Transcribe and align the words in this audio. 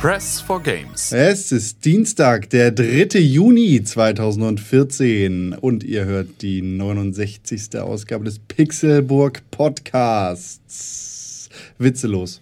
Press 0.00 0.40
for 0.40 0.62
Games. 0.62 1.12
Es 1.12 1.52
ist 1.52 1.84
Dienstag, 1.84 2.48
der 2.48 2.70
3. 2.70 3.18
Juni 3.18 3.84
2014 3.84 5.52
und 5.52 5.84
ihr 5.84 6.06
hört 6.06 6.40
die 6.40 6.62
69. 6.62 7.78
Ausgabe 7.78 8.24
des 8.24 8.38
Pixelburg 8.38 9.42
Podcasts. 9.50 11.50
Witzelos. 11.76 12.40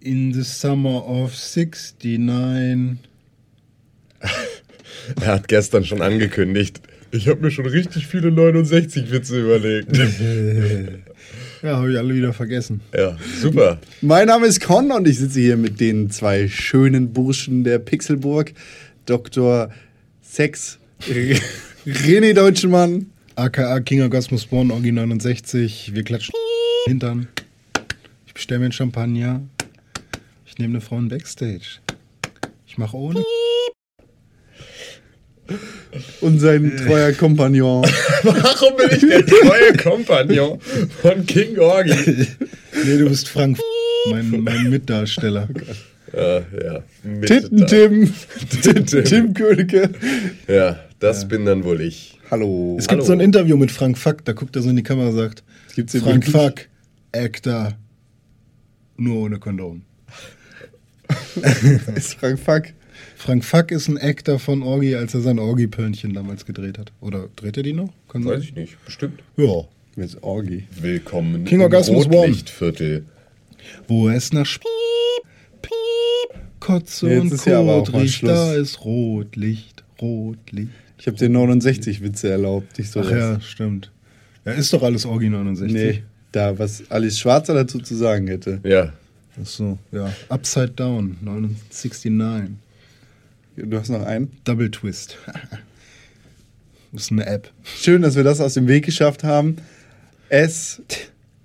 In 0.00 0.34
the 0.34 0.42
summer 0.42 1.06
of 1.06 1.36
69. 1.36 2.98
Er 5.20 5.26
hat 5.26 5.46
gestern 5.46 5.84
schon 5.84 6.02
angekündigt. 6.02 6.80
Ich 7.12 7.28
habe 7.28 7.40
mir 7.40 7.52
schon 7.52 7.66
richtig 7.66 8.08
viele 8.08 8.32
69 8.32 9.12
Witze 9.12 9.40
überlegt. 9.40 9.96
Ja, 11.62 11.76
habe 11.78 11.90
ich 11.92 11.98
alle 11.98 12.14
wieder 12.14 12.32
vergessen. 12.32 12.80
ja, 12.94 13.16
super. 13.40 13.78
Mein 14.00 14.28
Name 14.28 14.46
ist 14.46 14.60
Con 14.60 14.92
und 14.92 15.08
ich 15.08 15.18
sitze 15.18 15.40
hier 15.40 15.56
mit 15.56 15.80
den 15.80 16.10
zwei 16.10 16.48
schönen 16.48 17.12
Burschen 17.12 17.64
der 17.64 17.78
Pixelburg. 17.80 18.52
Dr. 19.06 19.70
Sex 20.22 20.78
René 21.86 22.34
Deutschmann. 22.34 23.06
AKA 23.34 23.80
King 23.80 24.02
Orgasmus 24.02 24.46
Born, 24.46 24.70
Orgi 24.70 24.92
69. 24.92 25.92
Wir 25.94 26.02
klatschen 26.04 26.34
Hintern. 26.86 27.28
Ich 28.26 28.34
bestelle 28.34 28.60
mir 28.60 28.66
einen 28.66 28.72
Champagner. 28.72 29.42
Ich 30.46 30.58
nehme 30.58 30.72
eine 30.74 30.80
Frau 30.80 30.98
in 30.98 31.08
Backstage. 31.08 31.78
Ich 32.66 32.78
mache 32.78 32.96
ohne. 32.96 33.22
Und 36.20 36.38
sein 36.40 36.76
treuer 36.76 37.12
Kompagnon. 37.12 37.82
Warum 38.22 38.76
bin 38.76 38.90
ich 38.90 39.00
der 39.00 39.24
treue 39.24 39.76
Kompagnon 39.76 40.60
von 40.60 41.26
King 41.26 41.58
Orgi? 41.58 42.26
Nee, 42.84 42.98
du 42.98 43.08
bist 43.08 43.28
Frank, 43.28 43.58
mein, 44.10 44.30
mein 44.42 44.70
Mitdarsteller. 44.70 45.48
Ja, 46.14 46.38
ja. 46.38 46.82
Titten-Tim. 47.26 48.12
Tim 49.04 49.34
Königke. 49.34 49.90
Ja, 50.46 50.78
das 51.00 51.26
bin 51.26 51.44
dann 51.44 51.64
wohl 51.64 51.80
ich. 51.80 52.20
Hallo. 52.30 52.76
Es 52.78 52.86
gibt 52.86 53.00
Hallo. 53.00 53.04
so 53.06 53.12
ein 53.14 53.20
Interview 53.20 53.56
mit 53.56 53.72
Frank 53.72 53.98
Fuck, 53.98 54.24
da 54.26 54.32
guckt 54.32 54.54
er 54.54 54.62
so 54.62 54.70
in 54.70 54.76
die 54.76 54.84
Kamera 54.84 55.08
und 55.08 55.16
sagt: 55.16 55.42
Frank 55.74 55.92
wirklich? 56.26 56.30
Fuck, 56.30 56.68
Actor, 57.10 57.72
nur 58.96 59.22
ohne 59.24 59.38
Kondom. 59.38 59.82
ist 61.96 62.14
Frank 62.14 62.38
Fuck. 62.38 62.64
Frank 63.18 63.44
Fuck 63.44 63.72
ist 63.72 63.88
ein 63.88 63.98
Actor 63.98 64.38
von 64.38 64.62
Orgi, 64.62 64.94
als 64.94 65.12
er 65.12 65.20
sein 65.20 65.40
Orgi-Pörnchen 65.40 66.14
damals 66.14 66.46
gedreht 66.46 66.78
hat. 66.78 66.92
Oder 67.00 67.28
dreht 67.34 67.56
er 67.56 67.64
die 67.64 67.72
noch? 67.72 67.92
Kann 68.08 68.24
Weiß 68.24 68.34
sein. 68.34 68.42
ich 68.42 68.54
nicht, 68.54 68.84
bestimmt. 68.84 69.20
Ja. 69.36 69.64
Mit 69.96 70.22
Orgi. 70.22 70.68
Willkommen 70.80 71.44
King 71.44 71.58
im 71.58 71.62
Orgasmus. 71.62 72.06
Rotlichtviertel. 72.06 73.04
Wo 73.88 74.08
es 74.08 74.32
nach 74.32 74.46
Piep, 74.46 75.62
Piep, 75.62 76.40
Kotze 76.60 77.08
Jetzt 77.08 77.20
und 77.20 77.32
ist 77.32 77.44
ja 77.46 77.58
aber 77.58 77.74
auch 77.74 77.90
Kot 77.90 78.00
riecht, 78.02 78.22
da 78.22 78.54
ist 78.54 78.84
Rotlicht, 78.84 79.82
Rotlicht. 80.00 80.70
Ich 80.98 81.08
habe 81.08 81.16
dir 81.16 81.28
69 81.28 82.00
Witze 82.04 82.30
erlaubt. 82.30 82.78
Nicht 82.78 82.92
so 82.92 83.00
Ach 83.00 83.10
ja, 83.10 83.40
stimmt. 83.40 83.90
Ja, 84.44 84.52
ist 84.52 84.72
doch 84.72 84.84
alles 84.84 85.04
Orgi 85.04 85.28
69. 85.28 85.72
Nee, 85.76 86.02
da, 86.30 86.56
was 86.56 86.88
Alice 86.88 87.18
Schwarzer 87.18 87.54
dazu 87.54 87.80
zu 87.80 87.96
sagen 87.96 88.28
hätte. 88.28 88.60
Ja, 88.62 88.92
Ach 89.42 89.46
so, 89.46 89.76
ja. 89.90 90.12
Upside 90.28 90.70
Down, 90.70 91.16
69. 91.20 92.12
Du 93.64 93.78
hast 93.78 93.88
noch 93.88 94.04
einen. 94.04 94.30
Double 94.44 94.70
Twist. 94.70 95.18
das 96.92 97.02
ist 97.02 97.12
eine 97.12 97.26
App. 97.26 97.50
Schön, 97.64 98.02
dass 98.02 98.16
wir 98.16 98.24
das 98.24 98.40
aus 98.40 98.54
dem 98.54 98.68
Weg 98.68 98.84
geschafft 98.84 99.24
haben. 99.24 99.56
Es 100.28 100.82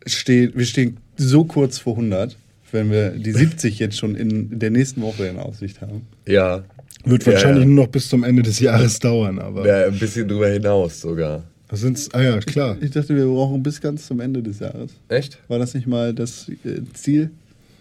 steht, 0.05 0.57
wir 0.57 0.65
stehen 0.65 0.97
so 1.17 1.45
kurz 1.45 1.79
vor 1.79 1.93
100, 1.93 2.37
wenn 2.71 2.91
wir 2.91 3.11
die 3.11 3.31
70 3.33 3.79
jetzt 3.79 3.97
schon 3.97 4.15
in 4.15 4.59
der 4.59 4.69
nächsten 4.69 5.01
Woche 5.01 5.25
in 5.25 5.37
Aussicht 5.37 5.81
haben. 5.81 6.07
ja. 6.25 6.63
Wird 7.05 7.25
wahrscheinlich 7.27 7.63
ja. 7.63 7.69
nur 7.69 7.83
noch 7.83 7.91
bis 7.91 8.07
zum 8.07 8.23
Ende 8.23 8.43
des 8.43 8.61
Jahres 8.61 8.97
dauern, 8.97 9.37
aber. 9.37 9.67
Ja, 9.67 9.87
ein 9.87 9.99
bisschen 9.99 10.25
drüber 10.25 10.47
hinaus 10.47 11.01
sogar. 11.01 11.43
Was 11.67 11.81
sind's? 11.81 12.09
Ah 12.13 12.21
ja, 12.21 12.39
klar. 12.39 12.77
Ich 12.79 12.91
dachte, 12.91 13.13
wir 13.13 13.25
brauchen 13.25 13.61
bis 13.61 13.81
ganz 13.81 14.07
zum 14.07 14.21
Ende 14.21 14.41
des 14.41 14.59
Jahres. 14.59 14.91
Echt? 15.09 15.37
War 15.49 15.59
das 15.59 15.73
nicht 15.73 15.85
mal 15.85 16.13
das 16.13 16.47
äh, 16.63 16.81
Ziel? 16.93 17.31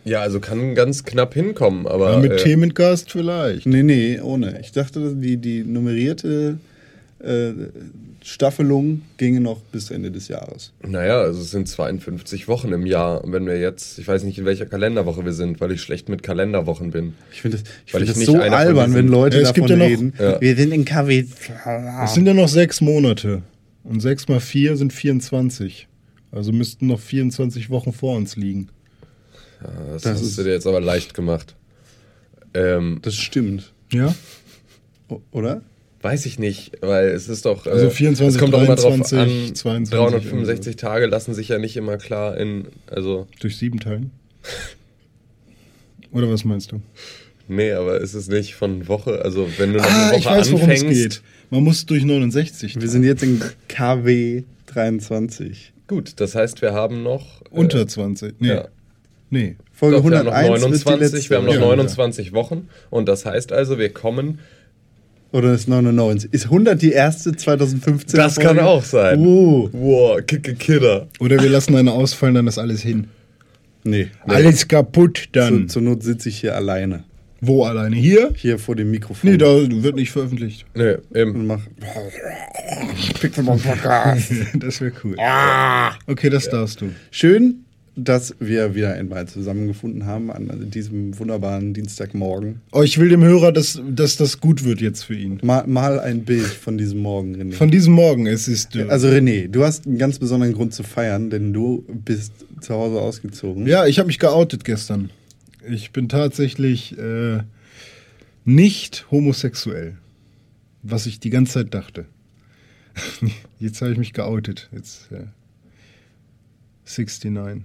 Ja, 0.04 0.20
also 0.20 0.40
kann 0.40 0.74
ganz 0.74 1.04
knapp 1.04 1.34
hinkommen, 1.34 1.86
aber. 1.86 2.12
Ja, 2.12 2.18
mit 2.18 2.32
äh, 2.32 2.36
Themengast 2.36 3.10
vielleicht. 3.12 3.66
Nee, 3.66 3.82
nee, 3.82 4.20
ohne. 4.20 4.60
Ich 4.60 4.72
dachte, 4.72 5.14
die, 5.14 5.36
die 5.36 5.62
nummerierte 5.62 6.58
äh, 7.20 7.52
Staffelung 8.24 9.02
ginge 9.16 9.40
noch 9.40 9.60
bis 9.72 9.90
Ende 9.90 10.10
des 10.10 10.28
Jahres. 10.28 10.72
Naja, 10.86 11.20
also 11.20 11.40
es 11.40 11.50
sind 11.50 11.68
52 11.68 12.46
Wochen 12.48 12.72
im 12.72 12.86
Jahr. 12.86 13.24
Und 13.24 13.32
wenn 13.32 13.46
wir 13.46 13.58
jetzt, 13.58 13.98
ich 13.98 14.06
weiß 14.06 14.22
nicht, 14.24 14.38
in 14.38 14.44
welcher 14.44 14.66
Kalenderwoche 14.66 15.24
wir 15.24 15.32
sind, 15.32 15.60
weil 15.60 15.72
ich 15.72 15.82
schlecht 15.82 16.08
mit 16.08 16.22
Kalenderwochen 16.22 16.90
bin. 16.90 17.14
Ich 17.32 17.42
finde 17.42 17.58
das, 17.58 17.66
ich 17.86 17.94
Weil 17.94 18.00
find 18.00 18.02
ich 18.02 18.08
das 18.10 18.18
nicht 18.18 18.26
so 18.26 18.38
albern, 18.54 18.94
wenn 18.94 19.08
Leute 19.08 19.38
Ja, 19.38 19.42
es 19.44 19.52
gibt 19.54 19.68
davon 19.70 19.80
ja 19.80 19.88
noch- 19.88 19.92
reden. 19.92 20.12
Ja. 20.18 20.40
Wir 20.40 20.56
sind 20.56 20.72
in 20.72 20.84
KW. 20.84 21.24
Es 22.04 22.14
sind 22.14 22.26
ja 22.26 22.34
noch 22.34 22.48
sechs 22.48 22.80
Monate. 22.80 23.42
Und 23.84 24.00
sechs 24.00 24.28
mal 24.28 24.40
vier 24.40 24.76
sind 24.76 24.92
24. 24.92 25.88
Also 26.30 26.52
müssten 26.52 26.86
noch 26.86 27.00
24 27.00 27.70
Wochen 27.70 27.92
vor 27.92 28.16
uns 28.16 28.36
liegen. 28.36 28.68
Ja, 29.62 29.92
das, 29.92 30.02
Das 30.02 30.12
hast 30.14 30.22
ist- 30.22 30.38
du 30.38 30.42
dir 30.44 30.52
jetzt 30.52 30.66
aber 30.66 30.80
leicht 30.80 31.14
gemacht. 31.14 31.54
Ähm, 32.54 32.98
Das 33.02 33.14
stimmt, 33.16 33.72
Ja? 33.92 34.14
O- 35.08 35.20
oder? 35.30 35.62
weiß 36.02 36.26
ich 36.26 36.38
nicht, 36.38 36.72
weil 36.80 37.08
es 37.10 37.28
ist 37.28 37.44
doch. 37.44 37.66
Also 37.66 37.86
äh, 37.86 37.90
24, 37.90 38.34
es 38.34 38.40
kommt 38.40 38.52
doch 38.54 38.62
immer 38.64 38.74
drauf 38.74 38.94
23, 38.96 39.18
an. 39.50 39.54
22 39.54 39.94
365 39.96 40.76
Tage 40.76 41.06
lassen 41.06 41.32
sich 41.32 41.48
ja 41.48 41.58
nicht 41.58 41.76
immer 41.76 41.96
klar 41.96 42.36
in. 42.36 42.66
Also, 42.88 43.28
Durch 43.40 43.56
sieben 43.56 43.78
teilen? 43.78 44.10
Oder 46.12 46.28
was 46.30 46.44
meinst 46.44 46.72
du? 46.72 46.80
nee, 47.48 47.72
aber 47.72 48.00
ist 48.00 48.14
es 48.14 48.28
nicht 48.28 48.54
von 48.54 48.88
Woche. 48.88 49.22
Also, 49.22 49.46
wenn 49.58 49.72
du 49.72 49.78
noch 49.78 49.84
Ah, 49.84 49.88
eine 50.08 50.10
Woche 50.12 50.18
ich 50.20 50.26
weiß, 50.26 50.52
worum 50.52 50.70
es 50.70 50.82
anfängst. 50.82 51.00
geht. 51.02 51.22
Man 51.50 51.62
muss 51.64 51.84
durch 51.86 52.04
69. 52.04 52.80
Wir 52.80 52.88
sind 52.88 53.04
jetzt 53.04 53.22
in 53.22 53.40
KW 53.68 54.44
23. 54.66 55.72
Gut, 55.86 56.14
das 56.16 56.34
heißt, 56.34 56.62
wir 56.62 56.72
haben 56.72 57.02
noch. 57.02 57.42
äh, 57.42 57.44
unter 57.50 57.86
20. 57.86 58.40
Nee. 58.40 58.48
Ja. 58.48 58.68
Nee. 59.32 59.56
Folge 59.72 59.96
Doch, 59.96 60.04
wir 60.10 60.18
haben 60.18 60.26
noch 60.26 60.32
101 60.34 60.62
wird 60.62 60.84
die 60.84 60.90
29, 60.90 61.12
letzte. 61.14 61.30
wir 61.30 61.36
haben 61.38 61.46
noch 61.46 61.54
Ja. 61.54 61.60
29 61.60 62.32
Wochen 62.34 62.68
und 62.90 63.08
das 63.08 63.24
heißt 63.24 63.50
also, 63.50 63.78
wir 63.78 63.88
kommen. 63.88 64.40
Oder 65.32 65.54
ist 65.54 65.68
99? 65.68 66.34
Ist 66.34 66.44
100 66.44 66.82
die 66.82 66.92
erste 66.92 67.34
2015? 67.34 68.18
Das 68.18 68.36
kann 68.36 68.56
Folge? 68.56 68.66
auch 68.66 68.84
sein. 68.84 69.18
Uh. 69.20 69.70
Wow, 69.72 70.20
Kicke 70.26 70.54
Killer. 70.54 71.08
Oder 71.18 71.42
wir 71.42 71.48
lassen 71.48 71.74
eine 71.74 71.92
ausfallen, 71.92 72.34
dann 72.34 72.46
ist 72.46 72.58
alles 72.58 72.82
hin. 72.82 73.08
Nee. 73.84 74.08
Alles 74.26 74.68
kaputt 74.68 75.30
dann. 75.32 75.70
zur 75.70 75.80
Not 75.80 76.02
sitze 76.02 76.28
ich 76.28 76.38
hier 76.38 76.54
alleine. 76.54 77.04
Wo 77.40 77.64
alleine? 77.64 77.96
Hier? 77.96 78.32
Hier 78.36 78.58
vor 78.58 78.76
dem 78.76 78.90
Mikrofon. 78.90 79.30
Nee, 79.30 79.38
da 79.38 79.46
wird 79.46 79.96
nicht 79.96 80.10
veröffentlicht. 80.10 80.66
Und 80.74 80.98
eben. 81.16 81.46
mach. 81.46 81.62
Pixelbook 83.18 83.62
Podcast. 83.62 84.30
das 84.54 84.80
wäre 84.82 84.92
cool. 85.02 85.16
Okay, 86.06 86.28
das 86.28 86.50
darfst 86.50 86.82
du. 86.82 86.90
Schön, 87.10 87.64
dass 87.94 88.34
wir 88.38 88.74
wieder 88.74 88.94
einmal 88.94 89.28
zusammengefunden 89.28 90.06
haben 90.06 90.30
an 90.30 90.70
diesem 90.70 91.18
wunderbaren 91.18 91.74
Dienstagmorgen. 91.74 92.62
Oh, 92.72 92.82
ich 92.82 92.98
will 92.98 93.10
dem 93.10 93.22
Hörer, 93.22 93.52
dass, 93.52 93.80
dass 93.86 94.16
das 94.16 94.40
gut 94.40 94.64
wird 94.64 94.80
jetzt 94.80 95.02
für 95.04 95.14
ihn. 95.14 95.38
Mal, 95.42 95.66
mal 95.66 96.00
ein 96.00 96.24
Bild 96.24 96.46
von 96.46 96.78
diesem 96.78 97.00
Morgen, 97.00 97.36
René. 97.36 97.52
Von 97.52 97.70
diesem 97.70 97.92
Morgen, 97.92 98.26
es 98.26 98.48
ist. 98.48 98.74
äh, 98.76 98.84
also 98.88 99.08
René, 99.08 99.48
du 99.48 99.64
hast 99.64 99.86
einen 99.86 99.98
ganz 99.98 100.18
besonderen 100.18 100.54
Grund 100.54 100.72
zu 100.72 100.82
feiern, 100.82 101.28
denn 101.28 101.52
du 101.52 101.84
bist 101.88 102.32
zu 102.60 102.74
Hause 102.74 103.00
ausgezogen. 103.00 103.66
Ja, 103.66 103.86
ich 103.86 103.98
habe 103.98 104.06
mich 104.06 104.18
geoutet 104.18 104.64
gestern. 104.64 105.10
Ich 105.70 105.90
bin 105.90 106.08
tatsächlich 106.08 106.96
äh, 106.98 107.40
nicht 108.44 109.06
homosexuell. 109.10 109.98
Was 110.82 111.06
ich 111.06 111.20
die 111.20 111.30
ganze 111.30 111.52
Zeit 111.52 111.74
dachte. 111.74 112.06
Jetzt 113.60 113.80
habe 113.82 113.92
ich 113.92 113.98
mich 113.98 114.12
geoutet. 114.12 114.68
Jetzt 114.72 115.12
äh, 115.12 115.26
69 116.84 117.62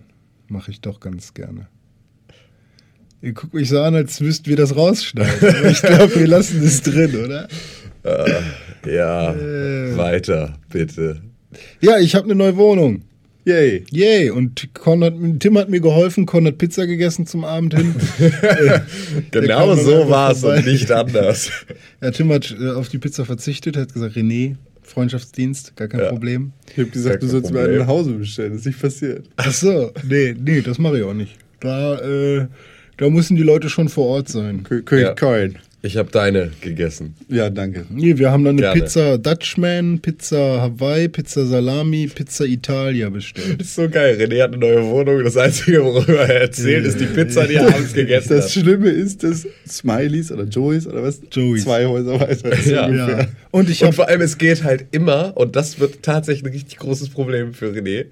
mache 0.50 0.72
ich 0.72 0.82
doch 0.82 1.00
ganz 1.00 1.34
gerne. 1.34 1.68
Ihr 3.22 3.34
guckt 3.34 3.54
mich 3.54 3.70
so 3.70 3.80
an, 3.82 3.96
als 3.96 4.20
müssten 4.20 4.46
wir 4.48 4.56
das 4.58 4.76
rausschneiden. 4.76 5.50
Aber 5.50 5.66
ich 5.72 5.82
glaube, 5.82 6.16
wir 6.16 6.28
lassen 6.28 6.64
es 6.64 6.82
drin, 6.84 7.16
oder? 7.16 7.48
Ja, 8.86 9.34
Äh. 9.34 9.98
weiter, 9.98 10.58
bitte. 10.70 11.22
Ja, 11.82 11.98
ich 12.00 12.16
habe 12.16 12.26
eine 12.26 12.36
neue 12.36 12.56
Wohnung. 12.58 13.02
Yay. 13.46 13.86
Yay. 13.92 14.30
Und 14.30 14.74
Con 14.74 15.04
hat, 15.04 15.14
Tim 15.40 15.58
hat 15.58 15.70
mir 15.70 15.80
geholfen. 15.80 16.26
Con 16.26 16.46
hat 16.46 16.58
Pizza 16.58 16.86
gegessen 16.86 17.26
zum 17.26 17.44
Abend 17.46 17.74
hin. 17.76 17.96
Genau 19.32 19.68
kam 19.68 19.78
dann 19.78 19.86
so 19.86 20.10
war 20.10 20.32
es 20.32 20.44
und 20.44 20.66
nicht 20.66 20.92
anders. 20.92 21.50
Ja, 22.02 22.12
Tim 22.12 22.32
hat 22.32 22.56
äh, 22.60 22.72
auf 22.72 22.90
die 22.90 22.98
Pizza 22.98 23.26
verzichtet, 23.26 23.78
hat 23.78 23.94
gesagt, 23.94 24.16
René, 24.16 24.58
Freundschaftsdienst, 24.88 25.76
gar 25.76 25.88
kein 25.88 26.00
Ja. 26.00 26.10
Problem. 26.10 26.52
Ich 26.72 26.78
habe 26.80 26.90
gesagt, 26.90 27.22
du 27.24 27.28
sollst 27.28 27.52
mir 27.52 27.62
einen 27.62 27.78
nach 27.80 27.88
Hause 27.88 28.14
bestellen. 28.14 28.52
Das 28.52 28.62
ist 28.62 28.66
nicht 28.68 28.82
passiert. 28.82 29.26
Ach 29.38 29.52
so, 29.52 29.92
nee, 30.08 30.36
nee, 30.40 30.62
das 30.62 30.78
mache 30.80 30.98
ich 31.00 31.04
auch 31.04 31.14
nicht. 31.14 31.38
Da, 31.60 32.00
äh, 32.00 32.48
da 32.98 33.10
müssen 33.10 33.36
die 33.36 33.44
Leute 33.44 33.70
schon 33.70 33.90
vor 33.90 34.08
Ort 34.08 34.30
sein. 34.30 34.64
Kö- 34.64 34.82
König 34.84 35.06
Ja. 35.06 35.14
Coin. 35.16 35.58
Ich 35.84 35.96
habe 35.96 36.10
deine 36.10 36.52
gegessen. 36.62 37.16
Ja, 37.30 37.52
danke. 37.52 37.86
Nee, 37.90 38.18
wir 38.18 38.32
haben 38.32 38.44
dann 38.44 38.56
eine 38.56 38.62
Gerne. 38.62 38.82
Pizza 38.82 39.18
Dutchman, 39.20 40.00
Pizza 40.00 40.62
Hawaii, 40.62 41.08
Pizza 41.08 41.46
Salami, 41.46 42.08
Pizza 42.08 42.46
Italia 42.46 43.10
bestellt. 43.10 43.60
Das 43.60 43.68
ist 43.68 43.76
so 43.76 43.88
geil. 43.88 44.18
René 44.20 44.42
hat 44.42 44.54
eine 44.54 44.58
neue 44.58 44.84
Wohnung. 44.86 45.24
Das 45.24 45.38
Einzige, 45.38 45.84
worüber 45.84 46.28
er 46.28 46.42
erzählt, 46.42 46.84
ist 46.86 47.00
die 47.00 47.06
Pizza, 47.06 47.46
die 47.46 47.56
er 47.56 47.68
abends 47.68 47.94
gegessen 47.94 48.30
Das 48.30 48.46
hat. 48.46 48.52
Schlimme 48.52 48.90
ist, 48.90 49.24
dass 49.24 49.48
Smileys 49.68 50.32
oder 50.32 50.46
Joeys 50.46 50.88
oder 50.88 51.04
was? 51.04 51.22
Joeys. 51.32 51.64
Zwei 51.64 51.86
Häuser 51.86 52.20
weiter 52.20 52.52
ist 52.52 52.66
Ja. 52.66 52.90
Ja. 52.90 53.28
Und 53.52 53.70
ich 53.70 53.84
Und 53.84 53.94
vor 53.94 54.08
allem, 54.08 54.22
es 54.22 54.40
geht 54.40 54.64
halt 54.64 54.88
immer, 54.92 55.38
und 55.38 55.56
das 55.56 55.80
wird 55.80 56.02
tatsächlich 56.02 56.44
ein 56.44 56.54
richtig 56.54 56.78
großes 56.80 57.10
Problem 57.10 57.54
für 57.54 57.68
René, 57.68 58.06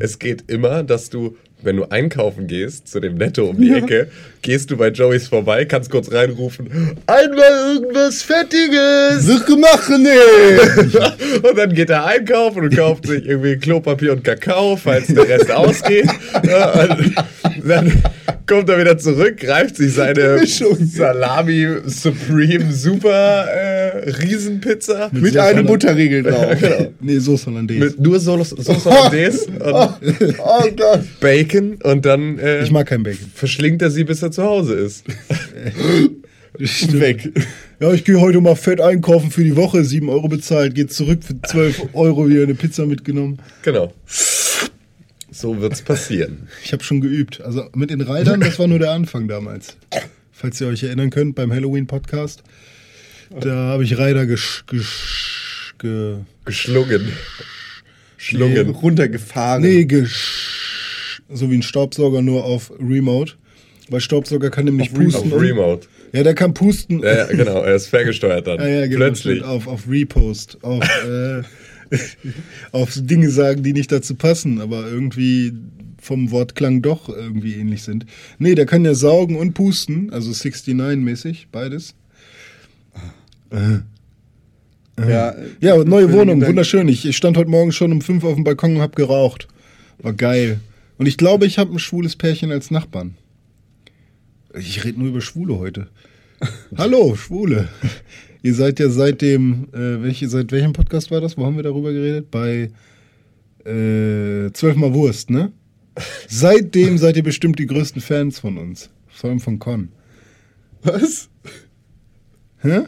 es 0.00 0.18
geht 0.18 0.50
immer, 0.50 0.82
dass 0.82 1.08
du, 1.08 1.36
wenn 1.64 1.76
du 1.76 1.84
einkaufen 1.90 2.46
gehst, 2.46 2.88
zu 2.88 3.00
dem 3.00 3.14
Netto 3.16 3.44
um 3.46 3.60
die 3.60 3.72
Ecke, 3.72 4.08
gehst 4.42 4.70
du 4.70 4.76
bei 4.76 4.88
Joeys 4.88 5.28
vorbei, 5.28 5.64
kannst 5.64 5.90
kurz 5.90 6.10
reinrufen, 6.12 6.68
einmal 7.06 7.74
irgendwas 7.74 8.22
Fettiges! 8.22 9.26
Wird 9.26 9.46
gemacht, 9.46 9.90
nee! 9.98 11.38
Und 11.48 11.58
dann 11.58 11.72
geht 11.74 11.90
er 11.90 12.04
einkaufen 12.06 12.64
und 12.64 12.76
kauft 12.76 13.06
sich 13.06 13.24
irgendwie 13.26 13.56
Klopapier 13.56 14.12
und 14.12 14.24
Kakao, 14.24 14.76
falls 14.76 15.06
der 15.08 15.28
Rest 15.28 15.50
ausgeht. 15.52 16.06
Ja, 16.46 16.72
und 16.84 17.14
dann 17.64 18.02
kommt 18.46 18.68
er 18.68 18.78
wieder 18.78 18.98
zurück, 18.98 19.38
greift 19.38 19.76
sich 19.76 19.94
seine 19.94 20.36
Mischung. 20.40 20.76
Salami 20.84 21.66
Supreme 21.86 22.72
Super 22.72 23.46
äh, 23.48 24.10
Riesenpizza 24.10 25.10
Mit 25.12 25.32
Soße 25.34 25.42
einem 25.42 25.66
Butterriegel 25.66 26.22
drauf. 26.24 26.56
nee, 27.00 27.18
Sauce 27.18 27.46
Hollandaise. 27.46 27.84
mit 27.84 28.00
nur 28.00 28.18
Sauce 28.20 28.50
Sauce 28.50 28.84
Hollandaise 28.84 29.46
und 29.46 30.38
Oh 30.38 30.68
Gott. 30.76 31.00
Bacon 31.20 31.51
und 31.60 32.04
dann 32.04 32.38
äh, 32.38 32.62
Ich 32.62 32.70
mag 32.70 32.86
kein 32.88 33.02
Bacon. 33.02 33.30
verschlingt 33.34 33.82
er 33.82 33.90
sie, 33.90 34.04
bis 34.04 34.22
er 34.22 34.30
zu 34.30 34.42
Hause 34.42 34.74
ist. 34.74 35.04
Weg. 36.58 37.32
Ja, 37.80 37.92
ich 37.92 38.04
gehe 38.04 38.20
heute 38.20 38.40
mal 38.40 38.56
fett 38.56 38.80
einkaufen 38.80 39.30
für 39.30 39.42
die 39.42 39.56
Woche, 39.56 39.84
7 39.84 40.08
Euro 40.08 40.28
bezahlt, 40.28 40.74
geht 40.74 40.92
zurück 40.92 41.20
für 41.24 41.40
12 41.40 41.88
Euro 41.94 42.28
wieder 42.28 42.42
eine 42.42 42.54
Pizza 42.54 42.86
mitgenommen. 42.86 43.38
Genau. 43.62 43.92
So 45.30 45.60
wird's 45.60 45.80
passieren. 45.82 46.48
Ich 46.62 46.72
habe 46.72 46.84
schon 46.84 47.00
geübt. 47.00 47.40
Also 47.40 47.68
mit 47.74 47.90
den 47.90 48.02
Reitern, 48.02 48.40
das 48.40 48.58
war 48.58 48.66
nur 48.66 48.78
der 48.78 48.90
Anfang 48.92 49.28
damals. 49.28 49.76
Falls 50.30 50.60
ihr 50.60 50.66
euch 50.68 50.82
erinnern 50.82 51.10
könnt, 51.10 51.34
beim 51.34 51.52
Halloween-Podcast. 51.52 52.42
Da 53.40 53.54
habe 53.54 53.84
ich 53.84 53.96
Reiter 53.96 54.26
gesch, 54.26 54.64
gesch, 54.66 55.74
ge, 55.78 56.16
Geschlungen. 56.44 57.12
Schlungen. 58.18 58.68
Runtergefahren. 58.70 59.62
nee, 59.62 59.84
gesch, 59.86 60.61
so 61.32 61.50
wie 61.50 61.56
ein 61.56 61.62
Staubsauger 61.62 62.22
nur 62.22 62.44
auf 62.44 62.72
Remote. 62.78 63.34
Weil 63.88 64.00
Staubsauger 64.00 64.50
kann 64.50 64.64
nämlich 64.64 64.92
Auf 64.92 64.98
pusten. 64.98 65.32
Auf 65.32 65.40
Remote. 65.40 65.88
Ja, 66.12 66.22
der 66.22 66.34
kann 66.34 66.54
pusten. 66.54 67.00
Ja, 67.00 67.14
ja, 67.14 67.26
genau. 67.26 67.62
Er 67.62 67.74
ist 67.74 67.88
ferngesteuert 67.88 68.46
dann. 68.46 68.58
Ah, 68.60 68.68
ja, 68.68 68.86
genau, 68.86 68.96
Plötzlich. 68.96 69.42
Auf, 69.42 69.66
auf 69.66 69.88
Repost, 69.88 70.58
auf, 70.62 70.84
äh, 71.06 71.42
auf 72.72 72.90
Dinge 72.94 73.30
sagen, 73.30 73.62
die 73.62 73.72
nicht 73.72 73.90
dazu 73.90 74.14
passen, 74.14 74.60
aber 74.60 74.86
irgendwie 74.88 75.52
vom 76.00 76.30
Wortklang 76.30 76.82
doch 76.82 77.08
irgendwie 77.08 77.54
ähnlich 77.54 77.82
sind. 77.82 78.06
Nee, 78.38 78.54
der 78.54 78.66
kann 78.66 78.84
ja 78.84 78.94
saugen 78.94 79.36
und 79.36 79.54
pusten, 79.54 80.12
also 80.12 80.30
69-mäßig, 80.32 81.46
beides. 81.52 81.94
Ja, 84.98 85.34
Ja, 85.60 85.74
und 85.74 85.88
neue 85.88 86.12
Wohnung, 86.12 86.44
wunderschön. 86.44 86.88
Ich, 86.88 87.06
ich 87.06 87.16
stand 87.16 87.36
heute 87.36 87.50
Morgen 87.50 87.72
schon 87.72 87.92
um 87.92 88.00
fünf 88.00 88.24
auf 88.24 88.34
dem 88.34 88.44
Balkon 88.44 88.76
und 88.76 88.82
hab 88.82 88.96
geraucht. 88.96 89.48
War 89.98 90.12
geil. 90.12 90.60
Und 91.02 91.08
ich 91.08 91.16
glaube, 91.16 91.46
ich 91.46 91.58
habe 91.58 91.72
ein 91.72 91.80
schwules 91.80 92.14
Pärchen 92.14 92.52
als 92.52 92.70
Nachbarn. 92.70 93.16
Ich 94.54 94.84
rede 94.84 95.00
nur 95.00 95.08
über 95.08 95.20
Schwule 95.20 95.58
heute. 95.58 95.88
Hallo, 96.76 97.16
Schwule. 97.16 97.68
Ihr 98.44 98.54
seid 98.54 98.78
ja 98.78 98.88
seit 98.88 99.20
dem, 99.20 99.66
äh, 99.72 100.00
welche, 100.00 100.28
seit 100.28 100.52
welchem 100.52 100.72
Podcast 100.72 101.10
war 101.10 101.20
das? 101.20 101.36
Wo 101.36 101.44
haben 101.44 101.56
wir 101.56 101.64
darüber 101.64 101.92
geredet? 101.92 102.30
Bei 102.30 102.70
äh, 103.68 104.52
Zwölfmal 104.52 104.94
Wurst, 104.94 105.28
ne? 105.30 105.50
Seitdem 106.28 106.98
seid 106.98 107.16
ihr 107.16 107.24
bestimmt 107.24 107.58
die 107.58 107.66
größten 107.66 108.00
Fans 108.00 108.38
von 108.38 108.56
uns. 108.56 108.88
Vor 109.08 109.30
allem 109.30 109.40
von 109.40 109.58
Con. 109.58 109.88
Was? 110.84 111.28
Hä? 112.58 112.82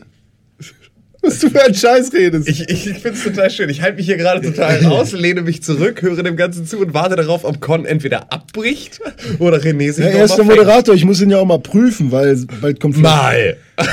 Was 1.24 1.38
du 1.38 1.48
für 1.50 1.62
ein 1.62 1.74
Scheiß 1.74 2.12
redest. 2.12 2.48
Ich, 2.48 2.68
ich, 2.68 2.86
ich 2.86 2.98
finde 2.98 3.18
es 3.18 3.24
total 3.24 3.50
schön. 3.50 3.68
Ich 3.70 3.82
halte 3.82 3.96
mich 3.96 4.06
hier 4.06 4.16
gerade 4.16 4.40
total 4.40 4.84
raus, 4.84 5.12
lehne 5.18 5.42
mich 5.42 5.62
zurück, 5.62 6.02
höre 6.02 6.22
dem 6.22 6.36
Ganzen 6.36 6.66
zu 6.66 6.78
und 6.78 6.92
warte 6.94 7.16
darauf, 7.16 7.44
ob 7.44 7.60
Con 7.60 7.86
entweder 7.86 8.32
abbricht 8.32 9.00
oder 9.38 9.58
René 9.58 9.92
sich 9.92 10.04
Ja, 10.04 10.10
er 10.10 10.24
ist 10.24 10.36
der 10.36 10.44
fängt. 10.44 10.58
Moderator, 10.58 10.94
ich 10.94 11.04
muss 11.04 11.20
ihn 11.20 11.30
ja 11.30 11.38
auch 11.38 11.46
mal 11.46 11.58
prüfen, 11.58 12.12
weil 12.12 12.36
bald 12.60 12.80
kommt 12.80 12.98
Mal. 12.98 13.56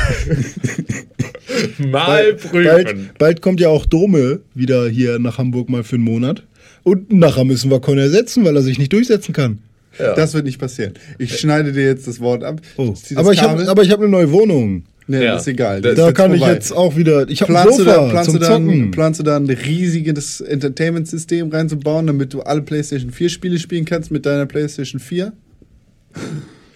Mal 1.77 2.33
prüfen. 2.33 2.63
Bald, 2.63 3.17
bald 3.17 3.41
kommt 3.41 3.59
ja 3.59 3.69
auch 3.69 3.85
Dome 3.85 4.39
wieder 4.53 4.87
hier 4.89 5.19
nach 5.19 5.37
Hamburg 5.37 5.69
mal 5.69 5.83
für 5.83 5.95
einen 5.95 6.05
Monat. 6.05 6.43
Und 6.83 7.11
nachher 7.11 7.45
müssen 7.45 7.69
wir 7.69 7.79
Con 7.79 7.97
ersetzen, 7.97 8.43
weil 8.45 8.55
er 8.55 8.61
sich 8.61 8.79
nicht 8.79 8.93
durchsetzen 8.93 9.33
kann. 9.33 9.59
Ja. 9.99 10.15
Das 10.15 10.33
wird 10.33 10.45
nicht 10.45 10.59
passieren. 10.59 10.93
Ich 11.17 11.37
schneide 11.37 11.73
dir 11.73 11.83
jetzt 11.83 12.07
das 12.07 12.19
Wort 12.19 12.43
ab. 12.43 12.61
Oh. 12.77 12.93
das 12.93 13.17
Aber, 13.17 13.33
ich 13.33 13.41
hab, 13.41 13.59
aber 13.59 13.83
ich 13.83 13.91
habe 13.91 14.03
eine 14.03 14.11
neue 14.11 14.31
Wohnung. 14.31 14.83
Nee, 15.07 15.23
Ja. 15.23 15.37
ist 15.37 15.47
egal. 15.47 15.81
Da 15.81 15.89
Das 15.89 15.97
Da 15.97 16.07
ist 16.09 16.15
kann 16.15 16.33
ich 16.33 16.41
jetzt 16.41 16.71
auch 16.71 16.95
wieder. 16.95 17.27
Ich 17.29 17.41
habe 17.41 17.51
ein 17.57 17.63
Planst 17.63 17.79
du, 17.79 17.83
Sofa 17.83 17.95
da, 17.97 18.09
planst, 18.09 18.33
du 18.33 18.37
dann, 18.39 18.91
planst 18.91 19.19
du 19.19 19.23
da 19.23 19.35
ein 19.37 19.49
riesiges 19.49 20.41
Entertainment-System 20.41 21.49
reinzubauen, 21.49 22.07
damit 22.07 22.33
du 22.33 22.41
alle 22.41 22.61
PlayStation 22.61 23.11
4 23.11 23.29
Spiele 23.29 23.59
spielen 23.59 23.85
kannst 23.85 24.11
mit 24.11 24.25
deiner 24.25 24.45
PlayStation 24.45 24.99
4? 24.99 25.33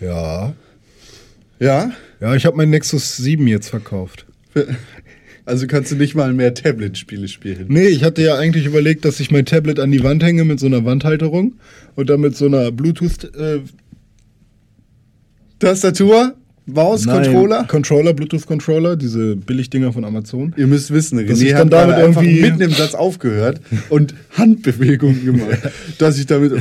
Ja. 0.02 0.54
Ja? 1.60 1.92
Ja, 2.20 2.36
ich 2.36 2.46
habe 2.46 2.58
mein 2.58 2.70
Nexus 2.72 3.16
7 3.18 3.48
jetzt 3.48 3.70
verkauft. 3.70 4.26
Also 5.46 5.68
kannst 5.68 5.92
du 5.92 5.96
nicht 5.96 6.16
mal 6.16 6.34
mehr 6.34 6.54
Tablet-Spiele 6.54 7.28
spielen. 7.28 7.66
Nee, 7.70 7.88
ich 7.88 8.04
hatte 8.04 8.22
ja 8.24 8.36
eigentlich 8.36 8.66
überlegt, 8.66 9.06
dass 9.06 9.20
ich 9.20 9.30
mein 9.32 9.46
Tablet 9.46 9.80
an 9.80 9.92
die 9.92 10.04
Wand 10.04 10.24
hänge 10.24 10.44
mit 10.44 10.60
so 10.60 10.66
einer 10.66 10.84
Wandhalterung 10.86 11.54
und 11.96 12.10
dann 12.10 12.20
mit 12.22 12.36
so 12.36 12.48
einer 12.48 12.72
Bluetooth 12.72 13.24
äh, 13.36 13.60
Tastatur, 15.60 16.34
Maus, 16.68 17.06
nein, 17.06 17.24
Controller? 17.26 17.64
Controller, 17.68 18.14
Bluetooth 18.14 18.46
Controller, 18.48 18.96
diese 18.96 19.36
Billigdinger 19.36 19.94
von 19.94 20.04
Amazon. 20.04 20.54
Ihr 20.58 20.66
müsst 20.68 20.92
wissen, 20.92 21.18
Dass 21.28 21.40
René 21.40 21.44
ich 21.48 21.54
hat 21.54 21.62
dann 21.62 21.70
damit 21.70 21.98
irgendwie- 22.00 22.42
mitten 22.42 22.62
im 22.62 22.72
Satz 22.72 22.96
aufgehört 22.96 23.62
und 23.90 24.16
Handbewegungen 24.32 25.24
gemacht, 25.26 25.60
dass 26.00 26.18
ich 26.18 26.26
damit 26.26 26.54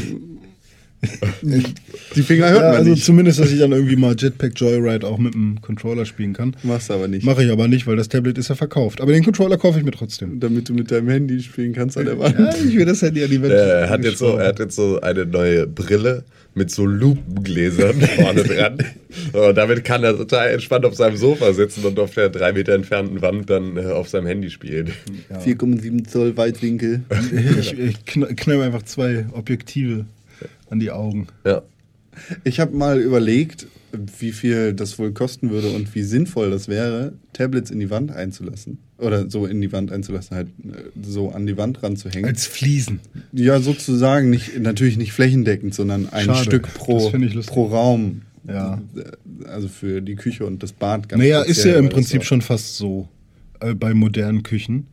die 2.16 2.23
Finger 2.23 2.49
hört 2.49 2.62
Ja, 2.62 2.68
man 2.68 2.76
also 2.78 2.90
nicht. 2.92 3.04
zumindest, 3.04 3.38
dass 3.38 3.50
ich 3.52 3.58
dann 3.58 3.73
irgendwie 3.73 3.96
mal 3.96 4.14
Jetpack 4.18 4.52
Joyride 4.56 5.06
auch 5.06 5.18
mit 5.18 5.34
dem 5.34 5.61
Controller 5.61 6.06
spielen 6.06 6.32
kann. 6.32 6.56
Machst 6.62 6.90
aber 6.90 7.08
nicht. 7.08 7.25
Mache 7.26 7.44
ich 7.44 7.50
aber 7.50 7.68
nicht, 7.68 7.87
weil 7.87 7.96
das 7.96 8.08
Tablet 8.08 8.38
ist 8.38 8.49
ja 8.49 8.54
verkauft. 8.54 9.00
Aber 9.00 9.12
den 9.12 9.23
Controller 9.25 9.58
kaufe 9.58 9.78
ich 9.78 9.84
mir 9.84 9.90
trotzdem. 9.90 10.40
Damit 10.40 10.68
du 10.68 10.73
mit 10.75 10.90
deinem 10.90 11.08
Handy 11.08 11.40
spielen 11.40 11.73
kannst 11.75 11.99
an 11.99 12.06
der 12.06 12.18
Wand. 12.18 12.38
Ja, 12.38 12.50
ich 12.54 12.75
will 12.76 12.87
das 12.87 13.02
Handy 13.02 13.23
an 13.23 13.30
die 13.30 13.42
Wand. 13.42 13.52
Äh, 13.52 13.80
er, 13.82 13.90
hat 13.90 14.02
jetzt 14.04 14.18
so, 14.18 14.37
er 14.37 14.49
hat 14.49 14.58
jetzt 14.58 14.76
so 14.76 15.00
eine 15.00 15.26
neue 15.26 15.66
Brille 15.66 16.25
mit 16.54 16.70
so 16.70 16.87
Lupengläsern 16.87 18.00
vorne 18.16 18.44
dran. 18.44 18.78
Und 19.32 19.56
damit 19.56 19.84
kann 19.84 20.04
er 20.04 20.16
total 20.16 20.50
entspannt 20.50 20.84
auf 20.87 20.94
seinem 20.94 21.16
Sofa 21.16 21.52
sitzen 21.52 21.84
und 21.84 21.99
auf 21.99 22.14
der 22.14 22.28
drei 22.28 22.52
Meter 22.52 22.75
entfernten 22.75 23.23
Wand 23.23 23.50
dann 23.50 23.76
äh, 23.76 23.87
auf 23.87 24.08
seinem 24.08 24.26
Handy 24.26 24.50
spielen. 24.50 24.92
4,7 25.44 26.06
Zoll 26.08 26.37
Weitwinkel. 26.37 27.02
Ich, 27.61 27.78
ich 27.78 27.96
kn- 28.06 28.34
knall 28.34 28.58
mir 28.58 28.64
einfach 28.64 28.82
zwei 28.84 29.26
Objektive 29.32 30.04
an 30.70 30.78
die 30.80 30.90
Augen. 30.90 31.26
Ja. 31.44 31.62
Ich 32.44 32.61
habe 32.61 32.76
mal 32.76 33.00
überlegt, 33.00 33.66
wie 34.18 34.33
viel 34.33 34.73
das 34.73 34.99
wohl 34.99 35.12
kosten 35.12 35.50
würde 35.50 35.71
und 35.71 35.94
wie 35.94 36.02
sinnvoll 36.02 36.50
das 36.50 36.66
wäre, 36.68 37.12
Tablets 37.33 37.71
in 37.71 37.78
die 37.80 37.90
Wand 37.90 38.11
einzulassen. 38.11 38.78
Oder 38.99 39.30
so 39.30 39.47
in 39.47 39.61
die 39.61 39.73
Wand 39.73 39.92
einzulassen, 39.92 40.37
halt 40.37 40.49
äh, 40.64 40.73
so 41.02 41.30
an 41.30 41.47
die 41.47 41.56
Wand 41.56 41.83
ranzuhängen. 41.83 42.25
Als 42.25 42.47
Fliesen. 42.47 43.00
ja, 43.33 43.61
sozusagen, 43.61 44.30
nicht, 44.30 44.59
natürlich 44.61 44.97
nicht 44.97 45.12
flächendeckend, 45.12 45.75
sondern 45.75 46.09
ein 46.11 46.26
Schade. 46.26 46.44
Stück 46.44 46.75
pro, 46.75 47.11
find 47.11 47.25
ich 47.25 47.35
lustig. 47.35 47.52
pro 47.54 47.66
Raum. 47.66 48.23
Ja. 48.49 48.80
Also 49.47 49.68
für 49.68 50.02
die 50.02 50.16
Küche 50.16 50.44
und 50.47 50.62
das 50.62 50.73
Bad 50.73 51.09
ganz 51.09 51.21
Naja, 51.21 51.42
ist 51.42 51.64
ja 51.64 51.76
im 51.76 51.88
Prinzip 51.88 52.21
auch- 52.21 52.25
schon 52.25 52.42
fast 52.42 52.76
so 52.76 53.09
äh, 53.61 53.75
bei 53.75 53.94
modernen 53.94 54.42
Küchen. 54.42 54.87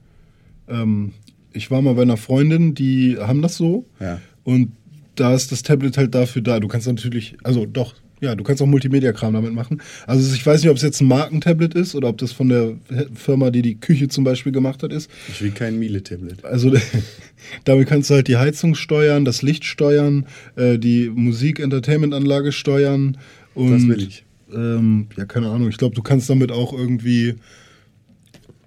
Ähm, 0.68 1.13
ich 1.54 1.70
war 1.70 1.82
mal 1.82 1.94
bei 1.96 2.04
einer 2.04 2.18
Freundin, 2.18 2.75
die 2.75 3.18
haben 3.20 3.42
das 3.42 3.58
so. 3.58 3.86
Ja. 4.00 4.22
Und 4.44 4.72
da 5.15 5.34
ist 5.34 5.51
das 5.51 5.63
Tablet 5.63 5.98
halt 5.98 6.15
dafür 6.15 6.41
da. 6.41 6.60
Du 6.60 6.68
kannst 6.68 6.88
natürlich, 6.88 7.36
also 7.44 7.65
doch, 7.65 7.96
ja, 8.22 8.36
du 8.36 8.44
kannst 8.44 8.62
auch 8.62 8.68
Multimedia-Kram 8.68 9.34
damit 9.34 9.53
machen. 9.53 9.82
Also 10.06 10.34
ich 10.34 10.46
weiß 10.46 10.62
nicht, 10.62 10.70
ob 10.70 10.77
es 10.77 10.84
jetzt 10.84 11.01
ein 11.01 11.08
Markentablet 11.08 11.74
ist 11.74 11.96
oder 11.96 12.08
ob 12.08 12.20
das 12.20 12.32
von 12.32 12.50
der 12.50 12.75
Firma, 13.15 13.50
die 13.50 13.63
die 13.63 13.75
Küche 13.75 14.10
zum 14.10 14.24
Beispiel 14.24 14.51
gemacht 14.51 14.84
hat, 14.84 14.94
ist. 14.94 15.10
Ich 15.27 15.41
will 15.41 15.51
kein 15.51 15.80
Miele-Tablet. 15.80 16.46
Also 16.46 16.72
damit 17.63 17.88
kannst 17.88 18.10
du 18.10 18.13
halt 18.13 18.27
die 18.27 18.38
Heizung 18.38 18.75
steuern, 18.75 19.25
das 19.25 19.41
Licht 19.41 19.65
steuern, 19.65 20.27
äh, 20.56 20.77
die 20.77 21.10
Musik-Entertainment-Anlage 21.10 22.51
steuern. 22.51 23.18
Und, 23.56 23.72
Das 23.72 23.88
will 23.88 24.03
ich. 24.08 24.24
Ähm, 24.53 25.08
ja, 25.18 25.25
keine 25.25 25.50
Ahnung. 25.50 25.70
Ich 25.70 25.77
glaube, 25.77 25.96
du 25.96 26.03
kannst 26.03 26.30
damit 26.30 26.51
auch 26.51 26.74
irgendwie 26.74 27.36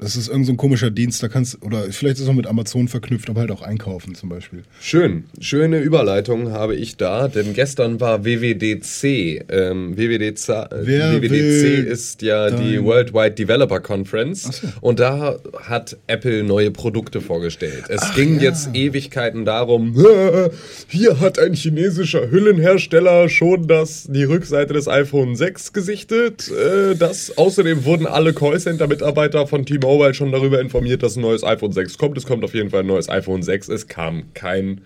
Das 0.05 0.17
ist 0.17 0.29
irgend 0.29 0.45
so 0.45 0.53
ein 0.53 0.59
komischer 0.59 0.91
Dienst, 0.91 1.23
da 1.23 1.29
kannst 1.29 1.63
oder 1.63 1.85
vielleicht 1.85 2.17
ist 2.17 2.25
es 2.25 2.29
auch 2.29 2.35
mit 2.35 2.47
Amazon 2.47 2.89
verknüpft, 2.89 3.31
aber 3.31 3.41
halt 3.41 3.51
auch 3.51 3.63
einkaufen 3.63 4.15
zum 4.15 4.29
Beispiel. 4.29 4.63
Schön, 4.79 5.25
schöne 5.41 5.79
Überleitung 5.79 6.51
habe 6.51 6.75
ich 6.77 6.99
da, 6.99 7.27
denn 7.27 7.55
gestern 7.55 8.01
war 8.01 8.23
WWDC. 8.23 9.47
Ähm, 9.49 9.97
WWDC, 9.97 10.49
äh, 10.51 10.87
WWDC 10.87 11.89
ist 11.89 12.21
ja 12.21 12.51
die 12.51 12.85
Worldwide 12.85 13.31
Developer 13.31 13.81
Conference 13.81 14.45
Ach 14.47 14.53
so. 14.53 14.69
und 14.83 15.01
da 15.01 15.39
hat 15.63 15.97
Apple 16.07 16.45
neue 16.45 16.71
Produkte 16.71 17.23
vorgestellt. 17.23 17.85
Es 17.89 18.15
ging 18.15 18.41
jetzt 18.41 18.75
Ewigkeiten 18.75 19.47
darum, 19.47 19.97
"Äh, 19.99 20.51
hier 20.89 21.19
hat 21.21 21.39
ein 21.39 21.55
chinesischer 21.55 22.31
Hüllenhersteller 22.31 23.31
schon 23.31 23.69
das, 23.69 24.07
die 24.11 24.25
Rückseite 24.25 24.75
des 24.75 24.87
iPhone 24.87 25.35
6 25.35 25.73
gesichtet. 25.73 26.51
Äh, 26.51 26.95
das, 26.95 27.39
außerdem 27.39 27.87
wurden 27.87 28.07
alle 28.07 28.35
Callcenter-Mitarbeiter 28.35 29.47
von 29.47 29.65
T-Mobile 29.95 30.15
schon 30.15 30.33
darüber 30.33 30.61
informiert, 30.61 31.03
dass 31.03 31.17
ein 31.17 31.23
neues 31.23 31.45
iPhone 31.45 31.73
6 31.73 31.99
kommt. 31.99 32.19
Es 32.19 32.27
kommt 32.27 32.45
auf 32.45 32.55
jeden 32.55 32.71
Fall 32.71 32.81
ein 32.81 32.87
neues 32.87 33.09
iPhone 33.09 33.43
6. 33.43 33.69
Es 33.69 33.87
kam 33.87 34.33
kein 34.35 34.81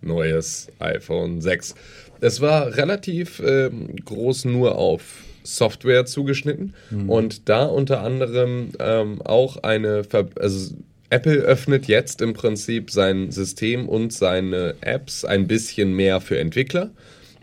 neues 0.00 0.68
iPhone 0.78 1.40
6. 1.40 1.74
Es 2.20 2.40
war 2.40 2.76
relativ 2.76 3.42
ähm, 3.44 3.96
groß 4.04 4.44
nur 4.44 4.78
auf 4.78 5.02
Software 5.42 6.06
zugeschnitten 6.06 6.74
und 7.08 7.48
da 7.48 7.64
unter 7.64 8.02
anderem 8.02 8.68
ähm, 8.78 9.20
auch 9.22 9.56
eine, 9.64 10.04
Ver 10.04 10.28
also 10.38 10.76
Apple 11.10 11.34
öffnet 11.38 11.86
jetzt 11.88 12.22
im 12.22 12.32
Prinzip 12.32 12.92
sein 12.92 13.32
System 13.32 13.88
und 13.88 14.12
seine 14.12 14.76
Apps 14.80 15.24
ein 15.24 15.48
bisschen 15.48 15.94
mehr 15.94 16.20
für 16.20 16.38
Entwickler. 16.38 16.90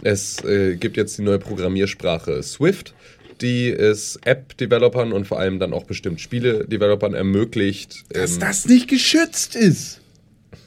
Es 0.02 0.42
äh, 0.46 0.78
gibt 0.78 0.96
jetzt 0.96 1.18
die 1.18 1.24
neue 1.24 1.40
Programmiersprache 1.40 2.42
Swift, 2.42 2.94
die 3.42 3.70
es 3.70 4.18
App-Developern 4.24 5.12
und 5.14 5.26
vor 5.26 5.40
allem 5.40 5.60
dann 5.60 5.74
auch 5.74 5.84
bestimmt 5.84 6.22
Spiele-Developern 6.22 7.14
ermöglicht. 7.14 8.04
Dass 8.10 8.34
ähm, 8.34 8.40
das 8.40 8.66
nicht 8.66 8.88
geschützt 8.88 9.56
ist. 9.56 10.02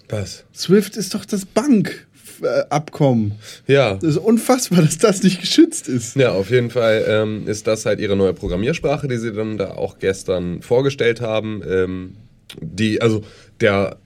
was? 0.09 0.45
Swift 0.55 0.97
ist 0.97 1.14
doch 1.14 1.25
das 1.25 1.45
Bankabkommen. 1.45 3.33
Ja, 3.67 3.95
Das 3.95 4.11
ist 4.11 4.17
unfassbar, 4.19 4.83
dass 4.83 4.99
das 4.99 5.23
nicht 5.23 5.41
geschützt 5.41 5.88
ist. 5.88 6.17
Ja, 6.17 6.33
auf 6.33 6.50
jeden 6.50 6.71
Fall 6.71 7.05
ähm, 7.07 7.47
ist 7.47 7.67
das 7.67 7.87
halt 7.87 8.00
ihre 8.00 8.17
neue 8.17 8.35
Programmiersprache, 8.35 9.09
die 9.09 9.19
sie 9.19 9.33
dann 9.33 9.59
da 9.59 9.73
auch 9.73 9.99
gestern 9.99 10.62
vorgestellt 10.62 11.21
haben. 11.21 11.62
Ähm, 11.67 12.17
die, 12.61 13.00
also 13.00 13.23
der 13.61 13.99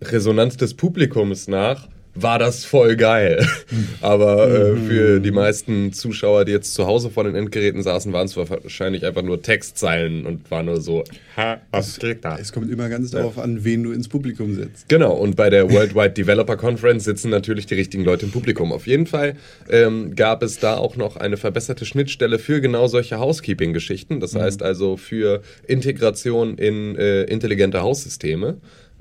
Resonanz 0.00 0.56
des 0.56 0.74
Publikums 0.74 1.48
nach 1.48 1.88
war 2.14 2.38
das 2.38 2.64
voll 2.64 2.96
geil. 2.96 3.46
Aber 4.00 4.48
äh, 4.48 4.76
für 4.76 5.20
die 5.20 5.30
meisten 5.30 5.92
Zuschauer, 5.92 6.44
die 6.44 6.52
jetzt 6.52 6.74
zu 6.74 6.86
Hause 6.86 7.10
vor 7.10 7.24
den 7.24 7.34
Endgeräten 7.34 7.82
saßen, 7.82 8.12
waren 8.12 8.26
es 8.26 8.36
wahrscheinlich 8.36 9.06
einfach 9.06 9.22
nur 9.22 9.40
Textzeilen 9.40 10.26
und 10.26 10.50
war 10.50 10.62
nur 10.62 10.80
so, 10.80 11.04
ha, 11.36 11.60
was 11.70 11.98
geht 11.98 12.24
da? 12.24 12.36
Es 12.38 12.52
kommt 12.52 12.70
immer 12.70 12.88
ganz 12.88 13.10
darauf 13.10 13.38
an, 13.38 13.64
wen 13.64 13.82
du 13.82 13.92
ins 13.92 14.08
Publikum 14.08 14.54
setzt. 14.54 14.88
Genau, 14.88 15.14
und 15.14 15.36
bei 15.36 15.48
der 15.48 15.70
Worldwide 15.70 16.10
Developer 16.10 16.56
Conference 16.56 17.04
sitzen 17.04 17.30
natürlich 17.30 17.66
die 17.66 17.74
richtigen 17.74 18.04
Leute 18.04 18.26
im 18.26 18.32
Publikum. 18.32 18.72
Auf 18.72 18.86
jeden 18.86 19.06
Fall 19.06 19.36
ähm, 19.70 20.14
gab 20.14 20.42
es 20.42 20.58
da 20.58 20.76
auch 20.76 20.96
noch 20.96 21.16
eine 21.16 21.36
verbesserte 21.36 21.86
Schnittstelle 21.86 22.38
für 22.38 22.60
genau 22.60 22.86
solche 22.88 23.18
Housekeeping-Geschichten. 23.18 24.20
Das 24.20 24.34
heißt 24.34 24.62
also 24.62 24.96
für 24.96 25.42
Integration 25.66 26.58
in 26.58 26.96
äh, 26.96 27.22
intelligente 27.24 27.80
Haussysteme. 27.80 28.58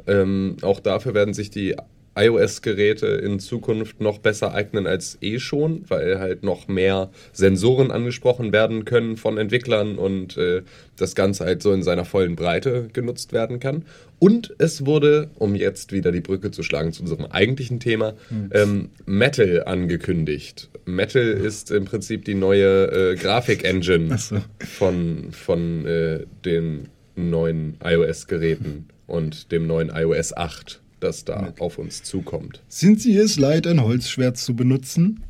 Ähm, 0.07 0.57
auch 0.61 0.79
dafür 0.79 1.13
werden 1.13 1.33
sich 1.33 1.49
die 1.49 1.75
iOS-Geräte 2.15 3.07
in 3.07 3.39
Zukunft 3.39 4.01
noch 4.01 4.19
besser 4.19 4.53
eignen 4.53 4.85
als 4.87 5.17
eh 5.21 5.39
schon, 5.39 5.85
weil 5.87 6.19
halt 6.19 6.43
noch 6.43 6.67
mehr 6.67 7.09
Sensoren 7.31 7.91
angesprochen 7.91 8.51
werden 8.51 8.85
können 8.85 9.17
von 9.17 9.37
Entwicklern 9.37 9.97
und 9.97 10.37
äh, 10.37 10.63
das 10.97 11.15
Ganze 11.15 11.45
halt 11.45 11.63
so 11.63 11.71
in 11.73 11.83
seiner 11.83 12.05
vollen 12.05 12.35
Breite 12.35 12.89
genutzt 12.91 13.33
werden 13.33 13.59
kann. 13.59 13.85
Und 14.19 14.53
es 14.57 14.85
wurde, 14.85 15.29
um 15.35 15.55
jetzt 15.55 15.91
wieder 15.91 16.11
die 16.11 16.21
Brücke 16.21 16.51
zu 16.51 16.63
schlagen 16.63 16.91
zu 16.91 17.01
unserem 17.01 17.25
eigentlichen 17.25 17.79
Thema, 17.79 18.13
ähm, 18.51 18.89
Metal 19.05 19.63
angekündigt. 19.65 20.69
Metal 20.85 21.23
ist 21.23 21.71
im 21.71 21.85
Prinzip 21.85 22.25
die 22.25 22.35
neue 22.35 23.11
äh, 23.11 23.15
Grafik-Engine 23.15 24.17
so. 24.17 24.37
von, 24.59 25.31
von 25.31 25.85
äh, 25.85 26.25
den 26.45 26.89
neuen 27.15 27.77
iOS-Geräten 27.83 28.87
und 29.07 29.51
dem 29.51 29.67
neuen 29.67 29.89
iOS 29.89 30.35
8, 30.35 30.81
das 31.03 31.25
da 31.25 31.53
auf 31.59 31.77
uns 31.77 32.03
zukommt. 32.03 32.61
Sind 32.67 33.01
Sie 33.01 33.15
es 33.17 33.37
leid, 33.37 33.67
ein 33.67 33.83
Holzschwert 33.83 34.37
zu 34.37 34.55
benutzen? 34.55 35.23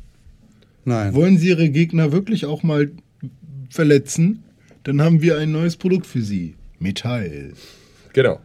Nein. 0.84 1.14
Wollen 1.14 1.38
Sie 1.38 1.48
Ihre 1.48 1.70
Gegner 1.70 2.12
wirklich 2.12 2.46
auch 2.46 2.62
mal 2.62 2.90
verletzen? 3.70 4.42
Dann 4.84 5.00
haben 5.00 5.22
wir 5.22 5.38
ein 5.38 5.52
neues 5.52 5.76
Produkt 5.76 6.06
für 6.06 6.22
Sie. 6.22 6.54
Metall. 6.78 7.52
Genau. 8.12 8.40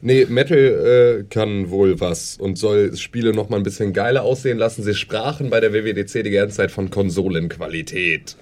Nee, 0.00 0.26
Metal 0.26 0.58
äh, 0.58 1.24
kann 1.24 1.70
wohl 1.70 1.98
was 1.98 2.36
und 2.36 2.58
soll 2.58 2.94
Spiele 2.96 3.32
noch 3.32 3.48
mal 3.48 3.56
ein 3.56 3.62
bisschen 3.62 3.92
geiler 3.92 4.22
aussehen 4.22 4.58
lassen. 4.58 4.82
Sie 4.82 4.94
sprachen 4.94 5.50
bei 5.50 5.60
der 5.60 5.72
WWDC 5.72 6.22
die 6.22 6.30
ganze 6.30 6.56
Zeit 6.56 6.70
von 6.70 6.90
Konsolenqualität. 6.90 8.36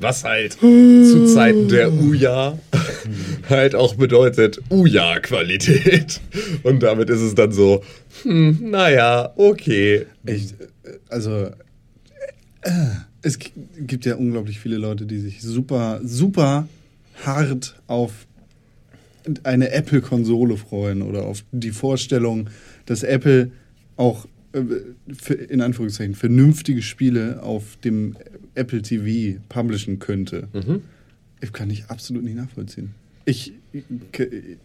Was 0.00 0.24
halt 0.24 0.52
zu 0.52 1.26
Zeiten 1.34 1.68
der 1.68 1.92
Uja 1.92 2.58
halt 3.48 3.74
auch 3.74 3.94
bedeutet 3.94 4.60
Uja-Qualität. 4.70 6.20
Und 6.62 6.82
damit 6.82 7.10
ist 7.10 7.20
es 7.20 7.34
dann 7.34 7.52
so, 7.52 7.82
hm, 8.22 8.70
naja, 8.70 9.32
okay. 9.36 10.06
Ich, 10.24 10.54
also, 11.08 11.50
äh, 12.62 12.70
es 13.22 13.38
gibt 13.38 14.06
ja 14.06 14.16
unglaublich 14.16 14.60
viele 14.60 14.76
Leute, 14.76 15.06
die 15.06 15.18
sich 15.18 15.42
super, 15.42 16.00
super 16.04 16.68
hart 17.24 17.80
auf 17.86 18.26
eine 19.42 19.70
Apple-Konsole 19.72 20.56
freuen 20.56 21.02
oder 21.02 21.24
auf 21.24 21.44
die 21.52 21.72
Vorstellung, 21.72 22.48
dass 22.86 23.02
Apple 23.02 23.50
auch 23.96 24.26
äh, 24.52 24.60
in 25.48 25.60
Anführungszeichen 25.60 26.14
vernünftige 26.14 26.80
Spiele 26.80 27.42
auf 27.42 27.76
dem 27.84 28.16
Apple 28.58 28.82
TV 28.82 29.38
publishen 29.48 29.98
könnte. 29.98 30.48
Ich 31.40 31.52
kann 31.52 31.70
ich 31.70 31.86
absolut 31.86 32.24
nicht 32.24 32.36
nachvollziehen. 32.36 32.94
Ich, 33.24 33.52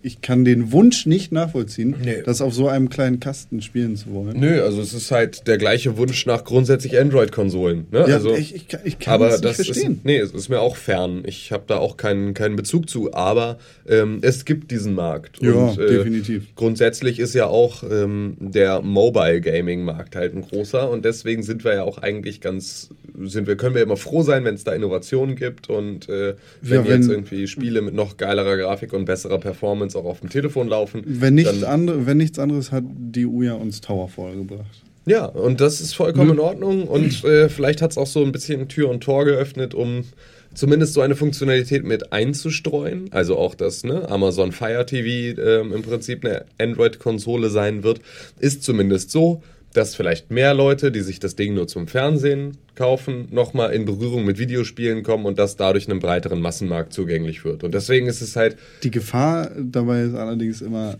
ich 0.01 0.21
kann 0.21 0.45
den 0.45 0.71
Wunsch 0.71 1.05
nicht 1.05 1.31
nachvollziehen, 1.31 1.95
Nee. 2.03 2.21
das 2.25 2.41
auf 2.41 2.53
so 2.53 2.67
einem 2.67 2.89
kleinen 2.89 3.19
Kasten 3.19 3.61
spielen 3.61 3.95
zu 3.95 4.13
wollen. 4.13 4.39
Nö, 4.39 4.61
also 4.61 4.81
es 4.81 4.93
ist 4.93 5.11
halt 5.11 5.47
der 5.47 5.57
gleiche 5.57 5.97
Wunsch 5.97 6.25
nach 6.25 6.43
grundsätzlich 6.43 6.99
Android-Konsolen. 6.99 7.87
Ne? 7.91 7.99
Ja, 8.07 8.15
also, 8.15 8.33
ich, 8.35 8.55
ich, 8.55 8.67
kann- 8.67 8.81
ich 8.83 8.99
kann 8.99 9.15
aber 9.15 9.29
das 9.29 9.41
nicht 9.41 9.59
das 9.59 9.65
verstehen. 9.67 9.93
ist 9.97 10.05
nee, 10.05 10.17
es 10.17 10.31
ist 10.31 10.49
mir 10.49 10.61
auch 10.61 10.75
fern. 10.75 11.23
Ich 11.25 11.51
habe 11.51 11.63
da 11.67 11.77
auch 11.77 11.97
keinen 11.97 12.33
keinen 12.33 12.55
Bezug 12.55 12.89
zu. 12.89 13.13
Aber 13.13 13.57
ähm, 13.87 14.19
es 14.21 14.45
gibt 14.45 14.71
diesen 14.71 14.93
Markt. 14.95 15.39
Ja, 15.41 15.73
äh, 15.73 15.75
definitiv. 15.87 16.55
Grundsätzlich 16.55 17.19
ist 17.19 17.33
ja 17.33 17.47
auch 17.47 17.83
ähm, 17.89 18.37
der 18.39 18.81
Mobile 18.81 19.41
Gaming 19.41 19.83
Markt 19.83 20.15
halt 20.15 20.35
ein 20.35 20.41
großer 20.41 20.89
und 20.89 21.05
deswegen 21.05 21.43
sind 21.43 21.63
wir 21.63 21.73
ja 21.75 21.83
auch 21.83 21.97
eigentlich 21.97 22.41
ganz 22.41 22.89
sind 23.21 23.45
wir 23.47 23.57
können 23.57 23.75
wir 23.75 23.83
immer 23.83 23.97
froh 23.97 24.23
sein, 24.23 24.43
wenn 24.43 24.55
es 24.55 24.63
da 24.63 24.73
Innovationen 24.73 25.35
gibt 25.35 25.69
und 25.69 26.09
äh, 26.09 26.33
wenn, 26.61 26.79
Ja, 26.83 26.87
wenn- 26.89 27.01
jetzt 27.01 27.11
irgendwie 27.11 27.47
Spiele 27.47 27.81
mit 27.81 27.93
noch 27.93 28.17
geilerer 28.17 28.57
Grafik 28.57 28.92
und 28.93 29.05
besserer 29.05 29.39
Performance 29.39 29.97
auch 29.97 30.05
auf 30.05 30.19
dem 30.19 30.29
Telefon 30.29 30.67
laufen. 30.67 31.03
Wenn, 31.05 31.35
nichts 31.35 31.63
andere, 31.63 32.05
wenn 32.05 32.17
nichts 32.17 32.39
anderes 32.39 32.71
hat 32.71 32.83
die 32.87 33.25
Uja 33.25 33.53
uns 33.53 33.81
Towerfall 33.81 34.35
gebracht. 34.35 34.83
Ja, 35.05 35.25
und 35.25 35.59
das 35.59 35.81
ist 35.81 35.93
vollkommen 35.95 36.31
in 36.31 36.39
Ordnung 36.39 36.87
und 36.87 37.25
äh, 37.25 37.49
vielleicht 37.49 37.81
hat 37.81 37.91
es 37.91 37.97
auch 37.97 38.07
so 38.07 38.23
ein 38.23 38.31
bisschen 38.31 38.69
Tür 38.69 38.89
und 38.89 39.01
Tor 39.01 39.25
geöffnet, 39.25 39.73
um 39.73 40.05
zumindest 40.53 40.93
so 40.93 41.01
eine 41.01 41.15
Funktionalität 41.15 41.83
mit 41.83 42.13
einzustreuen. 42.13 43.09
Also 43.11 43.37
auch, 43.37 43.55
dass 43.55 43.83
ne, 43.83 44.09
Amazon 44.09 44.53
Fire 44.53 44.85
TV 44.85 45.41
ähm, 45.41 45.73
im 45.73 45.81
Prinzip 45.81 46.23
eine 46.23 46.45
Android-Konsole 46.57 47.49
sein 47.49 47.83
wird, 47.83 47.99
ist 48.39 48.63
zumindest 48.63 49.11
so, 49.11 49.43
dass 49.73 49.95
vielleicht 49.95 50.31
mehr 50.31 50.53
Leute, 50.53 50.91
die 50.91 51.01
sich 51.01 51.19
das 51.19 51.35
Ding 51.35 51.53
nur 51.53 51.67
zum 51.67 51.87
Fernsehen 51.87 52.57
kaufen, 52.75 53.27
nochmal 53.31 53.73
in 53.73 53.85
Berührung 53.85 54.23
mit 54.23 54.37
Videospielen 54.37 55.03
kommen 55.03 55.25
und 55.25 55.39
das 55.39 55.55
dadurch 55.55 55.89
einem 55.89 55.99
breiteren 55.99 56.41
Massenmarkt 56.41 56.93
zugänglich 56.93 57.43
wird. 57.43 57.63
Und 57.63 57.73
deswegen 57.73 58.07
ist 58.07 58.21
es 58.21 58.35
halt, 58.35 58.57
Die 58.83 58.91
Gefahr 58.91 59.51
dabei 59.57 60.03
ist 60.03 60.15
allerdings 60.15 60.61
immer, 60.61 60.97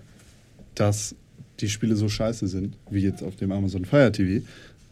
dass 0.76 1.16
die 1.60 1.70
Spiele 1.70 1.96
so 1.96 2.10
scheiße 2.10 2.48
sind, 2.48 2.76
wie 2.90 3.02
jetzt 3.02 3.24
auf 3.24 3.36
dem 3.36 3.52
Amazon 3.52 3.86
Fire 3.86 4.12
TV, 4.12 4.46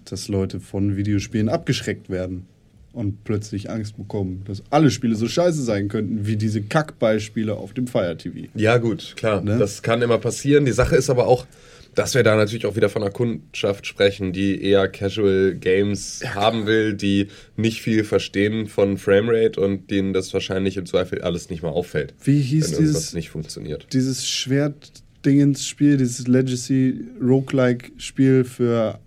dass 0.05 0.27
Leute 0.27 0.59
von 0.59 0.95
Videospielen 0.95 1.49
abgeschreckt 1.49 2.09
werden 2.09 2.45
und 2.93 3.23
plötzlich 3.23 3.69
Angst 3.69 3.97
bekommen, 3.97 4.43
dass 4.45 4.63
alle 4.69 4.91
Spiele 4.91 5.15
so 5.15 5.27
scheiße 5.27 5.63
sein 5.63 5.87
könnten, 5.87 6.27
wie 6.27 6.35
diese 6.35 6.61
Kackbeispiele 6.61 7.55
auf 7.55 7.73
dem 7.73 7.87
Fire 7.87 8.17
TV. 8.17 8.49
Ja, 8.55 8.77
gut, 8.77 9.13
klar. 9.15 9.41
Ne? 9.41 9.57
Das 9.57 9.81
kann 9.81 10.01
immer 10.01 10.17
passieren. 10.17 10.65
Die 10.65 10.71
Sache 10.71 10.97
ist 10.97 11.09
aber 11.09 11.27
auch, 11.27 11.45
dass 11.95 12.15
wir 12.15 12.23
da 12.23 12.35
natürlich 12.35 12.65
auch 12.65 12.75
wieder 12.75 12.89
von 12.89 13.01
einer 13.01 13.11
Kundschaft 13.11 13.87
sprechen, 13.87 14.33
die 14.33 14.61
eher 14.63 14.87
Casual 14.87 15.55
Games 15.55 16.21
haben 16.35 16.65
will, 16.65 16.93
die 16.93 17.27
nicht 17.57 17.81
viel 17.81 18.03
verstehen 18.03 18.67
von 18.67 18.97
Framerate 18.97 19.59
und 19.59 19.89
denen 19.91 20.13
das 20.13 20.33
wahrscheinlich 20.33 20.77
im 20.77 20.85
Zweifel 20.85 21.21
alles 21.21 21.49
nicht 21.49 21.63
mal 21.63 21.69
auffällt. 21.69 22.13
Wie 22.23 22.41
hieß 22.41 22.73
wenn 22.73 22.79
dieses, 22.79 23.13
nicht 23.13 23.29
funktioniert. 23.29 23.87
dieses 23.91 24.27
Schwert-Dingens-Spiel, 24.27 25.97
dieses 25.97 26.27
Legacy-Roguelike-Spiel 26.27 28.45
für 28.45 28.99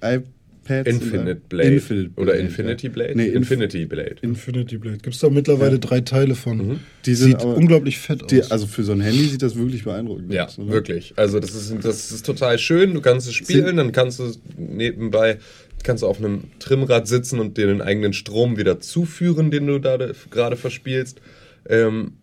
äh, 0.00 0.20
Pads. 0.68 0.88
Infinite 0.90 1.40
Blade. 1.48 1.74
Infinite 1.74 2.10
Oder 2.16 2.24
Blade, 2.32 2.38
Infinity 2.40 2.86
ja. 2.86 2.92
Blade? 2.92 3.12
Nee, 3.16 3.26
Inf 3.28 3.36
Infinity 3.36 3.86
Blade. 3.86 4.16
Infinity 4.22 4.76
Blade. 4.78 4.98
Gibt 4.98 5.14
es 5.14 5.20
da 5.20 5.30
mittlerweile 5.30 5.78
drei 5.78 6.00
Teile 6.00 6.34
von. 6.34 6.80
Die 7.06 7.14
sind 7.14 7.30
Sieht 7.32 7.40
aber- 7.40 7.56
unglaublich 7.56 7.98
fett 7.98 8.22
aus. 8.22 8.28
Die, 8.28 8.42
also 8.42 8.66
für 8.66 8.82
so 8.84 8.92
ein 8.92 9.00
Handy 9.00 9.24
sieht 9.24 9.42
das 9.42 9.56
wirklich 9.56 9.84
beeindruckend 9.84 10.32
Ja, 10.32 10.46
aus. 10.46 10.58
oder? 10.58 10.70
wirklich. 10.72 11.14
Also 11.16 11.40
das 11.40 11.54
ist, 11.54 11.74
das 11.82 12.12
ist 12.12 12.26
total 12.26 12.58
schön. 12.58 12.94
Du 12.94 13.00
kannst 13.00 13.26
es 13.26 13.34
spielen, 13.34 13.76
dann 13.76 13.92
kannst 13.92 14.18
du 14.20 14.30
nebenbei 14.56 15.38
kannst 15.84 16.02
du 16.02 16.08
auf 16.08 16.18
einem 16.18 16.42
Trimmrad 16.58 17.06
sitzen 17.06 17.38
und 17.38 17.56
dir 17.56 17.68
den 17.68 17.80
eigenen 17.80 18.12
Strom 18.12 18.56
wieder 18.56 18.80
zuführen, 18.80 19.52
den 19.52 19.68
du 19.68 19.78
da 19.78 19.96
gerade 20.28 20.56
verspielst. 20.56 21.20
Ähm, 21.68 22.14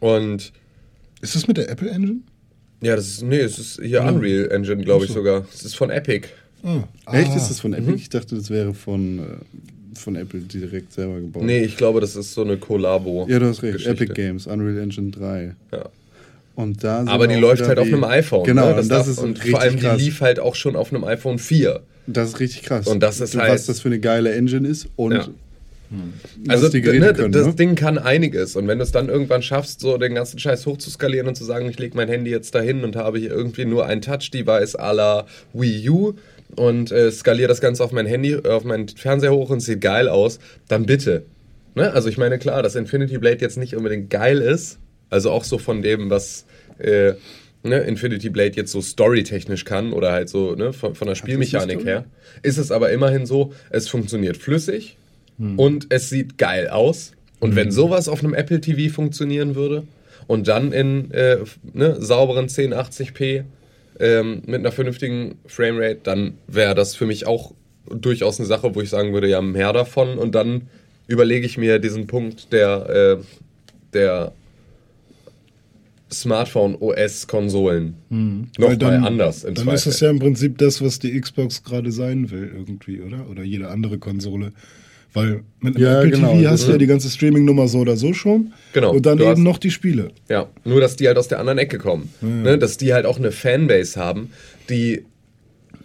und 0.00 0.52
ist 1.20 1.34
das 1.34 1.48
mit 1.48 1.56
der 1.56 1.68
Apple 1.70 1.90
Engine? 1.90 2.20
ja, 2.80 2.94
das 2.94 3.08
ist, 3.08 3.22
nee, 3.22 3.40
es 3.40 3.58
ist 3.58 3.80
hier 3.82 4.02
Unreal 4.04 4.52
Engine, 4.52 4.84
glaube 4.84 5.04
ich 5.06 5.10
sogar. 5.10 5.44
Es 5.52 5.64
ist 5.64 5.76
von 5.76 5.90
Epic. 5.90 6.28
Ah. 6.62 6.82
Echt? 7.12 7.30
Ah. 7.30 7.36
Ist 7.36 7.48
das 7.48 7.60
von 7.60 7.72
Epic? 7.72 7.94
Ich 7.96 8.08
dachte, 8.08 8.34
das 8.36 8.50
wäre 8.50 8.74
von, 8.74 9.18
äh, 9.20 9.22
von 9.98 10.16
Apple 10.16 10.40
direkt 10.40 10.92
selber 10.92 11.20
gebaut. 11.20 11.42
Nee, 11.44 11.62
ich 11.64 11.76
glaube, 11.76 12.00
das 12.00 12.16
ist 12.16 12.34
so 12.34 12.42
eine 12.42 12.56
Collabo. 12.56 13.26
Ja, 13.28 13.38
du 13.38 13.46
hast 13.46 13.62
recht. 13.62 13.74
Geschichte. 13.78 13.90
Epic 14.04 14.14
Games, 14.14 14.46
Unreal 14.46 14.78
Engine 14.78 15.10
3. 15.10 15.54
Ja. 15.72 15.84
Und 16.54 16.82
da 16.82 17.04
Aber 17.06 17.28
die 17.28 17.36
läuft 17.36 17.62
halt 17.66 17.78
auf 17.78 17.86
einem 17.86 18.02
iPhone. 18.04 18.44
Genau, 18.44 18.70
ne? 18.70 18.74
das 18.74 18.82
und 18.86 18.88
das 18.90 18.98
darf- 18.98 19.08
ist 19.08 19.18
und 19.18 19.30
richtig 19.36 19.50
vor 19.52 19.60
allem 19.60 19.78
krass. 19.78 19.96
die 19.96 20.04
lief 20.04 20.20
halt 20.20 20.40
auch 20.40 20.56
schon 20.56 20.74
auf 20.74 20.92
einem 20.92 21.04
iPhone 21.04 21.38
4. 21.38 21.80
Das 22.08 22.30
ist 22.30 22.40
richtig 22.40 22.62
krass. 22.62 22.86
Und 22.88 23.00
das 23.00 23.20
ist 23.20 23.36
was 23.36 23.42
halt- 23.42 23.68
das 23.68 23.80
für 23.80 23.88
eine 23.88 24.00
geile 24.00 24.32
Engine 24.34 24.66
ist 24.66 24.88
und 24.96 25.12
Ja. 25.12 25.18
was 25.20 25.30
Also 26.48 26.68
ne, 26.68 26.82
können. 26.82 27.32
das 27.32 27.46
ne? 27.46 27.54
Ding 27.54 27.74
kann 27.76 27.96
einiges. 27.96 28.56
Und 28.56 28.66
wenn 28.68 28.78
du 28.78 28.84
es 28.84 28.92
dann 28.92 29.08
irgendwann 29.08 29.40
schaffst, 29.42 29.80
so 29.80 29.96
den 29.98 30.14
ganzen 30.14 30.38
Scheiß 30.38 30.66
hochzuskalieren 30.66 31.28
und 31.28 31.34
zu 31.36 31.44
sagen, 31.44 31.68
ich 31.70 31.78
lege 31.78 31.96
mein 31.96 32.08
Handy 32.08 32.30
jetzt 32.30 32.54
dahin 32.54 32.82
und 32.84 32.96
habe 32.96 33.18
hier 33.18 33.30
irgendwie 33.30 33.64
nur 33.64 33.86
ein 33.86 34.02
Touch-Device 34.02 34.78
à 34.78 34.92
la 34.92 35.26
Wii 35.54 35.88
U 35.88 36.14
und 36.56 36.90
äh, 36.92 37.10
skaliere 37.10 37.48
das 37.48 37.60
Ganze 37.60 37.84
auf 37.84 37.92
mein 37.92 38.06
Handy, 38.06 38.32
äh, 38.32 38.48
auf 38.48 38.64
meinen 38.64 38.88
Fernseher 38.88 39.32
hoch 39.32 39.50
und 39.50 39.60
sieht 39.60 39.80
geil 39.80 40.08
aus, 40.08 40.38
dann 40.68 40.86
bitte. 40.86 41.24
Ne? 41.74 41.92
Also 41.92 42.08
ich 42.08 42.18
meine, 42.18 42.38
klar, 42.38 42.62
dass 42.62 42.74
Infinity 42.74 43.18
Blade 43.18 43.38
jetzt 43.40 43.56
nicht 43.56 43.76
unbedingt 43.76 44.10
geil 44.10 44.38
ist, 44.38 44.78
also 45.10 45.30
auch 45.30 45.44
so 45.44 45.58
von 45.58 45.82
dem, 45.82 46.10
was 46.10 46.46
äh, 46.78 47.12
ne, 47.62 47.78
Infinity 47.80 48.30
Blade 48.30 48.56
jetzt 48.56 48.72
so 48.72 48.80
storytechnisch 48.80 49.64
kann 49.64 49.92
oder 49.92 50.12
halt 50.12 50.28
so 50.28 50.54
ne, 50.54 50.72
von, 50.72 50.94
von 50.94 51.08
der 51.08 51.14
Spielmechanik 51.14 51.84
her, 51.84 52.04
ist 52.42 52.58
es 52.58 52.70
aber 52.70 52.90
immerhin 52.90 53.26
so, 53.26 53.52
es 53.70 53.88
funktioniert 53.88 54.36
flüssig 54.36 54.96
und 55.56 55.86
es 55.90 56.10
sieht 56.10 56.36
geil 56.36 56.68
aus. 56.68 57.12
Und 57.40 57.54
wenn 57.54 57.70
sowas 57.70 58.08
auf 58.08 58.24
einem 58.24 58.34
Apple 58.34 58.60
TV 58.60 58.92
funktionieren 58.92 59.54
würde 59.54 59.84
und 60.26 60.48
dann 60.48 60.72
in 60.72 61.12
äh, 61.12 61.38
ne, 61.72 61.96
sauberen 62.00 62.48
1080p 62.48 63.44
ähm, 64.00 64.42
mit 64.46 64.60
einer 64.60 64.72
vernünftigen 64.72 65.36
Framerate, 65.46 66.00
dann 66.02 66.34
wäre 66.46 66.74
das 66.74 66.94
für 66.94 67.06
mich 67.06 67.26
auch 67.26 67.52
durchaus 67.90 68.38
eine 68.38 68.46
Sache, 68.46 68.74
wo 68.74 68.80
ich 68.80 68.90
sagen 68.90 69.12
würde, 69.12 69.28
ja, 69.28 69.40
mehr 69.40 69.72
davon. 69.72 70.18
Und 70.18 70.34
dann 70.34 70.68
überlege 71.06 71.46
ich 71.46 71.58
mir 71.58 71.78
diesen 71.78 72.06
Punkt 72.06 72.52
der, 72.52 73.18
äh, 73.18 73.24
der 73.94 74.32
Smartphone-OS-Konsolen 76.10 77.94
Weil 78.58 78.76
nochmal 78.76 79.04
anders 79.06 79.44
im 79.44 79.54
Dann 79.54 79.68
ist 79.68 79.82
Zweifel. 79.82 79.92
es 79.92 80.00
ja 80.00 80.10
im 80.10 80.18
Prinzip 80.18 80.58
das, 80.58 80.82
was 80.82 80.98
die 80.98 81.18
Xbox 81.20 81.62
gerade 81.62 81.92
sein 81.92 82.30
will, 82.30 82.50
irgendwie, 82.54 83.00
oder? 83.02 83.28
Oder 83.28 83.42
jede 83.42 83.68
andere 83.68 83.98
Konsole. 83.98 84.52
Weil 85.18 85.44
mit 85.60 85.76
einem 85.76 85.84
Ja, 85.84 85.98
Apple 86.00 86.10
genau, 86.10 86.32
TV 86.34 86.50
hast 86.50 86.66
du 86.66 86.72
ja 86.72 86.78
die 86.78 86.86
ganze 86.86 87.10
Streaming-Nummer 87.10 87.68
so 87.68 87.78
oder 87.78 87.96
so 87.96 88.12
schon. 88.14 88.52
Genau, 88.72 88.92
Und 88.92 89.06
dann 89.06 89.18
du 89.18 89.24
eben 89.24 89.42
noch 89.42 89.58
die 89.58 89.70
Spiele. 89.70 90.10
Ja, 90.28 90.48
nur 90.64 90.80
dass 90.80 90.96
die 90.96 91.06
halt 91.06 91.18
aus 91.18 91.28
der 91.28 91.40
anderen 91.40 91.58
Ecke 91.58 91.78
kommen. 91.78 92.12
Ne? 92.20 92.58
Dass 92.58 92.76
die 92.76 92.92
halt 92.92 93.06
auch 93.06 93.18
eine 93.18 93.32
Fanbase 93.32 93.98
haben, 93.98 94.30
die 94.68 95.04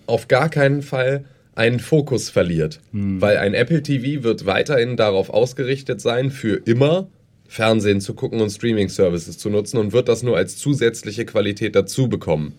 auf 0.06 0.28
gar 0.28 0.50
keinen 0.50 0.82
Fall 0.82 1.26
einen 1.56 1.80
Fokus 1.80 2.30
verliert. 2.30 2.80
Weil 2.92 3.38
ein 3.38 3.54
Apple 3.54 3.84
TV 3.84 4.24
wird 4.24 4.46
weiterhin 4.46 4.98
darauf 4.98 5.30
ausgerichtet 5.30 6.02
sein, 6.02 6.32
für 6.32 6.62
immer 6.66 7.08
Fernsehen 7.48 8.02
zu 8.02 8.16
gucken 8.16 8.42
und 8.42 8.50
Streaming-Services 8.50 9.38
zu 9.38 9.50
nutzen 9.50 9.78
und 9.78 9.94
wird 9.94 10.10
das 10.10 10.24
nur 10.24 10.36
als 10.36 10.58
zusätzliche 10.58 11.26
Qualität 11.26 11.76
dazu 11.76 12.10
bekommen. 12.10 12.54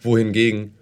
Wohingegen 0.00 0.72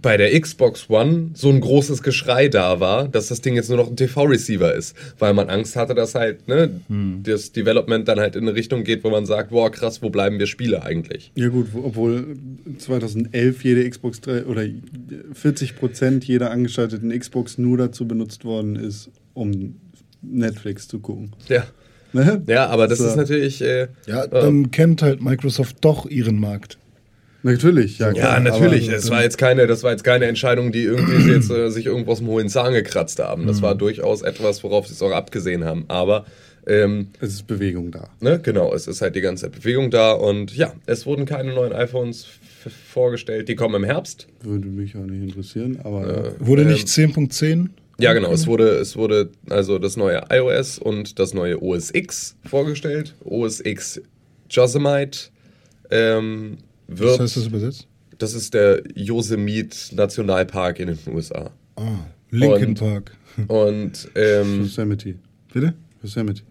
bei 0.00 0.16
der 0.16 0.38
Xbox 0.40 0.88
One 0.90 1.30
so 1.34 1.48
ein 1.50 1.60
großes 1.60 2.02
Geschrei 2.02 2.48
da 2.48 2.78
war, 2.80 3.08
dass 3.08 3.28
das 3.28 3.40
Ding 3.40 3.54
jetzt 3.56 3.68
nur 3.68 3.78
noch 3.78 3.88
ein 3.88 3.96
TV-Receiver 3.96 4.74
ist, 4.74 4.94
weil 5.18 5.34
man 5.34 5.48
Angst 5.48 5.76
hatte, 5.76 5.94
dass 5.94 6.14
halt 6.14 6.46
ne, 6.48 6.70
das 7.22 7.52
Development 7.52 8.06
dann 8.06 8.20
halt 8.20 8.36
in 8.36 8.42
eine 8.42 8.54
Richtung 8.54 8.84
geht, 8.84 9.02
wo 9.04 9.10
man 9.10 9.26
sagt, 9.26 9.50
boah 9.50 9.70
krass, 9.70 10.00
wo 10.02 10.10
bleiben 10.10 10.38
wir 10.38 10.46
Spiele 10.46 10.82
eigentlich? 10.82 11.32
Ja 11.34 11.48
gut, 11.48 11.68
wo- 11.72 11.84
obwohl 11.84 12.36
2011 12.78 13.64
jede 13.64 13.88
Xbox 13.88 14.20
3 14.20 14.44
oder 14.44 14.64
40 15.32 15.76
Prozent 15.76 16.24
jeder 16.24 16.50
angeschalteten 16.50 17.16
Xbox 17.18 17.58
nur 17.58 17.76
dazu 17.78 18.06
benutzt 18.06 18.44
worden 18.44 18.76
ist, 18.76 19.10
um 19.34 19.76
Netflix 20.22 20.88
zu 20.88 20.98
gucken. 21.00 21.32
Ja, 21.48 21.64
Ne? 22.14 22.42
ja 22.46 22.66
aber 22.68 22.88
das 22.88 22.98
So. 23.00 23.06
ist 23.06 23.16
natürlich... 23.16 23.60
Äh, 23.60 23.88
Ja, 24.06 24.24
äh, 24.24 24.28
dann 24.30 24.70
kennt 24.70 25.02
halt 25.02 25.20
Microsoft 25.22 25.76
doch 25.82 26.06
ihren 26.06 26.40
Markt. 26.40 26.78
Natürlich, 27.52 27.98
ja. 27.98 28.08
Ja, 28.08 28.12
klar, 28.12 28.40
natürlich. 28.40 28.88
aber- 28.88 28.96
Es 28.96 29.10
war 29.10 29.22
jetzt 29.22 29.38
keine, 29.38 29.66
das 29.66 29.82
war 29.82 29.92
jetzt 29.92 30.04
keine 30.04 30.26
Entscheidung, 30.26 30.72
die 30.72 30.82
irgendwie 30.82 31.30
jetzt, 31.32 31.50
äh, 31.50 31.70
sich 31.70 31.86
irgendwo 31.86 32.12
aus 32.12 32.18
dem 32.18 32.26
hohen 32.28 32.48
Zahn 32.48 32.72
gekratzt 32.72 33.18
haben. 33.18 33.46
Das 33.46 33.62
war 33.62 33.74
durchaus 33.74 34.22
etwas, 34.22 34.62
worauf 34.64 34.86
sie 34.86 34.94
es 34.94 35.02
auch 35.02 35.12
abgesehen 35.12 35.64
haben. 35.64 35.84
Aber 35.88 36.26
ähm, 36.66 37.08
Es 37.20 37.30
ist 37.32 37.46
Bewegung 37.46 37.90
da. 37.90 38.08
ne, 38.20 38.38
genau, 38.42 38.74
es 38.74 38.86
ist 38.86 39.00
halt 39.00 39.16
die 39.16 39.22
ganze 39.22 39.44
Zeit 39.44 39.52
Bewegung 39.52 39.90
da 39.90 40.12
und 40.12 40.54
ja, 40.54 40.74
es 40.86 41.06
wurden 41.06 41.24
keine 41.24 41.54
neuen 41.54 41.72
iPhones 41.72 42.26
vorgestellt. 42.92 43.48
Die 43.48 43.54
kommen 43.54 43.74
im 43.76 43.84
Herbst. 43.84 44.26
Würde 44.42 44.68
mich 44.68 44.94
auch 44.96 45.00
nicht 45.06 45.22
interessieren, 45.22 45.78
aber 45.82 46.34
Wurde 46.40 46.62
Ähm, 46.62 46.68
nicht 46.68 46.88
10.10? 46.88 47.68
Ja, 48.00 48.12
genau. 48.12 48.30
Es 48.32 48.46
wurde, 48.46 48.68
es 48.76 48.96
wurde 48.96 49.30
also 49.48 49.78
das 49.78 49.96
neue 49.96 50.22
iOS 50.30 50.78
und 50.78 51.18
das 51.18 51.34
neue 51.34 51.62
OS 51.62 51.90
X 51.94 52.36
vorgestellt. 52.44 53.14
OS 53.24 53.60
X 53.64 54.00
Yosemite 54.50 55.30
ähm, 55.90 56.58
Was 56.88 56.98
wird. 57.00 57.20
heißt 57.20 57.36
das 57.36 57.46
übersetzt? 57.46 57.86
das 58.18 58.34
ist 58.34 58.52
der 58.52 58.82
Yosemite 58.96 59.94
Nationalpark 59.94 60.80
in 60.80 60.88
den 60.88 60.98
USA. 61.14 61.50
Ah, 61.76 61.98
Linkin 62.30 62.68
Und- 62.70 62.78
Park. 62.80 63.12
Und 63.46 64.08
ähm, 64.16 64.62
Yosemite. 64.62 65.14
Bitte? 65.52 65.74
Yosemite. 66.02 66.42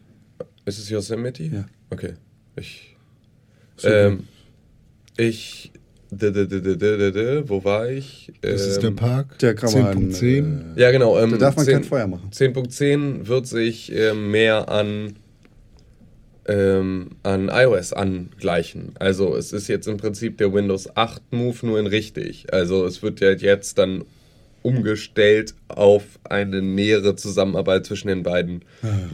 ist 0.65 0.79
es 0.79 0.89
Yosemite? 0.89 1.43
Ja. 1.43 1.65
Okay. 1.89 2.13
Ich. 2.55 2.95
Ähm, 3.83 4.23
ich. 5.17 5.71
d- 6.09 6.31
d- 6.31 6.47
d- 6.47 6.61
d- 6.61 6.75
d- 6.77 6.97
d- 6.97 7.11
d- 7.11 7.49
Wo 7.49 7.61
war 7.65 7.89
ich? 7.89 8.31
Das 8.41 8.61
ist 8.65 8.77
Ähm, 8.77 8.81
der 8.83 8.91
Park. 8.91 9.37
Der 9.39 9.53
kann 9.55 9.73
man. 9.73 10.11
10.10. 10.11 10.75
Äh, 10.77 10.81
Ja, 10.81 10.91
genau. 10.91 11.19
Ähm, 11.19 11.31
da 11.31 11.37
darf 11.37 11.57
man 11.57 11.65
10 11.65 11.73
kein 11.73 11.83
Feuer 11.83 12.07
machen. 12.07 12.29
10.10 12.31 13.27
wird 13.27 13.45
sich 13.47 13.91
ähm, 13.91 14.31
mehr 14.31 14.69
an, 14.69 15.17
ähm, 16.47 17.09
an 17.23 17.49
iOS 17.51 17.93
angleichen. 17.93 18.93
Also 18.99 19.35
es 19.35 19.53
ist 19.53 19.67
jetzt 19.67 19.87
im 19.87 19.97
Prinzip 19.97 20.37
der 20.37 20.53
Windows 20.53 20.95
8 20.95 21.21
Move 21.31 21.65
nur 21.65 21.79
in 21.79 21.87
richtig. 21.87 22.53
Also 22.53 22.85
es 22.85 23.01
wird 23.03 23.19
ja 23.19 23.31
jetzt 23.31 23.77
dann 23.77 24.05
umgestellt 24.63 25.53
auf 25.69 26.03
eine 26.23 26.61
nähere 26.61 27.15
Zusammenarbeit 27.15 27.85
zwischen 27.85 28.09
den 28.09 28.23
beiden 28.23 28.65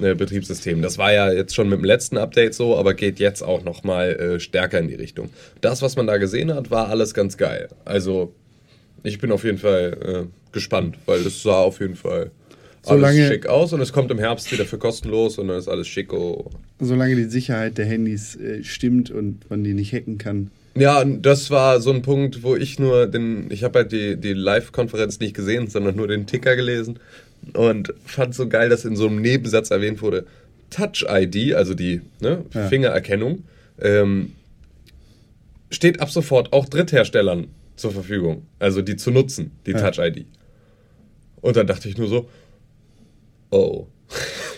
äh, 0.01 0.15
Betriebssystemen. 0.15 0.81
Das 0.81 0.97
war 0.97 1.13
ja 1.13 1.31
jetzt 1.31 1.53
schon 1.53 1.69
mit 1.69 1.79
dem 1.79 1.85
letzten 1.85 2.17
Update 2.17 2.55
so, 2.55 2.77
aber 2.77 2.93
geht 2.93 3.19
jetzt 3.19 3.43
auch 3.43 3.63
noch 3.63 3.83
mal 3.83 4.09
äh, 4.13 4.39
stärker 4.39 4.79
in 4.79 4.87
die 4.87 4.95
Richtung. 4.95 5.29
Das, 5.61 5.81
was 5.81 5.95
man 5.95 6.07
da 6.07 6.17
gesehen 6.17 6.53
hat, 6.53 6.71
war 6.71 6.89
alles 6.89 7.13
ganz 7.13 7.37
geil. 7.37 7.69
Also 7.85 8.33
ich 9.03 9.19
bin 9.19 9.31
auf 9.31 9.43
jeden 9.43 9.59
Fall 9.59 9.97
äh, 10.01 10.53
gespannt, 10.53 10.97
weil 11.05 11.23
das 11.23 11.43
sah 11.43 11.61
auf 11.61 11.79
jeden 11.81 11.95
Fall 11.95 12.31
Solange- 12.85 13.19
alles 13.21 13.27
schick 13.33 13.47
aus 13.47 13.71
und 13.73 13.81
es 13.81 13.93
kommt 13.93 14.11
im 14.11 14.19
Herbst 14.19 14.51
wieder 14.51 14.65
für 14.65 14.77
kostenlos 14.77 15.37
und 15.37 15.47
dann 15.47 15.57
ist 15.57 15.67
alles 15.67 15.87
schicko. 15.87 16.51
Solange 16.79 17.15
die 17.15 17.23
Sicherheit 17.25 17.77
der 17.77 17.85
Handys 17.85 18.35
äh, 18.35 18.63
stimmt 18.63 19.09
und 19.09 19.49
man 19.49 19.63
die 19.63 19.73
nicht 19.73 19.93
hacken 19.93 20.17
kann. 20.17 20.51
Ja, 20.75 21.01
und 21.01 21.21
das 21.21 21.49
war 21.51 21.79
so 21.79 21.91
ein 21.91 22.01
Punkt, 22.01 22.43
wo 22.43 22.55
ich 22.55 22.79
nur 22.79 23.05
den, 23.07 23.49
ich 23.51 23.63
habe 23.63 23.79
halt 23.79 23.91
die, 23.91 24.17
die 24.17 24.33
Live-Konferenz 24.33 25.19
nicht 25.19 25.35
gesehen, 25.35 25.67
sondern 25.67 25.95
nur 25.95 26.07
den 26.07 26.25
Ticker 26.25 26.55
gelesen 26.55 26.99
und 27.53 27.93
fand 28.05 28.33
so 28.35 28.49
geil, 28.49 28.69
dass 28.69 28.83
in 28.83 28.95
so 28.95 29.07
einem 29.07 29.21
Nebensatz 29.21 29.69
erwähnt 29.71 30.01
wurde, 30.01 30.25
Touch-ID, 30.71 31.53
also 31.53 31.75
die 31.75 32.01
ne, 32.19 32.43
Ja. 32.53 32.67
Fingererkennung, 32.67 33.43
ähm, 33.79 34.31
steht 35.69 36.01
ab 36.01 36.09
sofort 36.09 36.51
auch 36.53 36.67
Drittherstellern 36.67 37.47
zur 37.75 37.91
Verfügung, 37.91 38.43
also 38.59 38.81
die 38.81 38.95
zu 38.95 39.11
nutzen, 39.11 39.51
die 39.65 39.71
Ja. 39.71 39.89
Touch-ID. 39.91 40.25
Und 41.41 41.55
dann 41.55 41.67
dachte 41.67 41.87
ich 41.89 41.97
nur 41.97 42.07
so, 42.07 42.29
oh, 43.53 43.87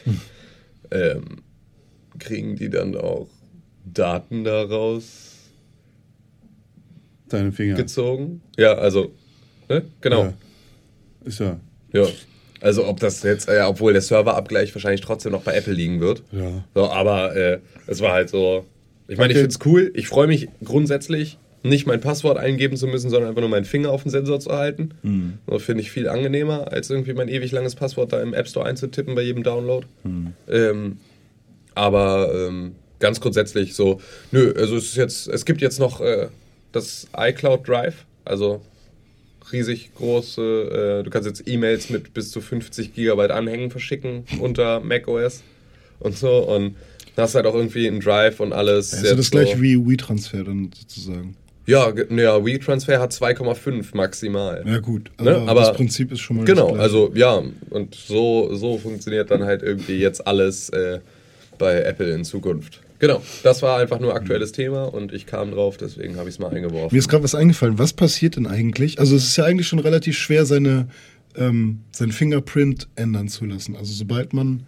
ähm, 0.91 1.23
kriegen 2.19 2.55
die 2.55 2.69
dann 2.69 2.95
auch 2.95 3.27
Daten 3.86 4.43
daraus? 4.43 5.31
Deine 7.29 7.51
Finger. 7.51 7.75
gezogen. 7.75 8.41
Ja, 8.58 8.73
also, 8.73 9.12
ne? 9.69 9.84
Genau. 10.01 10.23
Ja. 10.25 10.34
Ist 11.25 11.39
ja. 11.39 11.60
Ja. 11.93 12.05
Also, 12.62 12.88
ob 12.88 12.99
das 12.99 13.23
jetzt, 13.23 13.47
äh, 13.49 13.62
obwohl 13.65 13.93
der 13.93 14.01
Serverabgleich 14.01 14.73
wahrscheinlich 14.73 15.01
trotzdem 15.01 15.31
noch 15.31 15.41
bei 15.43 15.55
Apple 15.55 15.73
liegen 15.73 15.99
wird. 15.99 16.23
Ja. 16.31 16.63
So, 16.73 16.89
aber 16.89 17.36
äh, 17.36 17.60
es 17.88 17.99
war 18.01 18.13
halt 18.13 18.29
so. 18.29 18.65
Ich 19.08 19.17
meine, 19.17 19.31
Okay. 19.34 19.39
ich 19.39 19.41
find's 19.41 19.60
cool. 19.65 19.91
Ich 19.95 20.08
freue 20.08 20.27
mich 20.27 20.47
grundsätzlich, 20.63 21.38
nicht 21.65 21.88
mein 21.88 21.99
Passwort 21.99 22.38
eingeben 22.38 22.78
zu 22.78 22.88
müssen, 22.88 23.10
sondern 23.10 23.30
einfach 23.30 23.41
nur 23.41 23.49
meinen 23.49 23.65
Finger 23.65 23.89
auf 23.89 24.04
den 24.04 24.10
Sensor 24.12 24.39
zu 24.39 24.51
halten. 24.51 25.39
Das 25.47 25.63
finde 25.63 25.82
ich 25.82 25.91
viel 25.91 26.08
angenehmer, 26.08 26.71
als 26.71 26.89
irgendwie 26.89 27.13
mein 27.13 27.28
ewig 27.28 27.51
langes 27.51 27.75
Passwort 27.75 28.13
da 28.13 28.21
im 28.21 28.34
App 28.34 28.47
Store 28.47 28.65
einzutippen 28.65 29.15
bei 29.15 29.21
jedem 29.23 29.43
Download. 29.43 29.86
Ähm, 30.47 30.97
aber 31.73 32.32
ähm, 32.34 32.75
ganz 32.99 33.19
grundsätzlich 33.19 33.73
so, 33.75 33.99
nö, 34.32 34.54
also 34.58 34.75
es 34.78 34.86
ist 34.86 34.95
jetzt, 34.97 35.28
es 35.28 35.45
gibt 35.45 35.62
jetzt 35.62 35.80
noch 35.80 36.01
äh, 36.01 36.28
das 36.71 37.08
iCloud 37.17 37.67
Drive, 37.67 38.06
also 38.23 38.62
riesig 39.51 39.91
große, 39.95 40.99
äh, 40.99 41.04
du 41.04 41.10
kannst 41.10 41.28
jetzt 41.28 41.47
E-Mails 41.47 41.89
mit 41.89 42.13
bis 42.13 42.32
zu 42.32 42.41
50 42.41 42.93
Gigabyte 42.93 43.32
Anhängen 43.32 43.69
verschicken 43.71 44.23
unter 44.39 44.80
macOS 44.80 45.43
und 45.99 46.17
so 46.17 46.39
und 46.49 46.75
hast 47.17 47.36
halt 47.36 47.45
auch 47.45 47.56
irgendwie 47.56 47.88
einen 47.88 47.99
Drive 48.01 48.39
und 48.39 48.54
alles. 48.54 48.91
Das 48.91 48.99
ist 48.99 49.06
ja 49.06 49.10
jetzt 49.12 49.19
das 49.19 49.25
so- 49.28 49.32
gleiche 49.32 49.62
wie 49.62 49.78
WeTransfer 49.78 50.43
dann 50.43 50.71
sozusagen. 50.78 51.36
Ja, 51.65 51.91
ja 52.10 52.45
WeTransfer 52.45 52.99
hat 52.99 53.12
2,5 53.12 53.95
maximal. 53.95 54.63
Ja 54.65 54.78
gut, 54.80 55.10
Ne, 55.19 55.36
aber, 55.36 55.49
aber- 55.51 55.62
das 55.62 55.73
Prinzip 55.73 56.12
ist 56.12 56.19
schon 56.19 56.38
mal 56.38 56.45
Genau, 56.45 56.75
also 56.75 57.12
ja, 57.15 57.41
und 57.71 57.95
so, 57.95 58.54
so 58.56 58.78
funktioniert 58.78 59.32
dann 59.32 59.43
halt 59.43 59.63
irgendwie 59.63 59.97
jetzt 59.97 60.25
alles 60.28 60.69
äh, 60.69 60.99
bei 61.58 61.82
Apple 61.82 62.13
in 62.13 62.23
Zukunft. 62.23 62.82
Genau, 62.99 63.21
das 63.43 63.62
war 63.62 63.80
einfach 63.80 63.99
nur 63.99 64.15
aktuelles 64.15 64.51
Thema 64.54 64.86
und 64.86 65.13
ich 65.13 65.25
kam 65.25 65.51
drauf, 65.51 65.75
deswegen 65.78 66.15
habe 66.17 66.30
ich 66.30 66.36
es 66.36 66.39
mal 66.39 66.49
eingeworfen. 66.49 66.95
Mir 66.95 66.99
ist 66.99 67.10
gerade 67.10 67.23
was 67.23 67.36
eingefallen. 67.36 67.78
Was 67.78 67.91
passiert 67.93 68.38
denn 68.38 68.47
eigentlich? 68.47 68.99
Also 68.99 69.15
es 69.15 69.25
ist 69.25 69.36
ja 69.36 69.43
eigentlich 69.43 69.67
schon 69.67 69.80
relativ 69.80 70.17
schwer, 70.17 70.45
seine, 70.45 70.88
ähm, 71.36 71.80
sein 71.91 72.12
Fingerprint 72.12 72.88
ändern 72.95 73.28
zu 73.28 73.45
lassen. 73.45 73.75
Also 73.75 73.91
sobald 73.91 74.34
man 74.34 74.63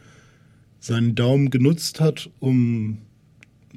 seinen 0.80 1.16
Daumen 1.16 1.50
genutzt 1.50 2.00
hat, 2.02 2.30
um 2.40 2.98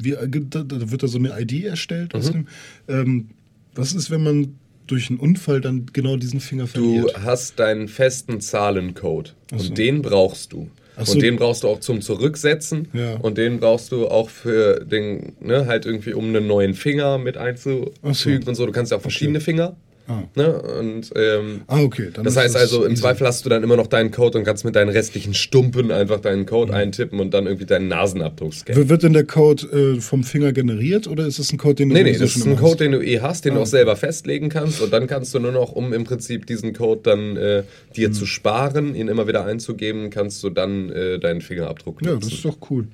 wie, 0.03 0.13
äh, 0.13 0.29
da, 0.31 0.63
da 0.63 0.91
wird 0.91 1.03
da 1.03 1.09
so 1.09 1.19
eine 1.19 1.39
ID 1.41 1.65
erstellt. 1.65 2.15
Aus 2.15 2.31
dem, 2.31 2.47
ähm, 2.89 3.31
was 3.75 3.93
ist, 3.93 4.11
wenn 4.11 4.23
man 4.23 4.55
durch 4.87 5.09
einen 5.11 5.21
Unfall 5.21 5.61
dann 5.61 5.87
genau 5.93 6.17
diesen 6.17 6.41
Finger 6.41 6.65
Du 6.65 6.69
verliert? 6.99 7.23
hast 7.25 7.59
deinen 7.59 7.87
festen 7.89 8.41
Zahlencode 8.41 9.35
Ach 9.53 9.59
so. 9.61 9.69
und 9.69 9.79
den 9.79 10.03
brauchst 10.03 10.53
du. 10.53 10.69
Ach 10.97 11.07
so. 11.07 11.13
Und 11.15 11.23
den 11.23 11.37
brauchst 11.37 11.63
du 11.63 11.69
auch 11.69 11.81
zum 11.81 12.01
Zurücksetzen 12.03 12.89
Ja. 12.93 13.15
und 13.19 13.39
den 13.39 13.61
brauchst 13.61 13.93
du 13.93 14.09
auch 14.09 14.29
für 14.29 14.85
den, 14.85 15.33
ne, 15.41 15.67
halt 15.67 15.87
irgendwie 15.87 16.13
um 16.13 16.27
einen 16.27 16.47
neuen 16.47 16.75
Finger 16.75 17.19
mit 17.19 17.37
einzufügen 17.37 18.43
so. 18.43 18.49
und 18.49 18.55
so. 18.57 18.67
Du 18.67 18.73
kannst 18.73 18.91
ja 18.93 18.99
auch 18.99 19.03
verschiedene 19.03 19.41
Finger. 19.41 19.77
Ah. 20.09 20.23
Ne? 20.35 20.61
Und 20.61 21.11
ähm, 21.15 21.61
Ah, 21.69 21.81
okay. 21.83 22.09
Dann 22.13 22.25
das 22.25 22.37
heißt 22.37 22.57
also, 22.57 22.85
im 22.85 22.93
easy. 22.93 23.03
Zweifel 23.03 23.27
hast 23.27 23.45
du 23.45 23.49
dann 23.49 23.63
immer 23.63 23.77
noch 23.77 23.87
deinen 23.87 24.11
Code 24.11 24.39
und 24.39 24.45
kannst 24.45 24.65
mit 24.65 24.75
deinen 24.75 24.89
restlichen 24.89 25.35
Stumpen 25.35 25.93
einfach 25.93 26.21
deinen 26.21 26.47
Code 26.47 26.75
eintippen 26.75 27.21
und 27.21 27.33
dann 27.33 27.47
irgendwie 27.47 27.67
deinen 27.67 27.87
Nasenabdruck 27.89 28.53
scannen. 28.55 28.89
Wird 28.89 29.03
denn 29.05 29.13
der 29.13 29.25
Code 29.25 29.67
äh, 29.97 30.01
vom 30.01 30.25
Finger 30.25 30.53
generiert 30.53 31.07
oder 31.07 31.27
ist 31.27 31.39
es 31.39 31.53
ein 31.53 31.59
Code, 31.59 31.77
den 31.77 31.91
du 31.91 31.95
Nee, 31.95 32.03
nee, 32.03 32.13
das 32.19 32.35
ist 32.37 32.45
ein 32.47 32.57
Code, 32.57 32.77
den 32.79 32.93
du 32.93 33.01
eh 33.05 33.21
hast, 33.21 33.45
den 33.45 33.55
du 33.55 33.61
Ah. 33.61 33.63
auch 33.63 33.67
selber 33.67 33.95
festlegen 33.97 34.49
kannst 34.49 34.81
und 34.83 34.93
dann 34.93 35.07
kannst 35.07 35.33
du 35.35 35.39
nur 35.39 35.53
noch, 35.53 35.73
um 35.73 35.93
im 35.93 36.05
Prinzip 36.05 36.47
diesen 36.47 36.73
Code 36.73 37.01
dann 37.05 37.37
äh, 37.37 37.63
dir 37.97 38.09
Mhm. 38.09 38.13
zu 38.15 38.27
sparen, 38.27 38.95
ihn 38.97 39.07
immer 39.09 39.29
wieder 39.29 39.45
einzugeben, 39.45 40.11
kannst 40.11 40.43
du 40.43 40.51
dann 40.51 40.91
äh, 40.91 41.19
deinen 41.21 41.41
Fingerabdruck 41.41 41.99
hast? 42.01 42.07
Ja, 42.07 42.15
nutzen. 42.15 42.29
das 42.31 42.39
ist 42.39 42.45
doch 42.45 42.59
cool. 42.71 42.89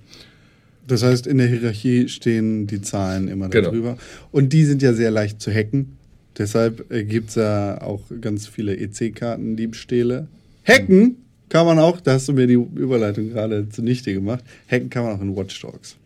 Das 0.87 1.03
heißt, 1.03 1.27
in 1.27 1.39
der 1.39 1.49
Hierarchie 1.49 2.09
stehen 2.09 2.67
die 2.67 2.81
Zahlen 2.81 3.27
immer 3.29 3.49
Genau. 3.49 3.71
darüber. 3.71 3.97
Und 4.31 4.53
die 4.53 4.65
sind 4.65 4.83
ja 4.83 4.93
sehr 4.93 5.11
leicht 5.11 5.41
zu 5.41 5.51
hacken. 5.53 5.97
Deshalb 6.39 6.89
gibt 7.09 7.31
es 7.31 7.37
ja 7.37 7.81
auch 7.81 8.03
ganz 8.21 8.47
viele 8.47 8.77
EC-Kartendiebstähle. 8.77 10.29
Hacken 10.65 11.17
kann 11.49 11.65
man 11.67 11.79
auch, 11.79 12.01
da 12.01 12.13
hast 12.13 12.29
du 12.29 12.33
mir 12.33 12.47
die 12.47 12.55
Überleitung 12.55 13.31
gerade 13.31 13.69
zunichte 13.69 14.13
gemacht, 14.13 14.45
hacken 14.71 14.91
kann 14.91 15.05
man 15.05 15.17
auch 15.17 15.23
in 15.23 15.35
Watch 15.37 15.61
Dogs. 15.61 15.97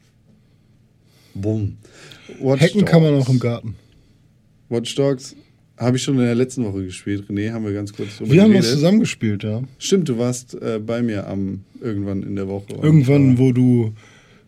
Bumm. 1.34 1.78
Watch 2.40 2.60
Hacken 2.62 2.84
kann 2.84 3.02
man 3.02 3.14
Dogs. 3.14 3.26
auch 3.26 3.30
im 3.30 3.40
Garten. 3.40 3.74
Watch 4.68 4.94
Dogs 4.94 5.34
habe 5.76 5.96
ich 5.96 6.02
schon 6.02 6.14
in 6.18 6.24
der 6.24 6.34
letzten 6.34 6.64
Woche 6.64 6.84
gespielt. 6.84 7.24
René, 7.28 7.52
haben 7.52 7.64
wir 7.64 7.72
ganz 7.72 7.92
kurz 7.92 8.18
drüber 8.18 8.32
Wir 8.32 8.42
haben 8.42 8.50
geredet. 8.52 8.70
zusammengespielt, 8.70 9.42
ja. 9.42 9.62
Stimmt, 9.78 10.08
du 10.10 10.18
warst 10.18 10.54
äh, 10.60 10.78
bei 10.78 11.02
mir 11.02 11.26
am 11.26 11.64
irgendwann 11.80 12.22
in 12.22 12.36
der 12.36 12.46
Woche. 12.46 12.74
Irgendwann, 12.82 13.34
äh, 13.34 13.38
wo 13.38 13.52
du 13.52 13.94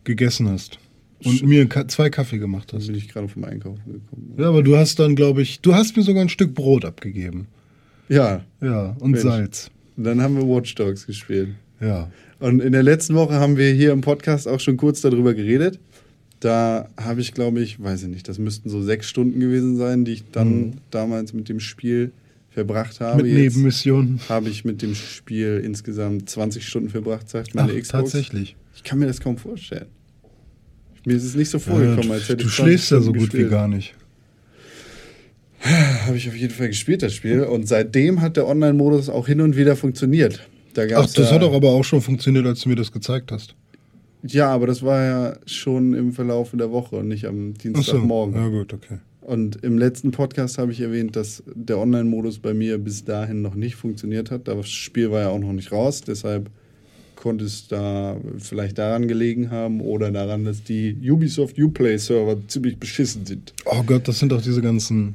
gegessen 0.04 0.48
hast 0.48 0.78
und 1.24 1.42
mir 1.44 1.68
zwei 1.88 2.10
Kaffee 2.10 2.38
gemacht 2.38 2.72
hast. 2.72 2.86
bin 2.86 2.96
ich 2.96 3.08
gerade 3.08 3.28
vom 3.28 3.44
Einkaufen 3.44 3.82
gekommen. 3.84 4.34
Ja, 4.38 4.48
aber 4.48 4.62
du 4.62 4.76
hast 4.76 4.98
dann, 4.98 5.14
glaube 5.16 5.42
ich, 5.42 5.60
du 5.60 5.74
hast 5.74 5.96
mir 5.96 6.02
sogar 6.02 6.22
ein 6.22 6.28
Stück 6.28 6.54
Brot 6.54 6.84
abgegeben. 6.84 7.46
Ja, 8.08 8.44
Ja, 8.60 8.96
und 9.00 9.12
Mensch. 9.12 9.22
Salz. 9.22 9.70
dann 9.96 10.20
haben 10.20 10.36
wir 10.36 10.42
Watch 10.46 10.74
Dogs 10.74 11.06
gespielt. 11.06 11.50
Ja. 11.80 12.10
Und 12.40 12.60
in 12.60 12.72
der 12.72 12.82
letzten 12.82 13.14
Woche 13.14 13.34
haben 13.34 13.56
wir 13.56 13.72
hier 13.72 13.92
im 13.92 14.00
Podcast 14.00 14.46
auch 14.48 14.60
schon 14.60 14.76
kurz 14.76 15.00
darüber 15.00 15.32
geredet. 15.34 15.78
Da 16.40 16.88
habe 16.96 17.20
ich, 17.20 17.34
glaube 17.34 17.60
ich, 17.60 17.80
weiß 17.82 18.02
ich 18.02 18.08
nicht, 18.08 18.28
das 18.28 18.38
müssten 18.38 18.68
so 18.68 18.82
sechs 18.82 19.08
Stunden 19.08 19.38
gewesen 19.38 19.76
sein, 19.76 20.04
die 20.04 20.12
ich 20.14 20.24
dann 20.32 20.74
damals 20.90 21.32
mit 21.32 21.48
dem 21.48 21.60
Spiel 21.60 22.10
verbracht 22.50 23.00
habe. 23.00 23.22
Mhm. 23.22 23.28
Mit 23.28 23.38
Nebenmissionen. 23.38 24.20
habe 24.28 24.48
ich 24.48 24.64
mit 24.64 24.82
dem 24.82 24.94
Spiel 24.96 25.62
insgesamt 25.64 26.28
20 26.28 26.66
Stunden 26.66 26.90
verbracht, 26.90 27.28
sagt 27.30 27.54
meine 27.54 27.68
Ach, 27.72 27.76
Xbox. 27.76 27.88
tatsächlich. 27.88 28.56
Ich 28.74 28.82
kann 28.82 28.98
mir 28.98 29.06
das 29.06 29.20
kaum 29.20 29.36
vorstellen. 29.38 29.86
Mir 31.04 31.16
ist 31.16 31.24
es 31.24 31.34
nicht 31.34 31.50
so 31.50 31.58
vorgekommen, 31.58 32.08
Ja, 32.08 32.14
als 32.14 32.26
du 32.26 32.32
hätte 32.34 32.44
du 32.44 32.48
ich 32.48 32.54
20 32.56 32.64
schläfst 32.64 32.90
ja 32.92 33.00
so 33.00 33.12
gut 33.12 33.16
wie 33.16 33.26
gespielt. 33.26 33.50
gar 33.50 33.68
nicht. 33.68 33.94
Habe 36.06 36.16
ich 36.16 36.28
auf 36.28 36.34
jeden 36.36 36.52
Fall 36.52 36.68
gespielt, 36.68 37.02
das 37.02 37.14
Spiel. 37.14 37.42
Und 37.42 37.68
seitdem 37.68 38.20
hat 38.20 38.36
der 38.36 38.48
Online-Modus 38.48 39.08
auch 39.08 39.26
hin 39.28 39.40
und 39.40 39.56
wieder 39.56 39.76
funktioniert. 39.76 40.48
Da 40.74 40.82
Ach, 40.94 41.06
das 41.12 41.16
ja, 41.16 41.34
hat 41.34 41.42
doch 41.42 41.54
aber 41.54 41.70
auch 41.70 41.84
schon 41.84 42.00
funktioniert, 42.00 42.46
als 42.46 42.62
du 42.62 42.68
mir 42.68 42.74
das 42.74 42.90
gezeigt 42.90 43.30
hast. 43.30 43.54
Ja, 44.24 44.48
aber 44.48 44.66
das 44.66 44.82
war 44.82 45.04
ja 45.04 45.36
schon 45.46 45.94
im 45.94 46.12
Verlauf 46.12 46.50
der 46.52 46.70
Woche 46.72 46.96
und 46.96 47.08
nicht 47.08 47.26
am 47.26 47.52
Ach 47.56 47.62
so. 47.62 47.68
Dienstagmorgen. 47.72 48.34
Ja, 48.34 48.48
gut, 48.48 48.72
okay. 48.72 48.98
Und 49.20 49.62
im 49.64 49.78
letzten 49.78 50.10
Podcast 50.10 50.58
habe 50.58 50.72
ich 50.72 50.80
erwähnt, 50.80 51.14
dass 51.14 51.44
der 51.54 51.78
Online-Modus 51.78 52.40
bei 52.40 52.54
mir 52.54 52.78
bis 52.78 53.04
dahin 53.04 53.40
noch 53.42 53.54
nicht 53.54 53.76
funktioniert 53.76 54.30
hat. 54.32 54.48
Das 54.48 54.68
Spiel 54.68 55.12
war 55.12 55.20
ja 55.20 55.28
auch 55.28 55.38
noch 55.38 55.52
nicht 55.52 55.70
raus, 55.70 56.00
deshalb 56.00 56.50
konnte 57.22 57.44
es 57.44 57.68
da 57.68 58.16
vielleicht 58.38 58.78
daran 58.78 59.06
gelegen 59.06 59.52
haben 59.52 59.80
oder 59.80 60.10
daran, 60.10 60.44
dass 60.44 60.64
die 60.64 60.96
Ubisoft 61.08 61.56
Uplay-Server 61.56 62.36
ziemlich 62.48 62.78
beschissen 62.78 63.24
sind. 63.24 63.54
Oh 63.64 63.84
Gott, 63.84 64.08
das 64.08 64.18
sind 64.18 64.32
doch 64.32 64.42
diese 64.42 64.60
ganzen 64.60 65.14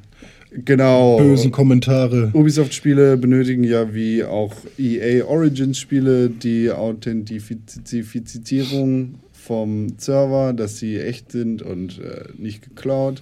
Genau. 0.51 1.17
bösen 1.17 1.51
Kommentare. 1.51 2.31
Ubisoft-Spiele 2.33 3.17
benötigen 3.17 3.65
ja 3.65 3.93
wie 3.93 4.23
auch 4.23 4.55
EA 4.79 5.25
Origins-Spiele 5.25 6.29
die 6.29 6.71
Authentifizierung 6.71 9.15
vom 9.33 9.87
Server, 9.97 10.53
dass 10.53 10.77
sie 10.77 10.97
echt 10.97 11.33
sind 11.33 11.61
und 11.61 11.99
äh, 11.99 12.23
nicht 12.37 12.63
geklaut. 12.63 13.21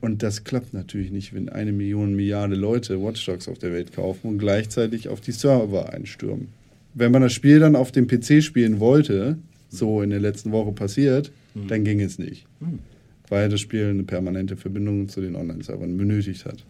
Und 0.00 0.22
das 0.22 0.44
klappt 0.44 0.72
natürlich 0.72 1.10
nicht, 1.10 1.34
wenn 1.34 1.48
eine 1.48 1.72
Million 1.72 2.14
Milliarde 2.14 2.54
Leute 2.54 3.02
Watch 3.02 3.26
Dogs 3.26 3.48
auf 3.48 3.58
der 3.58 3.72
Welt 3.72 3.92
kaufen 3.92 4.28
und 4.28 4.38
gleichzeitig 4.38 5.08
auf 5.08 5.20
die 5.20 5.32
Server 5.32 5.92
einstürmen. 5.92 6.61
Wenn 6.94 7.12
man 7.12 7.22
das 7.22 7.32
Spiel 7.32 7.58
dann 7.60 7.76
auf 7.76 7.92
dem 7.92 8.06
PC 8.06 8.42
spielen 8.42 8.80
wollte, 8.80 9.38
so 9.70 10.02
in 10.02 10.10
der 10.10 10.20
letzten 10.20 10.52
Woche 10.52 10.72
passiert, 10.72 11.30
dann 11.68 11.84
ging 11.84 12.00
es 12.00 12.18
nicht. 12.18 12.46
Weil 13.28 13.48
das 13.48 13.60
Spiel 13.60 13.86
eine 13.88 14.02
permanente 14.02 14.56
Verbindung 14.56 15.08
zu 15.08 15.20
den 15.20 15.36
Online-Servern 15.36 15.96
benötigt 15.96 16.44
hat. 16.44 16.64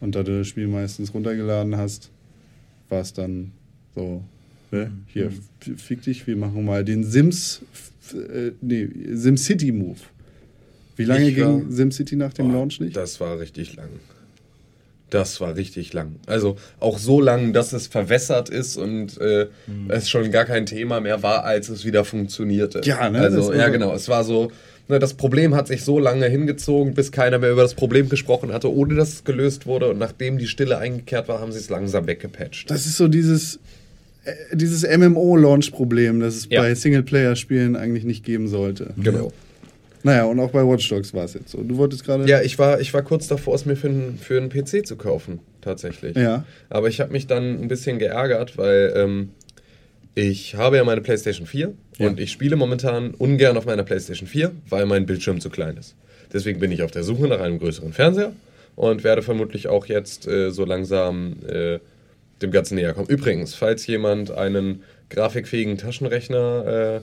Und 0.00 0.14
da 0.14 0.22
du 0.22 0.38
das 0.38 0.48
Spiel 0.48 0.66
meistens 0.68 1.12
runtergeladen 1.14 1.76
hast, 1.76 2.10
war 2.88 3.00
es 3.00 3.12
dann 3.12 3.52
so, 3.94 4.22
ne? 4.70 4.90
hier, 5.06 5.26
f- 5.26 5.80
fick 5.80 6.02
dich, 6.02 6.26
wir 6.26 6.36
machen 6.36 6.64
mal 6.64 6.84
den 6.84 7.04
Sims, 7.04 7.62
äh, 8.14 8.50
nee, 8.60 8.88
SimCity-Move. 9.12 9.98
Wie 10.96 11.04
lange 11.04 11.36
war- 11.38 11.58
ging 11.60 11.70
SimCity 11.70 12.16
nach 12.16 12.32
dem 12.32 12.48
Boah, 12.48 12.54
Launch 12.54 12.80
nicht? 12.80 12.96
Das 12.96 13.20
war 13.20 13.38
richtig 13.40 13.74
lang. 13.76 13.88
Das 15.12 15.40
war 15.42 15.56
richtig 15.56 15.92
lang. 15.92 16.16
Also 16.26 16.56
auch 16.80 16.98
so 16.98 17.20
lang, 17.20 17.52
dass 17.52 17.74
es 17.74 17.86
verwässert 17.86 18.48
ist 18.48 18.78
und 18.78 19.20
äh, 19.20 19.46
Mhm. 19.66 19.90
es 19.90 20.08
schon 20.08 20.30
gar 20.30 20.46
kein 20.46 20.64
Thema 20.64 21.00
mehr 21.00 21.22
war, 21.22 21.44
als 21.44 21.68
es 21.68 21.84
wieder 21.84 22.04
funktionierte. 22.04 22.80
Ja, 22.84 23.10
ne, 23.10 23.18
Also 23.20 23.52
ja, 23.52 23.68
genau. 23.68 23.94
Es 23.94 24.08
war 24.08 24.24
so. 24.24 24.50
ne, 24.88 24.98
Das 24.98 25.12
Problem 25.14 25.54
hat 25.54 25.66
sich 25.68 25.84
so 25.84 25.98
lange 25.98 26.26
hingezogen, 26.28 26.94
bis 26.94 27.12
keiner 27.12 27.38
mehr 27.38 27.52
über 27.52 27.60
das 27.62 27.74
Problem 27.74 28.08
gesprochen 28.08 28.52
hatte, 28.54 28.72
ohne 28.72 28.94
dass 28.94 29.10
es 29.12 29.24
gelöst 29.24 29.66
wurde. 29.66 29.90
Und 29.90 29.98
nachdem 29.98 30.38
die 30.38 30.46
Stille 30.46 30.78
eingekehrt 30.78 31.28
war, 31.28 31.40
haben 31.40 31.52
sie 31.52 31.58
es 31.58 31.68
langsam 31.68 32.06
weggepatcht. 32.06 32.70
Das 32.70 32.86
ist 32.86 32.96
so 32.96 33.06
dieses, 33.06 33.56
äh, 34.24 34.32
dieses 34.56 34.82
MMO-Launch-Problem, 34.82 36.20
das 36.20 36.36
es 36.36 36.46
Ja. 36.50 36.62
bei 36.62 36.74
Singleplayer-Spielen 36.74 37.76
eigentlich 37.76 38.04
nicht 38.04 38.24
geben 38.24 38.48
sollte. 38.48 38.94
Genau. 38.96 39.30
Naja, 40.04 40.24
und 40.24 40.40
auch 40.40 40.50
bei 40.50 40.66
Watch 40.66 40.88
Dogs 40.88 41.14
war 41.14 41.24
es 41.24 41.34
jetzt 41.34 41.50
so. 41.50 41.62
Du 41.62 41.76
wolltest 41.76 42.04
gerade. 42.04 42.28
Ja, 42.28 42.40
ich 42.42 42.58
war, 42.58 42.80
ich 42.80 42.92
war 42.92 43.02
kurz 43.02 43.28
davor, 43.28 43.54
es 43.54 43.64
mir 43.66 43.76
für, 43.76 43.88
einen- 43.88 44.18
für 44.18 44.36
einen 44.36 44.48
PC 44.48 44.86
zu 44.86 44.96
kaufen, 44.96 45.38
tatsächlich. 45.60 46.16
Ja. 46.16 46.44
Aber 46.70 46.88
ich 46.88 47.00
habe 47.00 47.12
mich 47.12 47.26
dann 47.26 47.60
ein 47.60 47.68
bisschen 47.68 47.98
geärgert, 47.98 48.58
weil 48.58 48.92
ähm, 48.96 49.30
ich 50.14 50.54
habe 50.56 50.76
ja 50.76 50.84
meine 50.84 51.00
PlayStation 51.00 51.46
4 51.46 51.72
Ja. 51.98 52.06
und 52.08 52.20
ich 52.20 52.30
spiele 52.32 52.56
momentan 52.56 53.12
ungern 53.14 53.56
auf 53.56 53.64
meiner 53.66 53.82
PlayStation 53.84 54.26
4, 54.28 54.50
weil 54.68 54.86
mein 54.86 55.06
Bildschirm 55.06 55.40
zu 55.40 55.50
klein 55.50 55.76
ist. 55.76 55.94
Deswegen 56.32 56.60
bin 56.60 56.72
ich 56.72 56.82
auf 56.82 56.90
der 56.90 57.02
Suche 57.04 57.28
nach 57.28 57.40
einem 57.40 57.58
größeren 57.58 57.92
Fernseher 57.92 58.32
und 58.74 59.04
werde 59.04 59.22
vermutlich 59.22 59.68
auch 59.68 59.86
jetzt 59.86 60.26
äh, 60.26 60.50
so 60.50 60.64
langsam 60.64 61.36
äh, 61.46 61.78
dem 62.40 62.50
Ganzen 62.50 62.74
näher 62.74 62.92
kommen. 62.94 63.08
Übrigens, 63.08 63.54
falls 63.54 63.86
jemand 63.86 64.30
einen 64.30 64.82
grafikfähigen 65.10 65.78
Taschenrechner, 65.78 66.96
äh, 66.96 67.00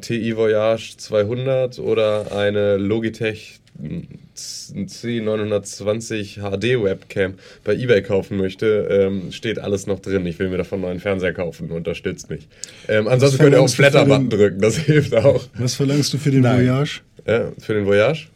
TI 0.00 0.36
Voyage 0.36 0.96
200 0.96 1.78
oder 1.78 2.32
eine 2.36 2.76
Logitech 2.76 3.60
ein 3.82 4.06
C920 4.36 6.40
HD 6.40 6.82
Webcam 6.82 7.34
bei 7.64 7.74
eBay 7.74 8.02
kaufen 8.02 8.36
möchte, 8.36 8.88
ähm, 8.90 9.32
steht 9.32 9.58
alles 9.58 9.86
noch 9.86 10.00
drin. 10.00 10.26
Ich 10.26 10.38
will 10.38 10.48
mir 10.48 10.58
davon 10.58 10.78
einen 10.78 10.82
neuen 10.88 11.00
Fernseher 11.00 11.32
kaufen, 11.32 11.70
unterstützt 11.70 12.30
mich. 12.30 12.48
Ähm, 12.88 13.08
ansonsten 13.08 13.38
könnt 13.38 13.54
ihr 13.54 13.68
für 13.68 13.76
Flatter-Button 13.76 14.30
drücken, 14.30 14.60
das 14.60 14.76
hilft 14.78 15.14
auch. 15.14 15.44
Was 15.58 15.74
verlangst 15.74 16.12
du 16.14 16.18
für 16.18 16.30
den 16.30 16.42
Nein. 16.42 16.60
Voyage? 16.60 17.00
Ja, 17.26 17.52
für 17.58 17.74
den 17.74 17.86
Voyage? 17.86 18.28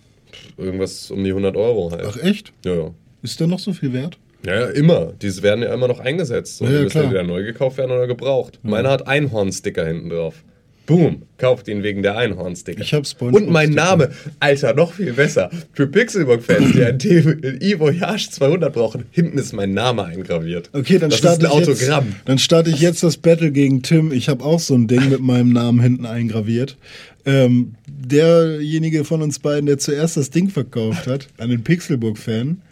Irgendwas 0.57 1.11
um 1.11 1.23
die 1.23 1.31
100 1.31 1.57
Euro 1.57 1.91
halt. 1.93 2.05
Ach 2.07 2.17
echt? 2.23 2.53
Ja, 2.65 2.75
ja. 2.75 2.91
Ist 3.23 3.39
der 3.41 3.47
noch 3.47 3.59
so 3.59 3.73
viel 3.73 3.93
wert? 3.93 4.19
Ja, 4.47 4.55
ja, 4.55 4.67
immer. 4.69 5.13
Diese 5.21 5.43
werden 5.43 5.63
ja 5.63 5.73
immer 5.75 5.89
noch 5.89 6.01
eingesetzt. 6.01 6.59
So, 6.59 6.65
Ja, 6.65 6.71
die 6.71 6.77
ja, 6.77 6.83
müssen 6.83 6.91
klar. 6.93 7.05
entweder 7.05 7.23
neu 7.25 7.43
gekauft 7.45 7.77
werden 7.79 7.91
oder 7.91 8.07
gebraucht. 8.07 8.59
Meiner 8.63 8.91
hat 8.91 9.07
Einhorn-Sticker 9.07 9.85
hinten 9.87 10.11
drauf. 10.11 10.45
Boom, 10.89 11.23
kauft 11.37 11.69
ihn 11.69 11.83
wegen 11.83 12.03
der 12.03 12.17
Einhorn-Sticker. 12.17 12.81
Ich 12.81 12.95
hab 12.95 13.07
SpongeBob 13.07 13.43
Und 13.43 13.51
mein. 13.53 13.71
Name, 13.71 14.11
Alter, 14.41 14.73
noch 14.73 14.95
viel 14.95 15.13
besser. 15.13 15.51
Für 15.75 15.87
Pixelbook-Fans, 15.87 16.73
die 16.73 16.83
ein 16.83 16.99
T- 16.99 17.19
ein 17.21 17.59
E-Voyage 17.61 18.31
200 18.31 18.73
brauchen, 18.73 19.05
hinten 19.11 19.37
ist 19.37 19.53
mein 19.53 19.75
Name 19.75 20.05
eingraviert. 20.05 20.71
Okay, 20.73 20.99
dann 20.99 21.11
das 21.11 21.19
starte 21.19 21.45
ist 21.47 21.53
ein 21.53 21.63
ich 21.63 21.69
Autogramm. 21.69 22.07
Jetzt, 22.07 22.17
dann 22.25 22.39
starte 22.39 22.71
ich 22.71 22.81
jetzt 22.81 23.03
das 23.03 23.19
Battle 23.19 23.53
gegen 23.53 23.83
Tim. 23.83 24.13
Ich 24.13 24.31
habe 24.31 24.43
auch 24.43 24.61
so 24.61 24.75
ein 24.75 24.89
Ding 24.89 25.11
mit 25.11 25.21
meinem 25.21 25.53
Namen 25.53 25.81
hinten 25.81 26.07
eingraviert. 26.07 26.79
Ähm, 27.27 27.75
derjenige 27.87 29.05
von 29.05 29.21
uns 29.21 29.39
beiden, 29.39 29.67
der 29.67 29.77
zuerst 29.77 30.17
das 30.17 30.31
Ding 30.31 30.49
verkauft 30.49 31.07
hat, 31.07 31.29
an 31.37 31.51
den 31.51 31.63
Pixelburg-Fan, 31.65 32.63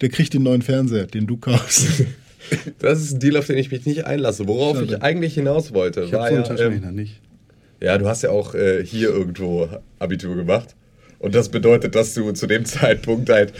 der 0.00 0.08
kriegt 0.08 0.32
den 0.32 0.42
neuen 0.42 0.62
Fernseher, 0.62 1.06
den 1.06 1.26
du 1.26 1.36
kaufst. 1.36 2.04
Das 2.78 3.02
ist 3.02 3.12
ein 3.12 3.20
Deal, 3.20 3.36
auf 3.36 3.46
den 3.46 3.58
ich 3.58 3.70
mich 3.70 3.84
nicht 3.84 4.06
einlasse. 4.06 4.48
Worauf 4.48 4.78
Schade. 4.78 4.94
ich 4.94 5.02
eigentlich 5.02 5.34
hinaus 5.34 5.74
wollte, 5.74 6.04
Ich 6.04 6.14
habe 6.14 6.34
war 6.34 6.44
so 6.44 6.50
einen 6.50 6.82
ja, 6.82 6.88
ähm, 6.88 6.94
nicht. 6.94 7.20
Ja, 7.80 7.96
du 7.98 8.06
hast 8.08 8.22
ja 8.22 8.30
auch 8.30 8.54
äh, 8.54 8.84
hier 8.84 9.08
irgendwo 9.10 9.68
Abitur 9.98 10.34
gemacht. 10.36 10.74
Und 11.18 11.34
das 11.34 11.48
bedeutet, 11.48 11.94
dass 11.94 12.14
du 12.14 12.32
zu 12.32 12.46
dem 12.46 12.64
Zeitpunkt 12.66 13.28
halt 13.30 13.52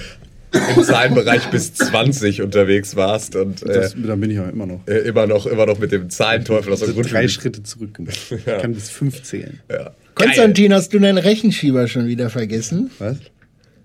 im 0.77 0.83
Zahlenbereich 0.83 1.51
bis 1.51 1.75
20 1.75 2.41
unterwegs 2.43 2.97
warst 2.97 3.37
und 3.37 3.63
äh, 3.65 3.67
Das, 3.75 3.95
da 4.03 4.15
bin 4.17 4.31
ich 4.31 4.39
auch 4.41 4.49
immer 4.49 4.65
noch. 4.67 4.81
äh, 4.87 5.01
immer, 5.01 5.27
noch, 5.27 5.47
immer 5.47 5.67
noch 5.67 5.79
mit 5.79 5.93
dem 5.93 6.09
Zahlenteufel 6.09 6.73
aus 6.73 6.79
der 6.81 6.89
Also 6.89 7.03
drei. 7.03 7.29
Schritte 7.29 7.63
zurück 7.63 7.95
gemacht. 7.95 8.19
Ich 8.31 8.45
kann 8.45 8.73
bis 8.73 8.89
fünf 8.89 9.23
zählen. 9.23 9.61
Ja. 9.71 9.93
Konstantin, 10.15 10.73
hast 10.73 10.93
du 10.95 10.99
deinen 10.99 11.19
Rechenschieber 11.19 11.87
schon 11.87 12.07
wieder 12.07 12.31
vergessen? 12.31 12.91
Was? 12.99 13.19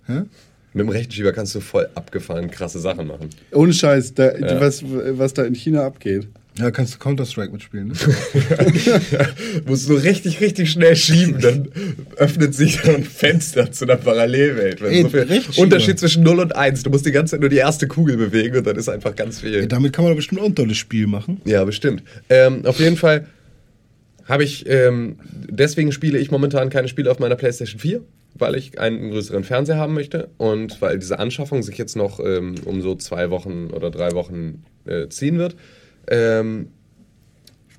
Mit 0.08 0.28
dem 0.88 0.90
Rechenschieber 0.90 1.34
kannst 1.34 1.54
du 1.54 1.60
voll 1.60 1.88
abgefahren 1.96 2.50
krasse 2.50 2.80
Sachen 2.80 3.08
machen. 3.08 3.30
Ohne 3.52 3.74
Scheiß, 3.74 4.14
da, 4.16 4.32
was, 4.60 4.84
was 4.86 5.34
da 5.34 5.44
in 5.44 5.54
China 5.56 5.86
abgeht. 5.86 6.28
Ja, 6.60 6.70
kannst 6.70 6.94
du 6.94 7.00
Counter-Strike 7.00 7.52
mitspielen, 7.52 7.88
ne? 7.88 7.94
Musst 9.66 9.90
du 9.90 9.96
richtig, 9.96 10.40
richtig 10.40 10.70
schnell 10.70 10.96
schieben, 10.96 11.40
dann 11.42 11.70
öffnet 12.18 12.54
sich 12.54 12.80
so 12.80 12.92
ein 12.92 13.04
Fenster 13.04 13.72
zu 13.72 13.86
einer 13.86 13.96
Parallelwelt. 13.96 14.82
Ey, 14.82 15.02
so 15.02 15.10
viel. 15.10 15.42
Unterschied 15.58 15.98
zwischen 15.98 16.22
0 16.22 16.40
und 16.40 16.56
1. 16.56 16.84
Du 16.84 16.92
musst 16.92 17.08
die 17.08 17.12
ganze 17.12 17.32
Zeit 17.32 17.40
nur 17.40 17.50
die 17.50 17.58
erste 17.58 17.88
Kugel 17.88 18.18
bewegen 18.18 18.58
und 18.58 18.68
dann 18.68 18.76
ist 18.76 18.88
einfach 18.88 19.16
ganz 19.16 19.40
viel. 19.40 19.62
Ja, 19.62 19.66
damit 19.66 19.94
kann 19.94 20.04
man 20.04 20.12
doch 20.12 20.18
bestimmt 20.18 20.42
auch 20.42 20.46
ein 20.46 20.56
tolles 20.56 20.78
Spiel 20.78 21.08
machen. 21.08 21.42
Ja, 21.46 21.64
bestimmt. 21.64 22.04
Ähm, 22.30 22.66
auf 22.66 22.80
jeden 22.80 22.98
Fall 22.98 23.26
habe 24.26 24.44
ich, 24.44 24.70
ähm, 24.70 25.18
deswegen 25.50 25.92
spiele 25.92 26.20
ich 26.20 26.30
momentan 26.30 26.70
keine 26.70 26.88
Spiele 26.88 27.10
auf 27.10 27.18
meiner 27.18 27.36
PlayStation 27.36 27.80
4, 27.80 28.02
weil 28.36 28.56
ich 28.56 28.80
einen 28.80 29.10
größeren 29.10 29.44
Fernseher 29.44 29.78
haben 29.78 29.96
möchte 29.96 30.30
und 30.38 30.82
weil 30.82 31.00
diese 31.00 31.18
Anschaffung 31.18 31.64
sich 31.64 31.80
jetzt 31.80 31.96
noch 31.96 32.20
ähm, 32.20 32.56
um 32.66 32.84
so 32.84 32.96
zwei 32.96 33.32
Wochen 33.32 33.72
oder 33.74 33.90
drei 33.90 34.12
Wochen 34.12 34.64
äh, 34.86 35.08
ziehen 35.10 35.40
wird, 35.40 35.56
ähm, 36.08 36.70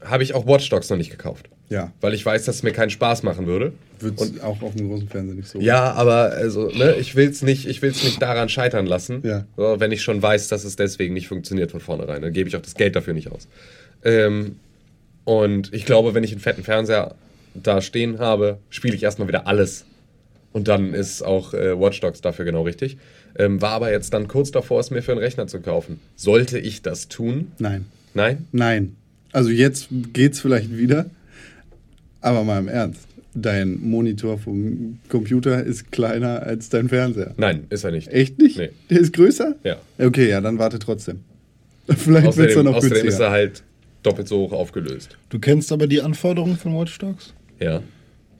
habe 0.02 0.22
ich 0.22 0.34
auch 0.34 0.46
Watch 0.46 0.68
Dogs 0.68 0.90
noch 0.90 0.96
nicht 0.96 1.10
gekauft. 1.10 1.48
Ja. 1.70 1.92
Weil 2.00 2.12
ich 2.14 2.24
weiß, 2.24 2.44
dass 2.44 2.56
es 2.56 2.62
mir 2.62 2.72
keinen 2.72 2.90
Spaß 2.90 3.22
machen 3.22 3.46
würde. 3.46 3.72
Wird 3.98 4.20
auch 4.42 4.60
auf 4.60 4.74
dem 4.74 4.88
großen 4.88 5.08
Fernseher 5.08 5.34
nicht 5.34 5.48
so. 5.48 5.60
Ja, 5.60 5.92
aber 5.92 6.30
also, 6.32 6.68
ne, 6.68 6.94
ich 6.96 7.16
will 7.16 7.28
es 7.28 7.40
nicht, 7.42 7.66
ich 7.66 7.80
will's 7.80 8.04
nicht 8.04 8.20
daran 8.20 8.48
scheitern 8.50 8.84
lassen, 8.86 9.20
Ja. 9.24 9.46
so, 9.56 9.80
wenn 9.80 9.90
ich 9.90 10.02
schon 10.02 10.20
weiß, 10.20 10.48
dass 10.48 10.64
es 10.64 10.76
deswegen 10.76 11.14
nicht 11.14 11.28
funktioniert 11.28 11.70
von 11.70 11.80
vornherein. 11.80 12.20
Dann 12.20 12.32
gebe 12.32 12.48
ich 12.48 12.56
auch 12.56 12.60
das 12.62 12.74
Geld 12.74 12.96
dafür 12.96 13.14
nicht 13.14 13.30
aus. 13.32 13.48
Ähm, 14.04 14.56
und 15.24 15.72
ich 15.72 15.86
glaube, 15.86 16.12
wenn 16.12 16.22
ich 16.22 16.32
einen 16.32 16.40
fetten 16.40 16.64
Fernseher 16.64 17.14
da 17.54 17.80
stehen 17.80 18.18
habe, 18.18 18.58
spiele 18.68 18.94
ich 18.94 19.02
erstmal 19.02 19.28
wieder 19.28 19.46
alles. 19.46 19.86
Und 20.52 20.68
dann 20.68 20.92
ist 20.92 21.22
auch 21.22 21.54
äh, 21.54 21.80
Watch 21.80 22.00
Dogs 22.00 22.20
dafür 22.20 22.44
genau 22.44 22.62
richtig. 22.62 22.98
Ähm, 23.36 23.62
war 23.62 23.70
aber 23.70 23.90
jetzt 23.90 24.12
dann 24.12 24.28
kurz 24.28 24.50
davor, 24.50 24.80
es 24.80 24.90
mir 24.90 25.02
für 25.02 25.12
einen 25.12 25.20
Rechner 25.20 25.46
zu 25.46 25.60
kaufen. 25.60 25.98
Sollte 26.14 26.58
ich 26.58 26.82
das 26.82 27.08
tun? 27.08 27.52
Nein. 27.58 27.86
Nein? 28.14 28.46
Nein. 28.52 28.96
Also 29.32 29.50
jetzt 29.50 29.88
geht's 30.12 30.40
vielleicht 30.40 30.76
wieder. 30.76 31.06
Aber 32.20 32.44
mal 32.44 32.58
im 32.58 32.68
Ernst. 32.68 33.06
Dein 33.34 33.80
Monitor 33.80 34.38
vom 34.38 35.00
Computer 35.08 35.62
ist 35.64 35.90
kleiner 35.90 36.42
als 36.44 36.68
dein 36.68 36.88
Fernseher. 36.88 37.34
Nein, 37.36 37.64
ist 37.68 37.82
er 37.82 37.90
nicht. 37.90 38.08
Echt 38.08 38.38
nicht? 38.38 38.56
Nee. 38.56 38.70
Der 38.90 39.00
ist 39.00 39.12
größer? 39.12 39.56
Ja. 39.64 39.76
Okay, 39.98 40.30
ja, 40.30 40.40
dann 40.40 40.58
warte 40.58 40.78
trotzdem. 40.78 41.20
Vielleicht 41.88 42.36
wird's 42.36 42.54
dann 42.54 42.64
Außerdem, 42.64 42.64
noch 42.66 42.76
außerdem 42.76 42.96
ist 42.96 43.02
günstiger. 43.02 43.26
er 43.26 43.30
halt 43.32 43.62
doppelt 44.04 44.28
so 44.28 44.38
hoch 44.38 44.52
aufgelöst. 44.52 45.18
Du 45.30 45.40
kennst 45.40 45.72
aber 45.72 45.88
die 45.88 46.00
Anforderungen 46.00 46.56
von 46.56 46.74
Watch 46.78 46.96
Dogs? 46.98 47.34
Ja. 47.58 47.82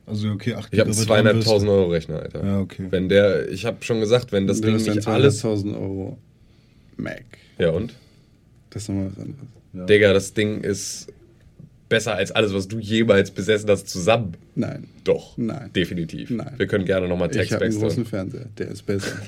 Also, 0.07 0.29
okay, 0.31 0.55
8 0.55 0.69
Ich 0.73 0.79
habe 0.81 0.91
einen 0.91 0.99
zweieinhalbtausend 0.99 1.71
Euro 1.71 1.89
Rechner, 1.91 2.21
Alter. 2.21 2.45
Ja, 2.45 2.61
okay. 2.61 2.87
Wenn 2.91 3.09
der, 3.09 3.49
ich 3.51 3.65
habe 3.65 3.79
schon 3.81 4.01
gesagt, 4.01 4.31
wenn 4.33 4.47
das 4.47 4.61
Du 4.61 4.69
Ding 4.69 4.77
nicht 4.77 5.09
alles. 5.09 5.43
200.000 5.45 5.75
Euro 5.75 6.19
Mac. 6.97 7.25
Ja 7.59 7.71
und? 7.71 7.95
Das 8.71 8.83
ist 8.83 8.89
nochmal 8.91 9.11
was 9.11 9.19
anderes. 9.25 9.49
Ja. 9.75 9.85
Digga, 9.87 10.13
das 10.13 10.33
Ding 10.35 10.61
ist 10.63 11.09
besser 11.89 12.15
als 12.15 12.33
alles, 12.33 12.55
was 12.55 12.67
du 12.69 12.79
jemals 12.79 13.31
besessen 13.31 13.69
hast, 13.71 13.89
zusammen. 13.89 14.37
Nein. 14.55 14.89
Doch. 15.05 15.37
Nein. 15.37 15.71
Definitiv. 15.75 16.31
Nein. 16.31 16.55
Wir 16.57 16.67
können 16.67 16.85
gerne 16.85 17.09
nochmal 17.09 17.29
Ich 17.31 17.37
Text 17.37 17.53
habe 17.53 17.65
einen 17.67 17.75
großen 17.75 18.05
wechseln. 18.05 18.07
Fernseher. 18.07 18.47
Der 18.59 18.69
ist 18.69 18.85
besser. 18.87 19.17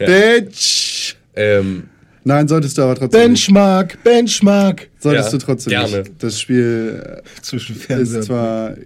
Ja. 0.00 0.06
Bitch! 0.06 1.16
Ähm, 1.34 1.88
Nein, 2.22 2.46
solltest 2.46 2.78
du 2.78 2.82
aber 2.82 2.94
trotzdem 2.94 3.32
nicht. 3.32 3.46
Benchmark, 3.46 4.00
Benchmark. 4.04 4.88
Solltest 5.00 5.32
Ja, 5.32 5.38
du 5.38 5.44
trotzdem 5.44 5.70
gerne. 5.70 5.98
nicht. 6.02 6.22
Das 6.22 6.40
Spiel 6.40 7.20
Zwischen 7.42 7.74
äh, 7.74 7.78
Fernseher 7.80 8.20
ist 8.20 8.26
zwar... 8.26 8.76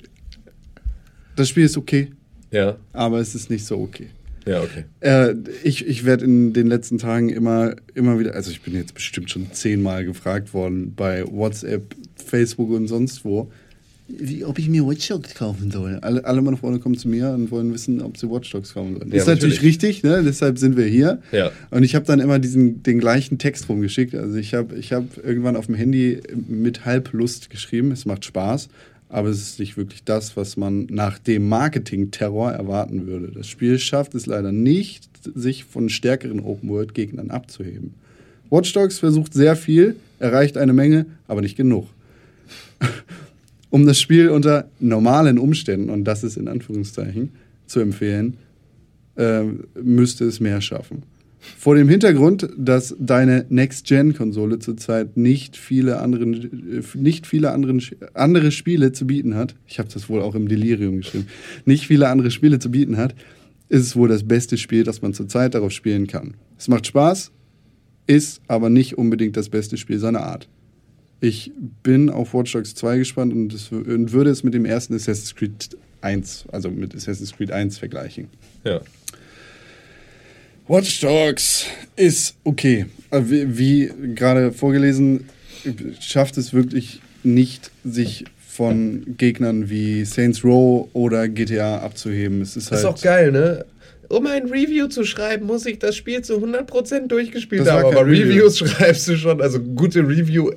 Das 1.37 1.51
Spiel 1.51 1.65
ist 1.65 1.77
okay, 1.77 2.13
ja. 2.51 2.77
aber 2.95 3.19
es 3.21 3.35
ist 3.35 3.51
nicht 3.51 3.67
so 3.67 3.79
okay. 3.79 4.09
Ja, 4.47 4.61
okay. 4.61 4.85
Äh, 5.01 5.35
ich 5.63 5.87
ich 5.87 6.05
werde 6.05 6.25
in 6.25 6.53
den 6.53 6.67
letzten 6.67 6.99
Tagen 6.99 7.29
immer, 7.29 7.77
immer 7.95 8.19
wieder, 8.19 8.35
also 8.35 8.51
ich 8.51 8.63
bin 8.63 8.75
jetzt 8.75 8.95
bestimmt 8.95 9.31
schon 9.31 9.53
zehnmal 9.53 10.05
gefragt 10.05 10.53
worden 10.53 10.95
bei 10.95 11.25
WhatsApp, 11.27 11.95
Facebook 12.17 12.71
und 12.71 12.89
sonst 12.89 13.25
wo, 13.25 13.51
wie, 14.09 14.45
ob 14.45 14.59
ich 14.59 14.69
mir 14.69 14.87
Watch 14.87 15.09
Dogs 15.09 15.35
kaufen 15.35 15.71
soll. 15.71 15.99
Alle, 16.03 16.25
alle 16.25 16.43
meine 16.43 16.57
Freunde 16.57 16.81
kommen 16.81 16.97
zu 16.97 17.09
mir 17.09 17.31
und 17.31 17.51
wollen 17.51 17.73
wissen, 17.73 18.03
ob 18.03 18.19
sie 18.19 18.29
Watch 18.29 18.51
Dogs 18.51 18.75
kaufen 18.75 18.99
sollen. 18.99 19.11
Ja, 19.11 19.19
ist 19.19 19.27
natürlich, 19.27 19.57
natürlich. 19.57 19.83
richtig, 19.83 20.03
ne? 20.03 20.23
deshalb 20.25 20.59
sind 20.59 20.77
wir 20.77 20.87
hier. 20.87 21.21
Ja. 21.31 21.51
Und 21.71 21.83
ich 21.83 21.95
habe 21.95 22.05
dann 22.05 22.21
immer 22.21 22.39
diesen, 22.39 22.83
den 22.83 22.99
gleichen 22.99 23.39
Text 23.39 23.69
rumgeschickt. 23.69 24.15
Also 24.15 24.37
ich 24.37 24.55
habe 24.55 24.77
ich 24.77 24.93
hab 24.93 25.05
irgendwann 25.25 25.57
auf 25.57 25.67
dem 25.67 25.77
Handy 25.77 26.21
mit 26.49 26.85
Halblust 26.85 27.49
geschrieben, 27.49 27.93
es 27.93 28.05
macht 28.05 28.25
Spaß, 28.25 28.69
aber 29.13 29.29
es 29.29 29.43
ist 29.43 29.59
nicht 29.59 29.77
wirklich 29.77 30.05
das, 30.05 30.39
was 30.39 30.57
man 30.57 30.87
nach 30.91 31.19
dem 31.19 31.47
Marketing-Terror 31.47 32.53
erwarten 32.53 33.07
würde. 33.07 33.31
Das 33.31 33.47
Spiel 33.47 33.79
schafft 33.79 34.15
es 34.15 34.25
leider 34.25 34.53
nicht, 34.53 35.11
sich 35.35 35.65
von 35.65 35.91
stärkeren 35.91 36.41
Open-World-Gegnern 36.41 37.31
abzuheben. 37.31 37.93
Watch 38.49 38.73
Dogs 38.73 38.99
versucht 38.99 39.35
sehr 39.35 39.55
viel, 39.55 39.97
erreicht 40.19 40.57
eine 40.57 40.73
Menge, 40.73 41.05
aber 41.29 41.43
nicht 41.43 41.57
genug. 41.57 41.89
um 43.71 43.85
das 43.85 44.01
Spiel 44.01 44.31
unter 44.31 44.69
normalen 44.81 45.39
Umständen, 45.39 45.91
und 45.91 46.05
das 46.05 46.25
ist 46.25 46.39
in 46.39 46.49
Anführungszeichen, 46.49 47.33
zu 47.67 47.81
empfehlen, 47.81 48.39
äh, 49.17 49.43
müsste 49.83 50.25
es 50.25 50.41
mehr 50.41 50.63
schaffen. 50.63 51.03
Vor 51.59 51.75
dem 51.75 51.89
Hintergrund, 51.89 52.49
dass 52.57 52.95
deine 52.99 53.47
Next-Gen-Konsole 53.49 54.61
zurzeit 54.61 55.17
nicht 55.17 55.57
viele, 55.57 56.01
anderen, 56.01 56.83
nicht 56.95 57.27
viele 57.27 57.51
anderen, 57.51 57.83
andere 58.15 58.53
Spiele 58.53 58.93
zu 58.93 59.07
bieten 59.07 59.35
hat, 59.35 59.57
ich 59.67 59.79
habe 59.79 59.89
das 59.93 60.09
wohl 60.09 60.23
auch 60.23 60.35
im 60.35 60.49
Delirium 60.49 60.99
geschrieben, 60.99 61.27
nicht 61.65 61.87
viele 61.87 62.09
andere 62.09 62.31
Spiele 62.31 62.59
zu 62.59 62.71
bieten 62.71 62.97
hat, 62.97 63.15
ist 63.69 63.83
es 63.83 63.97
wohl 63.97 64.09
das 64.09 64.23
beste 64.23 64.57
Spiel, 64.57 64.85
das 64.85 65.03
man 65.03 65.15
zurzeit 65.15 65.55
darauf 65.55 65.73
spielen 65.73 66.07
kann. 66.07 66.35
Es 66.59 66.69
macht 66.69 66.87
Spaß, 66.87 67.33
ist 68.07 68.41
aber 68.47 68.71
nicht 68.71 68.99
unbedingt 68.99 69.37
das 69.37 69.49
beste 69.49 69.77
Spiel 69.77 69.99
seiner 69.99 70.23
Art. 70.23 70.49
Ich 71.21 71.53
bin 71.83 72.11
auf 72.11 72.35
Watch 72.35 72.53
Dogs 72.53 72.75
2 72.75 72.99
gespannt 72.99 73.33
und, 73.33 73.53
es, 73.53 73.71
und 73.71 74.13
würde 74.13 74.31
es 74.31 74.43
mit 74.43 74.55
dem 74.55 74.65
ersten 74.65 74.95
Assassin's 74.95 75.35
Creed 75.35 75.77
1, 76.01 76.47
also 76.53 76.71
mit 76.71 76.95
Assassin's 76.95 77.33
Creed 77.33 77.51
1 77.51 77.79
vergleichen. 77.79 78.29
Ja. 78.65 78.81
Watch 80.69 81.01
Dogs 81.01 81.67
ist 81.97 82.37
okay. 82.45 82.87
Äh, 83.11 83.21
Wie, 83.25 83.59
wie 83.59 83.93
gerade 84.15 84.53
vorgelesen, 84.53 85.29
schafft 86.01 86.39
es 86.39 86.55
wirklich 86.55 87.01
nicht, 87.23 87.71
sich 87.85 88.25
von 88.49 89.15
Gegnern 89.17 89.71
wie 89.71 90.05
Saints 90.05 90.45
Row 90.45 90.89
oder 90.93 91.29
GTA 91.29 91.79
abzuheben. 91.79 92.43
Es 92.43 92.57
ist 92.57 92.71
halt. 92.71 92.81
ist 92.81 92.87
auch 92.87 93.01
geil, 93.01 93.33
ne? 93.33 93.65
Um 94.09 94.27
ein 94.27 94.47
Review 94.47 94.89
zu 94.89 95.05
schreiben, 95.05 95.47
muss 95.47 95.65
ich 95.65 95.79
das 95.79 95.97
Spiel 95.97 96.21
zu 96.23 96.35
100% 96.35 97.07
durchgespielt 97.07 97.63
Das 97.63 97.71
haben. 97.71 97.87
Aber 97.97 98.07
Review. 98.07 98.25
Reviews 98.27 98.59
schreibst 98.59 99.09
du 99.09 99.17
schon, 99.17 99.41
also 99.41 99.59
gute 99.59 100.01
Review 100.01 100.51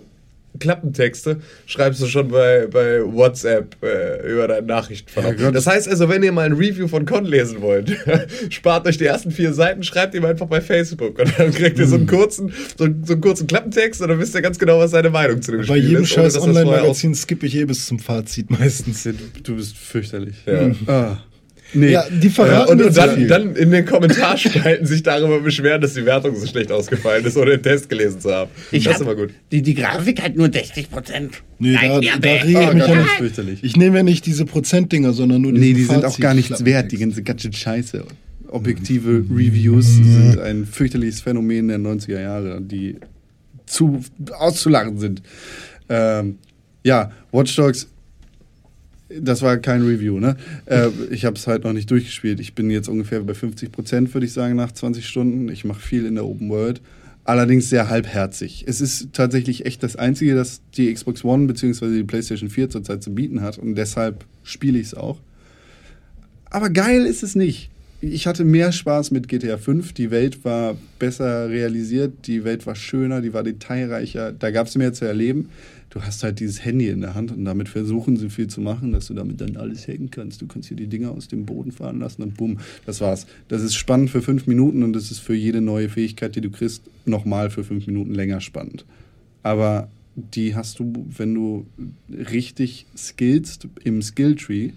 Klappentexte 0.60 1.38
schreibst 1.66 2.02
du 2.02 2.08
schon 2.08 2.28
bei, 2.30 2.68
bei 2.68 3.02
WhatsApp 3.04 3.76
äh, 3.84 4.32
über 4.32 4.48
deinen 4.48 4.68
Nachrichtenverlauf. 4.68 5.40
Ja, 5.40 5.52
das 5.52 5.68
heißt 5.68 5.88
also, 5.88 6.10
wenn 6.10 6.24
ihr 6.24 6.32
mal 6.32 6.46
ein 6.46 6.54
Review 6.54 6.88
von 6.88 7.06
Con 7.06 7.26
lesen 7.26 7.62
wollt, 7.62 7.92
spart 8.50 8.88
euch 8.88 8.98
die 8.98 9.06
ersten 9.06 9.32
vier 9.32 9.54
Seiten, 9.54 9.84
schreibt 9.84 10.16
ihm 10.16 10.26
einfach 10.26 10.48
bei 10.48 10.62
Facebook 10.62 11.20
und 11.20 11.34
dann 11.38 11.52
kriegt 11.52 11.80
ihr 11.80 11.88
so 11.88 11.96
Mhm. 11.96 12.02
einen 12.02 12.08
kurzen, 12.08 12.54
so, 12.78 12.84
einen- 12.86 13.04
so 13.06 13.14
einen 13.14 13.22
kurzen 13.22 13.48
Klappentext 13.48 14.02
und 14.02 14.10
dann 14.10 14.20
wisst 14.20 14.36
ihr 14.36 14.42
ganz 14.42 14.58
genau, 14.60 14.80
was 14.80 14.92
seine 14.92 15.10
Meinung 15.10 15.42
zu 15.42 15.52
dem 15.52 15.62
Bei 15.62 15.66
Spiel 15.78 15.78
jedem 15.90 16.04
ist. 16.04 16.10
scheiß 16.10 16.34
dass 16.34 16.34
das 16.34 16.44
vorher 16.46 16.66
Online-Magazin 16.68 17.16
skippe 17.16 17.46
ich 17.46 17.56
eh 17.56 17.66
bis 17.66 17.86
zum 17.86 18.00
Fazit 18.00 18.50
meistens. 18.50 19.08
Du 19.44 19.56
bist 19.56 19.76
fürchterlich. 19.78 20.36
Ja. 20.46 20.72
Ah. 20.88 21.18
Nee. 21.76 21.92
Ja, 21.92 22.06
die 22.10 22.30
verraten 22.30 22.72
und, 22.72 22.78
mir 22.78 22.86
und 22.88 22.94
zu 22.94 23.00
dann, 23.00 23.28
dann 23.28 23.56
in 23.56 23.70
den 23.72 23.86
Kommentarspalten 23.86 24.86
sich 24.88 25.04
darüber 25.04 25.40
beschweren, 25.42 25.82
dass 25.82 25.94
die 25.94 26.06
Wertung 26.06 26.36
so 26.36 26.48
schlecht 26.48 26.72
ausgefallen 26.72 27.26
ist, 27.26 27.36
ohne 27.38 27.52
den 27.52 27.64
Test 27.64 27.90
gelesen 27.90 28.20
zu 28.22 28.32
haben. 28.34 28.50
Ich 28.72 28.84
das 28.86 28.94
hab- 28.96 29.02
ist 29.02 29.08
immer 29.08 29.16
gut. 29.16 29.32
Die, 29.52 29.62
die 29.62 29.74
Grafik 29.76 30.22
hat 30.24 30.36
nur 30.36 30.52
60 30.52 30.90
Prozent. 30.90 31.44
Nee, 31.60 31.74
da, 31.82 32.00
mir 32.00 32.12
da 32.20 32.24
weg. 32.24 32.44
rege 32.46 32.60
ich 32.62 32.68
Oh 32.70 32.74
mich 32.74 32.88
ja 32.88 32.88
das 32.88 32.96
nicht. 32.96 33.06
ist 33.06 33.12
fürchterlich. 33.18 33.64
Ich 33.64 33.76
nehme 33.78 33.98
ja 33.98 34.04
nicht 34.04 34.26
diese 34.26 34.46
Prozentdinger, 34.46 35.14
sondern 35.14 35.42
nur 35.42 35.52
Nee, 35.52 35.74
diesen 35.74 35.76
die 35.76 35.84
sind 35.84 36.06
auch 36.06 36.12
Fazit- 36.16 36.22
gar 36.22 36.34
nichts 36.34 36.66
wert. 36.66 36.92
Die 36.92 36.98
ganze 36.98 37.22
ganze 37.24 37.52
Scheiße. 37.52 38.04
Objektive 38.48 39.26
Reviews 39.30 39.86
sind 39.96 40.40
ein 40.40 40.66
fürchterliches 40.66 41.20
Phänomen 41.22 41.68
der 41.68 41.80
90er 41.80 42.22
Jahre, 42.22 42.62
die 42.62 42.98
zu 43.66 44.00
auszulachen 44.38 44.98
sind. 45.00 45.22
Ähm, 45.90 46.38
ja, 46.84 47.12
Watch 47.32 47.56
Dogs, 47.56 47.88
das 49.22 49.42
war 49.42 49.58
kein 49.58 49.82
Review, 49.82 50.20
ne? 50.20 50.38
Äh, 50.66 50.90
ich 51.10 51.26
habe 51.26 51.36
es 51.36 51.48
halt 51.48 51.64
noch 51.64 51.74
nicht 51.74 51.90
durchgespielt. 51.90 52.40
Ich 52.40 52.56
bin 52.56 52.70
jetzt 52.70 52.88
ungefähr 52.88 53.22
bei 53.22 53.34
50 53.34 53.72
Prozent, 53.72 54.14
würde 54.14 54.26
ich 54.26 54.34
sagen, 54.34 54.56
nach 54.56 54.72
20 54.72 55.08
Stunden. 55.08 55.50
Ich 55.50 55.66
mache 55.66 55.80
viel 55.80 56.06
in 56.06 56.16
der 56.16 56.26
Open 56.26 56.50
World. 56.50 56.82
Allerdings 57.24 57.70
sehr 57.70 57.90
halbherzig. 57.90 58.66
Es 58.68 58.82
ist 58.82 59.14
tatsächlich 59.14 59.66
echt 59.66 59.82
das 59.82 59.96
Einzige, 59.96 60.36
das 60.36 60.62
die 60.78 60.94
Xbox 60.94 61.24
One 61.24 61.48
bzw. 61.48 61.92
die 61.92 62.04
PlayStation 62.04 62.50
4 62.50 62.70
zurzeit 62.70 63.02
zu 63.02 63.14
bieten 63.14 63.42
hat. 63.42 63.58
Und 63.58 63.76
deshalb 63.76 64.26
spiele 64.44 64.78
ich 64.78 64.88
es 64.88 64.94
auch. 64.94 65.20
Aber 66.52 66.70
geil 66.70 67.06
ist 67.06 67.24
es 67.24 67.36
nicht. 67.36 67.72
Ich 68.02 68.28
hatte 68.28 68.44
mehr 68.44 68.72
Spaß 68.72 69.12
mit 69.12 69.28
GTA 69.28 69.58
5. 69.58 69.94
Die 69.94 70.12
Welt 70.12 70.44
war 70.44 70.76
besser 71.00 71.50
realisiert, 71.50 72.28
die 72.28 72.44
Welt 72.44 72.68
war 72.68 72.76
schöner, 72.76 73.22
die 73.22 73.34
war 73.34 73.44
detailreicher. 73.44 74.32
Da 74.32 74.52
gab 74.52 74.68
es 74.68 74.76
mehr 74.76 74.94
zu 74.94 75.06
erleben. 75.06 75.50
Du 75.90 76.02
hast 76.02 76.24
halt 76.24 76.42
dieses 76.42 76.66
Handy 76.66 76.90
in 76.90 77.00
der 77.00 77.16
Hand 77.16 77.32
und 77.32 77.46
damit 77.46 77.70
versuchen 77.70 78.18
sie 78.18 78.30
viel 78.30 78.48
zu 78.48 78.60
machen, 78.60 78.92
dass 78.92 79.08
du 79.08 79.14
damit 79.14 79.40
dann 79.40 79.56
alles 79.56 79.88
hacken 79.88 80.12
kannst. 80.12 80.42
Du 80.42 80.46
kannst 80.46 80.68
hier 80.68 80.76
die 80.76 80.88
Dinger 80.88 81.12
aus 81.12 81.30
dem 81.30 81.46
Boden 81.46 81.72
fahren 81.72 82.00
lassen 82.00 82.22
und 82.22 82.36
bumm, 82.36 82.60
das 82.86 83.00
war's. 83.00 83.28
Das 83.48 83.62
ist 83.62 83.76
spannend 83.76 84.10
für 84.10 84.22
fünf 84.22 84.46
Minuten 84.46 84.84
und 84.84 84.92
das 84.92 85.10
ist 85.10 85.20
für 85.20 85.36
jede 85.36 85.62
neue 85.62 85.88
Fähigkeit, 85.88 86.36
die 86.36 86.42
du 86.42 86.50
kriegst, 86.50 86.82
nochmal 87.06 87.50
für 87.50 87.64
fünf 87.64 87.88
Minuten 87.88 88.14
länger 88.14 88.42
spannend. 88.42 88.84
Aber 89.42 89.88
die 90.16 90.54
hast 90.54 90.80
du, 90.80 91.06
wenn 91.18 91.34
du 91.34 91.66
richtig 92.10 92.88
skillst 92.98 93.70
im 93.84 94.02
Skilltree, 94.02 94.72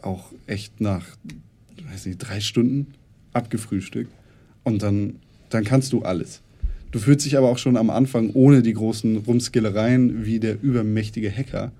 auch 0.00 0.32
echt 0.46 0.80
nach, 0.80 1.04
weiß 1.90 2.06
nicht, 2.06 2.18
drei 2.18 2.40
Stunden 2.40 2.88
abgefrühstückt. 3.32 4.10
Und 4.64 4.82
dann, 4.82 5.16
dann 5.48 5.64
kannst 5.64 5.92
du 5.92 6.02
alles. 6.02 6.42
Du 6.90 6.98
fühlst 6.98 7.24
dich 7.24 7.38
aber 7.38 7.48
auch 7.48 7.58
schon 7.58 7.76
am 7.76 7.90
Anfang 7.90 8.30
ohne 8.34 8.62
die 8.62 8.72
großen 8.72 9.18
Rumskillereien 9.18 10.24
wie 10.26 10.40
der 10.40 10.60
übermächtige 10.60 11.30
Hacker, 11.30 11.72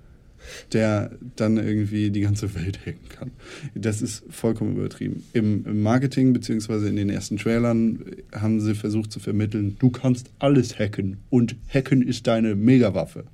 der 0.71 1.11
dann 1.35 1.57
irgendwie 1.57 2.11
die 2.11 2.21
ganze 2.21 2.55
Welt 2.55 2.79
hacken 2.79 3.09
kann. 3.09 3.31
Das 3.75 4.01
ist 4.01 4.23
vollkommen 4.29 4.77
übertrieben. 4.77 5.23
Im, 5.33 5.83
Marketing 5.83 6.33
beziehungsweise 6.33 6.87
in 6.87 6.95
den 6.95 7.09
ersten 7.09 7.37
Trailern 7.37 7.99
haben 8.33 8.61
sie 8.61 8.73
versucht 8.73 9.11
zu 9.11 9.19
vermitteln, 9.19 9.75
du 9.79 9.89
kannst 9.89 10.29
alles 10.39 10.79
hacken 10.79 11.17
und 11.29 11.55
hacken 11.71 12.01
ist 12.01 12.25
deine 12.27 12.55
Megawaffe. 12.55 13.25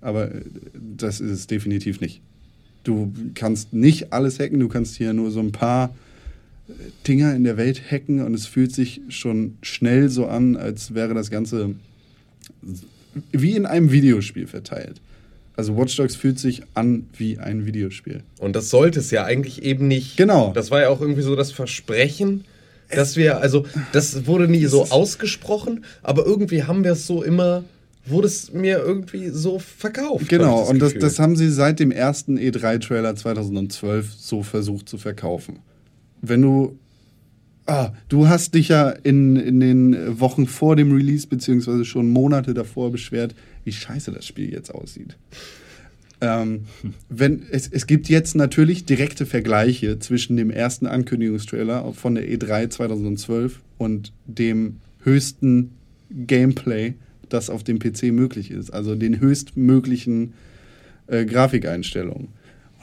Aber 0.00 0.32
äh, 0.32 0.42
das 0.96 1.20
ist 1.20 1.30
es 1.30 1.46
definitiv 1.46 2.00
nicht. 2.00 2.20
Du 2.84 3.12
kannst 3.34 3.72
nicht 3.72 4.12
alles 4.12 4.38
hacken, 4.38 4.60
du 4.60 4.68
kannst 4.68 4.96
hier 4.96 5.14
nur 5.14 5.30
so 5.30 5.40
ein 5.40 5.52
paar 5.52 5.94
Dinger 7.06 7.34
in 7.34 7.44
der 7.44 7.56
Welt 7.56 7.82
hacken 7.90 8.20
und 8.20 8.34
es 8.34 8.46
fühlt 8.46 8.72
sich 8.72 9.02
schon 9.08 9.58
schnell 9.62 10.08
so 10.08 10.26
an, 10.26 10.56
als 10.56 10.94
wäre 10.94 11.14
das 11.14 11.30
Ganze 11.30 11.74
wie 13.32 13.56
in 13.56 13.66
einem 13.66 13.92
Videospiel 13.92 14.46
verteilt. 14.46 15.00
Also 15.56 15.76
Watch 15.76 15.96
Dogs 15.96 16.16
fühlt 16.16 16.38
sich 16.38 16.62
an 16.74 17.06
wie 17.16 17.38
ein 17.38 17.64
Videospiel. 17.64 18.24
Und 18.38 18.56
das 18.56 18.70
sollte 18.70 18.98
es 18.98 19.10
ja 19.10 19.24
eigentlich 19.24 19.62
eben 19.62 19.86
nicht. 19.86 20.16
Genau. 20.16 20.52
Das 20.52 20.70
war 20.70 20.80
ja 20.80 20.88
auch 20.88 21.00
irgendwie 21.00 21.22
so 21.22 21.36
das 21.36 21.52
Versprechen, 21.52 22.44
dass 22.90 23.16
wir, 23.16 23.38
also 23.38 23.64
das 23.92 24.26
wurde 24.26 24.48
nie 24.48 24.64
so 24.66 24.86
ausgesprochen, 24.90 25.84
aber 26.02 26.26
irgendwie 26.26 26.64
haben 26.64 26.82
wir 26.82 26.92
es 26.92 27.06
so 27.06 27.22
immer, 27.22 27.62
wurde 28.04 28.26
es 28.26 28.52
mir 28.52 28.78
irgendwie 28.78 29.28
so 29.28 29.60
verkauft. 29.60 30.28
Genau, 30.28 30.64
ich 30.64 30.70
und 30.70 30.80
das, 30.80 30.94
das 30.94 31.18
haben 31.18 31.36
sie 31.36 31.50
seit 31.50 31.78
dem 31.78 31.92
ersten 31.92 32.36
E3-Trailer 32.36 33.14
2012 33.14 34.12
so 34.12 34.42
versucht 34.42 34.88
zu 34.88 34.98
verkaufen. 34.98 35.60
Wenn 36.28 36.42
du. 36.42 36.78
Ah, 37.66 37.92
du 38.10 38.28
hast 38.28 38.54
dich 38.54 38.68
ja 38.68 38.90
in, 38.90 39.36
in 39.36 39.58
den 39.58 40.20
Wochen 40.20 40.46
vor 40.46 40.76
dem 40.76 40.92
Release, 40.92 41.26
beziehungsweise 41.26 41.86
schon 41.86 42.10
Monate 42.10 42.52
davor 42.52 42.92
beschwert, 42.92 43.34
wie 43.64 43.72
scheiße 43.72 44.12
das 44.12 44.26
Spiel 44.26 44.52
jetzt 44.52 44.74
aussieht. 44.74 45.16
Ähm, 46.20 46.66
wenn, 47.08 47.42
es, 47.50 47.68
es 47.68 47.86
gibt 47.86 48.08
jetzt 48.08 48.34
natürlich 48.34 48.84
direkte 48.84 49.26
Vergleiche 49.26 49.98
zwischen 49.98 50.36
dem 50.36 50.50
ersten 50.50 50.86
Ankündigungstrailer 50.86 51.92
von 51.92 52.14
der 52.14 52.28
E3 52.28 52.70
2012 52.70 53.60
und 53.78 54.12
dem 54.26 54.76
höchsten 55.02 55.72
Gameplay, 56.10 56.94
das 57.28 57.50
auf 57.50 57.64
dem 57.64 57.78
PC 57.78 58.04
möglich 58.04 58.50
ist. 58.50 58.72
Also 58.72 58.94
den 58.94 59.20
höchstmöglichen 59.20 60.34
äh, 61.06 61.24
Grafikeinstellungen. 61.24 62.28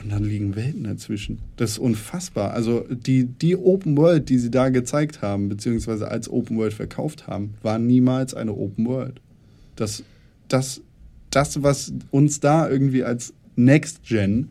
Und 0.02 0.10
dann 0.10 0.24
liegen 0.24 0.56
Welten 0.56 0.84
dazwischen. 0.84 1.38
Das 1.56 1.72
ist 1.72 1.78
unfassbar. 1.78 2.52
Also 2.52 2.84
die, 2.90 3.24
die 3.24 3.56
Open 3.56 3.96
World, 3.96 4.28
die 4.28 4.38
sie 4.38 4.50
da 4.50 4.68
gezeigt 4.68 5.22
haben, 5.22 5.48
beziehungsweise 5.48 6.08
als 6.08 6.28
Open 6.28 6.56
World 6.56 6.74
verkauft 6.74 7.28
haben, 7.28 7.54
war 7.62 7.78
niemals 7.78 8.34
eine 8.34 8.52
Open 8.52 8.86
World. 8.86 9.20
Das, 9.76 10.02
das, 10.48 10.80
das 11.30 11.62
was 11.62 11.92
uns 12.10 12.40
da 12.40 12.68
irgendwie 12.68 13.04
als 13.04 13.32
Next 13.54 14.02
Gen 14.02 14.48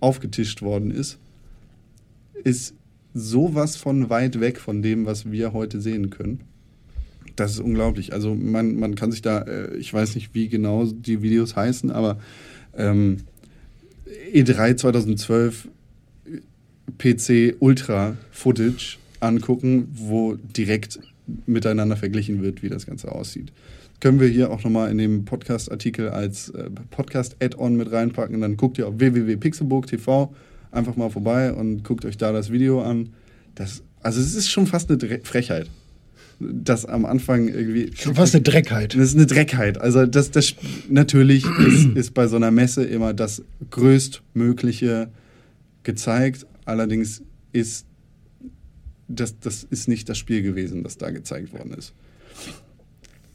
aufgetischt 0.00 0.62
worden 0.62 0.90
ist, 0.90 1.18
ist 2.44 2.74
sowas 3.12 3.76
von 3.76 4.08
weit 4.08 4.40
weg 4.40 4.58
von 4.58 4.82
dem, 4.82 5.04
was 5.04 5.30
wir 5.30 5.52
heute 5.52 5.80
sehen 5.80 6.10
können. 6.10 6.40
Das 7.34 7.52
ist 7.52 7.60
unglaublich. 7.60 8.12
Also 8.12 8.34
man, 8.34 8.76
man 8.76 8.94
kann 8.94 9.12
sich 9.12 9.20
da, 9.20 9.40
äh, 9.42 9.76
ich 9.76 9.92
weiß 9.92 10.14
nicht, 10.14 10.34
wie 10.34 10.48
genau 10.48 10.86
die 10.86 11.22
Videos 11.22 11.54
heißen, 11.54 11.90
aber 11.90 12.18
ähm, 12.76 13.18
E3 14.32 14.76
2012 14.76 15.68
PC 16.98 17.56
Ultra 17.58 18.16
Footage 18.30 18.98
angucken, 19.20 19.88
wo 19.92 20.34
direkt 20.34 21.00
miteinander 21.46 21.96
verglichen 21.96 22.42
wird, 22.42 22.62
wie 22.62 22.68
das 22.68 22.86
Ganze 22.86 23.10
aussieht. 23.12 23.52
Können 24.00 24.20
wir 24.20 24.28
hier 24.28 24.50
auch 24.50 24.62
nochmal 24.62 24.90
in 24.90 24.98
dem 24.98 25.24
Podcast-Artikel 25.24 26.10
als 26.10 26.50
äh, 26.50 26.70
Podcast-Add-on 26.90 27.76
mit 27.76 27.90
reinpacken. 27.90 28.40
Dann 28.40 28.56
guckt 28.56 28.78
ihr 28.78 28.86
auf 28.86 28.98
www.pixelburg.tv 28.98 30.34
einfach 30.70 30.96
mal 30.96 31.10
vorbei 31.10 31.52
und 31.52 31.82
guckt 31.82 32.04
euch 32.04 32.18
da 32.18 32.32
das 32.32 32.52
Video 32.52 32.82
an. 32.82 33.14
Das, 33.54 33.82
also 34.02 34.20
es 34.20 34.34
ist 34.34 34.50
schon 34.50 34.66
fast 34.66 34.90
eine 34.90 35.20
Frechheit, 35.24 35.70
das 36.38 36.84
am 36.84 37.06
Anfang 37.06 37.48
irgendwie 37.48 37.90
Schon 37.96 38.14
fast 38.14 38.34
eine 38.34 38.42
Dreckheit. 38.42 38.94
das 38.94 39.08
ist 39.10 39.16
eine 39.16 39.26
Dreckheit. 39.26 39.78
Also 39.78 40.04
das, 40.06 40.30
das 40.30 40.54
natürlich 40.88 41.44
ist, 41.66 41.86
ist 41.96 42.14
bei 42.14 42.26
so 42.26 42.36
einer 42.36 42.50
Messe 42.50 42.84
immer 42.84 43.14
das 43.14 43.42
größtmögliche 43.70 45.08
gezeigt. 45.82 46.46
Allerdings 46.64 47.22
ist 47.52 47.86
das, 49.08 49.38
das 49.38 49.64
ist 49.64 49.88
nicht 49.88 50.08
das 50.08 50.18
Spiel 50.18 50.42
gewesen, 50.42 50.82
das 50.82 50.98
da 50.98 51.10
gezeigt 51.10 51.52
worden 51.52 51.72
ist. 51.72 51.92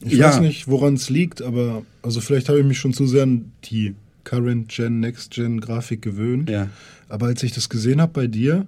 Ich 0.04 0.12
Ja. 0.14 0.28
weiß 0.28 0.40
nicht, 0.40 0.68
woran 0.68 0.94
es 0.94 1.08
liegt, 1.10 1.42
aber 1.42 1.84
also 2.02 2.20
vielleicht 2.20 2.48
habe 2.48 2.58
ich 2.60 2.66
mich 2.66 2.78
schon 2.78 2.92
zu 2.92 3.06
sehr 3.06 3.22
an 3.22 3.52
die 3.64 3.94
Current 4.24 4.68
Gen, 4.68 5.00
Next 5.00 5.32
Gen 5.32 5.60
Grafik 5.60 6.02
gewöhnt. 6.02 6.50
Ja. 6.50 6.68
Aber 7.08 7.26
als 7.26 7.42
ich 7.42 7.52
das 7.52 7.68
gesehen 7.68 8.00
habe 8.00 8.12
bei 8.12 8.26
dir, 8.26 8.66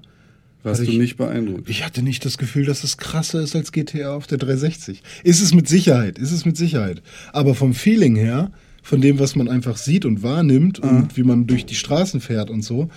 Warst 0.65 0.81
du 0.81 0.85
ich- 0.91 0.99
nicht 0.99 1.17
beeindruckt? 1.17 1.69
ich 1.71 1.85
hatte 1.85 2.03
nicht 2.03 2.25
das 2.25 2.37
Gefühl, 2.39 2.65
dass 2.67 2.83
es 2.83 2.97
krasser 2.97 3.41
ist 3.41 3.55
als 3.55 3.71
GTA 3.71 4.15
auf 4.17 4.27
der 4.27 4.39
360. 4.39 5.03
Ist 5.23 5.41
es 5.41 5.55
mit 5.55 5.69
Sicherheit, 5.69 6.19
ist 6.19 6.33
es 6.33 6.45
mit 6.45 6.57
Sicherheit. 6.57 7.03
Aber 7.33 7.55
vom 7.55 7.73
Feeling 7.75 8.17
her, 8.17 8.51
von 8.83 9.01
dem, 9.01 9.19
was 9.19 9.37
man 9.37 9.49
einfach 9.49 9.77
sieht 9.77 10.05
und 10.05 10.23
wahrnimmt 10.23 10.79
und 10.81 11.17
wie 11.17 11.23
man 11.23 11.47
durch 11.47 11.65
die 11.67 11.75
Straßen 11.77 12.21
fährt 12.21 12.51
und 12.51 12.63
so, 12.63 12.89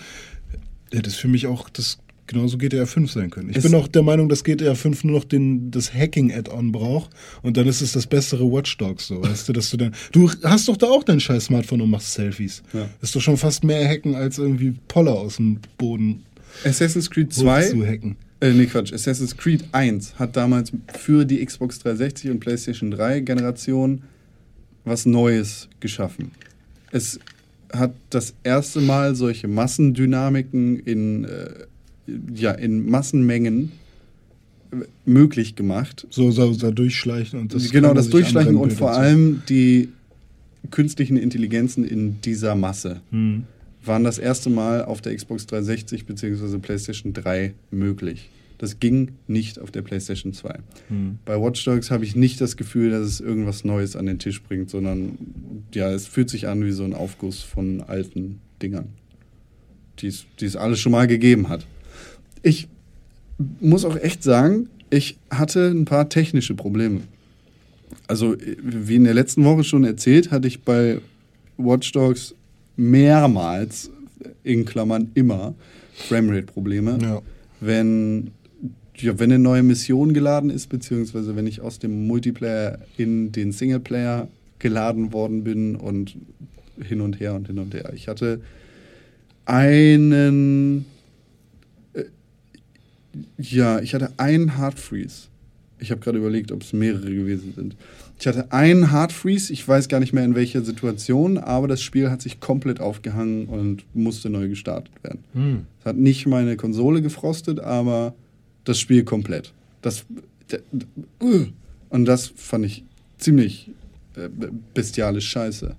hätte 0.92 1.10
es 1.10 1.16
für 1.16 1.28
mich 1.28 1.48
auch 1.48 1.70
das 1.70 2.00
genauso 2.26 2.58
GTA 2.58 2.86
5 2.86 3.10
sein 3.10 3.30
können. 3.30 3.50
Ich 3.52 3.56
Es- 3.58 3.64
bin 3.64 3.74
auch 3.76 3.88
der 3.88 4.04
Meinung, 4.04 4.28
dass 4.28 4.44
GTA 4.44 4.76
5 4.76 5.06
nur 5.06 5.20
noch 5.20 5.24
den, 5.24 5.72
das 5.72 5.94
Hacking-Add-on 5.94 6.74
braucht 6.74 7.12
und 7.42 7.56
dann 7.56 7.68
ist 7.68 7.80
es 7.82 7.94
das 7.94 8.06
bessere 8.06 8.52
Watch 8.52 8.78
Dogs, 8.78 9.08
so, 9.08 9.24
weißt 9.24 9.48
du, 9.48 9.54
dass 9.54 9.70
du 9.70 9.78
dann, 9.78 9.94
du 10.12 10.30
hast 10.44 10.68
doch 10.68 10.76
da 10.76 10.88
auch 10.88 11.04
dein 11.06 11.22
scheiß 11.22 11.46
Smartphone 11.46 11.80
und 11.82 11.90
machst 11.90 12.14
Selfies. 12.14 12.64
Ja. 12.74 12.90
Ist 13.02 13.16
doch 13.16 13.22
schon 13.22 13.38
fast 13.38 13.64
mehr 13.64 13.88
Hacken 13.88 14.14
als 14.16 14.40
irgendwie 14.40 14.74
Poller 14.90 15.14
aus 15.14 15.38
dem 15.38 15.60
Boden 15.78 16.24
Assassin's 16.66 17.10
Creed 17.10 17.34
zu 17.34 17.42
2, 17.42 17.72
hacken. 17.88 18.16
äh, 18.42 18.52
nee 18.54 18.66
Quatsch, 18.66 18.94
Assassin's 18.94 19.36
Creed 19.38 19.64
1 19.72 20.16
hat 20.20 20.36
damals 20.36 20.72
für 20.98 21.26
die 21.26 21.44
Xbox 21.46 21.80
360 21.80 22.32
und 22.32 22.40
PlayStation 22.40 22.92
3 22.92 23.20
Generation 23.22 24.02
was 24.86 25.06
Neues 25.06 25.68
geschaffen. 25.82 26.32
Es 26.92 27.20
hat 27.74 27.94
das 28.10 28.34
erste 28.44 28.80
Mal 28.80 29.16
solche 29.16 29.48
Massendynamiken 29.50 30.80
in, 30.80 31.26
äh, 31.26 31.50
ja, 32.34 32.52
in 32.52 32.90
Massenmengen 32.90 33.74
äh, 34.72 34.78
möglich 35.06 35.56
gemacht. 35.56 36.08
So, 36.10 36.32
so, 36.32 36.54
so 36.54 36.72
durchschleichen 36.72 37.40
und 37.40 37.54
das 37.54 37.70
genau, 37.70 37.94
das 37.94 38.10
Durchschleichen 38.10 38.56
und 38.56 38.72
vor 38.72 38.94
zu- 38.94 38.98
allem 39.00 39.42
die 39.50 39.90
künstlichen 40.72 41.18
Intelligenzen 41.18 41.84
in 41.86 42.22
dieser 42.22 42.56
Masse 42.56 43.02
Hm. 43.12 43.44
Waren 43.88 44.04
das 44.04 44.18
erste 44.18 44.50
Mal 44.50 44.86
auf 44.86 45.02
der 45.02 45.16
Xbox 45.16 45.46
360 45.48 46.06
bzw. 46.06 46.58
PlayStation 46.60 47.14
3 47.14 47.54
möglich. 47.72 48.30
Das 48.58 48.80
ging 48.80 49.10
nicht 49.28 49.60
auf 49.60 49.70
der 49.72 49.84
PlayStation 49.84 50.34
2. 50.34 50.60
Hm. 50.90 51.20
Bei 51.26 51.40
Watch 51.40 51.64
Dogs 51.64 51.92
habe 51.92 52.04
ich 52.04 52.16
nicht 52.16 52.42
das 52.42 52.58
Gefühl, 52.58 52.90
dass 52.90 53.06
es 53.06 53.20
irgendwas 53.20 53.64
Neues 53.64 53.96
an 53.96 54.08
den 54.08 54.18
Tisch 54.20 54.42
bringt, 54.42 54.70
sondern 54.70 55.18
ja, 55.74 55.92
es 55.92 56.08
fühlt 56.08 56.30
sich 56.30 56.48
an 56.48 56.66
wie 56.66 56.72
so 56.72 56.84
ein 56.84 56.94
Aufguss 56.94 57.42
von 57.42 57.82
alten 57.82 58.40
Dingern, 58.62 58.90
die 60.00 60.08
es, 60.08 60.26
die 60.40 60.46
es 60.46 60.56
alles 60.56 60.80
schon 60.80 60.92
mal 60.92 61.08
gegeben 61.08 61.50
hat. 61.50 61.68
Ich 62.42 62.68
muss 63.60 63.86
auch 63.86 63.96
echt 63.96 64.24
sagen, 64.24 64.70
ich 64.90 65.18
hatte 65.30 65.68
ein 65.70 65.86
paar 65.86 66.10
technische 66.10 66.56
Probleme. 66.56 67.02
Also, 68.08 68.36
wie 68.64 68.96
in 68.96 69.04
der 69.04 69.14
letzten 69.14 69.44
Woche 69.44 69.64
schon 69.64 69.84
erzählt, 69.84 70.32
hatte 70.32 70.48
ich 70.48 70.62
bei 70.62 71.00
Watch 71.58 71.92
Dogs 71.92 72.34
mehrmals, 72.78 73.92
in 74.44 74.66
Klammern 74.66 75.12
immer, 75.14 75.54
Framerate-Probleme. 75.96 76.98
Ja. 77.02 77.22
Wenn, 77.60 78.32
ja, 78.96 79.20
wenn 79.20 79.32
eine 79.32 79.40
neue 79.40 79.64
Mission 79.64 80.14
geladen 80.14 80.50
ist, 80.50 80.68
beziehungsweise 80.68 81.36
wenn 81.36 81.48
ich 81.48 81.62
aus 81.62 81.80
dem 81.80 82.08
Multiplayer 82.08 82.80
in 82.98 83.32
den 83.32 83.52
Singleplayer 83.52 84.28
geladen 84.60 85.12
worden 85.12 85.44
bin 85.44 85.76
und 85.76 86.16
hin 86.82 87.02
und 87.02 87.20
her 87.20 87.34
und 87.34 87.48
hin 87.48 87.60
und 87.60 87.74
her. 87.74 87.92
Ich 87.94 88.08
hatte 88.08 88.42
einen, 89.46 90.86
äh, 91.94 92.04
ja, 93.38 93.80
ich 93.80 93.94
hatte 93.94 94.12
einen 94.18 94.58
Hard 94.58 94.80
Freeze. 94.80 95.28
Ich 95.80 95.92
habe 95.92 96.02
gerade 96.02 96.18
überlegt, 96.18 96.52
ob 96.52 96.64
es 96.64 96.74
mehrere 96.74 97.14
gewesen 97.14 97.54
sind. 97.56 97.76
Ich 98.20 98.26
hatte 98.26 98.52
einen 98.52 98.92
Hard 98.92 99.12
Freeze, 99.12 99.54
ich 99.54 99.68
weiß 99.68 99.90
gar 99.90 100.00
nicht 100.00 100.12
mehr 100.12 100.26
in 100.26 100.34
welcher 100.34 100.64
Situation, 100.64 101.38
aber 101.38 101.68
das 101.68 101.84
Spiel 101.84 102.10
hat 102.10 102.22
sich 102.22 102.40
komplett 102.40 102.80
aufgehangen 102.80 103.46
und 103.46 103.84
musste 103.94 104.30
neu 104.30 104.48
gestartet 104.50 104.92
werden. 105.04 105.20
Hm. 105.34 105.66
Es 105.80 105.86
hat 105.86 105.98
nicht 105.98 106.26
meine 106.26 106.58
Konsole 106.58 107.02
gefrostet, 107.04 107.60
aber 107.60 108.16
das 108.64 108.80
Spiel 108.80 109.04
komplett. 109.04 109.54
Das, 109.84 110.06
d- 110.52 110.60
und 111.90 112.06
das 112.06 112.32
fand 112.36 112.66
ich 112.66 112.84
ziemlich 113.20 113.70
äh, 114.16 114.30
bestialisch 114.74 115.30
scheiße. 115.30 115.76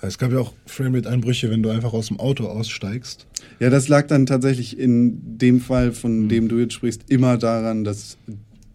Es 0.00 0.18
gab 0.18 0.32
ja 0.32 0.38
auch 0.38 0.54
Framerate-Einbrüche, 0.66 1.50
wenn 1.50 1.62
du 1.62 1.68
einfach 1.68 1.92
aus 1.92 2.08
dem 2.08 2.18
Auto 2.18 2.46
aussteigst. 2.46 3.26
Ja, 3.60 3.70
das 3.70 3.88
lag 3.88 4.06
dann 4.06 4.24
tatsächlich 4.26 4.78
in 4.78 5.38
dem 5.38 5.60
Fall, 5.60 5.92
von 5.92 6.28
dem 6.28 6.48
du 6.48 6.58
jetzt 6.58 6.74
sprichst, 6.74 7.02
immer 7.08 7.36
daran, 7.36 7.84
dass, 7.84 8.16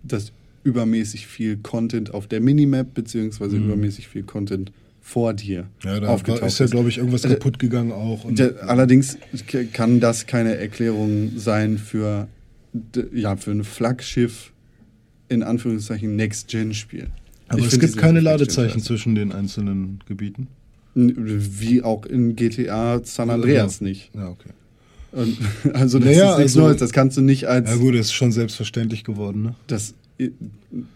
dass 0.04 0.32
übermäßig 0.64 1.28
viel 1.28 1.58
Content 1.58 2.14
auf 2.14 2.28
der 2.28 2.42
Minimap 2.42 2.94
beziehungsweise 2.94 3.58
übermäßig 3.58 4.08
viel 4.08 4.24
Content 4.24 4.72
vor 5.02 5.34
dir 5.34 5.68
Ja, 5.84 6.00
da 6.00 6.16
ist 6.46 6.60
ja, 6.60 6.66
glaube 6.68 6.90
ich, 6.90 6.98
irgendwas 6.98 7.24
Also, 7.24 7.36
kaputt 7.36 7.58
gegangen 7.60 7.92
auch. 7.92 8.26
Und 8.26 8.38
Der, 8.40 8.70
allerdings 8.70 9.18
kann 9.74 10.00
das 10.00 10.28
keine 10.28 10.56
Erklärung 10.56 11.32
sein 11.38 11.78
für, 11.78 12.28
ja, 13.14 13.36
für 13.38 13.52
ein 13.52 13.64
Flaggschiff 13.64 14.52
in 15.30 15.42
Anführungszeichen 15.44 16.16
Next-Gen-Spiel. 16.16 17.08
aber 17.48 17.60
Ich 17.60 17.68
es 17.74 17.80
gibt 17.80 17.98
keine 17.98 18.20
Ladezeichen 18.20 18.82
zwischen 18.82 19.16
den 19.16 19.32
einzelnen 19.32 20.00
Gebieten. 20.08 20.48
Wie 20.96 21.82
auch 21.84 22.06
in 22.06 22.36
GTA 22.36 23.00
San 23.04 23.30
Andreas 23.30 23.80
Ja. 23.80 23.86
nicht. 23.88 24.12
Ja, 24.14 24.28
okay. 24.30 24.50
Und, 25.12 25.38
also 25.74 25.98
das 26.00 26.08
Naja, 26.10 26.32
ist 26.34 26.38
nichts 26.38 26.52
also- 26.56 26.62
Neues, 26.62 26.78
das 26.78 26.92
kannst 26.92 27.18
du 27.18 27.22
nicht 27.22 27.46
als... 27.48 27.70
Ja 27.70 27.76
gut, 27.78 27.94
das 27.96 28.08
ist 28.08 28.14
schon 28.14 28.32
selbstverständlich 28.32 29.04
geworden, 29.04 29.42
ne? 29.44 29.56
das, 29.68 29.94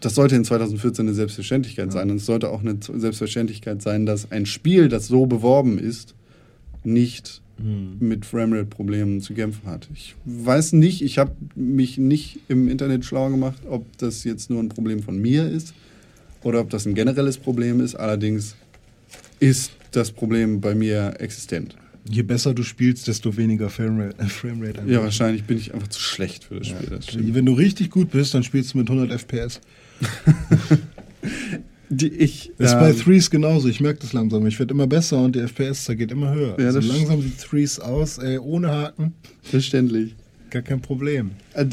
das 0.00 0.14
sollte 0.14 0.36
in 0.36 0.44
2014 0.44 1.06
eine 1.06 1.14
Selbstverständlichkeit 1.14 1.92
sein. 1.92 2.10
Und 2.10 2.18
es 2.18 2.26
sollte 2.26 2.50
auch 2.50 2.60
eine 2.60 2.78
Selbstverständlichkeit 2.80 3.82
sein, 3.82 4.06
dass 4.06 4.30
ein 4.30 4.46
Spiel, 4.46 4.88
das 4.88 5.06
so 5.06 5.26
beworben 5.26 5.78
ist, 5.78 6.14
nicht 6.82 7.40
mit 7.56 8.26
Framerate-Problemen 8.26 9.20
zu 9.20 9.32
kämpfen 9.32 9.68
hat. 9.68 9.88
Ich 9.94 10.16
weiß 10.24 10.72
nicht, 10.72 11.02
ich 11.02 11.18
habe 11.18 11.32
mich 11.54 11.98
nicht 11.98 12.40
im 12.48 12.68
Internet 12.68 13.04
schlau 13.04 13.30
gemacht, 13.30 13.62
ob 13.68 13.86
das 13.98 14.24
jetzt 14.24 14.50
nur 14.50 14.60
ein 14.60 14.68
Problem 14.68 15.02
von 15.02 15.16
mir 15.18 15.48
ist 15.48 15.72
oder 16.42 16.60
ob 16.60 16.70
das 16.70 16.84
ein 16.84 16.94
generelles 16.94 17.38
Problem 17.38 17.80
ist. 17.80 17.94
Allerdings 17.94 18.56
ist 19.38 19.70
das 19.92 20.10
Problem 20.10 20.60
bei 20.60 20.74
mir 20.74 21.14
existent. 21.20 21.76
Je 22.08 22.22
besser 22.22 22.52
du 22.54 22.62
spielst, 22.62 23.08
desto 23.08 23.36
weniger 23.36 23.70
Framerate. 23.70 24.18
Äh, 24.18 24.26
Framerate 24.26 24.82
Ja, 24.86 25.02
wahrscheinlich 25.02 25.44
bin 25.44 25.56
ich 25.56 25.72
einfach 25.72 25.88
zu 25.88 26.00
schlecht 26.00 26.44
für 26.44 26.58
das 26.58 26.68
Spiel. 26.68 26.88
Das. 26.90 27.06
Wenn 27.16 27.46
du 27.46 27.52
richtig 27.54 27.90
gut 27.90 28.10
bist, 28.10 28.34
dann 28.34 28.42
spielst 28.42 28.74
du 28.74 28.78
mit 28.78 28.90
100 28.90 29.18
FPS. 29.20 29.60
Die, 31.90 32.08
ich, 32.08 32.50
Das 32.58 32.70
ist 32.70 32.74
ähm, 32.74 32.80
bei 32.80 32.92
Threes 32.92 33.30
genauso. 33.30 33.68
Ich 33.68 33.80
merke 33.80 34.00
das 34.00 34.12
langsam. 34.12 34.46
Ich 34.46 34.58
werde 34.58 34.72
immer 34.74 34.86
besser 34.86 35.22
und 35.22 35.36
die 35.36 35.40
FPS 35.40 35.86
geht 35.88 36.10
immer 36.10 36.34
höher. 36.34 36.58
Ja, 36.58 36.66
also 36.66 36.80
langsam 36.80 37.20
sieht 37.22 37.38
Threes 37.38 37.78
aus, 37.78 38.18
ey, 38.18 38.38
ohne 38.38 38.68
Haken. 38.70 39.12
verständlich. 39.42 40.14
Gar 40.50 40.62
kein 40.62 40.80
Problem. 40.80 41.32
Äh, 41.52 41.66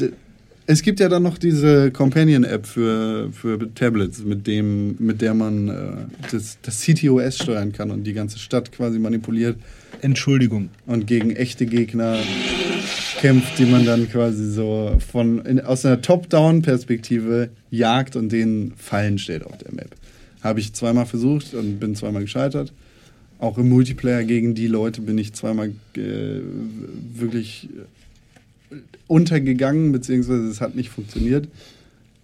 Es 0.72 0.80
gibt 0.80 1.00
ja 1.00 1.10
dann 1.10 1.22
noch 1.22 1.36
diese 1.36 1.90
Companion-App 1.90 2.64
für, 2.64 3.30
für 3.30 3.74
Tablets, 3.74 4.24
mit, 4.24 4.46
dem, 4.46 4.96
mit 4.98 5.20
der 5.20 5.34
man 5.34 5.68
äh, 5.68 5.72
das, 6.30 6.56
das 6.62 6.80
CTOS 6.80 7.36
steuern 7.36 7.72
kann 7.72 7.90
und 7.90 8.04
die 8.04 8.14
ganze 8.14 8.38
Stadt 8.38 8.72
quasi 8.72 8.98
manipuliert 8.98 9.58
Entschuldigung. 10.00 10.70
und 10.86 11.06
gegen 11.06 11.36
echte 11.36 11.66
Gegner 11.66 12.16
kämpft, 13.20 13.58
die 13.58 13.66
man 13.66 13.84
dann 13.84 14.08
quasi 14.08 14.50
so 14.50 14.96
von 15.10 15.44
in, 15.44 15.60
aus 15.60 15.84
einer 15.84 16.00
Top-Down-Perspektive 16.00 17.50
jagt 17.70 18.16
und 18.16 18.32
denen 18.32 18.72
Fallen 18.78 19.18
stellt 19.18 19.44
auf 19.44 19.58
der 19.58 19.74
Map. 19.74 19.90
Habe 20.40 20.60
ich 20.60 20.72
zweimal 20.72 21.04
versucht 21.04 21.52
und 21.52 21.80
bin 21.80 21.94
zweimal 21.94 22.22
gescheitert. 22.22 22.72
Auch 23.38 23.58
im 23.58 23.68
Multiplayer 23.68 24.24
gegen 24.24 24.54
die 24.54 24.68
Leute 24.68 25.02
bin 25.02 25.18
ich 25.18 25.34
zweimal 25.34 25.72
äh, 25.98 26.40
wirklich 27.12 27.68
untergegangen, 29.06 29.92
beziehungsweise 29.92 30.46
es 30.48 30.60
hat 30.60 30.74
nicht 30.74 30.90
funktioniert. 30.90 31.48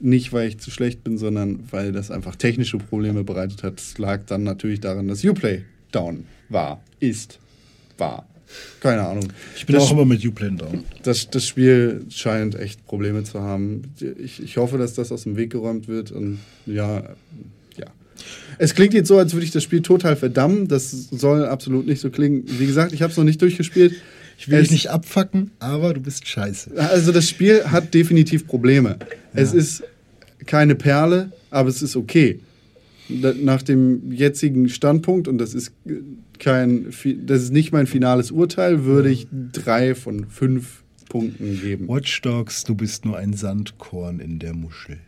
Nicht, 0.00 0.32
weil 0.32 0.48
ich 0.48 0.58
zu 0.58 0.70
schlecht 0.70 1.02
bin, 1.02 1.18
sondern 1.18 1.60
weil 1.70 1.90
das 1.92 2.10
einfach 2.10 2.36
technische 2.36 2.78
Probleme 2.78 3.24
bereitet 3.24 3.62
hat. 3.64 3.80
Es 3.80 3.98
lag 3.98 4.22
dann 4.26 4.44
natürlich 4.44 4.80
daran, 4.80 5.08
dass 5.08 5.24
Uplay 5.24 5.64
down 5.90 6.24
war, 6.48 6.80
ist, 7.00 7.38
war. 7.96 8.26
Keine 8.80 9.06
Ahnung. 9.06 9.28
Ich 9.56 9.66
bin 9.66 9.74
Das 9.74 9.84
auch 9.84 9.92
immer 9.92 10.04
mit 10.04 10.24
Uplane 10.24 10.56
down. 10.56 10.84
das, 11.02 11.28
das 11.30 11.46
Spiel 11.46 12.04
scheint 12.08 12.54
echt 12.54 12.86
Probleme 12.86 13.24
zu 13.24 13.42
haben. 13.42 13.82
Ich, 14.18 14.42
ich 14.42 14.56
hoffe, 14.56 14.78
dass 14.78 14.94
das 14.94 15.12
aus 15.12 15.24
dem 15.24 15.36
Weg 15.36 15.50
geräumt 15.50 15.88
wird. 15.88 16.12
Und 16.12 16.38
ja, 16.64 17.00
ja. 17.76 17.86
Es 18.56 18.74
klingt 18.74 18.94
jetzt 18.94 19.08
so, 19.08 19.18
als 19.18 19.34
würde 19.34 19.44
ich 19.44 19.50
das 19.50 19.62
Spiel 19.62 19.82
total 19.82 20.16
verdammen. 20.16 20.66
Das 20.68 20.90
soll 20.90 21.44
absolut 21.44 21.86
nicht 21.86 22.00
so 22.00 22.10
klingen. 22.10 22.44
Wie 22.46 22.66
gesagt, 22.66 22.92
ich 22.92 23.02
habe 23.02 23.10
es 23.10 23.16
noch 23.18 23.24
nicht 23.24 23.42
durchgespielt. 23.42 23.94
Ich 24.38 24.48
will 24.48 24.58
Es- 24.58 24.68
dich 24.68 24.70
nicht 24.72 24.90
abfacken, 24.90 25.50
aber 25.58 25.92
du 25.94 26.00
bist 26.00 26.26
scheiße. 26.26 26.70
Also 26.76 27.10
das 27.12 27.28
Spiel 27.28 27.64
hat 27.64 27.92
definitiv 27.92 28.46
Probleme. 28.46 28.98
Es 29.34 29.52
ist 29.52 29.82
keine 30.46 30.74
Perle, 30.76 31.32
aber 31.50 31.68
es 31.68 31.82
ist 31.82 31.96
okay. 31.96 32.38
Nach 33.10 33.62
dem 33.62 34.12
jetzigen 34.12 34.68
Standpunkt, 34.68 35.28
und 35.28 35.38
das 35.38 35.54
ist 35.54 35.72
kein, 36.38 36.86
das 37.26 37.42
ist 37.42 37.52
nicht 37.52 37.72
mein 37.72 37.86
finales 37.86 38.30
Urteil, 38.30 38.84
würde 38.84 39.10
ich 39.10 39.26
drei 39.52 39.94
von 39.94 40.26
fünf 40.28 40.82
Punkten 41.08 41.58
geben. 41.60 41.88
Watch 41.88 42.20
Dogs, 42.20 42.64
du 42.64 42.74
bist 42.74 43.04
nur 43.06 43.16
ein 43.16 43.32
Sandkorn 43.32 44.20
in 44.20 44.38
der 44.38 44.54
Muschel. 44.54 44.98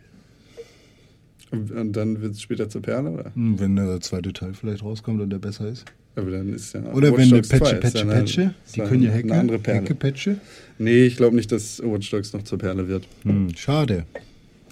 Und 1.51 1.71
und 1.71 1.93
dann 1.93 2.21
wird 2.21 2.33
es 2.33 2.41
später 2.41 2.69
zur 2.69 2.81
Perle, 2.81 3.11
oder? 3.11 3.31
Hm, 3.35 3.59
Wenn 3.59 3.75
der 3.75 3.99
zweite 4.01 4.33
Teil 4.33 4.53
vielleicht 4.53 4.83
rauskommt 4.83 5.21
und 5.21 5.29
der 5.29 5.39
besser 5.39 5.67
ist. 5.69 5.85
Aber 6.15 6.29
dann 6.31 6.53
ist 6.53 6.73
ja 6.73 6.81
Oder 6.91 7.09
Watch 7.11 7.17
wenn 7.17 7.27
eine 7.29 7.35
Dogs 7.41 7.47
2 7.49 7.57
Patche, 7.59 7.75
ist 7.75 7.81
Patche, 7.81 7.97
ja 7.97 8.01
eine- 8.03 8.13
Patche, 8.21 8.53
ist 8.65 8.75
die 8.75 8.79
ja 8.79 8.87
können 8.87 9.03
ja 9.03 9.11
eine 9.11 9.23
Hacker, 9.23 9.39
andere 9.39 9.59
Perle. 9.59 9.81
Hacke, 9.81 9.95
Patche. 9.95 10.37
Nee, 10.77 11.05
ich 11.05 11.15
glaube 11.15 11.35
nicht, 11.35 11.51
dass 11.51 11.81
Watch 11.83 12.09
Dogs 12.11 12.33
noch 12.33 12.43
zur 12.43 12.57
Perle 12.57 12.87
wird. 12.87 13.07
Hm, 13.23 13.55
schade. 13.55 14.05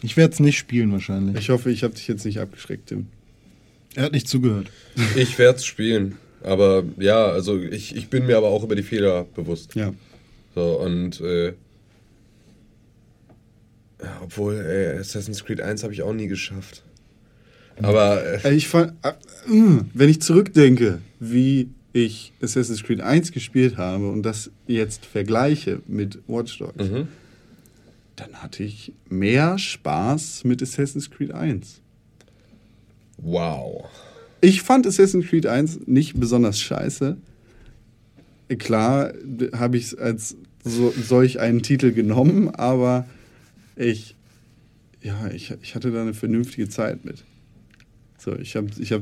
Ich 0.02 0.18
werde 0.18 0.34
es 0.34 0.40
nicht 0.40 0.58
spielen 0.58 0.92
wahrscheinlich. 0.92 1.38
Ich 1.38 1.50
hoffe, 1.50 1.72
ich 1.72 1.84
habe 1.84 1.94
dich 1.94 2.08
jetzt 2.08 2.26
nicht 2.26 2.40
abgeschreckt, 2.40 2.88
Tim. 2.88 3.08
er 3.96 4.04
hat 4.04 4.12
nicht 4.14 4.28
zugehört. 4.28 4.70
Ich 5.16 5.38
werde 5.38 5.58
es 5.58 5.66
spielen. 5.66 6.16
Aber 6.42 6.84
ja, 6.98 7.26
also 7.26 7.60
ich, 7.60 7.96
ich 7.96 8.10
bin 8.10 8.26
mir 8.26 8.38
aber 8.38 8.48
auch 8.48 8.64
über 8.64 8.76
die 8.76 8.84
Fehler 8.84 9.26
bewusst. 9.36 9.76
Ja. 9.76 9.94
So, 10.56 10.80
und 10.80 11.20
äh, 11.22 11.54
obwohl, 14.24 14.56
ey, 14.56 14.98
Assassin's 15.00 15.44
Creed 15.44 15.62
1 15.62 15.84
habe 15.84 15.94
ich 15.94 16.02
auch 16.02 16.14
nie 16.14 16.28
geschafft. 16.28 16.84
Aber 17.82 18.46
äh, 18.46 18.54
Ich 18.54 18.68
fand, 18.68 18.94
äh, 19.04 19.14
mh, 19.48 19.86
wenn 19.94 20.10
ich 20.10 20.22
zurückdenke, 20.22 21.00
wie 21.20 21.70
ich 21.94 22.34
Assassin's 22.42 22.84
Creed 22.84 23.02
1 23.02 23.32
gespielt 23.32 23.78
habe 23.78 24.10
und 24.10 24.24
das 24.24 24.52
jetzt 24.68 25.06
vergleiche 25.06 25.82
mit 25.88 26.20
Watch 26.28 26.58
Dogs, 26.60 26.90
mhm. 26.90 27.08
dann 28.16 28.36
hatte 28.36 28.64
ich 28.64 28.94
mehr 29.10 29.58
Spaß 29.58 30.44
mit 30.44 30.62
Assassin's 30.62 31.10
Creed 31.10 31.32
1. 31.32 31.82
wow. 33.18 33.86
Ich 34.42 34.62
fand 34.62 34.88
Assassin's 34.88 35.28
Creed 35.28 35.48
1 35.48 35.88
nicht 35.88 36.18
besonders 36.18 36.60
scheiße. 36.60 37.18
Klar 38.58 39.14
habe 39.54 39.78
ich 39.78 39.86
es 39.86 39.96
als 39.96 40.38
so, 40.64 40.92
solch 40.92 41.40
einen 41.40 41.62
Titel 41.62 41.92
genommen, 41.92 42.50
aber 42.50 43.06
ich, 43.76 44.16
ja, 45.02 45.30
ich, 45.34 45.54
ich 45.62 45.76
hatte 45.76 45.92
da 45.92 46.02
eine 46.02 46.14
vernünftige 46.14 46.70
Zeit 46.70 47.04
mit. 47.06 47.24
So, 48.20 48.36
ich 48.36 48.55
habe 48.57 48.67
ich 48.78 48.91
hab 48.91 49.01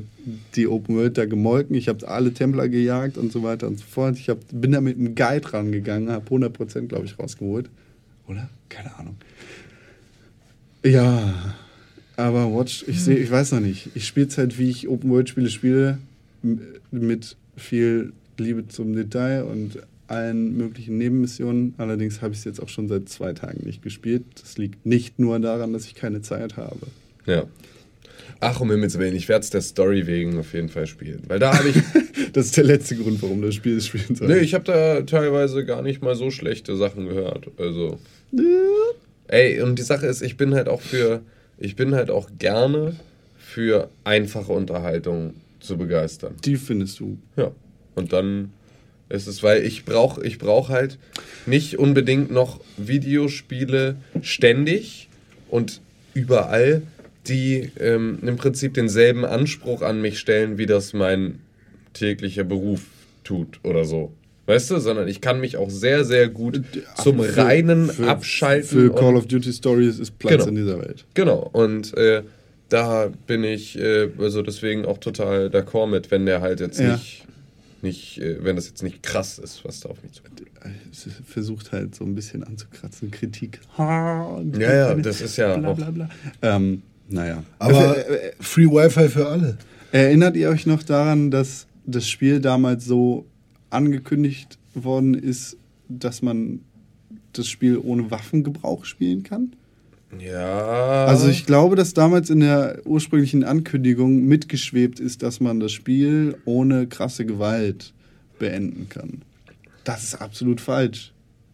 die 0.55 0.67
Open 0.67 0.95
World 0.95 1.17
da 1.17 1.25
gemolken, 1.25 1.75
ich 1.75 1.87
habe 1.87 2.07
alle 2.07 2.33
Templer 2.33 2.69
gejagt 2.69 3.17
und 3.17 3.31
so 3.31 3.41
weiter 3.41 3.67
und 3.67 3.79
so 3.79 3.85
fort. 3.85 4.17
Ich 4.17 4.29
hab, 4.29 4.37
bin 4.51 4.71
da 4.71 4.81
mit 4.81 4.97
einem 4.97 5.15
Guide 5.15 5.53
rangegangen, 5.53 6.11
habe 6.11 6.29
100% 6.29 6.87
glaube 6.87 7.05
ich 7.05 7.17
rausgeholt. 7.17 7.69
Oder? 8.27 8.49
Keine 8.69 8.95
Ahnung. 8.97 9.15
Ja, 10.83 11.55
aber 12.15 12.53
Watch, 12.53 12.85
ich 12.87 13.03
sehe, 13.03 13.17
ich 13.17 13.31
weiß 13.31 13.53
noch 13.53 13.59
nicht. 13.59 13.89
Ich 13.95 14.05
spiele 14.05 14.27
es 14.27 14.37
halt, 14.37 14.59
wie 14.59 14.69
ich 14.69 14.87
Open 14.87 15.09
World 15.09 15.29
Spiele 15.29 15.49
spiele, 15.49 15.97
mit 16.91 17.35
viel 17.55 18.13
Liebe 18.37 18.67
zum 18.67 18.93
Detail 18.93 19.43
und 19.43 19.79
allen 20.07 20.55
möglichen 20.55 20.97
Nebenmissionen. 20.97 21.73
Allerdings 21.77 22.21
habe 22.21 22.33
ich 22.33 22.39
es 22.39 22.45
jetzt 22.45 22.61
auch 22.61 22.69
schon 22.69 22.87
seit 22.87 23.09
zwei 23.09 23.33
Tagen 23.33 23.65
nicht 23.65 23.81
gespielt. 23.81 24.23
Das 24.41 24.57
liegt 24.57 24.85
nicht 24.85 25.19
nur 25.19 25.39
daran, 25.39 25.73
dass 25.73 25.85
ich 25.85 25.95
keine 25.95 26.21
Zeit 26.21 26.57
habe. 26.57 26.87
Ja. 27.25 27.45
Ach, 28.39 28.59
um 28.59 28.69
Himmels 28.69 28.97
Willen, 28.99 29.15
ich 29.15 29.27
werde 29.29 29.43
es 29.43 29.49
der 29.49 29.61
Story 29.61 30.05
wegen 30.05 30.37
auf 30.39 30.53
jeden 30.53 30.69
Fall 30.69 30.87
spielen. 30.87 31.23
Weil 31.27 31.39
da 31.39 31.57
habe 31.57 31.69
ich. 31.69 31.75
Das 32.33 32.47
ist 32.47 32.57
der 32.57 32.65
letzte 32.65 32.95
Grund, 32.95 33.21
warum 33.21 33.41
das 33.41 33.55
Spiel 33.55 33.79
spielen 33.81 34.15
soll. 34.15 34.27
nee, 34.27 34.39
ich 34.39 34.53
habe 34.53 34.63
da 34.63 35.01
teilweise 35.01 35.65
gar 35.65 35.81
nicht 35.81 36.03
mal 36.03 36.13
so 36.15 36.29
schlechte 36.29 36.75
Sachen 36.75 37.07
gehört. 37.07 37.49
Also. 37.57 37.99
Ey, 39.27 39.61
und 39.61 39.79
die 39.79 39.83
Sache 39.83 40.05
ist, 40.07 40.21
ich 40.21 40.37
bin 40.37 40.53
halt 40.53 40.67
auch 40.67 40.81
für. 40.81 41.21
Ich 41.57 41.75
bin 41.75 41.95
halt 41.95 42.11
auch 42.11 42.29
gerne 42.37 42.95
für 43.37 43.89
einfache 44.03 44.51
Unterhaltung 44.51 45.35
zu 45.59 45.77
begeistern. 45.77 46.35
Die 46.43 46.57
findest 46.57 46.99
du. 46.99 47.17
Ja. 47.37 47.51
Und 47.95 48.13
dann 48.13 48.51
ist 49.09 49.27
es, 49.27 49.41
weil 49.41 49.63
ich 49.63 49.85
brauche 49.85 50.25
ich 50.25 50.37
brauch 50.37 50.69
halt 50.69 50.97
nicht 51.45 51.77
unbedingt 51.77 52.29
noch 52.31 52.59
Videospiele 52.77 53.95
ständig 54.21 55.09
und 55.49 55.81
überall, 56.13 56.81
die 57.29 57.71
ähm, 57.79 58.19
im 58.21 58.37
Prinzip 58.37 58.73
denselben 58.73 59.25
Anspruch 59.25 59.81
an 59.81 60.01
mich 60.01 60.19
stellen, 60.19 60.57
wie 60.57 60.65
das 60.65 60.93
mein 60.93 61.39
täglicher 61.93 62.43
Beruf 62.43 62.81
tut 63.23 63.59
oder 63.63 63.85
so. 63.85 64.11
Weißt 64.45 64.71
du, 64.71 64.79
sondern 64.79 65.07
ich 65.09 65.19
kann 65.19 65.41
mich 65.41 65.57
auch 65.57 65.69
sehr, 65.69 66.05
sehr 66.05 66.29
gut 66.29 66.61
zum 67.03 67.21
Für- 67.21 67.37
reinen 67.37 67.89
für- 67.89 68.07
Abschalten 68.07 68.67
Für 68.69 68.95
Call 68.95 69.15
of 69.17 69.27
Duty 69.27 69.51
Stories 69.51 69.99
ist 69.99 70.17
Platz 70.19 70.33
Genau. 70.45 70.47
in 70.47 70.55
dieser 70.55 70.79
Welt. 70.79 71.05
Genau, 71.15 71.49
und 71.51 71.95
äh, 71.97 72.23
da 72.69 73.09
bin 73.27 73.43
ich 73.43 73.77
äh, 73.77 74.09
also 74.19 74.41
deswegen 74.41 74.85
auch 74.85 74.99
total 74.99 75.47
d'accord 75.47 75.87
mit, 75.89 76.11
wenn 76.11 76.25
der 76.25 76.39
halt 76.41 76.61
jetzt 76.61 76.79
Ja. 76.79 76.93
nicht, 76.93 77.25
nicht 77.81 78.19
äh, 78.21 78.37
wenn 78.43 78.55
das 78.55 78.67
jetzt 78.67 78.83
nicht 78.83 79.03
krass 79.03 79.37
ist, 79.37 79.65
was 79.65 79.81
da 79.81 79.89
auf 79.89 80.01
mich 80.03 80.13
zukommt. 80.13 80.41
Versucht 81.25 81.71
halt 81.71 81.95
so 81.95 82.03
ein 82.03 82.15
bisschen 82.15 82.43
anzukratzen, 82.43 83.11
Kritik. 83.11 83.59
Ha, 83.77 84.41
Ja, 84.57 84.73
ja, 84.73 84.95
das 84.95 85.21
ist 85.21 85.37
ja 85.37 85.55
bla 85.57 85.73
bla. 85.73 86.09
Ähm, 86.41 86.81
naja. 87.09 87.43
Aber 87.59 87.97
Äh, 87.97 88.29
äh, 88.29 88.31
Free 88.39 88.65
Wi-Fi 88.65 89.09
für 89.09 89.27
alle. 89.27 89.57
Erinnert 89.91 90.35
ihr 90.35 90.49
euch 90.49 90.65
noch 90.65 90.83
daran, 90.83 91.31
dass 91.31 91.67
das 91.85 92.07
Spiel 92.07 92.39
damals 92.39 92.85
so 92.85 93.25
angekündigt 93.69 94.57
worden 94.73 95.13
ist, 95.13 95.57
dass 95.87 96.21
man 96.21 96.59
das 97.33 97.47
Spiel 97.47 97.77
ohne 97.77 98.11
Waffengebrauch 98.11 98.85
spielen 98.85 99.23
kann? 99.23 99.53
Ja. 100.19 101.05
Also 101.05 101.27
ich 101.27 101.45
glaube, 101.45 101.75
dass 101.75 101.93
damals 101.93 102.29
in 102.29 102.39
der 102.39 102.81
ursprünglichen 102.85 103.43
Ankündigung 103.43 104.25
mitgeschwebt 104.25 104.99
ist, 104.99 105.21
dass 105.21 105.39
man 105.39 105.59
das 105.59 105.71
Spiel 105.73 106.37
ohne 106.45 106.87
krasse 106.87 107.25
Gewalt 107.25 107.93
beenden 108.39 108.87
kann. 108.89 109.21
Das 109.83 110.03
ist 110.03 110.15
absolut 110.15 110.61
falsch. 110.61 111.13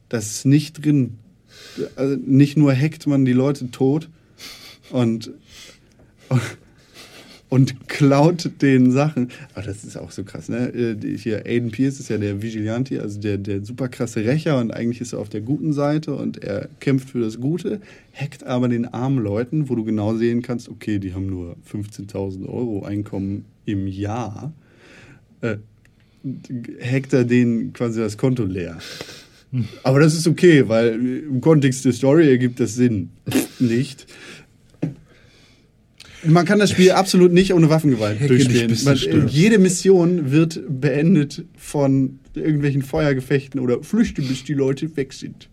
Das 0.09 0.27
ist 0.27 0.45
nicht 0.45 0.85
drin. 0.85 1.17
Also 1.95 2.15
nicht 2.23 2.57
nur 2.57 2.73
hackt 2.75 3.07
man 3.07 3.25
die 3.25 3.33
Leute 3.33 3.71
tot 3.71 4.09
und, 4.91 5.31
und 7.53 7.87
klaut 7.87 8.49
den 8.63 8.91
Sachen. 8.91 9.29
Aber 9.53 9.63
das 9.63 9.83
ist 9.83 9.95
auch 9.95 10.09
so 10.09 10.23
krass, 10.23 10.49
ne? 10.49 10.69
Äh, 10.69 11.17
Hier, 11.17 11.45
Aiden 11.45 11.69
Pierce 11.69 11.99
ist 11.99 12.09
ja 12.09 12.17
der 12.17 12.41
Vigilante, 12.41 12.99
also 12.99 13.19
der, 13.19 13.37
der 13.37 13.63
super 13.63 13.89
krasse 13.89 14.25
Rächer 14.25 14.59
und 14.59 14.71
eigentlich 14.71 15.01
ist 15.01 15.13
er 15.13 15.19
auf 15.19 15.29
der 15.29 15.41
guten 15.41 15.71
Seite 15.71 16.15
und 16.15 16.43
er 16.43 16.67
kämpft 16.79 17.11
für 17.11 17.19
das 17.19 17.39
Gute, 17.39 17.79
hackt 18.13 18.43
aber 18.43 18.69
den 18.69 18.85
armen 18.85 19.19
Leuten, 19.19 19.69
wo 19.69 19.75
du 19.75 19.83
genau 19.83 20.15
sehen 20.15 20.41
kannst, 20.41 20.67
okay, 20.67 20.97
die 20.97 21.13
haben 21.13 21.27
nur 21.27 21.55
15.000 21.71 22.47
Euro 22.47 22.85
Einkommen 22.85 23.45
im 23.65 23.87
Jahr, 23.87 24.51
äh, 25.41 25.57
hackt 26.81 27.13
er 27.13 27.23
denen 27.23 27.71
quasi 27.73 27.99
das 27.99 28.17
Konto 28.17 28.45
leer. 28.45 28.79
Aber 29.83 29.99
das 29.99 30.15
ist 30.15 30.27
okay, 30.27 30.67
weil 30.67 30.95
im 31.27 31.39
Kontext 31.39 31.85
der 31.85 31.93
Story 31.93 32.27
ergibt 32.27 32.59
das 32.59 32.73
Sinn. 32.73 33.11
Nicht. 33.59 34.07
Man 36.25 36.45
kann 36.45 36.59
das 36.59 36.71
Spiel 36.71 36.91
absolut 36.91 37.31
nicht 37.33 37.53
ohne 37.53 37.69
Waffengewalt 37.69 38.19
dich, 38.19 38.27
durchspielen. 38.27 38.77
Man, 38.85 39.27
jede 39.27 39.59
Mission 39.59 40.31
wird 40.31 40.61
beendet 40.67 41.43
von 41.57 42.19
irgendwelchen 42.35 42.81
Feuergefechten 42.81 43.59
oder 43.59 43.83
Flüchte, 43.83 44.21
bis 44.21 44.43
die 44.43 44.53
Leute 44.53 44.95
weg 44.95 45.13
sind. 45.13 45.49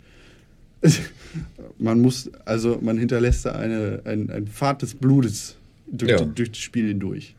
Man 1.79 2.01
muss, 2.01 2.31
also 2.45 2.79
man 2.81 2.99
hinterlässt 2.99 3.47
da 3.47 3.53
eine, 3.53 4.03
ein, 4.05 4.31
ein 4.31 4.47
Pfad 4.47 4.83
des 4.83 4.95
Blutes 4.95 5.57
durch, 5.91 6.11
Ja. 6.11 6.21
durch 6.25 6.51
das 6.51 6.59
Spiel 6.59 6.89
hindurch. 6.89 7.35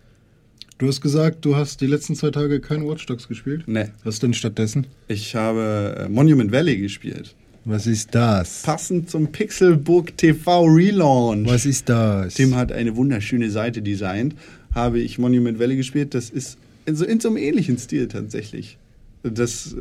Du 0.78 0.88
hast 0.88 1.02
gesagt, 1.02 1.46
du 1.46 1.56
hast 1.56 1.82
die 1.82 1.88
letzten 1.88 2.16
zwei 2.16 2.32
Tage 2.32 2.60
kein 2.60 2.88
Watch 2.88 3.06
Dogs 3.06 3.28
gespielt. 3.28 3.68
Ne. 3.68 3.92
Was 4.04 4.20
denn 4.20 4.34
stattdessen? 4.34 4.88
Ich 5.08 5.36
habe 5.36 5.96
äh, 6.06 6.10
Monument 6.10 6.52
Valley 6.52 6.78
gespielt. 6.78 7.36
Was 7.64 7.86
ist 7.86 8.16
das? 8.16 8.64
Passend 8.64 9.10
zum 9.10 9.32
Pixelburg 9.32 10.18
TV 10.18 10.66
Relaunch. 10.66 11.48
Was 11.48 11.66
ist 11.66 11.90
das? 11.90 12.34
Tim 12.34 12.56
hat 12.56 12.72
eine 12.72 12.96
wunderschöne 12.96 13.52
Seite 13.52 13.84
designt. 13.84 14.36
Habe 14.74 15.00
ich 15.00 15.20
Monument 15.20 15.60
Valley 15.60 15.76
gespielt. 15.76 16.16
Das 16.16 16.32
ist 16.32 16.58
in 16.86 16.96
so, 16.96 17.06
in 17.06 17.20
so 17.20 17.28
einem 17.28 17.38
ähnlichen 17.38 17.78
Stil 17.78 18.08
tatsächlich. 18.08 18.78
Das, 19.24 19.76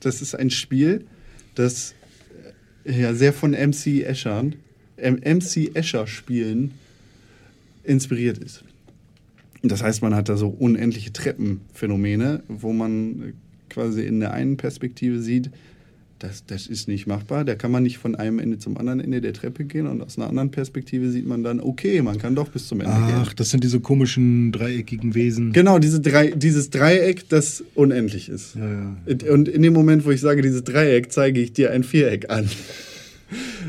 das 0.00 0.20
ist 0.20 0.34
ein 0.34 0.50
Spiel, 0.50 1.04
das 1.54 1.94
äh, 2.84 3.00
ja, 3.00 3.14
sehr 3.14 3.32
von 3.32 3.52
MC 3.52 4.04
Escher, 4.04 4.44
ähm, 4.98 5.20
MC 5.24 5.74
Escher 5.74 6.08
Spielen 6.08 6.72
inspiriert 7.84 8.38
ist. 8.38 8.64
Das 9.62 9.82
heißt, 9.82 10.02
man 10.02 10.14
hat 10.16 10.28
da 10.28 10.36
so 10.36 10.48
unendliche 10.48 11.12
Treppenphänomene, 11.12 12.42
wo 12.48 12.72
man 12.72 13.34
quasi 13.68 14.02
in 14.02 14.18
der 14.18 14.32
einen 14.32 14.56
Perspektive 14.56 15.20
sieht, 15.20 15.50
das, 16.22 16.44
das 16.46 16.66
ist 16.66 16.88
nicht 16.88 17.06
machbar. 17.06 17.44
Da 17.44 17.54
kann 17.54 17.70
man 17.70 17.82
nicht 17.82 17.98
von 17.98 18.14
einem 18.14 18.38
Ende 18.38 18.58
zum 18.58 18.76
anderen 18.76 19.00
Ende 19.00 19.20
der 19.20 19.32
Treppe 19.32 19.64
gehen 19.64 19.86
und 19.86 20.00
aus 20.02 20.16
einer 20.16 20.28
anderen 20.28 20.50
Perspektive 20.50 21.10
sieht 21.10 21.26
man 21.26 21.42
dann, 21.42 21.60
okay, 21.60 22.00
man 22.02 22.18
kann 22.18 22.34
doch 22.34 22.48
bis 22.48 22.68
zum 22.68 22.80
Ende 22.80 22.92
Ach, 22.94 23.24
gehen. 23.24 23.34
das 23.36 23.50
sind 23.50 23.64
diese 23.64 23.80
komischen 23.80 24.52
dreieckigen 24.52 25.14
Wesen. 25.14 25.52
Genau, 25.52 25.78
diese 25.78 26.00
drei, 26.00 26.30
dieses 26.30 26.70
Dreieck, 26.70 27.28
das 27.28 27.64
unendlich 27.74 28.28
ist. 28.28 28.54
Ja, 28.54 28.70
ja. 28.70 29.32
Und 29.32 29.48
in 29.48 29.62
dem 29.62 29.72
Moment, 29.72 30.04
wo 30.04 30.10
ich 30.10 30.20
sage, 30.20 30.42
dieses 30.42 30.62
Dreieck, 30.64 31.10
zeige 31.12 31.40
ich 31.40 31.52
dir 31.52 31.72
ein 31.72 31.82
Viereck 31.82 32.30
an. 32.30 32.48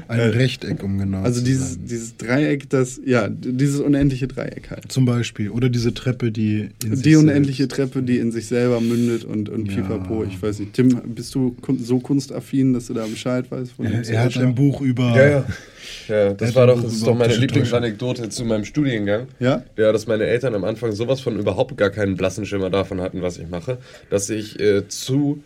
Ein 0.08 0.20
Rechteck, 0.20 0.84
um 0.84 0.98
genau 0.98 1.22
Also 1.22 1.40
zu 1.40 1.46
dieses, 1.46 1.74
sein. 1.74 1.86
dieses 1.86 2.18
Dreieck, 2.18 2.70
das, 2.70 3.00
ja, 3.06 3.28
dieses 3.30 3.80
unendliche 3.80 4.28
Dreieck 4.28 4.70
halt. 4.72 4.92
Zum 4.92 5.06
Beispiel. 5.06 5.50
Oder 5.50 5.70
diese 5.70 5.94
Treppe, 5.94 6.32
die 6.32 6.70
in 6.84 6.96
sich 6.96 7.04
Die 7.04 7.16
unendliche 7.16 7.64
selbst- 7.64 7.76
Treppe, 7.76 8.04
die 8.04 8.18
in 8.18 8.32
sich 8.32 8.48
selber 8.48 8.80
mündet 8.82 9.26
und, 9.26 9.50
und 9.50 9.68
Ja. 9.72 9.76
pipapo. 9.82 10.24
Ich 10.24 10.42
weiß 10.42 10.60
nicht. 10.60 10.74
Tim, 10.74 10.90
bist 11.16 11.34
du 11.36 11.56
so 11.82 12.00
kunstaffin, 12.00 12.74
dass 12.74 12.88
du 12.88 12.94
da 12.94 13.06
Bescheid 13.06 13.50
weißt? 13.50 13.74
Von 13.74 13.86
Er, 13.86 14.02
dem 14.02 14.14
er 14.14 14.24
hat 14.24 14.38
ein 14.38 14.56
Buch 14.56 14.82
über. 14.82 15.16
Ja, 15.16 15.30
ja. 15.30 15.46
Ja, 16.08 16.34
das 16.34 16.56
war 16.56 16.68
doch, 16.68 16.82
das 16.82 16.94
ist 16.94 17.06
doch 17.06 17.16
meine 17.18 17.36
Lieblingsanekdote 17.36 18.30
zu 18.30 18.46
meinem 18.46 18.64
Studiengang. 18.66 19.28
Ja? 19.40 19.64
Ja, 19.78 19.92
dass 19.92 20.08
meine 20.08 20.24
Eltern 20.26 20.56
am 20.56 20.64
Anfang 20.64 20.94
sowas 20.94 21.20
von 21.22 21.38
überhaupt 21.38 21.78
gar 21.78 21.90
keinen 21.90 22.16
blassen 22.16 22.46
Schimmer 22.46 22.70
davon 22.70 23.02
hatten, 23.02 23.22
was 23.22 23.38
ich 23.38 23.48
mache, 23.50 23.78
dass 24.10 24.30
ich 24.30 24.60
äh, 24.60 24.88
zu 24.88 25.44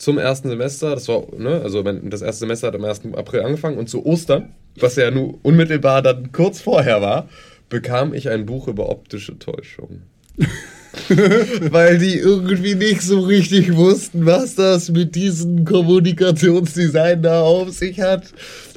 zum 0.00 0.16
ersten 0.16 0.48
Semester, 0.48 0.94
das 0.94 1.08
war, 1.08 1.24
ne, 1.36 1.60
also 1.62 1.82
das 1.82 2.22
erste 2.22 2.40
Semester 2.40 2.68
hat 2.68 2.74
am 2.74 2.84
1. 2.84 3.02
April 3.14 3.42
angefangen 3.42 3.76
und 3.76 3.90
zu 3.90 4.06
Ostern, 4.06 4.54
was 4.76 4.96
ja 4.96 5.10
nur 5.10 5.38
unmittelbar 5.42 6.00
dann 6.00 6.32
kurz 6.32 6.62
vorher 6.62 7.02
war, 7.02 7.28
bekam 7.68 8.14
ich 8.14 8.30
ein 8.30 8.46
Buch 8.46 8.66
über 8.66 8.88
optische 8.88 9.38
Täuschung. 9.38 10.00
Weil 11.70 11.98
die 11.98 12.16
irgendwie 12.16 12.74
nicht 12.76 13.02
so 13.02 13.20
richtig 13.20 13.76
wussten, 13.76 14.24
was 14.24 14.54
das 14.54 14.90
mit 14.90 15.14
diesem 15.14 15.66
Kommunikationsdesign 15.66 17.22
da 17.22 17.42
auf 17.42 17.68
sich 17.70 18.00
hat. 18.00 18.24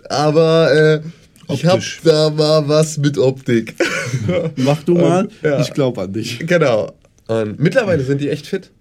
Aber 0.09 0.74
äh, 0.74 1.53
ich 1.53 1.65
hab 1.65 1.80
da 2.03 2.32
mal 2.32 2.67
was 2.67 2.97
mit 2.97 3.17
Optik. 3.17 3.76
Mach 4.57 4.84
du 4.84 4.95
mal. 4.95 5.30
ja. 5.41 5.61
Ich 5.61 5.74
glaube 5.74 6.01
an 6.01 6.11
dich. 6.11 6.39
Genau. 6.45 6.91
Und 7.28 7.59
mittlerweile 7.61 8.03
sind 8.03 8.19
die 8.19 8.30
echt 8.30 8.45
fit. 8.45 8.71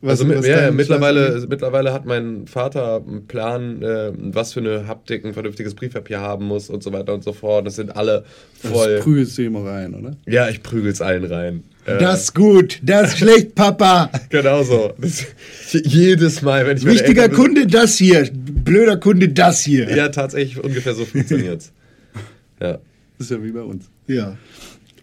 Was- 0.00 0.20
also 0.20 0.32
was 0.34 0.46
ja, 0.46 0.70
mittlerweile, 0.70 1.44
mittlerweile 1.48 1.92
hat 1.92 2.04
mein 2.06 2.46
Vater 2.46 3.02
einen 3.06 3.26
Plan, 3.26 3.82
äh, 3.82 4.12
was 4.16 4.52
für 4.52 4.60
eine 4.60 4.86
Haptik 4.86 5.24
ein 5.24 5.34
vernünftiges 5.34 5.74
Briefpapier 5.74 6.20
haben 6.20 6.44
muss 6.46 6.70
und 6.70 6.82
so 6.84 6.92
weiter 6.92 7.14
und 7.14 7.24
so 7.24 7.32
fort. 7.32 7.66
Das 7.66 7.76
sind 7.76 7.96
alle 7.96 8.24
Das 8.62 8.70
voll. 8.70 8.98
prügelst 9.00 9.36
du 9.38 9.42
immer 9.44 9.64
rein, 9.64 9.94
oder? 9.94 10.16
Ja, 10.26 10.48
ich 10.48 10.62
prügel's 10.62 11.00
allen 11.00 11.24
rein. 11.24 11.64
Das 11.84 12.24
ist 12.24 12.34
gut, 12.34 12.80
das 12.82 13.12
ist 13.12 13.18
schlecht, 13.18 13.54
Papa. 13.54 14.10
Genau 14.28 14.62
so. 14.62 14.92
Das, 15.00 15.24
jedes 15.72 16.42
Mal, 16.42 16.66
wenn 16.66 16.76
ich 16.76 16.84
Wichtiger 16.84 17.30
Kunde, 17.30 17.66
das 17.66 17.96
hier. 17.96 18.28
Blöder 18.32 18.98
Kunde, 18.98 19.30
das 19.30 19.62
hier. 19.62 19.88
Ja, 19.96 20.10
tatsächlich 20.10 20.62
ungefähr 20.62 20.94
so 20.94 21.04
funktioniert's. 21.04 21.72
Ja. 22.60 22.72
Das 23.16 23.26
ist 23.26 23.30
ja 23.30 23.42
wie 23.42 23.52
bei 23.52 23.62
uns. 23.62 23.88
Ja. 24.08 24.36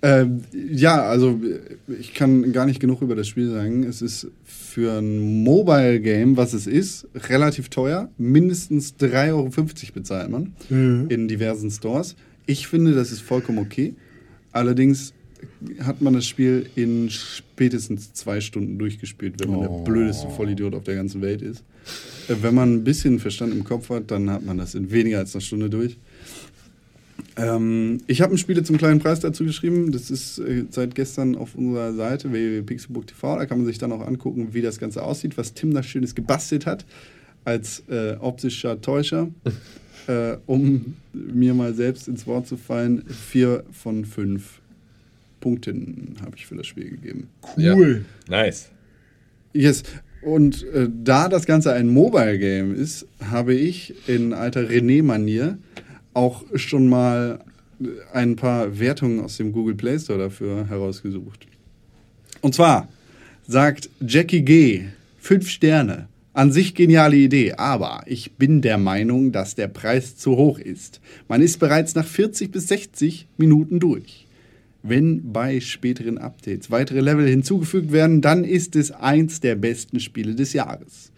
Ähm, 0.02 0.42
ja, 0.54 1.02
also 1.04 1.40
ich 2.00 2.14
kann 2.14 2.52
gar 2.52 2.66
nicht 2.66 2.80
genug 2.82 3.02
über 3.02 3.16
das 3.16 3.28
Spiel 3.30 3.50
sagen. 3.50 3.84
Es 3.84 4.02
ist 4.02 4.28
für 4.76 4.98
ein 4.98 5.44
Mobile-Game, 5.46 6.36
was 6.36 6.52
es 6.52 6.68
ist, 6.68 7.08
relativ 7.16 7.70
teuer. 7.70 8.10
Mindestens 8.18 8.96
3,50 9.00 9.32
Euro 9.32 9.50
bezahlt 9.94 10.30
man 10.30 10.52
in 11.08 11.30
diversen 11.30 11.72
Stores. 11.72 12.18
Ich 12.46 12.68
finde, 12.68 12.92
das 12.94 13.14
ist 13.14 13.22
vollkommen 13.22 13.60
okay. 13.60 13.94
Allerdings 14.52 15.14
hat 15.80 16.02
man 16.02 16.14
das 16.14 16.28
Spiel 16.28 16.66
in 16.76 17.10
spätestens 17.10 18.12
zwei 18.12 18.42
Stunden 18.42 18.78
durchgespielt, 18.78 19.36
wenn 19.40 19.52
man 19.52 19.62
der 19.62 19.70
blödeste 19.86 20.30
Vollidiot 20.30 20.76
auf 20.76 20.84
der 20.84 20.96
ganzen 20.96 21.22
Welt 21.22 21.42
ist. 21.42 21.64
Äh, 22.28 22.36
Wenn 22.42 22.56
man 22.56 22.74
ein 22.74 22.84
bisschen 22.84 23.20
Verstand 23.20 23.54
im 23.54 23.64
Kopf 23.64 23.90
hat, 23.90 24.12
dann 24.12 24.30
hat 24.30 24.46
man 24.46 24.58
das 24.58 24.76
in 24.76 24.92
weniger 24.92 25.20
als 25.20 25.34
einer 25.36 25.42
Stunde 25.42 25.70
durch. 25.70 25.98
Ähm, 27.38 28.00
ich 28.08 28.22
habe 28.22 28.34
ein 28.34 28.38
Spiele 28.38 28.64
zum 28.64 28.78
kleinen 28.78 29.00
Preis 29.00 29.20
dazu 29.20 29.44
geschrieben. 29.44 29.92
Das 29.92 30.10
ist 30.10 30.40
äh, 30.40 30.66
seit 30.70 30.96
gestern 30.96 31.36
auf 31.36 31.56
unserer 31.56 31.94
Seite 31.94 32.32
www.pixelbook.tv. 32.32 33.38
Da 33.38 33.46
kann 33.46 33.58
man 33.58 33.68
sich 33.68 33.78
dann 33.78 33.92
auch 33.92 34.06
angucken, 34.06 34.50
wie 34.54 34.62
das 34.62 34.80
Ganze 34.80 35.04
aussieht, 35.04 35.38
was 35.38 35.54
Tim 35.54 35.74
da 35.74 35.84
Schönes 35.84 36.16
gebastelt 36.16 36.66
hat 36.66 36.86
als 37.44 37.84
äh, 37.90 38.16
optischer 38.20 38.82
Täuscher. 38.82 39.30
äh, 40.08 40.38
um 40.46 40.96
mir 41.14 41.54
mal 41.54 41.74
selbst 41.74 42.08
ins 42.08 42.26
Wort 42.26 42.48
zu 42.48 42.58
fallen, 42.58 43.04
vier 43.08 43.64
von 43.72 44.06
fünf 44.06 44.62
Punkten 45.42 46.16
habe 46.22 46.38
ich 46.38 46.48
für 46.48 46.56
das 46.56 46.68
Spiel 46.68 46.90
gegeben. 46.90 47.28
Cool. 47.58 48.06
Ja. 48.30 48.44
Nice. 48.44 48.72
Yes. 49.54 49.84
Und 50.22 50.64
äh, 50.74 50.90
da 51.04 51.30
das 51.30 51.46
Ganze 51.46 51.72
ein 51.74 51.88
Mobile-Game 51.88 52.74
ist, 52.74 53.06
habe 53.30 53.54
ich 53.54 53.94
in 54.08 54.34
alter 54.34 54.62
René-Manier 54.62 55.60
auch 56.16 56.44
schon 56.56 56.88
mal 56.88 57.40
ein 58.14 58.36
paar 58.36 58.80
Wertungen 58.80 59.20
aus 59.20 59.38
dem 59.38 59.52
Google 59.52 59.76
Play 59.76 60.00
Store 60.00 60.18
dafür 60.18 60.68
herausgesucht. 60.68 61.46
Und 62.42 62.56
zwar 62.56 62.88
sagt 63.48 63.90
Jackie 64.00 64.44
G. 64.44 64.86
Fünf 65.18 65.50
Sterne. 65.50 66.08
An 66.34 66.52
sich 66.52 66.76
geniale 66.76 67.16
Idee, 67.16 67.54
aber 67.54 68.04
ich 68.08 68.34
bin 68.34 68.62
der 68.62 68.78
Meinung, 68.78 69.32
dass 69.32 69.56
der 69.56 69.70
Preis 69.70 70.18
zu 70.18 70.36
hoch 70.36 70.60
ist. 70.60 71.00
Man 71.30 71.42
ist 71.42 71.60
bereits 71.60 71.96
nach 71.96 72.06
40 72.06 72.52
bis 72.52 72.68
60 72.68 73.28
Minuten 73.38 73.80
durch. 73.80 74.28
Wenn 74.84 75.32
bei 75.32 75.62
späteren 75.62 76.18
Updates 76.18 76.70
weitere 76.70 77.00
Level 77.00 77.26
hinzugefügt 77.26 77.92
werden, 77.94 78.22
dann 78.22 78.44
ist 78.44 78.76
es 78.76 78.92
eins 78.92 79.40
der 79.40 79.56
besten 79.56 80.02
Spiele 80.02 80.36
des 80.36 80.52
Jahres. 80.52 81.12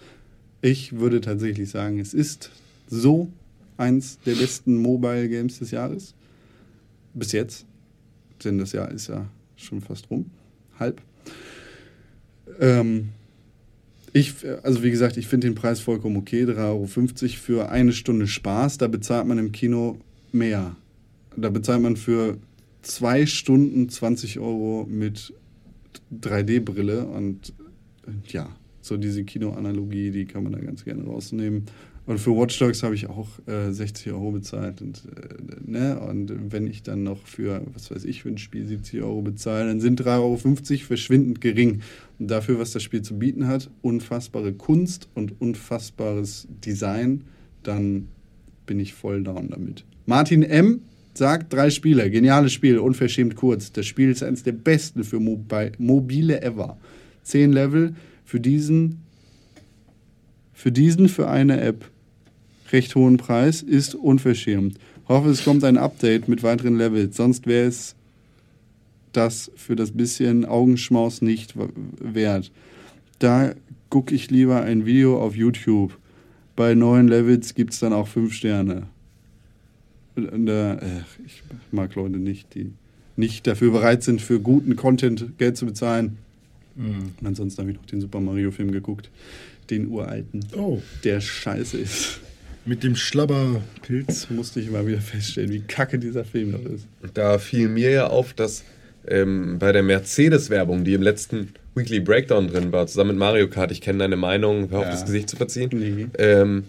Ich 0.62 0.93
würde 0.93 1.20
tatsächlich 1.20 1.70
sagen, 1.70 2.00
es 2.00 2.14
ist 2.14 2.52
so 2.88 3.30
eins 3.78 4.19
der 4.25 4.36
besten 4.36 4.78
Mobile 4.78 5.30
Games 5.30 5.59
des 5.59 5.71
Jahres. 5.71 6.13
Bis 7.13 7.32
jetzt. 7.32 7.65
Denn 8.43 8.57
das 8.57 8.71
Jahr 8.71 8.91
ist 8.91 9.07
ja 9.07 9.28
schon 9.55 9.82
fast 9.82 10.09
rum. 10.09 10.30
Halb. 10.80 11.01
Ähm, 12.59 13.09
ich, 14.13 14.34
also 14.63 14.84
wie 14.84 14.91
gesagt, 14.91 15.17
ich 15.17 15.28
finde 15.28 15.47
den 15.47 15.55
Preis 15.55 15.80
vollkommen 15.80 16.17
okay. 16.17 16.43
3,50 16.43 16.57
Euro 16.57 16.88
für 16.88 17.69
eine 17.69 17.93
Stunde 17.93 18.28
Spaß. 18.28 18.78
Da 18.78 18.88
bezahlt 18.88 19.28
man 19.28 19.38
im 19.38 19.51
Kino 19.51 19.99
mehr. 20.32 20.75
Da 21.36 21.49
bezahlt 21.49 21.82
man 21.82 21.97
für 21.97 22.38
zwei 22.82 23.25
Stunden 23.25 23.89
20 23.89 24.39
Euro 24.39 24.88
mit 24.89 25.34
3D-Brille 26.13 27.05
und 27.05 27.53
ja, 28.28 28.49
so 28.82 28.97
diese 28.97 29.23
Kino-Analogie, 29.23 30.11
die 30.11 30.25
kann 30.25 30.43
man 30.43 30.53
da 30.53 30.59
ganz 30.59 30.86
gerne 30.86 31.03
rausnehmen. 31.03 31.65
Und 32.08 32.20
für 32.20 32.32
Watch 32.32 32.58
Dogs 32.58 32.84
habe 32.84 32.95
ich 32.95 33.10
auch 33.10 33.28
äh, 33.47 33.70
60 33.70 34.14
Euro 34.14 34.32
bezahlt. 34.32 34.82
Und, 34.82 35.03
äh, 35.14 35.70
ne? 35.70 35.99
und 35.99 36.53
wenn 36.53 36.66
ich 36.66 36.82
dann 36.82 37.03
noch 37.03 37.28
für, 37.28 37.62
was 37.74 37.91
weiß 37.91 38.05
ich, 38.05 38.24
für 38.24 38.30
ein 38.30 38.38
Spiel 38.38 38.66
70 38.66 39.01
Euro 39.01 39.22
bezahle, 39.22 39.68
dann 39.68 39.82
sind 39.82 40.01
3,50 40.01 40.12
Euro 40.16 40.86
verschwindend 40.86 41.41
gering. 41.41 41.82
Und 42.18 42.32
dafür, 42.32 42.60
was 42.60 42.72
das 42.72 42.82
Spiel 42.82 43.01
zu 43.01 43.20
bieten 43.20 43.47
hat, 43.47 43.70
unfassbare 43.82 44.53
Kunst 44.53 45.10
und 45.16 45.41
unfassbares 45.41 46.47
Design, 46.64 47.26
dann 47.64 48.08
bin 48.66 48.80
ich 48.80 48.93
voll 48.93 49.22
down 49.24 49.49
damit. 49.49 49.84
Martin 50.05 50.43
M. 50.43 50.84
sagt, 51.14 51.51
drei 51.51 51.70
Spiele, 51.70 52.10
geniales 52.10 52.53
Spiel, 52.53 52.80
unverschämt 52.80 53.36
kurz. 53.36 53.74
Das 53.74 53.86
Spiel 53.86 54.12
ist 54.12 54.24
eines 54.24 54.43
der 54.43 54.53
besten 54.53 55.03
für 55.03 55.20
Mobi 55.20 55.74
mobile 55.78 56.41
ever. 56.41 56.78
Zehn 57.24 57.51
Level 57.51 57.95
für 58.24 58.39
diesen, 58.39 59.01
für 60.53 60.72
diesen 60.72 61.10
für 61.10 61.28
eine 61.28 61.60
App 61.60 61.91
recht 62.72 62.95
hohen 62.95 63.18
Preis 63.18 63.61
ist 63.61 63.95
unverschämt. 63.95 64.78
Hoffe, 65.07 65.30
es 65.30 65.43
kommt 65.43 65.63
ein 65.63 65.78
Update 65.78 66.28
mit 66.28 66.43
weiteren 66.43 66.78
Levels, 66.78 67.15
sonst 67.15 67.47
wäre 67.47 67.68
es 67.68 67.95
das 69.13 69.51
für 69.55 69.76
das 69.76 69.91
bisschen 69.91 70.45
Augenschmaus 70.45 71.22
nicht 71.22 71.53
wert. 71.99 72.51
Da 73.20 73.53
gucke 73.89 74.13
ich 74.13 74.30
lieber 74.30 74.61
ein 74.61 74.86
Video 74.86 75.22
auf 75.22 75.36
YouTube. 75.36 75.97
Bei 76.55 76.76
neuen 76.76 77.07
Levels 77.07 77.55
gibt 77.55 77.74
es 77.74 77.80
dann 77.80 77.93
auch 77.93 78.07
fünf 78.07 78.34
Sterne. 78.34 78.84
Und, 80.15 80.47
äh, 80.47 80.78
ach, 80.80 81.20
ich 81.26 81.43
mag 81.72 81.95
Leute 81.95 82.18
nicht, 82.18 82.53
die 82.55 82.72
nicht 83.15 83.47
dafür 83.47 83.72
bereit 83.72 84.03
sind, 84.03 84.22
für 84.22 84.39
guten 84.39 84.76
Content 84.76 85.38
Geld 85.38 85.57
zu 85.57 85.65
bezahlen. 85.65 86.18
Und 86.76 87.26
ansonsten 87.26 87.61
habe 87.61 87.72
ich 87.72 87.78
noch 87.78 87.86
den 87.86 88.01
Super 88.01 88.20
Mario-Film 88.20 88.72
geguckt. 88.72 89.09
Den 89.70 89.88
uralten. 89.88 90.45
Oh, 90.55 90.80
Der 91.03 91.20
scheiße 91.22 91.78
ist. 91.78 92.22
Mit 92.68 92.84
dem 92.84 92.95
Schlabberpilz. 92.95 94.30
Musste 94.30 94.59
ich 94.59 94.68
immer 94.68 94.86
wieder 94.86 95.01
feststellen, 95.01 95.51
wie 95.51 95.61
kacke 95.61 95.97
dieser 95.99 96.26
Film 96.26 96.51
noch 96.51 96.63
ist. 96.65 96.86
Da 97.13 97.39
fiel 97.39 97.70
mir 97.70 97.89
ja 97.91 98.07
auf, 98.07 98.34
dass 98.34 98.63
ähm, 99.07 99.57
bei 99.57 99.72
der 99.72 99.84
Mercedes-Werbung, 99.84 100.84
die 100.84 100.93
im 100.93 101.01
letzten 101.01 101.49
Weekly 101.76 101.99
Breakdown 101.99 102.47
drin 102.47 102.72
war, 102.72 102.88
zusammen 102.88 103.11
mit 103.11 103.20
Mario 103.20 103.47
Kart, 103.47 103.72
ich 103.72 103.82
kenne 103.82 103.99
deine 103.99 104.18
Meinung, 104.18 104.70
hör 104.70 104.80
auf 104.80 104.86
Ja. 104.86 104.91
das 104.91 105.05
Gesicht 105.05 105.30
zu 105.30 105.38
verziehen, 105.38 105.70
Nee. 105.74 106.07
ähm, 106.18 106.65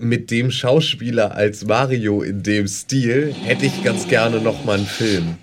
mit 0.00 0.30
dem 0.30 0.50
Schauspieler 0.50 1.34
als 1.34 1.64
Mario 1.64 2.22
in 2.22 2.42
dem 2.42 2.68
Stil 2.68 3.34
hätte 3.44 3.66
ich 3.66 3.82
ganz 3.82 4.06
gerne 4.08 4.40
nochmal 4.40 4.78
einen 4.78 4.86
Film. 4.86 5.36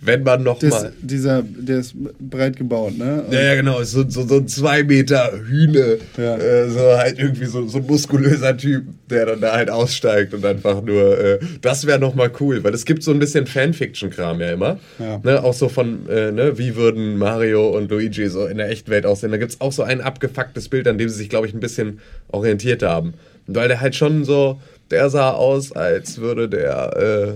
Wenn 0.00 0.22
man 0.22 0.44
Das, 0.44 0.62
nochmal... 0.62 0.92
dieser, 1.02 1.42
der 1.42 1.78
ist 1.80 1.94
breit 2.20 2.56
gebaut, 2.56 2.96
ne? 2.96 3.24
Und 3.26 3.32
Ja, 3.32 3.40
ja, 3.42 3.54
genau, 3.56 3.80
ist 3.80 3.90
so, 3.90 4.08
so, 4.08 4.26
so 4.26 4.36
ein 4.36 4.46
zwei 4.46 4.84
Meter 4.84 5.32
Hühne, 5.46 5.98
Ja. 6.16 6.36
äh, 6.36 6.70
so 6.70 6.78
halt 6.96 7.18
irgendwie 7.18 7.46
so, 7.46 7.66
so 7.66 7.78
ein 7.78 7.86
muskulöser 7.86 8.56
Typ, 8.56 8.84
der 9.10 9.26
dann 9.26 9.40
da 9.40 9.52
halt 9.56 9.70
aussteigt 9.70 10.34
und 10.34 10.44
einfach 10.44 10.82
nur, 10.82 11.18
äh, 11.18 11.38
das 11.62 11.84
wäre 11.86 11.98
nochmal 11.98 12.30
cool, 12.38 12.62
weil 12.62 12.74
es 12.74 12.84
gibt 12.84 13.02
so 13.02 13.10
ein 13.10 13.18
bisschen 13.18 13.46
Fanfiction-Kram 13.48 14.40
ja 14.40 14.52
immer, 14.52 14.78
Ja. 15.00 15.20
ne, 15.24 15.42
auch 15.42 15.54
so 15.54 15.68
von, 15.68 16.08
äh, 16.08 16.30
ne, 16.30 16.56
wie 16.58 16.76
würden 16.76 17.16
Mario 17.18 17.68
und 17.76 17.90
Luigi 17.90 18.28
so 18.28 18.46
in 18.46 18.58
der 18.58 18.70
Echtwelt 18.70 19.04
aussehen, 19.04 19.32
da 19.32 19.36
gibt's 19.36 19.60
auch 19.60 19.72
so 19.72 19.82
ein 19.82 20.00
abgefucktes 20.00 20.68
Bild, 20.68 20.86
an 20.86 20.98
dem 20.98 21.08
sie 21.08 21.16
sich, 21.16 21.28
glaube 21.28 21.48
ich, 21.48 21.54
ein 21.54 21.60
bisschen 21.60 21.98
orientiert 22.28 22.82
haben, 22.84 23.14
Und 23.48 23.56
weil 23.56 23.66
der 23.68 23.80
halt 23.80 23.96
schon 23.96 24.24
so, 24.24 24.60
der 24.92 25.10
sah 25.10 25.32
aus, 25.32 25.72
als 25.72 26.18
würde 26.18 26.48
der 26.48 26.96
äh, 26.96 27.32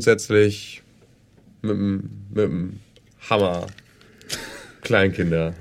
grundsätzlich 0.00 0.82
mit 1.62 1.70
dem 1.72 2.10
mit 2.30 2.44
dem 2.44 2.72
Hammer 3.28 3.66
Kleinkinder 4.82 5.54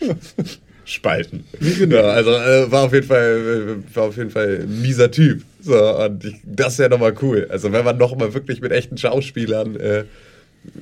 spalten. 0.84 1.44
Ja, 1.88 2.00
also 2.02 2.30
äh, 2.30 2.70
war 2.70 2.84
auf 2.84 2.92
jeden 2.92 3.06
Fall 3.06 3.78
äh, 3.90 3.96
war 3.96 4.04
auf 4.04 4.16
jeden 4.16 4.30
Fall 4.30 4.60
ein 4.62 4.82
mieser 4.82 5.10
Typ. 5.10 5.42
So, 5.60 5.76
und 5.98 6.24
ich, 6.24 6.36
das 6.44 6.78
wäre 6.78 6.90
doch 6.90 6.98
mal 6.98 7.14
cool. 7.22 7.46
Also 7.50 7.70
wenn 7.72 7.84
man 7.84 7.98
noch 7.98 8.16
mal 8.16 8.32
wirklich 8.34 8.60
mit 8.60 8.72
echten 8.72 8.96
Schauspielern 8.96 9.76
äh, 9.76 10.04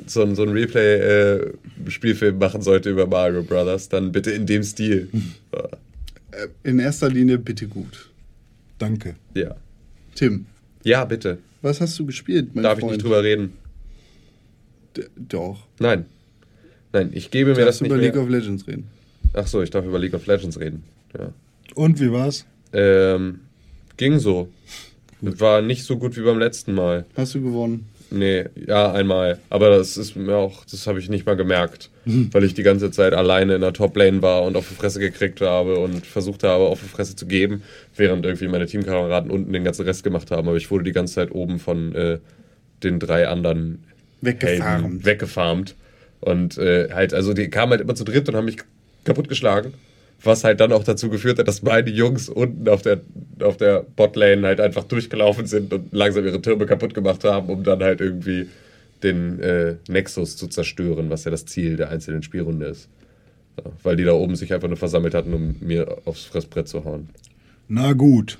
so, 0.06 0.34
so 0.34 0.42
ein 0.44 0.48
Replay-Spielfilm 0.50 2.38
machen 2.38 2.62
sollte 2.62 2.90
über 2.90 3.06
Mario 3.06 3.42
Brothers, 3.42 3.88
dann 3.88 4.12
bitte 4.12 4.30
in 4.30 4.46
dem 4.46 4.62
Stil. 4.62 5.08
So, 5.52 5.68
in 6.62 6.78
erster 6.78 7.08
Linie 7.10 7.38
bitte 7.38 7.66
gut. 7.66 8.08
Danke. 8.78 9.16
ja. 9.34 9.56
Tim, 10.14 10.46
Ja, 10.82 11.04
bitte. 11.04 11.38
was 11.62 11.80
hast 11.80 11.96
du 11.98 12.04
gespielt, 12.06 12.48
mein 12.54 12.64
Darf 12.64 12.78
ich 12.78 12.80
Freund? 12.80 12.94
nicht 12.94 13.04
drüber 13.04 13.22
reden? 13.22 13.52
D 14.98 15.06
doch. 15.16 15.58
Nein. 15.78 16.06
Nein, 16.92 17.10
ich 17.12 17.30
gebe 17.30 17.50
mir 17.50 17.54
Du 17.56 17.60
das 17.60 17.66
darfst 17.66 17.82
nicht 17.82 17.90
über 17.90 18.00
mehr. 18.00 18.10
League 18.12 18.20
of 18.20 18.28
Legends 18.28 18.66
reden. 18.66 18.88
Ach 19.34 19.46
so, 19.46 19.62
ich 19.62 19.70
darf 19.70 19.84
über 19.84 19.98
League 19.98 20.14
of 20.14 20.26
Legends 20.26 20.58
reden. 20.58 20.84
Ja. 21.18 21.32
Und 21.74 22.00
wie 22.00 22.10
war's? 22.10 22.46
Ähm, 22.72 23.40
ging 23.96 24.18
so. 24.18 24.48
War 25.20 25.60
nicht 25.62 25.84
so 25.84 25.98
gut 25.98 26.16
wie 26.16 26.22
beim 26.22 26.38
letzten 26.38 26.74
Mal. 26.74 27.04
Hast 27.16 27.34
du 27.34 27.42
gewonnen? 27.42 27.88
Nee, 28.10 28.46
ja, 28.66 28.90
einmal. 28.92 29.38
Aber 29.50 29.68
das 29.68 29.98
ist 29.98 30.16
mir 30.16 30.34
auch, 30.36 30.64
das 30.64 30.86
habe 30.86 30.98
ich 30.98 31.10
nicht 31.10 31.26
mal 31.26 31.36
gemerkt, 31.36 31.90
weil 32.06 32.44
ich 32.44 32.54
die 32.54 32.62
ganze 32.62 32.90
Zeit 32.90 33.12
alleine 33.12 33.54
in 33.56 33.60
der 33.60 33.74
Top-Lane 33.74 34.22
war 34.22 34.44
und 34.44 34.56
auf 34.56 34.66
die 34.66 34.74
Fresse 34.74 34.98
gekriegt 34.98 35.42
habe 35.42 35.78
und 35.78 36.06
versucht 36.06 36.42
habe, 36.42 36.64
auf 36.68 36.80
die 36.80 36.88
Fresse 36.88 37.16
zu 37.16 37.26
geben, 37.26 37.62
während 37.96 38.24
irgendwie 38.24 38.48
meine 38.48 38.64
Teamkameraden 38.66 39.30
unten 39.30 39.52
den 39.52 39.62
ganzen 39.64 39.84
Rest 39.84 40.04
gemacht 40.04 40.30
haben. 40.30 40.48
Aber 40.48 40.56
ich 40.56 40.70
wurde 40.70 40.84
die 40.84 40.92
ganze 40.92 41.16
Zeit 41.16 41.32
oben 41.32 41.58
von 41.58 41.94
äh, 41.94 42.18
den 42.82 42.98
drei 42.98 43.28
anderen 43.28 43.84
Weggefarmt. 44.20 44.82
Helden 44.84 45.04
weggefarmt. 45.04 45.74
Und 46.20 46.58
äh, 46.58 46.90
halt, 46.92 47.14
also 47.14 47.32
die 47.32 47.48
kamen 47.48 47.72
halt 47.72 47.80
immer 47.80 47.94
zu 47.94 48.04
dritt 48.04 48.28
und 48.28 48.34
haben 48.34 48.44
mich 48.44 48.58
kaputtgeschlagen. 49.04 49.74
Was 50.22 50.42
halt 50.42 50.58
dann 50.58 50.72
auch 50.72 50.82
dazu 50.82 51.10
geführt 51.10 51.38
hat, 51.38 51.46
dass 51.46 51.62
meine 51.62 51.90
Jungs 51.90 52.28
unten 52.28 52.68
auf 52.68 52.82
der, 52.82 53.00
auf 53.40 53.56
der 53.56 53.84
Botlane 53.94 54.44
halt 54.44 54.60
einfach 54.60 54.82
durchgelaufen 54.82 55.46
sind 55.46 55.72
und 55.72 55.92
langsam 55.92 56.24
ihre 56.24 56.42
Türme 56.42 56.66
kaputt 56.66 56.92
gemacht 56.92 57.22
haben, 57.22 57.48
um 57.48 57.62
dann 57.62 57.82
halt 57.84 58.00
irgendwie 58.00 58.48
den 59.04 59.38
äh, 59.38 59.76
Nexus 59.88 60.36
zu 60.36 60.48
zerstören, 60.48 61.08
was 61.08 61.24
ja 61.24 61.30
das 61.30 61.46
Ziel 61.46 61.76
der 61.76 61.90
einzelnen 61.90 62.24
Spielrunde 62.24 62.66
ist. 62.66 62.88
Ja, 63.58 63.70
weil 63.84 63.94
die 63.94 64.02
da 64.02 64.12
oben 64.12 64.34
sich 64.34 64.52
einfach 64.52 64.66
nur 64.66 64.76
versammelt 64.76 65.14
hatten, 65.14 65.32
um 65.32 65.54
mir 65.60 65.98
aufs 66.04 66.24
Fressbrett 66.24 66.66
zu 66.66 66.84
hauen. 66.84 67.10
Na 67.68 67.92
gut. 67.92 68.38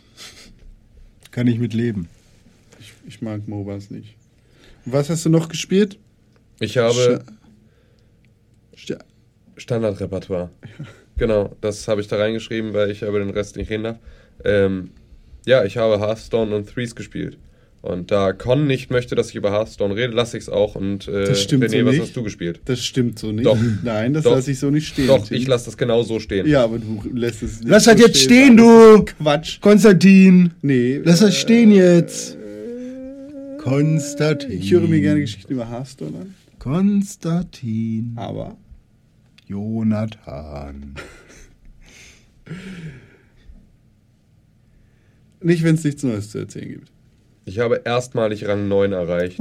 Kann 1.30 1.46
ich 1.46 1.60
mit 1.60 1.74
leben. 1.74 2.08
Ich, 2.80 2.92
ich 3.06 3.22
mag 3.22 3.46
MOBAs 3.46 3.90
nicht. 3.90 4.17
Was 4.91 5.11
hast 5.11 5.24
du 5.24 5.30
noch 5.30 5.49
gespielt? 5.49 5.99
Ich 6.61 6.76
habe 6.78 7.22
Sta- 8.74 8.99
Standardrepertoire. 9.57 10.51
Genau, 11.16 11.57
das 11.61 11.89
habe 11.89 12.01
ich 12.01 12.09
da 12.09 12.16
reingeschrieben, 12.16 12.74
weil 12.74 12.91
ich 12.91 13.03
über 13.03 13.18
den 13.18 13.30
Rest 13.30 13.57
nicht 13.57 13.70
reden 13.70 13.84
darf. 13.84 13.97
Ähm, 14.45 14.91
ja, 15.47 15.64
ich 15.64 15.76
habe 15.76 15.99
Hearthstone 15.99 16.55
und 16.55 16.68
Threes 16.72 16.95
gespielt. 16.95 17.39
Und 17.80 18.11
da 18.11 18.32
Con 18.32 18.66
nicht 18.66 18.91
möchte, 18.91 19.14
dass 19.14 19.30
ich 19.30 19.36
über 19.36 19.53
Hearthstone 19.53 19.95
rede, 19.95 20.12
lasse 20.12 20.36
ich 20.36 20.45
es 20.45 20.49
auch. 20.49 20.74
Und 20.74 21.07
äh, 21.09 21.24
Das 21.26 21.43
stimmt 21.43 21.64
René, 21.64 21.80
so 21.80 21.86
was 21.86 21.93
nicht. 21.93 22.03
hast 22.03 22.16
du 22.16 22.22
gespielt? 22.24 22.61
Das 22.64 22.84
stimmt 22.84 23.18
so 23.18 23.30
nicht. 23.30 23.47
Doch. 23.47 23.59
Nein, 23.84 24.14
das 24.14 24.24
lasse 24.24 24.51
ich 24.51 24.59
so 24.59 24.70
nicht 24.70 24.89
stehen. 24.89 25.07
Doch, 25.09 25.26
Tim. 25.26 25.36
ich 25.36 25.47
lasse 25.47 25.66
das 25.66 25.76
genau 25.76 26.03
so 26.03 26.18
stehen. 26.18 26.47
Ja, 26.47 26.64
aber 26.64 26.78
du 26.78 27.03
lässt 27.14 27.43
es 27.43 27.61
nicht 27.61 27.68
Lass 27.68 27.84
so 27.84 27.93
das 27.93 28.01
jetzt 28.01 28.18
stehen, 28.20 28.57
das 28.57 28.66
du! 28.66 29.05
Quatsch. 29.22 29.61
Konstantin! 29.61 30.53
Nee. 30.62 31.01
Lass 31.05 31.20
das 31.20 31.30
äh, 31.30 31.32
stehen 31.32 31.70
jetzt! 31.72 32.38
Konstantin. 33.68 34.52
Ich 34.52 34.72
höre 34.72 34.88
mir 34.88 35.00
gerne 35.00 35.20
Geschichten 35.20 35.52
über 35.52 35.68
Hearthstone 35.68 36.18
an, 36.18 36.34
Konstantin. 36.58 38.14
aber 38.16 38.56
Jonathan. 39.46 40.94
nicht, 45.40 45.64
wenn 45.64 45.74
es 45.74 45.84
nichts 45.84 46.02
Neues 46.02 46.30
zu 46.30 46.38
erzählen 46.38 46.68
gibt. 46.68 46.90
Ich 47.44 47.58
habe 47.58 47.82
erstmalig 47.84 48.46
Rang 48.46 48.68
9 48.68 48.92
erreicht. 48.92 49.38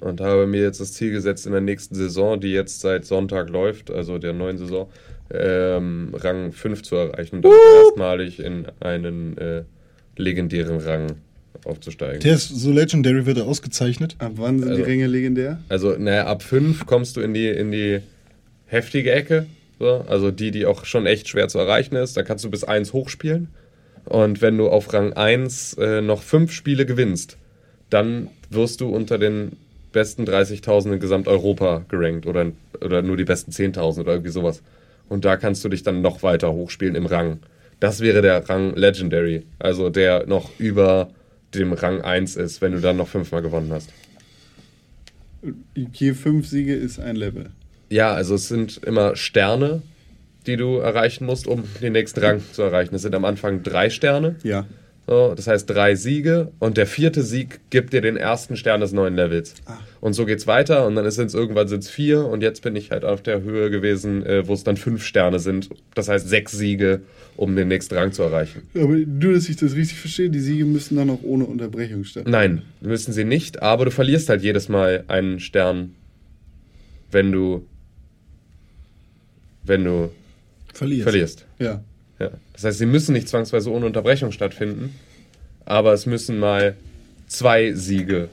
Und 0.00 0.20
habe 0.20 0.46
mir 0.46 0.62
jetzt 0.62 0.80
das 0.80 0.92
Ziel 0.94 1.12
gesetzt, 1.12 1.46
in 1.46 1.52
der 1.52 1.60
nächsten 1.60 1.94
Saison, 1.94 2.40
die 2.40 2.52
jetzt 2.52 2.80
seit 2.80 3.04
Sonntag 3.04 3.50
läuft, 3.50 3.90
also 3.90 4.18
der 4.18 4.32
neuen 4.32 4.56
Saison, 4.56 4.88
ähm, 5.30 6.12
Rang 6.14 6.52
5 6.52 6.82
zu 6.82 6.96
erreichen. 6.96 7.36
Und 7.36 7.44
dann 7.44 7.52
erstmalig 7.84 8.40
in 8.40 8.66
einen 8.80 9.36
äh, 9.36 9.64
legendären 10.16 10.78
Rang 10.78 11.16
aufzusteigen. 11.64 12.20
Der 12.20 12.34
ist 12.34 12.48
so 12.48 12.70
legendary, 12.72 13.26
wird 13.26 13.38
er 13.38 13.46
ausgezeichnet. 13.46 14.16
Ab 14.18 14.32
wann 14.36 14.58
sind 14.58 14.68
Also- 14.70 14.82
die 14.84 14.90
Ränge 14.90 15.06
legendär? 15.06 15.58
Also, 15.68 15.96
naja, 15.98 16.26
ab 16.26 16.42
5 16.42 16.86
kommst 16.86 17.16
du 17.16 17.20
in 17.20 17.34
die, 17.34 17.48
in 17.48 17.70
die 17.70 18.00
heftige 18.66 19.12
Ecke. 19.12 19.46
So. 19.78 20.04
Also 20.08 20.30
die, 20.30 20.50
die 20.50 20.66
auch 20.66 20.84
schon 20.84 21.06
echt 21.06 21.28
schwer 21.28 21.48
zu 21.48 21.58
erreichen 21.58 21.96
ist. 21.96 22.16
Da 22.16 22.22
kannst 22.22 22.44
du 22.44 22.50
bis 22.50 22.64
1 22.64 22.92
hochspielen. 22.92 23.48
Und 24.04 24.42
wenn 24.42 24.56
du 24.58 24.68
auf 24.68 24.92
Rang 24.92 25.12
1 25.14 25.74
äh, 25.74 26.00
noch 26.02 26.22
5 26.22 26.52
Spiele 26.52 26.86
gewinnst, 26.86 27.36
dann 27.88 28.28
wirst 28.50 28.80
du 28.80 28.88
unter 28.88 29.18
den 29.18 29.52
besten 29.92 30.24
30.000 30.24 30.92
in 30.94 31.00
Gesamteuropa 31.00 31.84
gerankt 31.88 32.26
oder, 32.26 32.52
oder 32.80 33.02
nur 33.02 33.16
die 33.16 33.24
besten 33.24 33.50
10.000 33.50 34.00
oder 34.00 34.12
irgendwie 34.12 34.30
sowas. 34.30 34.62
Und 35.08 35.24
da 35.24 35.36
kannst 35.36 35.64
du 35.64 35.68
dich 35.68 35.82
dann 35.82 36.02
noch 36.02 36.22
weiter 36.22 36.52
hochspielen 36.52 36.94
im 36.94 37.06
Rang. 37.06 37.40
Das 37.80 38.00
wäre 38.00 38.22
der 38.22 38.48
Rang 38.48 38.74
Legendary, 38.76 39.42
also 39.58 39.88
der 39.90 40.26
noch 40.26 40.50
über 40.58 41.08
dem 41.54 41.72
Rang 41.72 42.00
1 42.02 42.36
ist, 42.36 42.60
wenn 42.60 42.72
du 42.72 42.80
dann 42.80 42.96
noch 42.96 43.08
fünfmal 43.08 43.42
gewonnen 43.42 43.72
hast. 43.72 43.90
Je 45.74 46.12
fünf 46.14 46.46
Siege 46.48 46.74
ist 46.74 46.98
ein 47.00 47.16
Level. 47.16 47.50
Ja, 47.88 48.12
also 48.12 48.34
es 48.34 48.48
sind 48.48 48.78
immer 48.84 49.16
Sterne, 49.16 49.82
die 50.46 50.56
du 50.56 50.76
erreichen 50.78 51.24
musst, 51.26 51.46
um 51.46 51.64
den 51.80 51.92
nächsten 51.94 52.20
Rang 52.20 52.42
zu 52.52 52.62
erreichen. 52.62 52.94
Es 52.94 53.02
sind 53.02 53.14
am 53.14 53.24
Anfang 53.24 53.62
drei 53.62 53.90
Sterne, 53.90 54.36
Ja. 54.42 54.66
so, 55.06 55.34
das 55.34 55.46
heißt 55.46 55.68
drei 55.68 55.94
Siege 55.94 56.52
und 56.58 56.76
der 56.76 56.86
vierte 56.86 57.22
Sieg 57.22 57.60
gibt 57.70 57.92
dir 57.92 58.00
den 58.02 58.16
ersten 58.16 58.56
Stern 58.56 58.80
des 58.80 58.92
neuen 58.92 59.16
Levels. 59.16 59.54
Und 60.00 60.14
so 60.14 60.24
geht's 60.24 60.46
weiter 60.46 60.86
und 60.86 60.94
dann 60.94 61.10
sind 61.10 61.26
es 61.26 61.34
irgendwann 61.34 61.68
sind's 61.68 61.90
vier 61.90 62.24
und 62.24 62.42
jetzt 62.42 62.62
bin 62.62 62.74
ich 62.74 62.90
halt 62.90 63.04
auf 63.04 63.22
der 63.22 63.42
Höhe 63.42 63.70
gewesen, 63.70 64.24
äh, 64.24 64.48
wo 64.48 64.54
es 64.54 64.64
dann 64.64 64.78
fünf 64.78 65.04
Sterne 65.04 65.38
sind. 65.38 65.68
Das 65.94 66.08
heißt 66.08 66.26
sechs 66.26 66.52
Siege, 66.52 67.02
um 67.36 67.54
den 67.54 67.68
nächsten 67.68 67.94
Rang 67.96 68.10
zu 68.12 68.22
erreichen. 68.22 68.62
Aber 68.74 68.94
nur, 68.96 69.34
dass 69.34 69.48
ich 69.50 69.56
das 69.56 69.74
richtig 69.76 69.98
verstehe, 69.98 70.30
die 70.30 70.40
Siege 70.40 70.64
müssen 70.64 70.96
dann 70.96 71.10
auch 71.10 71.22
ohne 71.22 71.44
Unterbrechung 71.44 72.04
stattfinden. 72.04 72.30
Nein, 72.30 72.62
müssen 72.80 73.12
sie 73.12 73.24
nicht, 73.24 73.60
aber 73.62 73.84
du 73.84 73.90
verlierst 73.90 74.30
halt 74.30 74.42
jedes 74.42 74.70
Mal 74.70 75.04
einen 75.08 75.38
Stern, 75.38 75.94
wenn 77.10 77.30
du 77.30 77.66
wenn 79.64 79.84
du 79.84 80.10
Verlierst. 80.72 81.02
verlierst. 81.02 81.46
Ja. 81.58 81.84
Ja. 82.18 82.30
Das 82.54 82.64
heißt, 82.64 82.78
sie 82.78 82.86
müssen 82.86 83.12
nicht 83.12 83.28
zwangsweise 83.28 83.70
ohne 83.70 83.84
Unterbrechung 83.86 84.32
stattfinden, 84.32 84.94
aber 85.66 85.92
es 85.92 86.06
müssen 86.06 86.38
mal 86.38 86.74
zwei 87.28 87.72
Siege 87.74 88.28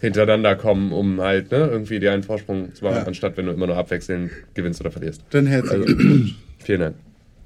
hintereinander 0.00 0.56
kommen, 0.56 0.92
um 0.92 1.20
halt 1.20 1.50
ne, 1.50 1.58
irgendwie 1.70 1.98
dir 2.00 2.12
einen 2.12 2.22
Vorsprung 2.22 2.74
zu 2.74 2.84
machen, 2.84 2.96
Ja. 2.96 3.02
anstatt 3.04 3.36
wenn 3.36 3.46
du 3.46 3.52
immer 3.52 3.66
nur 3.66 3.76
abwechselnd 3.76 4.30
gewinnst 4.54 4.80
oder 4.80 4.90
verlierst. 4.90 5.22
Dann 5.30 5.46
herzlichen 5.46 5.82
Also- 5.82 5.94
Glückwunsch. 5.96 6.34
Vielen 6.58 6.80
Dank. 6.80 6.96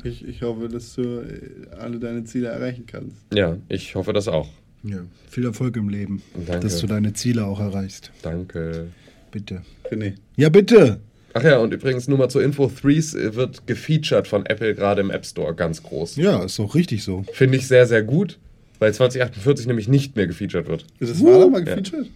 Ich, 0.03 0.27
ich 0.27 0.41
hoffe, 0.43 0.69
dass 0.69 0.95
du 0.95 1.03
äh, 1.03 1.77
alle 1.79 1.99
deine 1.99 2.25
Ziele 2.25 2.49
erreichen 2.49 2.85
kannst. 2.87 3.17
Ja, 3.35 3.57
ich 3.69 3.95
hoffe 3.95 4.13
das 4.15 4.29
auch. 4.29 4.49
Ja. 4.83 5.01
Viel 5.29 5.45
Erfolg 5.45 5.77
im 5.77 5.91
Leben. 5.91 6.23
Danke. 6.47 6.61
Dass 6.67 6.79
du 6.81 6.87
deine 6.87 7.13
Ziele 7.13 7.45
auch 7.45 7.61
erreichst. 7.61 8.11
Danke. 8.23 8.87
Bitte. 9.31 9.61
René. 9.91 10.15
Ja, 10.37 10.49
bitte! 10.49 11.01
Ach 11.35 11.45
ja, 11.45 11.59
und 11.59 11.73
übrigens 11.75 12.09
nur 12.09 12.17
mal 12.19 12.29
zur 12.31 12.43
Info, 12.43 12.67
Threes 12.69 13.15
wird 13.15 13.67
gefeatured 13.67 14.27
von 14.27 14.47
Apple 14.47 14.75
gerade 14.75 15.01
im 15.03 15.11
App 15.11 15.25
Store 15.27 15.55
ganz 15.55 15.83
groß. 15.83 16.17
Ja, 16.17 16.43
ist 16.43 16.59
doch 16.59 16.75
richtig 16.75 17.05
so. 17.05 17.25
Finde 17.35 17.59
ich 17.59 17.69
sehr, 17.69 17.87
sehr 17.87 18.03
gut, 18.03 18.39
weil 18.81 18.93
2048 18.93 19.67
nämlich 19.69 19.87
nicht 19.87 20.17
mehr 20.17 20.27
gefeatured 20.27 20.67
wird. 20.67 20.87
Ist 20.99 21.13
das 21.13 21.23
war 21.23 21.39
da 21.39 21.47
mal 21.47 21.63
gefeatured? 21.63 22.07
Ja, 22.07 22.11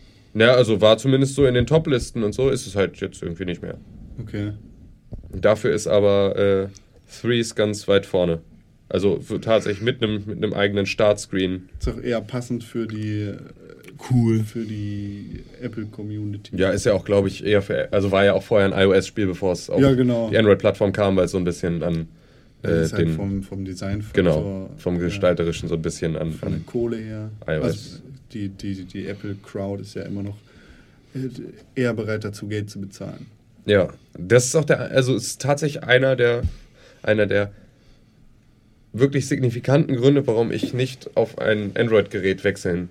also 0.55 0.80
war 0.80 0.99
zumindest 0.99 1.35
so 1.35 1.47
in 1.47 1.55
den 1.55 1.66
Top-Listen 1.66 2.22
und 2.24 2.32
so, 2.35 2.51
ist 2.51 2.66
es 2.66 2.74
halt 2.76 2.97
jetzt 3.01 3.22
irgendwie 3.22 3.45
nicht 3.45 3.62
mehr. 3.62 3.76
Okay. 4.20 4.53
Und 5.32 5.45
dafür 5.45 5.72
ist 5.72 5.87
aber 5.87 6.37
äh, 6.37 6.66
Threes 7.20 7.55
ganz 7.55 7.87
weit 7.89 8.07
vorne. 8.07 8.41
Also 8.89 9.18
tatsächlich 9.41 9.82
mit 9.82 10.03
einem 10.03 10.22
mit 10.26 10.55
eigenen 10.55 10.87
Startscreen. 10.87 11.68
Ist 11.78 11.89
auch 11.89 12.01
eher 12.01 12.20
passend 12.20 12.64
für 12.64 12.87
die 12.87 13.22
äh, 13.22 13.37
Cool. 14.11 14.41
für 14.41 14.64
die 14.64 15.41
Apple 15.62 15.87
Community. 15.87 16.57
Ja, 16.57 16.70
ist 16.70 16.85
ja 16.85 16.93
auch, 16.93 17.05
glaube 17.05 17.28
ich, 17.28 17.45
eher 17.45 17.62
für. 17.62 17.93
Also 17.93 18.11
war 18.11 18.24
ja 18.24 18.35
auch 18.35 18.43
vorher 18.43 18.72
ein 18.72 18.78
iOS-Spiel, 18.89 19.26
bevor 19.26 19.53
es 19.53 19.70
auf 19.70 19.80
Ja, 19.80 19.95
genau. 19.95 20.30
die 20.30 20.37
Android-Plattform 20.37 20.93
kam, 20.93 21.16
weil 21.16 21.24
es 21.26 21.30
so 21.30 21.39
ein 21.39 21.45
bisschen 21.45 21.82
an 21.82 22.09
äh, 22.62 22.68
halt 22.68 22.99
den. 22.99 23.11
vom, 23.14 23.43
vom 23.43 23.64
Design 23.64 24.05
genau, 24.12 24.70
vom 24.76 24.97
ja, 24.97 25.03
Gestalterischen 25.03 25.68
so 25.68 25.76
ein 25.76 25.82
bisschen 25.82 26.16
an. 26.16 26.32
von 26.32 26.49
der 26.51 26.59
an 26.59 26.66
Kohle 26.66 26.97
her. 26.97 27.30
iOS. 27.47 27.62
Also 27.64 27.80
die, 28.35 28.49
die, 28.49 28.85
die 28.85 29.07
Apple 29.07 29.37
Crowd 29.43 29.80
ist 29.82 29.95
ja 29.95 30.03
immer 30.03 30.22
noch 30.22 30.37
äh, 31.14 31.28
eher 31.80 31.95
bereit 31.95 32.24
dazu, 32.24 32.47
Geld 32.49 32.68
zu 32.70 32.80
bezahlen. 32.80 33.26
ja, 33.66 33.89
das 34.18 34.47
ist 34.47 34.57
auch 34.57 34.64
der. 34.64 34.80
Also 34.91 35.14
ist 35.14 35.41
tatsächlich 35.41 35.82
einer 35.85 36.16
der. 36.16 36.43
Einer 37.03 37.26
der 37.26 37.53
wirklich 38.93 39.26
signifikanten 39.26 39.97
Gründe, 39.97 40.26
warum 40.26 40.53
ich 40.53 40.72
nicht 40.72 41.16
auf 41.16 41.39
ein 41.39 41.72
Android-Gerät 41.76 42.45
wechseln 42.45 42.89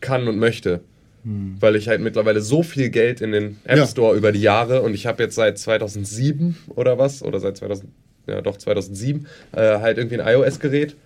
kann 0.00 0.28
und 0.28 0.38
möchte. 0.38 0.80
Weil 1.22 1.76
ich 1.76 1.88
halt 1.88 2.00
mittlerweile 2.00 2.40
so 2.40 2.62
viel 2.62 2.88
Geld 2.88 3.20
in 3.20 3.32
den 3.32 3.58
App 3.64 3.76
Ja. 3.76 3.86
Store 3.86 4.16
über 4.16 4.32
die 4.32 4.40
Jahre 4.40 4.80
und 4.80 4.94
ich 4.94 5.06
habe 5.06 5.22
jetzt 5.22 5.34
seit 5.34 5.58
2007 5.58 6.56
oder 6.68 6.96
was, 6.96 7.22
oder 7.22 7.40
seit 7.40 7.58
2000, 7.58 7.90
ja 8.26 8.40
doch 8.40 8.56
2007, 8.56 9.26
äh, 9.52 9.80
halt 9.80 9.98
irgendwie 9.98 10.18
ein 10.18 10.26
iOS-Gerät. 10.26 10.96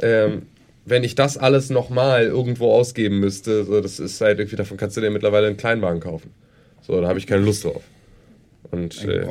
Ähm, 0.00 0.42
wenn 0.84 1.04
ich 1.04 1.14
das 1.14 1.36
alles 1.36 1.70
nochmal 1.70 2.24
irgendwo 2.24 2.72
ausgeben 2.72 3.20
müsste, 3.20 3.64
so, 3.64 3.80
das 3.80 4.00
ist 4.00 4.20
halt 4.20 4.38
irgendwie, 4.38 4.56
davon 4.56 4.76
kannst 4.76 4.96
du 4.96 5.00
dir 5.00 5.10
mittlerweile 5.10 5.46
einen 5.46 5.56
Kleinwagen 5.56 6.00
kaufen. 6.00 6.32
So, 6.80 7.00
da 7.00 7.08
habe 7.08 7.18
ich 7.18 7.26
keine 7.26 7.44
Lust 7.44 7.64
drauf. 7.64 7.82
Und, 8.70 9.00
Einen 9.02 9.10
äh, 9.10 9.26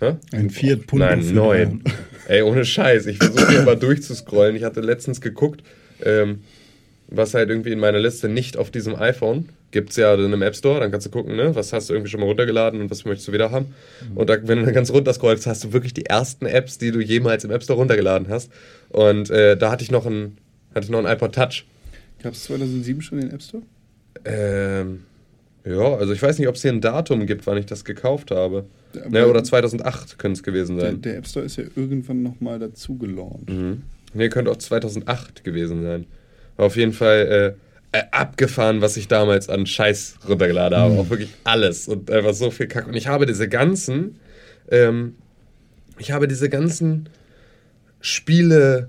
hä? 0.00 0.14
Ein 0.32 0.50
Fiat 0.50 0.86
Punto. 0.86 1.04
Nein, 1.04 1.34
neun. 1.34 1.82
Ey, 2.28 2.42
ohne 2.42 2.64
Scheiß. 2.64 3.06
Ich 3.06 3.18
versuche 3.18 3.50
hier 3.50 3.62
mal 3.62 3.76
durchzuscrollen. 3.76 4.56
Ich 4.56 4.64
hatte 4.64 4.80
letztens 4.80 5.20
geguckt, 5.20 5.62
ähm, 6.02 6.40
was 7.08 7.34
halt 7.34 7.50
irgendwie 7.50 7.72
in 7.72 7.78
meiner 7.78 7.98
Liste 7.98 8.28
nicht 8.28 8.56
auf 8.56 8.70
diesem 8.70 8.96
iPhone 8.96 9.48
gibt 9.74 9.90
es 9.90 9.96
ja 9.96 10.16
dann 10.16 10.32
im 10.32 10.40
App 10.40 10.56
Store. 10.56 10.80
Dann 10.80 10.90
kannst 10.90 11.06
du 11.06 11.10
gucken, 11.10 11.36
ne, 11.36 11.54
was 11.54 11.72
hast 11.72 11.90
du 11.90 11.94
irgendwie 11.94 12.10
schon 12.10 12.20
mal 12.20 12.26
runtergeladen 12.26 12.80
und 12.80 12.90
was 12.90 13.04
möchtest 13.04 13.28
du 13.28 13.32
wieder 13.32 13.50
haben. 13.50 13.74
Und 14.14 14.30
da, 14.30 14.36
wenn 14.46 14.60
du 14.60 14.64
dann 14.64 14.72
ganz 14.72 14.90
runter 14.90 15.12
scrollst, 15.12 15.46
hast 15.46 15.64
du 15.64 15.72
wirklich 15.72 15.92
die 15.92 16.06
ersten 16.06 16.46
Apps, 16.46 16.78
die 16.78 16.92
du 16.92 17.00
jemals 17.00 17.44
im 17.44 17.50
App 17.50 17.62
Store 17.62 17.78
runtergeladen 17.78 18.28
hast. 18.28 18.50
Und 18.88 19.30
äh, 19.30 19.56
da 19.56 19.72
hatte 19.72 19.82
ich 19.82 19.90
noch 19.90 20.06
ein, 20.06 20.38
hatte 20.74 20.84
ich 20.84 20.90
noch 20.90 21.04
ein 21.04 21.06
iPod 21.06 21.34
Touch. 21.34 21.64
Gab 22.22 22.32
es 22.32 22.44
2007 22.44 23.02
schon 23.02 23.20
den 23.20 23.30
App 23.30 23.42
Store? 23.42 23.62
Ähm, 24.24 25.04
ja, 25.64 25.94
also 25.96 26.12
ich 26.12 26.22
weiß 26.22 26.38
nicht, 26.38 26.48
ob 26.48 26.54
es 26.54 26.62
hier 26.62 26.72
ein 26.72 26.80
Datum 26.80 27.26
gibt, 27.26 27.46
wann 27.46 27.58
ich 27.58 27.66
das 27.66 27.84
gekauft 27.84 28.30
habe. 28.30 28.66
Ne, 29.08 29.26
oder 29.26 29.42
2008 29.42 30.18
könnte 30.18 30.36
es 30.38 30.42
gewesen 30.42 30.76
Der, 30.76 30.86
sein. 30.86 31.02
der 31.02 31.16
App 31.16 31.26
Store 31.26 31.44
ist 31.44 31.56
ja 31.56 31.64
irgendwann 31.74 32.22
nochmal 32.22 32.58
dazu 32.58 32.96
gelauncht. 32.96 33.48
Mhm. 33.50 33.82
Nee, 34.12 34.28
könnte 34.28 34.50
auch 34.50 34.56
2008 34.56 35.42
gewesen 35.42 35.82
sein. 35.82 36.06
Auf 36.56 36.76
jeden 36.76 36.92
Fall, 36.92 37.56
äh, 37.92 37.98
äh, 37.98 38.02
abgefahren, 38.10 38.80
was 38.80 38.96
ich 38.96 39.08
damals 39.08 39.48
an 39.48 39.66
Scheiß 39.66 40.16
runtergeladen 40.28 40.78
habe. 40.78 40.94
Auch 40.94 41.10
wirklich 41.10 41.30
alles 41.44 41.88
und 41.88 42.10
einfach 42.10 42.34
so 42.34 42.50
viel 42.50 42.66
Kack. 42.68 42.86
Und 42.86 42.94
ich 42.94 43.06
habe 43.08 43.26
diese 43.26 43.48
ganzen, 43.48 44.18
ähm, 44.70 45.14
ich 45.98 46.10
habe 46.12 46.26
diese 46.28 46.48
ganzen 46.48 47.08
Spiele, 48.00 48.88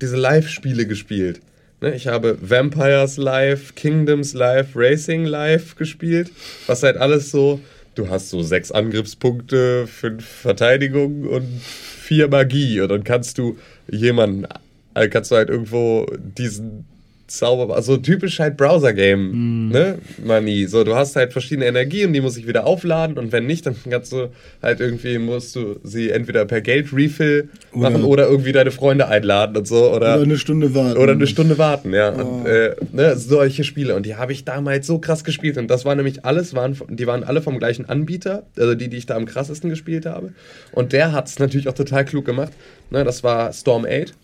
diese 0.00 0.16
Live-Spiele 0.16 0.86
gespielt. 0.86 1.40
Ne, 1.80 1.94
ich 1.94 2.06
habe 2.06 2.38
Vampires 2.40 3.18
Live, 3.18 3.74
Kingdoms 3.74 4.32
Live, 4.32 4.68
Racing 4.74 5.26
Live 5.26 5.76
gespielt, 5.76 6.30
was 6.66 6.82
halt 6.82 6.96
alles 6.96 7.30
so, 7.30 7.60
du 7.94 8.08
hast 8.08 8.30
so 8.30 8.42
sechs 8.42 8.72
Angriffspunkte, 8.72 9.86
fünf 9.86 10.24
Verteidigung 10.24 11.24
und 11.24 11.46
vier 11.60 12.28
Magie 12.28 12.80
und 12.80 12.88
dann 12.88 13.04
kannst 13.04 13.36
du 13.36 13.58
jemanden, 13.90 14.46
äh, 14.94 15.08
kannst 15.08 15.30
du 15.30 15.36
halt 15.36 15.50
irgendwo 15.50 16.06
diesen 16.18 16.86
Zauber, 17.26 17.74
also 17.74 17.96
typisch 17.96 18.38
halt 18.38 18.56
Browser-Game, 18.56 19.68
ne, 19.68 19.98
Money. 20.24 20.66
So, 20.66 20.84
du 20.84 20.94
hast 20.94 21.16
halt 21.16 21.32
verschiedene 21.32 21.66
Energien, 21.66 22.12
die 22.12 22.20
muss 22.20 22.36
ich 22.36 22.46
wieder 22.46 22.66
aufladen 22.66 23.18
und 23.18 23.32
wenn 23.32 23.46
nicht, 23.46 23.66
dann 23.66 23.74
kannst 23.88 24.12
du 24.12 24.28
halt 24.62 24.80
irgendwie, 24.80 25.18
musst 25.18 25.56
du 25.56 25.80
sie 25.82 26.10
entweder 26.10 26.44
per 26.44 26.60
Geld-Refill 26.60 27.48
machen 27.72 28.04
oder 28.04 28.28
irgendwie 28.28 28.52
deine 28.52 28.70
Freunde 28.70 29.08
einladen 29.08 29.56
und 29.56 29.66
so. 29.66 29.90
Oder, 29.90 30.14
Oder 30.14 30.22
eine 30.22 30.38
Stunde 30.38 30.74
warten. 30.74 30.98
oder 30.98 31.12
eine 31.12 31.26
Stunde 31.26 31.58
warten, 31.58 31.92
ja. 31.92 32.10
Und, 32.10 32.46
äh, 32.46 32.76
ne, 32.92 33.16
solche 33.16 33.64
Spiele. 33.64 33.96
Und 33.96 34.06
die 34.06 34.14
habe 34.14 34.32
ich 34.32 34.44
damals 34.44 34.86
so 34.86 34.98
krass 34.98 35.24
gespielt. 35.24 35.58
Und 35.58 35.68
das 35.68 35.84
war 35.84 35.94
nämlich 35.94 36.24
alles, 36.24 36.54
waren, 36.54 36.76
die 36.88 37.06
waren 37.06 37.24
alle 37.24 37.42
vom 37.42 37.58
gleichen 37.58 37.88
Anbieter, 37.88 38.44
also 38.56 38.74
die, 38.74 38.88
die 38.88 38.98
ich 38.98 39.06
da 39.06 39.16
am 39.16 39.26
krassesten 39.26 39.68
gespielt 39.70 40.06
habe. 40.06 40.32
Und 40.72 40.92
der 40.92 41.12
hat 41.12 41.26
es 41.28 41.38
natürlich 41.38 41.68
auch 41.68 41.74
total 41.74 42.04
klug 42.04 42.24
gemacht. 42.24 42.52
Ne, 42.90 43.02
das 43.02 43.24
war 43.24 43.52
Storm 43.52 43.84
8, 43.84 44.14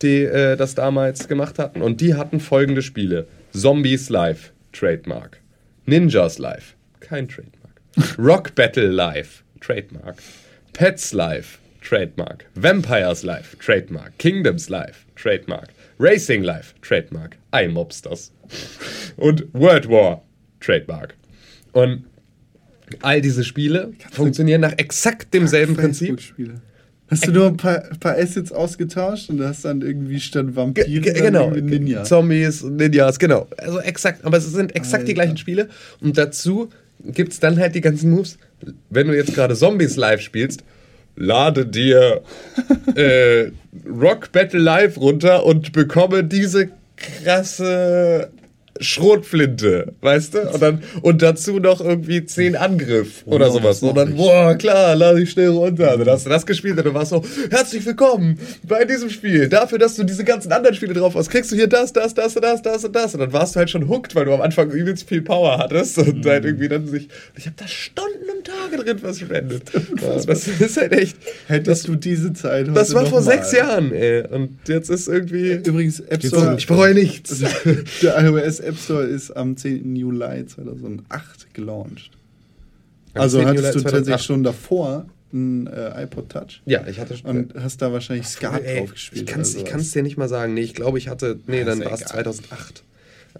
die 0.00 0.22
äh, 0.22 0.56
das 0.56 0.74
damals 0.74 1.28
gemacht 1.28 1.58
hatten. 1.58 1.82
Und 1.82 2.00
die 2.00 2.14
hatten 2.14 2.40
folgende 2.40 2.82
Spiele: 2.82 3.26
Zombies 3.52 4.08
Live, 4.08 4.52
Trademark. 4.72 5.38
Ninjas 5.86 6.38
Live, 6.38 6.74
kein 7.00 7.28
Trademark. 7.28 7.80
Rock 8.18 8.54
Battle 8.54 8.88
Live, 8.88 9.42
Trademark. 9.60 10.16
Pets 10.72 11.12
Live, 11.12 11.58
Trademark. 11.82 12.46
Vampires 12.54 13.22
Live, 13.22 13.56
Trademark. 13.58 14.16
Kingdoms 14.18 14.68
Live, 14.68 15.04
Trademark. 15.16 15.68
Racing 15.98 16.42
Live, 16.42 16.74
Trademark. 16.80 17.36
iMobsters. 17.52 18.32
Und 19.16 19.46
World 19.52 19.88
War, 19.88 20.22
Trademark. 20.60 21.14
Und 21.72 22.04
all 23.00 23.20
diese 23.20 23.44
Spiele 23.44 23.92
funktionieren 24.10 24.60
nach 24.60 24.76
exakt 24.76 25.32
demselben 25.34 25.76
Prinzip. 25.76 26.20
Hast 27.12 27.26
du 27.26 27.32
nur 27.32 27.46
ein 27.48 27.56
paar, 27.56 27.82
paar 28.00 28.16
Assets 28.16 28.52
ausgetauscht 28.52 29.28
und 29.28 29.42
hast 29.42 29.64
dann 29.64 29.82
irgendwie 29.82 30.18
statt 30.18 30.46
Vampire 30.56 31.00
genau, 31.00 31.52
irgendwie 31.52 31.78
Ninja. 31.78 32.04
Zombies, 32.04 32.62
Ninjas, 32.62 33.18
genau. 33.18 33.46
Also 33.58 33.80
exakt, 33.80 34.24
aber 34.24 34.38
es 34.38 34.50
sind 34.50 34.74
exakt 34.74 35.02
die 35.02 35.12
Alter. 35.12 35.14
gleichen 35.14 35.36
Spiele. 35.36 35.68
Und 36.00 36.16
dazu 36.16 36.70
gibt 37.04 37.32
es 37.32 37.40
dann 37.40 37.58
halt 37.58 37.74
die 37.74 37.80
ganzen 37.82 38.10
Moves. 38.10 38.38
Wenn 38.90 39.08
du 39.08 39.16
jetzt 39.16 39.34
gerade 39.34 39.54
Zombies 39.54 39.96
live 39.96 40.20
spielst, 40.20 40.64
lade 41.16 41.66
dir 41.66 42.22
äh, 42.94 43.50
Rock 43.86 44.32
Battle 44.32 44.60
Live 44.60 44.96
runter 44.96 45.44
und 45.44 45.72
bekomme 45.72 46.24
diese 46.24 46.70
krasse 46.96 48.30
Schrotflinte, 48.82 49.92
weißt 50.00 50.34
du? 50.34 50.40
Und, 50.50 50.62
dann, 50.62 50.82
und 51.02 51.22
dazu 51.22 51.58
noch 51.58 51.80
irgendwie 51.80 52.24
10 52.24 52.56
Angriff 52.56 53.22
oder 53.26 53.48
Oh, 53.50 53.52
sowas. 53.58 53.80
das 53.80 53.88
Und 53.88 53.96
dann, 53.96 54.16
boah, 54.16 54.54
klar, 54.54 54.94
lade 54.96 55.22
ich 55.22 55.30
schnell 55.30 55.48
runter. 55.50 55.96
Dann 55.96 56.08
hast 56.08 56.26
du 56.26 56.30
das 56.30 56.46
gespielt 56.46 56.78
und 56.78 56.84
du 56.86 56.94
warst 56.94 57.10
so, 57.10 57.22
herzlich 57.50 57.84
willkommen 57.86 58.38
bei 58.66 58.84
diesem 58.84 59.10
Spiel. 59.10 59.48
Dafür, 59.48 59.78
dass 59.78 59.94
du 59.96 60.04
diese 60.04 60.24
ganzen 60.24 60.52
anderen 60.52 60.74
Spiele 60.74 60.94
drauf 60.94 61.14
hast, 61.14 61.30
kriegst 61.30 61.52
du 61.52 61.56
hier 61.56 61.66
das, 61.68 61.92
das, 61.92 62.14
das, 62.14 62.34
das, 62.34 62.62
das 62.62 62.84
und 62.84 62.94
das. 62.96 63.14
Und 63.14 63.20
dann 63.20 63.32
warst 63.32 63.54
du 63.54 63.58
halt 63.58 63.70
schon 63.70 63.88
hooked, 63.88 64.14
weil 64.14 64.24
du 64.24 64.32
am 64.34 64.40
Anfang 64.40 64.70
übelst 64.70 65.08
viel 65.08 65.22
Power 65.22 65.58
hattest 65.58 65.98
und 65.98 66.24
Mhm. 66.24 66.28
halt 66.28 66.44
irgendwie 66.44 66.68
dann 66.68 66.86
sich, 66.86 67.08
ich 67.36 67.46
habe 67.46 67.56
da 67.58 67.66
Stunden 67.66 68.28
und 68.36 68.44
Tage 68.46 68.82
drin 68.82 68.98
verschwendet. 68.98 69.64
Ja, 70.00 70.14
das 70.24 70.46
ist 70.48 70.76
halt 70.76 70.92
echt, 70.92 71.16
Hättest 71.46 71.88
du 71.88 71.94
diese 71.96 72.32
Zeit 72.32 72.62
heute 72.66 72.72
das 72.72 72.94
war 72.94 73.06
vor 73.06 73.20
mal. 73.20 73.24
sechs 73.24 73.52
Jahren, 73.52 73.92
ey. 73.92 74.22
Und 74.28 74.58
jetzt 74.68 74.90
ist 74.90 75.08
irgendwie, 75.08 75.52
Übrigens, 75.54 76.00
App 76.00 76.24
Store, 76.24 76.54
ich 76.58 76.66
bereue 76.66 76.94
nichts. 76.94 77.42
der 78.02 78.18
iOS 78.22 78.60
App 78.60 78.71
Store 78.76 79.04
ist 79.04 79.30
am 79.30 79.56
10. 79.56 79.94
Juli 79.96 80.46
2008 80.46 81.54
gelauncht. 81.54 82.10
Am 83.14 83.22
Also 83.22 83.38
10. 83.38 83.46
hattest 83.48 83.62
Juli 83.64 83.72
du 83.74 83.80
2008. 83.80 83.92
tatsächlich 83.94 84.26
schon 84.26 84.42
davor 84.42 85.06
ein 85.34 85.66
äh, 85.66 86.02
iPod 86.04 86.28
Touch 86.28 86.60
Ja, 86.66 86.86
ich 86.86 87.00
hatte 87.00 87.16
schon. 87.16 87.30
und 87.30 87.54
hast 87.54 87.80
da 87.80 87.92
wahrscheinlich 87.92 88.26
Skat 88.26 88.62
drauf 88.66 88.90
gespielt. 88.92 89.22
Ich 89.22 89.26
kann 89.26 89.40
es 89.40 89.54
ich 89.54 89.64
kann's 89.64 89.90
dir 89.92 90.02
nicht 90.02 90.16
mal 90.18 90.28
sagen. 90.28 90.52
Nee, 90.54 90.60
ich 90.62 90.74
glaube, 90.74 90.98
ich 90.98 91.08
hatte. 91.08 91.38
Nee, 91.46 91.60
Ja, 91.60 91.64
dann 91.64 91.80
war 91.80 91.92
es 91.92 92.00
egal. 92.02 92.24
2008. 92.24 92.82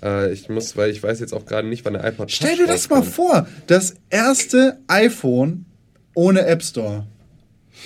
Äh, 0.02 0.32
ich 0.32 0.48
muss, 0.48 0.74
weil 0.76 0.90
ich 0.90 1.02
weiß 1.02 1.20
jetzt 1.20 1.34
auch 1.34 1.44
gerade 1.44 1.68
nicht, 1.68 1.84
wann 1.84 1.92
der 1.92 2.04
iPod 2.06 2.30
Stell 2.30 2.50
Touch 2.56 2.60
dir 2.60 2.66
das 2.66 2.88
mal 2.88 3.02
vor, 3.02 3.46
das 3.66 3.94
erste 4.08 4.78
iPhone 4.88 5.66
ohne 6.14 6.46
App 6.46 6.62
Store. 6.62 7.06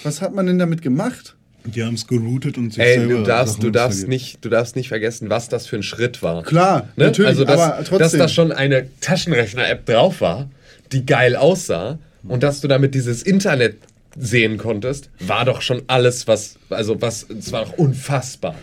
Was 0.04 0.20
hat 0.22 0.34
man 0.34 0.46
denn 0.46 0.58
damit 0.60 0.82
gemacht? 0.82 1.35
Die 1.74 1.82
haben 1.82 1.94
es 1.94 2.06
geroutet 2.06 2.58
und 2.58 2.72
sich 2.72 2.82
Ey, 2.82 2.94
selber 2.98 3.14
du 3.14 3.22
darfst, 3.24 3.62
du 3.62 3.70
darfst 3.70 4.08
nicht, 4.08 4.44
du 4.44 4.48
darfst 4.48 4.76
nicht 4.76 4.88
vergessen, 4.88 5.30
was 5.30 5.48
das 5.48 5.66
für 5.66 5.76
ein 5.76 5.82
Schritt 5.82 6.22
war. 6.22 6.42
Klar, 6.42 6.88
Ne? 6.96 7.06
natürlich, 7.06 7.28
also, 7.30 7.44
dass, 7.44 7.60
aber 7.60 7.76
trotzdem. 7.84 7.98
dass 7.98 8.12
da 8.12 8.28
schon 8.28 8.52
eine 8.52 8.88
Taschenrechner-App 9.00 9.86
drauf 9.86 10.20
war, 10.20 10.48
die 10.92 11.04
geil 11.04 11.36
aussah 11.36 11.98
und 12.22 12.42
dass 12.42 12.60
du 12.60 12.68
damit 12.68 12.94
dieses 12.94 13.22
Internet 13.22 13.76
sehen 14.18 14.56
konntest, 14.58 15.10
war 15.20 15.44
doch 15.44 15.60
schon 15.60 15.82
alles, 15.88 16.26
was, 16.26 16.56
also 16.70 17.00
was, 17.02 17.26
es 17.28 17.52
war 17.52 17.64
doch 17.66 17.72
unfassbar. 17.74 18.54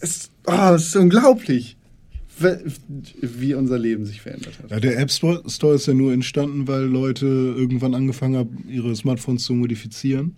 es, 0.00 0.30
oh, 0.46 0.52
das 0.52 0.86
ist 0.88 0.96
unglaublich, 0.96 1.76
wie 3.20 3.54
unser 3.54 3.78
Leben 3.78 4.04
sich 4.04 4.20
verändert 4.20 4.58
hat. 4.60 4.70
Ja, 4.70 4.80
der 4.80 4.98
App 4.98 5.10
Store 5.10 5.42
ist 5.46 5.86
ja 5.86 5.94
nur 5.94 6.12
entstanden, 6.12 6.66
weil 6.66 6.82
Leute 6.82 7.26
irgendwann 7.26 7.94
angefangen 7.94 8.36
haben, 8.36 8.64
ihre 8.68 8.94
Smartphones 8.96 9.44
zu 9.44 9.54
modifizieren. 9.54 10.34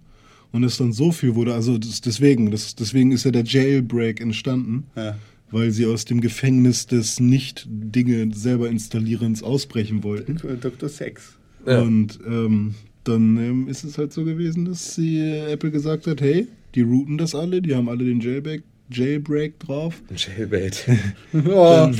Und 0.53 0.65
es 0.65 0.77
dann 0.79 0.93
so 0.93 1.13
viel 1.13 1.35
wurde, 1.35 1.55
also 1.55 1.77
das, 1.79 2.01
deswegen, 2.01 2.51
das, 2.51 2.75
deswegen 2.75 3.13
ist 3.13 3.25
ja 3.25 3.31
der 3.31 3.45
Jailbreak 3.45 4.21
entstanden, 4.21 4.85
Ja. 4.97 5.17
weil 5.51 5.71
sie 5.71 5.85
aus 5.87 6.05
dem 6.07 6.21
Gefängnis 6.21 6.87
des 6.87 7.21
Nicht-Dinge 7.21 8.35
selber 8.35 8.69
installierens 8.71 9.43
ausbrechen 9.43 10.03
wollten. 10.03 10.37
Dr. 10.61 10.89
Sex. 10.89 11.37
Ja. 11.67 11.83
Und 11.83 12.19
ähm, 12.27 12.75
dann 13.05 13.37
ähm, 13.37 13.69
ist 13.69 13.85
es 13.85 13.99
halt 13.99 14.13
so 14.13 14.25
gewesen, 14.25 14.65
dass 14.65 14.95
sie, 14.95 15.19
äh, 15.19 15.53
Apple 15.53 15.71
gesagt 15.71 16.07
hat, 16.07 16.21
hey, 16.21 16.47
die 16.75 16.83
routen 16.83 17.19
das 17.19 17.35
alle, 17.35 17.61
die 17.61 17.75
haben 17.75 17.89
alle 17.89 18.05
den 18.05 18.21
Jailbreak, 18.21 18.63
Jailbreak 18.91 19.59
drauf. 19.61 20.01
Jailbait. 20.15 20.87
Oh, 21.35 21.91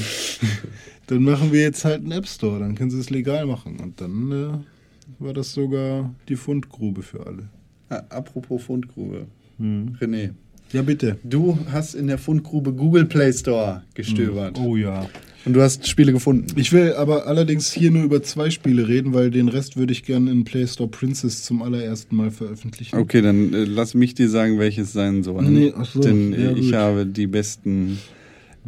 Dann 1.09 1.23
machen 1.23 1.53
wir 1.53 1.61
jetzt 1.63 1.85
halt 1.85 2.03
einen 2.03 2.13
App 2.13 2.27
Store, 2.27 2.59
dann 2.59 2.75
können 2.75 2.91
sie 2.91 2.99
es 2.99 3.11
legal 3.11 3.47
machen. 3.47 3.79
Und 3.81 4.01
dann 4.01 4.33
äh, 4.33 5.23
war 5.25 5.33
das 5.35 5.53
sogar 5.53 6.13
die 6.29 6.37
Fundgrube 6.37 7.03
für 7.03 7.25
alle. 7.27 7.49
Ah, 7.89 8.03
apropos 8.11 8.63
Fundgrube. 8.63 9.27
Hm. 9.59 9.97
René, 10.01 10.31
Ja, 10.73 10.83
bitte. 10.83 11.17
du 11.25 11.59
hast 11.71 11.95
in 11.95 12.07
der 12.09 12.19
Fundgrube 12.19 12.73
Google 12.73 13.05
Play 13.07 13.33
Store 13.33 13.83
gestöbert. 13.95 14.59
Oh 14.59 14.77
ja. 14.77 15.09
Und 15.45 15.53
du 15.53 15.63
hast 15.63 15.87
Spiele 15.87 16.13
gefunden. 16.13 16.47
Ich 16.57 16.73
will 16.73 16.95
aber 16.95 17.29
allerdings 17.29 17.73
hier 17.73 17.93
nur 17.93 18.03
über 18.03 18.21
zwei 18.21 18.51
Spiele 18.51 18.89
reden, 18.89 19.15
weil 19.15 19.31
den 19.31 19.47
Rest 19.49 19.77
würde 19.77 19.93
ich 19.93 20.03
gerne 20.03 20.33
in 20.33 20.43
Play 20.43 20.67
Store 20.67 20.91
Princess 20.91 21.45
zum 21.45 21.63
allerersten 21.63 22.17
Mal 22.17 22.33
veröffentlichen. 22.33 22.97
Okay, 22.99 23.23
dann 23.23 23.55
äh, 23.55 23.63
lass 23.65 23.95
mich 23.95 24.15
dir 24.15 24.29
sagen, 24.29 24.59
welches 24.59 24.93
sein 24.93 25.23
soll. 25.23 25.45
Nee, 25.45 25.73
ach 25.77 25.87
so, 25.87 26.01
Denn 26.01 26.33
ja, 26.33 26.51
äh, 26.51 26.59
ich 26.59 26.75
habe 26.75 27.07
die 27.07 27.29
besten 27.29 27.99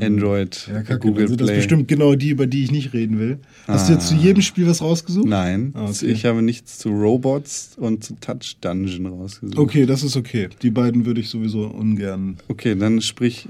Android 0.00 0.68
Ja, 0.68 0.82
kacke, 0.82 0.98
Google 1.00 1.22
dann 1.24 1.28
sind 1.28 1.40
das 1.40 1.46
Play. 1.48 1.56
bestimmt 1.56 1.88
genau 1.88 2.14
die, 2.14 2.30
über 2.30 2.46
die 2.46 2.64
ich 2.64 2.70
nicht 2.70 2.92
reden 2.92 3.18
will. 3.18 3.38
Hast 3.66 3.88
du 3.88 3.92
jetzt 3.94 4.08
zu 4.08 4.14
Ah. 4.14 4.18
jedem 4.18 4.42
Spiel 4.42 4.66
was 4.66 4.80
rausgesucht? 4.82 5.26
Nein, 5.26 5.72
Ah, 5.74 5.86
okay. 5.88 6.06
ich 6.06 6.24
habe 6.24 6.42
nichts 6.42 6.78
zu 6.78 6.90
Robots 6.90 7.76
und 7.78 8.04
zu 8.04 8.14
Touch 8.20 8.56
Dungeon 8.60 9.06
rausgesucht. 9.06 9.58
Okay, 9.58 9.86
das 9.86 10.02
ist 10.02 10.16
okay. 10.16 10.48
Die 10.62 10.70
beiden 10.70 11.04
würde 11.06 11.20
ich 11.20 11.28
sowieso 11.28 11.66
ungern. 11.66 12.36
Okay, 12.48 12.74
dann 12.74 13.00
sprich 13.00 13.48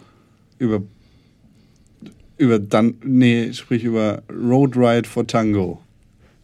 über 0.59 0.83
über 2.37 2.59
dann 2.59 2.95
nee, 3.05 3.53
sprich 3.53 3.83
über 3.85 4.23
Road 4.31 4.77
Ride 4.77 5.09
for 5.09 5.27
Tango. 5.27 5.81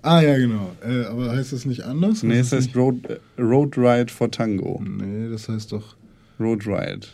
Ah 0.02 0.20
ja, 0.20 0.36
genau. 0.36 0.72
Äh, 0.86 1.04
aber 1.06 1.30
heißt 1.32 1.52
das 1.52 1.64
nicht 1.64 1.84
anders? 1.84 2.22
Nee, 2.22 2.34
es 2.34 2.38
Heißt 2.38 2.52
das 2.52 2.64
heißt 2.66 2.76
Road, 2.76 2.96
äh, 3.08 3.40
Road 3.40 3.78
Ride 3.78 4.12
for 4.12 4.30
Tango. 4.30 4.82
Nee, 4.84 5.30
das 5.30 5.48
heißt 5.48 5.72
doch. 5.72 5.96
Road 6.38 6.66
Ride. 6.66 7.06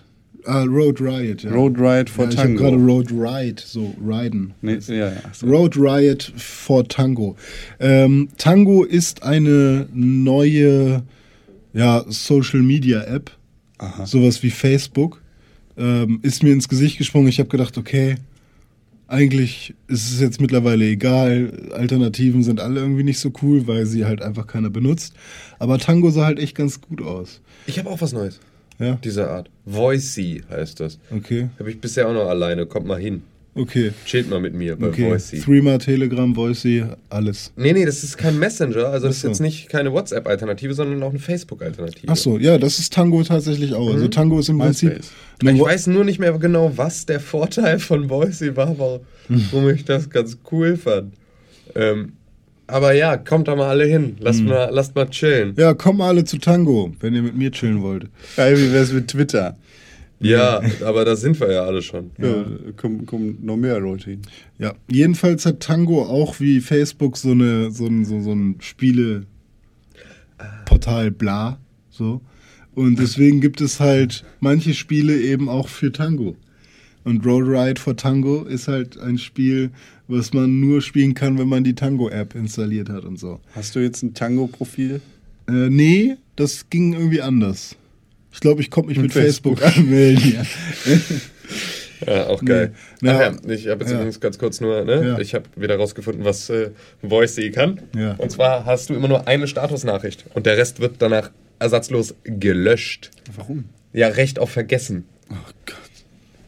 Ah, 0.47 0.65
Road 0.65 1.01
Riot, 1.01 1.43
ja. 1.43 1.51
Road 1.51 1.79
Ride 1.79 2.11
for 2.11 2.25
ja, 2.25 2.31
ich 2.31 2.39
habe 2.39 2.49
Tango. 2.49 2.63
gerade 2.63 2.77
Road 2.77 3.11
Ride, 3.11 3.63
so 3.65 3.95
Riden. 4.05 4.55
Nee, 4.63 4.79
ja, 4.87 4.95
ja. 5.11 5.23
So. 5.33 5.47
Road 5.47 5.77
Riot 5.77 6.33
for 6.37 6.87
Tango. 6.87 7.37
Ähm, 7.79 8.29
Tango 8.39 8.85
ist 8.85 9.23
eine 9.23 9.89
neue 9.93 11.03
ja, 11.73 12.05
Social 12.09 12.61
Media 12.61 13.03
App. 13.03 13.31
Aha. 13.79 14.07
Sowas 14.07 14.43
wie 14.43 14.51
Facebook. 14.51 15.23
Ähm, 15.77 16.21
ist 16.23 16.43
mir 16.43 16.53
ins 16.53 16.69
Gesicht 16.69 16.99
gesprungen. 16.99 17.29
Ich 17.29 17.39
habe 17.39 17.49
gedacht, 17.49 17.79
okay, 17.79 18.17
eigentlich 19.09 19.75
ist 19.89 20.13
es 20.13 20.21
jetzt 20.21 20.41
mittlerweile 20.41 20.85
egal. 20.85 21.71
Alternativen 21.73 22.43
sind 22.43 22.61
alle 22.61 22.81
irgendwie 22.81 23.03
nicht 23.03 23.19
so 23.19 23.33
cool, 23.43 23.67
weil 23.67 23.87
sie 23.87 24.05
halt 24.05 24.23
einfach 24.23 24.47
keiner 24.47 24.71
benutzt. 24.71 25.15
Aber 25.59 25.79
Tango 25.79 26.11
sah 26.11 26.27
halt 26.27 26.39
echt 26.39 26.55
ganz 26.55 26.81
gut 26.81 27.03
aus. 27.03 27.41
Ich 27.67 27.79
habe 27.79 27.91
auch 27.91 28.01
was 28.01 28.13
Neues. 28.13 28.41
Ja, 28.81 28.99
Dieser 29.05 29.31
Art. 29.31 29.51
Voicey 29.67 30.43
heißt 30.51 30.81
das. 30.81 30.99
okay. 31.15 31.49
Habe 31.59 31.71
ich 31.71 31.81
bisher 31.81 32.09
auch 32.09 32.13
noch 32.15 32.29
alleine. 32.29 32.67
Kommt 32.67 32.87
mal 32.87 32.99
hin. 32.99 33.23
Okay. 33.55 33.91
Chillt 34.07 34.31
mal 34.31 34.41
mit 34.41 34.55
mir 34.55 34.77
bei 34.77 34.89
Okay. 34.89 35.11
Voicey. 35.11 35.41
Threema, 35.41 35.77
Telegram, 35.79 36.35
Voicey, 36.37 36.85
alles. 37.09 37.53
Nee, 37.57 37.73
nee, 37.73 37.85
das 37.85 38.05
ist 38.05 38.17
kein 38.17 38.39
Messenger, 38.39 38.87
also 38.87 39.09
das 39.09 39.17
ist 39.17 39.23
jetzt 39.25 39.41
nicht 39.41 39.69
keine 39.69 39.93
WhatsApp-Alternative, 39.93 40.73
sondern 40.73 41.03
auch 41.03 41.11
eine 41.11 41.19
Facebook-Alternative. 41.19 42.07
Ach 42.09 42.17
so, 42.17 42.39
ja, 42.39 42.59
das 42.59 42.79
ist 42.79 42.93
Tango 42.93 43.23
tatsächlich 43.25 43.75
auch. 43.75 43.93
Also 43.93 44.07
Tango 44.07 44.39
ist 44.39 44.49
im 44.51 44.59
Prinzip. 44.59 45.01
Ich 45.43 45.61
weiß 45.61 45.89
nur 45.89 46.05
nicht 46.05 46.21
mehr 46.21 46.33
genau, 46.39 46.73
was 46.77 47.07
der 47.07 47.19
Vorteil 47.19 47.81
von 47.81 48.09
Voicey 48.09 48.55
war, 48.57 48.79
warum 48.79 49.69
ich 49.69 49.85
das 49.85 50.09
ganz 50.09 50.39
cool 50.53 50.77
fand. 50.77 51.15
Ähm, 51.75 52.13
aber 52.71 52.93
ja, 52.93 53.17
kommt 53.17 53.49
da 53.49 53.57
mal 53.57 53.69
alle 53.69 53.85
hin. 53.85 54.17
Lasst, 54.21 54.43
mal, 54.43 54.71
lasst 54.73 54.95
mal 54.95 55.09
chillen. 55.09 55.55
Ja, 55.57 55.75
kommt 55.75 55.99
mal 55.99 56.09
alle 56.09 56.25
zu 56.25 56.39
Tango, 56.39 56.93
wenn 57.01 57.15
ihr 57.15 57.23
mit 57.23 57.37
mir 57.37 57.51
chillen 57.51 57.83
wollt. 57.83 58.07
Geil, 58.37 58.57
wie 58.57 58.73
wär's 58.73 58.93
mit 58.93 59.09
Twitter? 59.09 59.57
Ja, 60.21 60.61
aber 60.85 61.05
da 61.07 61.17
sind 61.17 61.41
wir 61.41 61.51
ja 61.51 61.65
alle 61.65 61.81
schon. 61.83 62.11
Ja, 62.19 62.45
kommen, 62.77 63.07
kommen 63.07 63.39
noch 63.43 63.57
mehr 63.57 63.81
Leute 63.81 64.11
hin. 64.11 64.21
Ja, 64.59 64.75
jedenfalls 64.91 65.47
hat 65.47 65.61
Tango 65.61 66.03
auch 66.03 66.41
wie 66.41 66.61
Facebook 66.61 67.17
so 67.17 67.31
eine 67.31 67.71
so 67.71 67.87
ein, 67.87 68.05
so, 68.05 68.21
so 68.21 68.33
ein 68.33 68.57
Spieleportal 68.61 69.27
bla 71.11 71.59
so 71.89 72.21
und 72.75 72.99
deswegen 72.99 73.41
gibt 73.41 73.61
es 73.61 73.81
halt 73.81 74.25
manche 74.41 74.75
Spiele 74.75 75.19
eben 75.21 75.49
auch 75.49 75.69
für 75.69 75.91
Tango. 75.91 76.37
Und 77.03 77.25
Road 77.25 77.45
Ride 77.47 77.81
for 77.81 77.97
Tango 77.97 78.45
ist 78.45 78.69
halt 78.69 78.99
ein 78.99 79.19
Spiel, 79.19 79.71
was 80.11 80.33
man 80.33 80.61
nur 80.61 80.83
spielen 80.83 81.15
kann, 81.15 81.39
wenn 81.39 81.49
man 81.49 81.65
die 81.65 81.75
Tango-App 81.75 82.35
installiert 82.35 82.89
hat 82.89 83.05
und 83.05 83.19
so. 83.19 83.41
Hast 83.55 83.75
du 83.75 83.81
jetzt 83.81 84.03
ein 84.03 84.15
Tango-Profil? 84.15 85.01
Äh, 85.49 85.53
nee, 85.53 86.17
das 86.37 86.69
ging 86.71 86.93
irgendwie 86.93 87.21
anders. 87.23 87.77
Ich 88.33 88.41
glaube, 88.41 88.61
ich 88.61 88.71
konnte 88.71 88.89
mich 88.89 88.99
mit, 88.99 89.07
Mit 89.07 89.13
Facebook, 89.13 89.59
Facebook. 89.59 89.85
anmelden. 89.85 90.33
Ja. 90.35 90.43
Ja, 92.07 92.29
auch 92.29 92.43
geil. 92.43 92.73
Nee. 93.03 93.09
Ja. 93.11 93.21
ja, 93.31 93.37
ich 93.49 93.67
habe 93.69 93.83
jetzt 93.83 93.91
Ja. 93.91 93.97
übrigens 93.99 94.21
ganz 94.21 94.39
kurz 94.39 94.61
nur, 94.63 94.85
ne? 94.87 95.07
Ja. 95.07 95.19
Ich 95.19 95.35
habe 95.35 95.45
wieder 95.57 95.77
rausgefunden, 95.77 96.25
was 96.25 96.49
äh, 96.49 96.71
Voicey 97.03 97.51
kann. 97.51 97.83
Ja. 97.95 98.15
Und 98.15 98.31
zwar 98.31 98.65
hast 98.65 98.89
du 98.89 98.95
immer 98.95 99.07
nur 99.09 99.29
eine 99.29 99.47
Statusnachricht 99.47 100.25
und 100.33 100.47
der 100.47 100.57
Rest 100.57 100.81
wird 100.81 100.95
danach 101.01 101.31
ersatzlos 101.59 102.15
gelöscht. 102.25 103.11
Warum? 103.37 103.65
Ja, 103.93 104.09
Recht 104.09 104.39
auf 104.39 104.49
Vergessen. 104.51 105.05
Oh 105.31 105.35
Gott. 105.67 105.77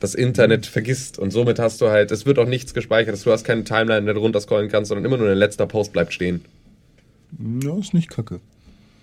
Das 0.03 0.17
Internet 0.17 0.67
vergisst 0.67 1.19
und 1.19 1.31
somit 1.31 1.61
hast 1.61 1.81
du 1.81 1.89
halt, 1.89 2.11
es 2.11 2.27
wird 2.27 2.39
auch 2.41 2.49
nichts 2.49 2.75
gespeichert, 2.75 3.25
du 3.25 3.31
hast 3.31 3.45
keine 3.45 3.63
Timeline, 3.63 3.99
in 4.01 4.07
der 4.07 4.15
du 4.15 4.21
runterscrollen 4.21 4.69
kannst, 4.69 4.89
sondern 4.89 5.05
immer 5.05 5.17
nur 5.17 5.29
dein 5.29 5.39
letzter 5.39 5.67
Post 5.67 5.93
bleibt 5.93 6.13
stehen. 6.13 6.41
ja, 7.63 7.79
ist 7.79 7.95
nicht 7.95 8.11
kacke. 8.11 8.41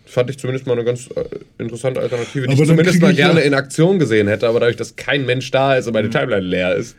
Fand 0.06 0.30
ich 0.30 0.38
zumindest 0.40 0.68
mal 0.68 0.74
eine 0.74 0.84
ganz 0.84 1.08
äh, 1.16 1.24
interessante 1.58 2.02
Alternative, 2.02 2.48
die 2.48 2.54
Aber 2.54 2.62
ich 2.64 2.68
zumindest 2.68 3.00
mal 3.02 3.12
ich 3.12 3.18
gerne 3.18 3.40
ja- 3.40 3.46
in 3.46 3.54
Aktion 3.54 3.98
gesehen 4.00 4.28
hätte, 4.28 4.48
aber 4.50 4.60
dadurch, 4.60 4.76
dass 4.76 4.96
kein 4.98 5.26
Mensch 5.26 5.50
da 5.52 5.76
ist 5.76 5.88
und 5.88 5.94
meine 5.94 6.10
Timeline 6.10 6.46
leer 6.46 6.76
ist. 6.76 6.96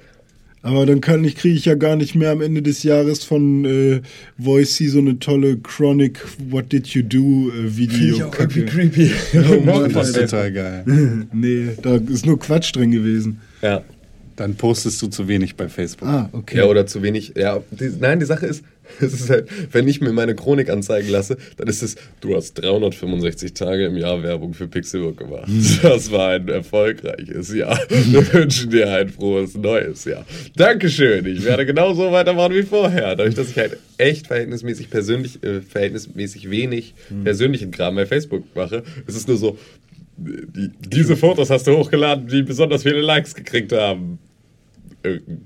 Aber 0.63 0.87
dann 0.87 1.01
kann 1.01 1.25
ich, 1.25 1.37
kriege 1.37 1.57
ich 1.57 1.65
ja 1.65 1.75
gar 1.75 1.97
nicht 1.97 2.15
mehr 2.15 2.31
am 2.31 2.41
Ende 2.41 2.63
des 2.63 2.83
Jahres 2.83 3.25
von 3.25 3.65
äh, 3.65 4.01
Voicey 4.39 4.89
so 4.89 4.99
eine 5.01 5.19
tolle 5.19 5.57
Chronic 5.59 6.21
What 6.51 6.71
Did 6.73 6.87
You 6.89 7.03
Do 7.03 7.51
äh, 7.51 7.77
Video. 7.77 8.31
Kacke. 8.31 8.65
creepy. 8.65 9.11
Oh 9.51 9.61
Mann, 9.61 9.93
Das 9.93 10.09
ist 10.11 10.17
total 10.31 10.53
geil. 10.53 11.27
Nee, 11.33 11.69
da 11.83 11.97
ist 11.97 12.25
nur 12.25 12.39
Quatsch 12.39 12.75
drin 12.75 12.93
gewesen. 12.93 13.41
Ja. 13.63 13.83
Dann 14.37 14.55
postest 14.55 15.03
du 15.03 15.09
zu 15.09 15.29
wenig 15.29 15.57
bei 15.57 15.69
Facebook. 15.69 16.09
Ah, 16.09 16.31
okay. 16.33 16.59
Ja, 16.59 16.65
oder 16.65 16.87
zu 16.87 17.03
wenig. 17.03 17.35
Ja, 17.37 17.63
die, 17.73 17.91
nein, 18.01 18.21
die 18.21 18.25
Sache 18.25 18.47
ist, 18.47 18.65
es 19.01 19.13
ist 19.13 19.29
halt, 19.29 19.49
wenn 19.73 19.87
ich 19.87 20.01
mir 20.01 20.13
meine 20.13 20.35
Chronik 20.35 20.71
anzeigen 20.71 21.11
lasse, 21.11 21.37
dann 21.59 21.69
ist 21.69 21.83
es, 21.83 21.97
du 22.21 22.35
hast 22.35 22.55
365 22.55 23.53
Tage 23.53 23.87
im 23.87 23.99
Jahr 23.99 24.23
Werbung 24.23 24.55
für 24.55 24.67
Pixelbook 24.67 25.19
gemacht. 25.19 25.49
Das 25.83 26.11
war 26.11 26.31
ein 26.31 26.49
erfolgreiches 26.49 27.55
Jahr. 27.55 27.79
Wir 27.89 28.33
wünschen 28.33 28.71
dir 28.71 28.91
ein 28.91 29.09
frohes 29.09 29.57
neues 29.57 30.05
Jahr. 30.05 30.25
Dankeschön. 30.57 31.27
Ich 31.27 31.45
werde 31.45 31.67
genauso 31.67 32.11
weitermachen 32.13 32.55
wie 32.55 32.63
vorher. 32.63 33.17
Dadurch, 33.17 33.35
dass 33.35 33.51
ich 33.51 33.59
halt 33.59 33.77
echt 33.99 34.27
verhältnismäßig 34.27 34.91
persönlich, 34.91 35.43
äh, 35.43 35.61
verhältnismäßig 35.61 36.51
wenig 36.51 36.95
persönlichen 37.25 37.71
Kram 37.71 37.95
bei 37.97 38.07
Facebook 38.07 38.45
mache, 38.55 38.85
ist 39.07 39.17
es 39.17 39.27
nur 39.27 39.37
so, 39.37 39.59
diese 40.21 41.17
Fotos 41.17 41.51
hast 41.51 41.67
du 41.67 41.77
hochgeladen, 41.77 42.27
die 42.29 42.43
besonders 42.43 42.83
viele 42.83 43.01
Likes 43.01 43.35
gekriegt 43.35 43.73
haben. 43.73 44.19
Irgendein 45.03 45.43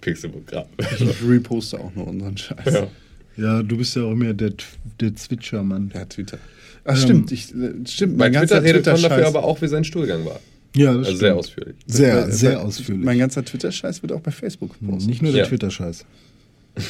Pixelbook-Kram. 0.00 0.66
Ich 0.98 1.26
reposte 1.26 1.78
auch 1.80 1.94
nur 1.94 2.08
unseren 2.08 2.36
Scheiß. 2.36 2.74
Ja. 2.74 2.88
Ja, 3.38 3.62
du 3.62 3.78
bist 3.78 3.96
ja 3.96 4.02
auch 4.02 4.14
mehr 4.14 4.34
der, 4.34 4.52
der 5.00 5.14
Zwitscher-Mann. 5.14 5.90
Ja, 5.94 6.04
Twitter. 6.04 6.38
Ach, 6.84 6.96
stimmt. 6.96 7.32
Ich, 7.32 7.54
äh, 7.54 7.72
stimmt. 7.86 8.18
Mein 8.18 8.32
ganzer 8.32 8.60
Twitter 8.60 8.74
redet 8.76 8.86
man 8.86 8.94
dafür 9.02 9.08
Twitter-Scheiß- 9.18 9.26
aber 9.28 9.44
auch, 9.44 9.62
wie 9.62 9.68
sein 9.68 9.84
Stuhlgang 9.84 10.24
war. 10.26 10.38
Ja, 10.76 10.88
das 10.88 10.96
Also 10.96 11.04
stimmt. 11.06 11.18
sehr 11.20 11.36
ausführlich. 11.36 11.76
Sehr, 11.86 12.30
sehr 12.30 12.52
mein- 12.56 12.66
ausführlich. 12.66 13.04
Mein 13.04 13.18
ganzer 13.18 13.42
Twitter-Scheiß 13.44 14.02
wird 14.02 14.12
auch 14.12 14.20
bei 14.20 14.30
Facebook 14.32 14.78
gepostet. 14.78 15.08
Nicht 15.08 15.22
nur 15.22 15.32
der 15.32 15.42
Ja. 15.42 15.48
Twitter-Scheiß. 15.48 16.04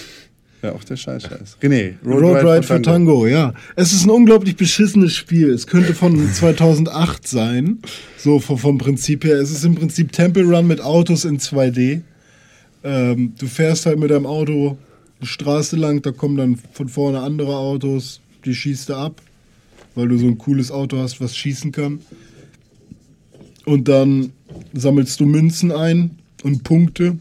Ja, 0.63 0.73
auch 0.73 0.85
der 0.85 0.97
Scheiß-Scheiß. 0.97 1.57
René, 1.61 1.95
Road, 2.07 2.45
Ride 2.45 2.63
for 2.63 2.81
Tango. 2.81 3.27
ja. 3.27 3.53
Es 3.75 3.93
ist 3.93 4.05
ein 4.05 4.11
unglaublich 4.11 4.57
beschissenes 4.57 5.13
Spiel. 5.13 5.51
Es 5.51 5.67
könnte 5.67 5.93
von 5.93 6.33
2008 6.33 7.27
sein, 7.27 7.79
so 8.17 8.39
vom, 8.39 8.59
vom 8.59 8.79
Prinzip 8.79 9.25
her. 9.25 9.41
Es 9.41 9.51
ist 9.51 9.65
im 9.65 9.75
Prinzip 9.75 10.13
Temple 10.13 10.45
Run 10.45 10.69
mit 10.69 10.81
Autos 10.81 11.25
in 11.25 11.39
2D. 11.39 12.03
Ähm, 12.85 13.35
du 13.39 13.47
fährst 13.47 13.87
halt 13.87 13.99
mit 13.99 14.11
deinem 14.11 14.27
Auto 14.27 14.79
eine 15.21 15.27
Straße 15.27 15.77
lang, 15.77 16.03
da 16.03 16.13
kommen 16.13 16.37
dann 16.37 16.59
von 16.73 16.89
vorne 16.89 17.21
andere 17.21 17.57
Autos, 17.57 18.21
die 18.45 18.55
schießt 18.55 18.89
du 18.89 18.95
ab, 18.95 19.21
weil 19.95 20.09
du 20.09 20.17
so 20.17 20.27
ein 20.27 20.39
cooles 20.39 20.71
Auto 20.71 20.99
hast, 20.99 21.21
was 21.21 21.37
schießen 21.37 21.73
kann. 21.73 22.01
Und 23.65 23.89
dann 23.89 24.33
sammelst 24.73 25.19
du 25.19 25.27
Münzen 25.27 25.73
ein 25.73 26.19
und 26.43 26.63
Punkte. 26.65 27.19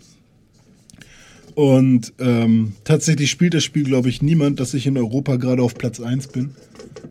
Und 1.55 2.13
ähm, 2.19 2.73
tatsächlich 2.83 3.29
spielt 3.29 3.53
das 3.53 3.63
Spiel, 3.63 3.83
glaube 3.83 4.09
ich, 4.09 4.21
niemand, 4.21 4.59
dass 4.59 4.73
ich 4.73 4.87
in 4.87 4.97
Europa 4.97 5.35
gerade 5.35 5.61
auf 5.61 5.75
Platz 5.75 5.99
1 5.99 6.27
bin. 6.27 6.51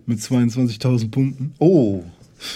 Mit 0.07 0.18
22.000 0.18 1.11
Punkten. 1.11 1.53
Oh. 1.59 2.03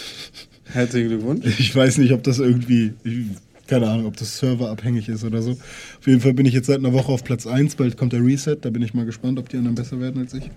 Herzlichen 0.64 1.08
Glückwunsch. 1.08 1.46
Ich 1.58 1.74
weiß 1.74 1.98
nicht, 1.98 2.12
ob 2.12 2.22
das 2.22 2.38
irgendwie, 2.38 2.94
ich, 3.04 3.26
keine 3.66 3.88
Ahnung, 3.88 4.06
ob 4.06 4.16
das 4.16 4.38
serverabhängig 4.38 5.08
ist 5.08 5.24
oder 5.24 5.40
so. 5.42 5.52
Auf 5.52 6.06
jeden 6.06 6.20
Fall 6.20 6.34
bin 6.34 6.46
ich 6.46 6.54
jetzt 6.54 6.66
seit 6.66 6.78
einer 6.78 6.92
Woche 6.92 7.12
auf 7.12 7.22
Platz 7.24 7.46
1, 7.46 7.76
bald 7.76 7.96
kommt 7.96 8.12
der 8.12 8.24
Reset, 8.24 8.56
da 8.60 8.70
bin 8.70 8.82
ich 8.82 8.94
mal 8.94 9.06
gespannt, 9.06 9.38
ob 9.38 9.48
die 9.48 9.56
anderen 9.56 9.74
besser 9.74 10.00
werden 10.00 10.20
als 10.20 10.34
ich. 10.34 10.50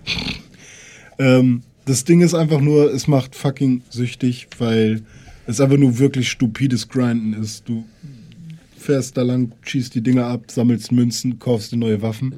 Ähm, 1.18 1.62
das 1.84 2.04
Ding 2.04 2.20
ist 2.20 2.34
einfach 2.34 2.60
nur, 2.60 2.92
es 2.92 3.06
macht 3.06 3.34
fucking 3.34 3.82
süchtig, 3.90 4.48
weil 4.58 5.02
es 5.46 5.60
einfach 5.60 5.78
nur 5.78 5.98
wirklich 5.98 6.28
stupides 6.28 6.88
Grinden 6.88 7.32
ist. 7.32 7.68
Du 7.68 7.84
fährst 8.88 9.18
da 9.18 9.22
lang, 9.22 9.52
schießt 9.60 9.94
die 9.94 10.00
Dinger 10.00 10.28
ab, 10.28 10.50
sammelst 10.50 10.92
Münzen, 10.92 11.38
kaufst 11.38 11.72
dir 11.72 11.76
neue 11.76 12.00
Waffen 12.00 12.36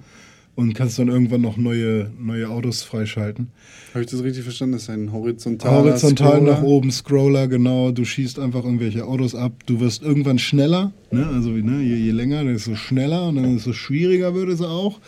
und 0.57 0.75
kannst 0.75 0.99
dann 0.99 1.07
irgendwann 1.07 1.43
noch 1.43 1.57
neue, 1.57 2.11
neue 2.19 2.49
Autos 2.49 2.83
freischalten. 2.83 3.53
Habe 3.95 4.03
ich 4.03 4.11
das 4.11 4.25
richtig 4.25 4.43
verstanden? 4.43 4.73
Das 4.73 4.83
ist 4.83 4.91
ein 4.91 5.13
horizontaler 5.13 5.91
Horizontal 5.91 6.39
Scroller. 6.39 6.53
nach 6.53 6.63
oben, 6.63 6.91
Scroller, 6.91 7.47
genau. 7.47 7.93
Du 7.93 8.05
schießt 8.05 8.41
einfach 8.41 8.65
irgendwelche 8.65 9.07
Autos 9.07 9.37
ab. 9.37 9.53
Du 9.67 9.79
wirst 9.79 10.03
irgendwann 10.03 10.41
schneller, 10.41 10.93
ne? 11.13 11.25
Also 11.29 11.51
ne, 11.51 11.83
je, 11.83 11.95
je 11.95 12.11
länger, 12.11 12.43
desto 12.43 12.75
schneller 12.75 13.29
und 13.29 13.37
dann 13.37 13.57
ist 13.57 13.69
es 13.69 13.77
schwieriger, 13.77 14.35
würde 14.35 14.51
es 14.51 14.61
auch. 14.61 14.99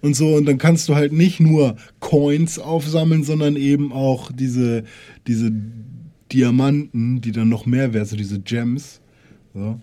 Und 0.00 0.16
so, 0.16 0.34
und 0.34 0.44
dann 0.46 0.58
kannst 0.58 0.88
du 0.88 0.96
halt 0.96 1.12
nicht 1.12 1.38
nur 1.38 1.76
Coins 2.00 2.58
aufsammeln, 2.58 3.22
sondern 3.22 3.54
eben 3.54 3.92
auch 3.92 4.32
diese, 4.32 4.82
diese 5.28 5.52
Diamanten, 6.32 7.20
die 7.20 7.30
dann 7.30 7.48
noch 7.48 7.64
mehr 7.64 7.94
wert 7.94 8.08
sind, 8.08 8.18
diese 8.18 8.40
Gems. 8.40 9.00
So. 9.54 9.78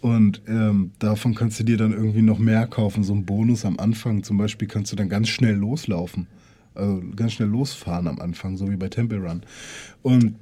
Und 0.00 0.40
ähm, 0.48 0.92
davon 0.98 1.34
kannst 1.34 1.60
du 1.60 1.64
dir 1.64 1.76
dann 1.76 1.92
irgendwie 1.92 2.22
noch 2.22 2.38
mehr 2.38 2.66
kaufen. 2.66 3.04
So 3.04 3.14
ein 3.14 3.26
Bonus 3.26 3.64
am 3.64 3.78
Anfang 3.78 4.22
zum 4.22 4.38
Beispiel 4.38 4.66
kannst 4.66 4.92
du 4.92 4.96
dann 4.96 5.08
ganz 5.08 5.28
schnell 5.28 5.54
loslaufen. 5.54 6.26
Also 6.74 7.02
ganz 7.16 7.32
schnell 7.32 7.48
losfahren 7.48 8.06
am 8.08 8.18
Anfang, 8.20 8.56
so 8.56 8.70
wie 8.70 8.76
bei 8.76 8.88
Temple 8.88 9.18
Run. 9.18 9.42
Und 10.02 10.36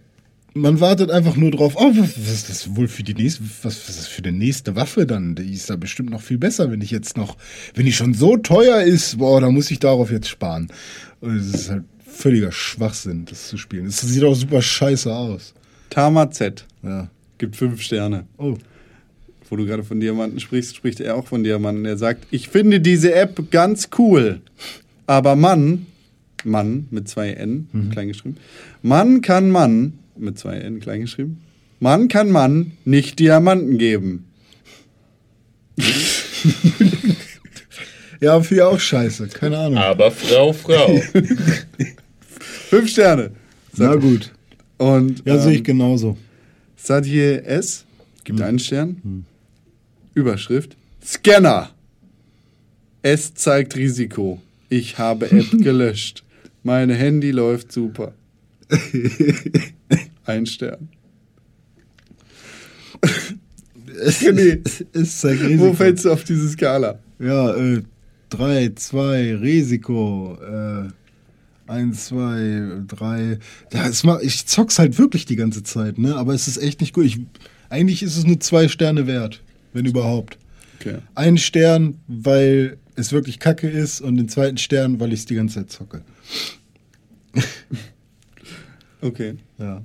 man 0.54 0.80
wartet 0.80 1.10
einfach 1.10 1.36
nur 1.36 1.50
drauf, 1.50 1.74
oh, 1.76 1.92
was 1.94 2.16
ist 2.16 2.48
das 2.48 2.76
wohl 2.76 2.88
für 2.88 3.02
die 3.02 3.14
nächste, 3.14 3.42
was, 3.62 3.64
was 3.64 3.88
ist 3.88 3.98
das 3.98 4.06
für 4.06 4.22
die 4.22 4.32
nächste 4.32 4.76
Waffe 4.76 5.06
dann? 5.06 5.34
Die 5.34 5.52
ist 5.52 5.70
da 5.70 5.76
bestimmt 5.76 6.10
noch 6.10 6.20
viel 6.20 6.38
besser, 6.38 6.70
wenn 6.70 6.80
ich 6.80 6.90
jetzt 6.90 7.16
noch, 7.16 7.36
wenn 7.74 7.86
die 7.86 7.92
schon 7.92 8.14
so 8.14 8.36
teuer 8.36 8.82
ist, 8.82 9.18
boah, 9.18 9.40
da 9.40 9.50
muss 9.50 9.70
ich 9.70 9.78
darauf 9.78 10.10
jetzt 10.10 10.28
sparen. 10.28 10.68
Und 11.20 11.36
es 11.36 11.52
ist 11.52 11.70
halt 11.70 11.84
völliger 12.06 12.52
Schwachsinn, 12.52 13.24
das 13.26 13.48
zu 13.48 13.56
spielen. 13.56 13.86
Es 13.86 14.00
sieht 14.00 14.24
auch 14.24 14.34
super 14.34 14.62
scheiße 14.62 15.12
aus. 15.14 15.54
Tama 15.90 16.30
Z 16.30 16.66
Ja. 16.82 17.08
gibt 17.38 17.56
fünf 17.56 17.80
Sterne. 17.80 18.26
Oh. 18.36 18.56
Wo 19.50 19.56
du 19.56 19.64
gerade 19.66 19.82
von 19.82 20.00
Diamanten 20.00 20.40
sprichst, 20.40 20.76
spricht 20.76 21.00
er 21.00 21.16
auch 21.16 21.26
von 21.26 21.42
Diamanten. 21.42 21.84
Er 21.84 21.96
sagt, 21.96 22.26
ich 22.30 22.48
finde 22.48 22.80
diese 22.80 23.14
App 23.14 23.50
ganz 23.50 23.88
cool. 23.98 24.40
Aber 25.06 25.36
Mann, 25.36 25.86
Mann 26.44 26.86
mit 26.90 27.08
zwei 27.08 27.30
N, 27.30 27.68
kleingeschrieben, 27.92 28.36
Mann 28.82 29.22
kann 29.22 29.50
Mann, 29.50 29.94
mit 30.16 30.38
zwei 30.38 30.56
N 30.58 30.80
kleingeschrieben, 30.80 31.38
Mann 31.80 32.08
kann 32.08 32.30
Mann 32.30 32.72
nicht 32.84 33.18
Diamanten 33.18 33.78
geben. 33.78 34.26
Ja, 38.20 38.40
ich 38.40 38.62
auch 38.62 38.80
scheiße, 38.80 39.28
keine 39.28 39.58
Ahnung. 39.58 39.78
Aber 39.78 40.10
Frau, 40.10 40.52
Frau. 40.52 40.96
Fünf 42.30 42.90
Sterne. 42.90 43.30
Na 43.76 43.94
gut. 43.94 44.32
Und 44.76 45.22
Ja, 45.24 45.38
sehe 45.38 45.52
ich 45.52 45.58
ähm, 45.58 45.64
genauso. 45.64 46.16
Sadie 46.76 47.20
S. 47.20 47.84
gibt 48.24 48.40
einen 48.40 48.58
Stern. 48.58 49.24
Überschrift: 50.18 50.76
Scanner. 51.04 51.70
Es 53.02 53.32
zeigt 53.34 53.76
Risiko. 53.76 54.42
Ich 54.68 54.98
habe 54.98 55.30
App 55.30 55.50
gelöscht. 55.52 56.24
Mein 56.64 56.90
Handy 56.90 57.30
läuft 57.30 57.70
super. 57.72 58.12
Ein 60.26 60.44
Stern. 60.46 60.88
René, 64.20 64.60
Es 64.92 65.20
zeigt 65.20 65.42
wo 65.42 65.46
Risiko. 65.46 65.72
fällst 65.74 66.04
du 66.04 66.12
auf 66.12 66.24
diese 66.24 66.48
Skala? 66.50 66.98
Ja, 67.18 67.54
äh, 67.56 67.82
3, 68.30 68.72
2, 68.74 69.36
Risiko. 69.36 70.36
Äh, 70.42 70.88
1, 71.70 72.06
2, 72.06 72.82
3. 72.86 73.38
Ja, 73.72 73.86
es 73.88 74.04
ma- 74.04 74.20
ich 74.20 74.46
zock's 74.46 74.78
halt 74.78 74.98
wirklich 74.98 75.24
die 75.26 75.36
ganze 75.36 75.62
Zeit, 75.62 75.98
ne? 75.98 76.16
Aber 76.16 76.34
es 76.34 76.48
ist 76.48 76.58
echt 76.58 76.80
nicht 76.80 76.92
gut. 76.94 77.04
Ich, 77.06 77.20
eigentlich 77.70 78.02
ist 78.02 78.16
es 78.16 78.24
nur 78.26 78.40
zwei 78.40 78.68
Sterne 78.68 79.06
wert, 79.06 79.42
wenn 79.72 79.86
überhaupt. 79.86 80.38
Okay. 80.80 80.98
Ein 81.14 81.38
Stern, 81.38 81.98
weil 82.06 82.78
es 82.94 83.12
wirklich 83.12 83.38
kacke 83.38 83.68
ist 83.68 84.00
und 84.00 84.16
den 84.16 84.28
zweiten 84.28 84.58
Stern, 84.58 85.00
weil 85.00 85.12
ich 85.12 85.20
es 85.20 85.26
die 85.26 85.34
ganze 85.34 85.60
Zeit 85.60 85.70
zocke. 85.70 86.02
Okay. 89.00 89.34
Ja. 89.58 89.84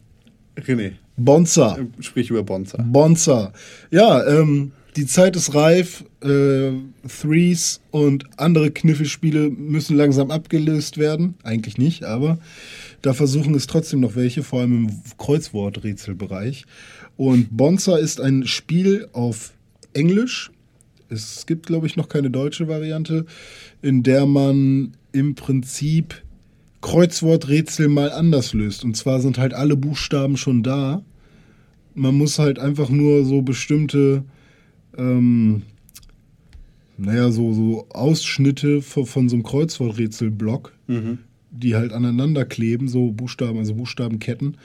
René, 0.58 0.94
Bonza. 1.18 1.78
sprich 2.00 2.30
über 2.30 2.44
Bonza. 2.44 2.82
Bonza. 2.82 3.54
Ja, 3.92 4.26
ähm, 4.26 4.72
die 4.96 5.06
Zeit 5.06 5.36
ist 5.36 5.56
reif. 5.56 6.04
Äh, 6.24 6.72
Threes 7.08 7.82
und 7.92 8.26
andere 8.38 8.72
Kniffelspiele 8.72 9.50
müssen 9.50 9.98
langsam 9.98 10.32
abgelöst 10.32 10.98
werden. 10.98 11.36
Eigentlich 11.44 11.78
nicht, 11.78 12.04
aber 12.06 12.38
da 13.02 13.14
versuchen 13.14 13.56
es 13.56 13.68
trotzdem 13.68 14.00
noch 14.00 14.16
welche, 14.16 14.44
vor 14.44 14.62
allem 14.62 14.88
im 14.88 15.02
Kreuzworträtselbereich. 15.18 16.66
Und 17.18 17.56
Bonza 17.56 17.98
ist 17.98 18.22
ein 18.22 18.48
Spiel 18.48 19.08
auf 19.14 19.54
Englisch. 19.94 20.52
Es 21.10 21.46
gibt, 21.46 21.68
glaube 21.68 21.88
ich, 21.88 21.96
noch 21.96 22.10
keine 22.10 22.32
deutsche 22.32 22.68
Variante, 22.68 23.26
in 23.82 24.04
der 24.04 24.26
man 24.26 24.94
im 25.12 25.36
Prinzip 25.36 26.24
Kreuzworträtsel 26.82 27.88
mal 27.88 28.12
anders 28.12 28.54
löst. 28.54 28.84
Und 28.84 28.98
zwar 28.98 29.22
sind 29.22 29.38
halt 29.38 29.54
alle 29.54 29.76
Buchstaben 29.78 30.38
schon 30.38 30.64
da 30.64 31.04
man 31.96 32.16
muss 32.16 32.40
halt 32.40 32.60
einfach 32.60 32.90
nur 32.90 33.26
so 33.26 33.42
bestimmte, 33.42 34.24
ähm, 34.98 35.64
naja, 36.98 37.32
so, 37.32 37.54
so 37.54 37.88
Ausschnitte 37.90 38.82
von, 38.82 39.06
von 39.06 39.30
so 39.30 39.36
einem 39.36 39.44
Kreuzworträtselblock, 39.44 40.74
die 41.52 41.76
halt 41.76 41.94
aneinander 41.94 42.46
kleben, 42.46 42.88
so 42.88 43.12
Buchstaben, 43.12 43.60
also 43.60 43.76
Buchstabenketten, 43.76 44.58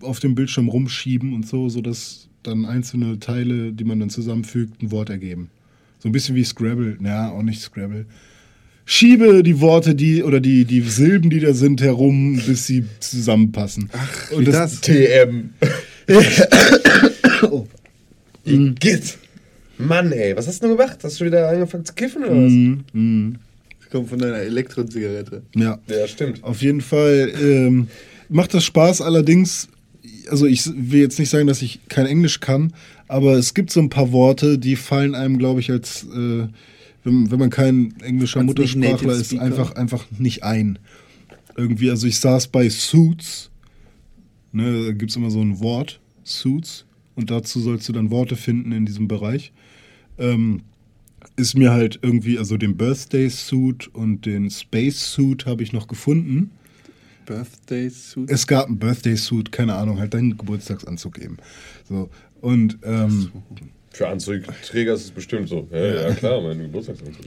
auf 0.00 0.20
dem 0.20 0.34
Bildschirm 0.34 0.68
rumschieben 0.68 1.34
und 1.34 1.46
so, 1.46 1.68
sodass 1.68 2.28
dann 2.46 2.64
einzelne 2.64 3.18
Teile, 3.18 3.72
die 3.72 3.84
man 3.84 4.00
dann 4.00 4.10
zusammenfügt, 4.10 4.82
ein 4.82 4.90
Wort 4.90 5.10
ergeben. 5.10 5.50
So 5.98 6.08
ein 6.08 6.12
bisschen 6.12 6.34
wie 6.34 6.44
Scrabble, 6.44 6.96
naja, 7.00 7.30
auch 7.30 7.42
nicht 7.42 7.60
Scrabble. 7.60 8.06
Schiebe 8.86 9.42
die 9.42 9.60
Worte, 9.60 9.94
die 9.94 10.22
oder 10.22 10.40
die, 10.40 10.66
die 10.66 10.82
Silben, 10.82 11.30
die 11.30 11.40
da 11.40 11.54
sind, 11.54 11.80
herum, 11.80 12.40
bis 12.46 12.66
sie 12.66 12.84
zusammenpassen. 13.00 13.88
Ach, 13.92 14.30
wie 14.38 14.44
das? 14.44 14.80
TM. 14.80 15.50
Oh. 17.42 17.66
Igitt. 18.44 19.18
Mann, 19.76 20.12
ey, 20.12 20.36
was 20.36 20.46
hast 20.46 20.62
du 20.62 20.68
denn 20.68 20.76
gemacht? 20.76 20.98
Hast 21.02 21.20
du 21.20 21.24
wieder 21.24 21.48
angefangen 21.48 21.84
zu 21.84 21.92
kiffen 21.94 22.24
oder 22.24 22.32
was? 22.32 22.52
Mhm. 22.52 23.36
Das 23.80 23.90
kommt 23.90 24.08
von 24.08 24.18
deiner 24.18 24.38
Elektrozigarette. 24.38 25.42
Ja. 25.54 25.78
Ja, 25.88 26.06
stimmt. 26.06 26.42
Auf 26.42 26.62
jeden 26.62 26.80
Fall 26.80 27.32
ähm, 27.40 27.88
macht 28.28 28.54
das 28.54 28.64
Spaß, 28.64 29.00
allerdings, 29.02 29.68
also 30.30 30.46
ich 30.46 30.66
will 30.66 31.00
jetzt 31.00 31.18
nicht 31.18 31.30
sagen, 31.30 31.46
dass 31.46 31.62
ich 31.62 31.80
kein 31.88 32.06
Englisch 32.06 32.40
kann, 32.40 32.72
aber 33.08 33.34
es 33.34 33.54
gibt 33.54 33.70
so 33.70 33.80
ein 33.80 33.90
paar 33.90 34.12
Worte, 34.12 34.58
die 34.58 34.76
fallen 34.76 35.14
einem, 35.14 35.38
glaube 35.38 35.60
ich, 35.60 35.70
als, 35.70 36.04
äh, 36.04 36.48
wenn, 37.04 37.30
wenn 37.30 37.38
man 37.38 37.50
kein 37.50 37.94
englischer 38.00 38.40
Als 38.40 38.46
Muttersprachler 38.46 39.14
ist, 39.14 39.36
einfach, 39.38 39.74
einfach 39.76 40.06
nicht 40.18 40.42
ein. 40.42 40.78
Irgendwie, 41.56 41.90
also 41.90 42.06
ich 42.06 42.18
saß 42.18 42.48
bei 42.48 42.68
Suits, 42.68 43.50
ne, 44.52 44.86
da 44.86 44.92
gibt 44.92 45.10
es 45.10 45.16
immer 45.16 45.30
so 45.30 45.40
ein 45.40 45.60
Wort, 45.60 46.00
Suits, 46.24 46.86
und 47.14 47.30
dazu 47.30 47.60
sollst 47.60 47.88
du 47.88 47.92
dann 47.92 48.10
Worte 48.10 48.36
finden 48.36 48.72
in 48.72 48.86
diesem 48.86 49.06
Bereich. 49.06 49.52
Ähm, 50.18 50.62
ist 51.36 51.56
mir 51.56 51.72
halt 51.72 51.98
irgendwie, 52.02 52.38
also 52.38 52.56
den 52.56 52.76
Birthday 52.76 53.28
Suit 53.28 53.88
und 53.92 54.26
den 54.26 54.50
Space 54.50 55.12
Suit 55.12 55.46
habe 55.46 55.62
ich 55.62 55.72
noch 55.72 55.88
gefunden. 55.88 56.50
Birthday 57.26 57.88
Suit. 57.90 58.30
Es 58.30 58.46
gab 58.46 58.66
einen 58.66 58.78
Birthday 58.78 59.16
Suit, 59.16 59.50
keine 59.52 59.74
Ahnung, 59.74 59.98
halt 59.98 60.14
deinen 60.14 60.36
Geburtstagsanzug 60.36 61.18
eben. 61.18 61.38
So. 61.88 62.08
Und 62.40 62.78
ähm, 62.84 63.30
Für 63.90 64.08
Anzugträger 64.08 64.94
ist 64.94 65.04
es 65.04 65.10
bestimmt 65.10 65.48
so. 65.48 65.68
Ja, 65.72 66.08
ja 66.08 66.14
klar, 66.14 66.40
mein 66.42 66.58
Geburtstagsanzug. 66.58 67.24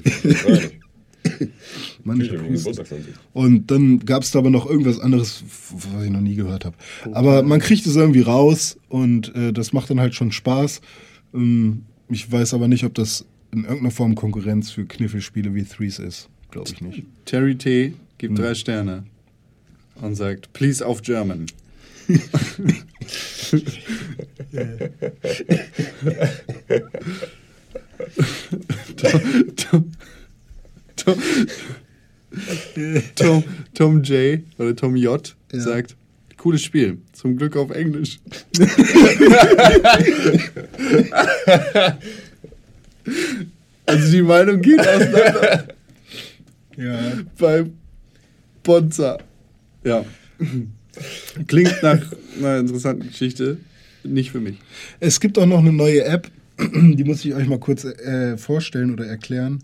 Mann, 2.04 2.22
ich. 2.22 2.32
Und 3.34 3.70
dann 3.70 4.00
gab 4.00 4.24
es 4.24 4.32
da 4.32 4.40
aber 4.40 4.50
noch 4.50 4.70
irgendwas 4.70 5.00
anderes, 5.00 5.44
was 5.74 6.04
ich 6.04 6.10
noch 6.10 6.22
nie 6.22 6.36
gehört 6.36 6.66
habe. 6.66 6.76
Aber 7.12 7.44
man 7.44 7.60
kriegt 7.60 7.86
es 7.86 7.96
irgendwie 7.96 8.22
raus 8.22 8.78
und 8.90 9.36
äh, 9.36 9.52
das 9.52 9.74
macht 9.74 9.90
dann 9.90 10.00
halt 10.00 10.16
schon 10.16 10.32
Spaß. 10.32 10.82
Ähm, 11.34 11.84
ich 12.10 12.32
weiß 12.32 12.54
aber 12.54 12.68
nicht, 12.68 12.86
ob 12.86 12.94
das 12.94 13.26
in 13.52 13.64
irgendeiner 13.64 13.92
Form 13.92 14.16
Konkurrenz 14.16 14.72
für 14.72 14.86
Kniffelspiele 14.86 15.54
wie 15.54 15.64
Threes 15.64 16.00
ist. 16.00 16.30
Glaube 16.52 16.70
ich 16.72 16.82
nicht. 16.82 17.04
Terry 17.26 17.58
T. 17.58 17.94
gibt 18.18 18.40
drei 18.40 18.56
Sterne 18.56 19.04
und 20.02 20.16
sagt, 20.16 20.54
please 20.54 20.86
auf 20.86 21.02
German. 21.02 21.48
Tom, 29.66 29.92
Tom, 30.96 31.22
Tom, 33.16 33.44
Tom, 33.74 34.04
J. 34.04 34.44
oder 34.58 34.76
Tom 34.76 34.96
J. 34.96 35.36
sagt, 35.52 35.96
cooles 36.38 36.62
Spiel. 36.64 36.98
Zum 37.14 37.38
Glück 37.38 37.56
auf 37.56 37.72
Englisch. 37.72 38.20
also 43.86 44.12
die 44.12 44.22
Meinung 44.22 44.62
geht 44.62 44.80
auseinander 44.80 45.68
Ja. 46.78 47.00
bei 47.40 47.66
Bonza. 48.64 49.18
Ja. 49.84 50.06
Klingt 51.48 51.76
nach 51.84 52.02
einer 52.38 52.60
interessanten 52.60 53.08
Geschichte. 53.08 53.58
Nicht 54.04 54.32
für 54.32 54.40
mich. 54.40 54.58
Es 55.00 55.20
gibt 55.20 55.38
auch 55.38 55.46
noch 55.46 55.60
eine 55.60 55.74
neue 55.74 56.04
App, 56.06 56.32
die 56.60 57.04
muss 57.04 57.24
ich 57.26 57.34
euch 57.34 57.48
mal 57.48 57.60
kurz 57.60 57.84
äh, 57.84 58.38
vorstellen 58.38 58.92
oder 58.92 59.06
erklären. 59.06 59.64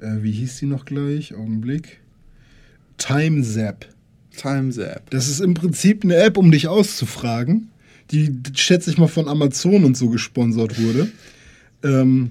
Äh, 0.00 0.22
wie 0.22 0.32
hieß 0.32 0.58
die 0.58 0.66
noch 0.66 0.84
gleich? 0.84 1.34
Augenblick. 1.34 2.00
TimeZap. 2.98 3.86
Timezap. 4.36 5.10
Das 5.10 5.28
ist 5.28 5.40
im 5.40 5.54
Prinzip 5.54 6.04
eine 6.04 6.16
App, 6.16 6.36
um 6.36 6.50
dich 6.50 6.68
auszufragen, 6.68 7.68
die, 8.10 8.34
schätze 8.54 8.90
ich 8.90 8.98
mal, 8.98 9.08
von 9.08 9.28
Amazon 9.28 9.84
und 9.84 9.96
so 9.96 10.08
gesponsert 10.08 10.80
wurde. 10.80 11.10
Ähm, 11.82 12.30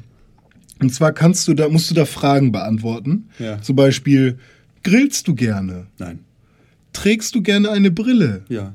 und 0.79 0.93
zwar 0.93 1.11
kannst 1.11 1.47
du 1.47 1.53
da, 1.53 1.69
musst 1.69 1.89
du 1.89 1.95
da 1.95 2.05
Fragen 2.05 2.51
beantworten. 2.51 3.29
Ja. 3.39 3.61
Zum 3.61 3.75
Beispiel, 3.75 4.39
grillst 4.83 5.27
du 5.27 5.35
gerne? 5.35 5.87
Nein. 5.97 6.19
Trägst 6.93 7.35
du 7.35 7.41
gerne 7.41 7.71
eine 7.71 7.91
Brille? 7.91 8.43
Ja. 8.49 8.73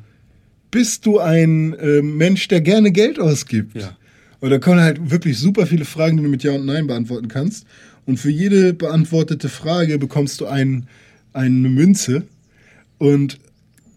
Bist 0.70 1.06
du 1.06 1.18
ein 1.18 1.74
äh, 1.74 2.02
Mensch, 2.02 2.48
der 2.48 2.60
gerne 2.60 2.92
Geld 2.92 3.18
ausgibt? 3.18 3.76
Ja. 3.76 3.96
Und 4.40 4.50
da 4.50 4.58
kommen 4.58 4.80
halt 4.80 5.10
wirklich 5.10 5.38
super 5.38 5.66
viele 5.66 5.84
Fragen, 5.84 6.16
die 6.16 6.22
du 6.22 6.28
mit 6.28 6.42
Ja 6.42 6.52
und 6.52 6.66
Nein 6.66 6.86
beantworten 6.86 7.28
kannst. 7.28 7.66
Und 8.04 8.18
für 8.18 8.30
jede 8.30 8.72
beantwortete 8.72 9.48
Frage 9.48 9.98
bekommst 9.98 10.40
du 10.40 10.46
ein, 10.46 10.86
eine 11.32 11.68
Münze. 11.68 12.24
Und 12.98 13.38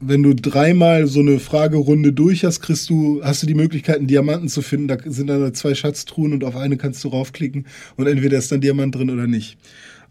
wenn 0.01 0.23
du 0.23 0.33
dreimal 0.33 1.07
so 1.07 1.19
eine 1.19 1.39
Fragerunde 1.39 2.13
durch 2.13 2.45
hast, 2.45 2.61
kriegst 2.61 2.89
du, 2.89 3.21
hast 3.23 3.43
du 3.43 3.47
die 3.47 3.53
Möglichkeit, 3.53 3.97
einen 3.97 4.07
Diamanten 4.07 4.47
zu 4.47 4.61
finden. 4.61 4.87
Da 4.87 4.97
sind 5.05 5.27
dann 5.27 5.53
zwei 5.53 5.75
Schatztruhen 5.75 6.33
und 6.33 6.43
auf 6.43 6.55
eine 6.55 6.77
kannst 6.77 7.03
du 7.03 7.09
raufklicken 7.09 7.67
und 7.97 8.07
entweder 8.07 8.37
ist 8.37 8.51
dann 8.51 8.61
Diamant 8.61 8.95
drin 8.95 9.09
oder 9.09 9.27
nicht. 9.27 9.57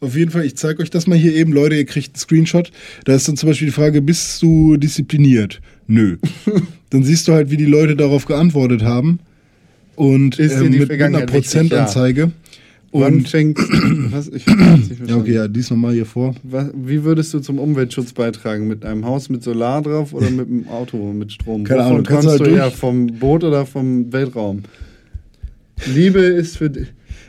Auf 0.01 0.17
jeden 0.17 0.31
Fall, 0.31 0.45
ich 0.45 0.57
zeige 0.57 0.83
euch 0.83 0.91
das 0.91 1.07
mal 1.07 1.19
hier 1.19 1.35
eben, 1.35 1.53
Leute, 1.53 1.75
ihr 1.75 1.85
kriegt 1.85 2.15
einen 2.15 2.17
Screenshot. 2.17 2.71
Da 3.05 3.15
ist 3.15 3.27
dann 3.29 3.37
zum 3.37 3.49
Beispiel 3.49 3.69
die 3.69 3.73
Frage, 3.75 4.01
bist 4.01 4.41
du 4.43 4.77
diszipliniert? 4.77 5.61
Nö. 5.87 6.19
dann 6.91 7.03
siehst 7.03 7.27
du 7.27 7.33
halt, 7.33 7.51
wie 7.51 7.57
die 7.57 7.65
Leute 7.65 7.97
darauf 7.97 8.27
geantwortet 8.27 8.83
haben. 8.83 9.19
Und 9.97 10.39
ähm, 10.39 10.71
mit, 10.71 10.91
einer? 10.91 11.27
Prozentanzeige. 11.27 12.31
Wann 12.93 13.15
Und 13.17 13.29
fängt. 13.29 13.59
Was? 14.13 14.29
Ich 14.29 14.47
ja, 14.47 15.17
okay, 15.17 15.35
ja, 15.35 15.49
dies 15.49 15.71
nochmal 15.71 15.93
hier 15.93 16.07
vor. 16.07 16.35
Was, 16.43 16.69
wie 16.75 17.05
würdest 17.05 17.35
du 17.35 17.41
zum 17.41 17.59
Umweltschutz 17.59 18.13
beitragen? 18.13 18.67
Mit 18.67 18.85
einem 18.85 19.05
Haus 19.05 19.29
mit 19.29 19.43
Solar 19.43 19.83
drauf 19.83 20.15
oder 20.15 20.31
mit 20.31 20.49
einem 20.49 20.69
Auto 20.69 21.13
mit 21.13 21.33
Strom? 21.33 21.65
Keine 21.65 21.83
Ahnung, 21.83 22.05
kannst 22.05 22.29
kommst 22.29 22.41
du 22.41 22.45
halt 22.45 22.63
durch- 22.63 22.75
Vom 22.77 23.07
Boot 23.09 23.45
oder 23.45 23.67
vom 23.67 24.11
Weltraum? 24.13 24.63
Liebe 25.87 26.21
ist 26.21 26.57
für 26.57 26.71
dich. 26.71 26.89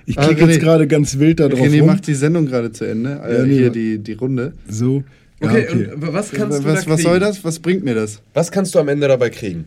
Ich 0.09 0.17
Ah, 0.17 0.25
klicke 0.25 0.45
jetzt 0.47 0.59
gerade 0.59 0.87
ganz 0.87 1.19
wild 1.19 1.39
da 1.39 1.47
drauf 1.49 1.59
René 1.59 1.79
rum. 1.81 1.87
macht 1.87 2.07
die 2.07 2.15
Sendung 2.15 2.47
gerade 2.47 2.71
zu 2.71 2.83
Ende. 2.85 3.21
Äh, 3.23 3.37
Ja, 3.37 3.45
nee, 3.45 3.53
hier 3.57 3.69
die, 3.69 3.99
die 3.99 4.13
Runde. 4.13 4.53
So. 4.67 5.03
Ja, 5.39 5.49
Okay, 5.51 5.67
okay. 5.69 5.89
und 5.93 6.13
was 6.13 6.31
kannst 6.31 6.59
du 6.59 6.63
was 6.65 6.85
da 6.85 6.91
was 6.91 7.01
soll 7.03 7.19
das? 7.19 7.43
Was 7.43 7.59
bringt 7.59 7.83
mir 7.85 7.93
das? 7.93 8.19
Was 8.33 8.51
kannst 8.51 8.73
du 8.73 8.79
am 8.79 8.87
Ende 8.87 9.07
dabei 9.07 9.29
kriegen? 9.29 9.65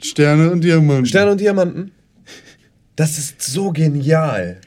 Sterne 0.00 0.52
und 0.52 0.62
Diamanten. 0.62 1.06
Sterne 1.06 1.32
und 1.32 1.40
Diamanten? 1.40 1.90
Das 2.94 3.18
ist 3.18 3.42
so 3.42 3.72
genial. 3.72 4.58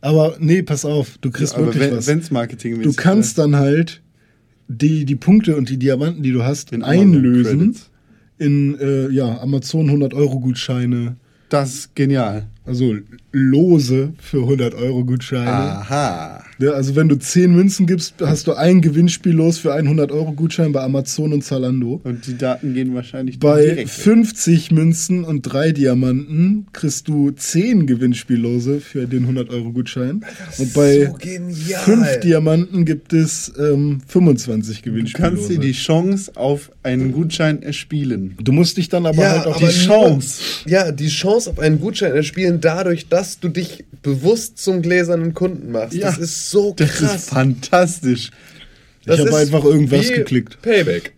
Aber 0.00 0.36
nee, 0.40 0.62
pass 0.62 0.84
auf, 0.86 1.18
du 1.20 1.30
kriegst 1.30 1.54
Aber 1.54 1.66
wirklich 1.66 2.06
wenn 2.06 2.20
was. 2.22 2.30
Marketing 2.30 2.80
Du 2.80 2.92
kannst 2.94 3.36
dann 3.38 3.56
halt 3.56 4.00
die, 4.68 5.04
die 5.04 5.16
Punkte 5.16 5.54
und 5.56 5.68
die 5.68 5.76
Diamanten, 5.78 6.22
die 6.22 6.32
du 6.32 6.44
hast, 6.44 6.72
In 6.72 6.82
einlösen 6.82 7.76
in 8.38 8.78
äh, 8.80 9.08
ja, 9.10 9.38
Amazon 9.40 9.86
100 9.86 10.14
Euro 10.14 10.40
Gutscheine. 10.40 11.16
Das 11.48 11.74
ist 11.74 11.94
genial. 11.94 12.46
Also 12.64 12.96
Lose 13.38 14.14
für 14.18 14.38
100 14.42 14.74
Euro 14.74 15.04
Gutscheine. 15.04 15.50
Aha. 15.50 16.42
Ja, 16.58 16.70
also 16.70 16.96
wenn 16.96 17.08
du 17.10 17.16
10 17.16 17.54
Münzen 17.54 17.86
gibst, 17.86 18.14
hast 18.22 18.46
du 18.46 18.54
ein 18.54 18.80
Gewinnspiel 18.80 19.32
los 19.34 19.58
für 19.58 19.74
einen 19.74 19.88
100 19.88 20.10
Euro 20.10 20.32
Gutschein 20.32 20.72
bei 20.72 20.80
Amazon 20.80 21.34
und 21.34 21.44
Zalando. 21.44 22.00
Und 22.02 22.26
die 22.26 22.38
Daten 22.38 22.72
gehen 22.72 22.94
wahrscheinlich 22.94 23.38
Bei 23.38 23.60
direkt 23.60 23.78
weg. 23.80 23.88
50 23.90 24.70
Münzen 24.70 25.24
und 25.24 25.42
3 25.42 25.72
Diamanten 25.72 26.66
kriegst 26.72 27.08
du 27.08 27.30
10 27.30 27.86
Gewinnspiellose 27.86 28.80
für 28.80 29.06
den 29.06 29.24
100 29.24 29.50
Euro 29.50 29.70
Gutschein. 29.72 30.24
Und 30.56 30.72
bei 30.72 31.04
so 31.04 31.12
genial. 31.12 31.80
5 31.82 32.20
Diamanten 32.20 32.86
gibt 32.86 33.12
es 33.12 33.52
ähm, 33.58 34.00
25 34.06 34.80
Du 34.80 34.90
Gewinnspiellose. 34.90 35.36
kannst 35.36 35.50
dir 35.50 35.58
die 35.58 35.72
Chance 35.72 36.32
auf 36.36 36.70
einen 36.82 37.12
Gutschein 37.12 37.62
erspielen. 37.62 38.34
du 38.42 38.52
musst 38.52 38.78
dich 38.78 38.88
dann 38.88 39.04
aber 39.04 39.20
Ja, 39.22 39.30
halt 39.32 39.46
auch 39.46 39.58
die 39.58 39.66
Chance. 39.66 40.40
Ja, 40.66 40.90
die 40.90 41.08
Chance 41.08 41.50
auf 41.50 41.58
einen 41.58 41.80
Gutschein 41.80 42.14
erspielen 42.14 42.60
dadurch, 42.62 43.08
dass 43.08 43.25
du 43.40 43.48
dich 43.48 43.84
bewusst 44.02 44.58
zum 44.58 44.82
gläsernen 44.82 45.34
Kunden 45.34 45.72
machst. 45.72 45.94
Ja, 45.94 46.06
das 46.08 46.18
ist 46.18 46.50
so 46.50 46.72
Das 46.76 46.90
krass. 46.90 47.14
ist 47.16 47.28
fantastisch. 47.30 48.30
Das 49.04 49.18
Ich 49.20 49.26
habe 49.26 49.36
einfach 49.36 49.64
irgendwas 49.64 50.08
geklickt. 50.08 50.60
Payback. 50.62 51.12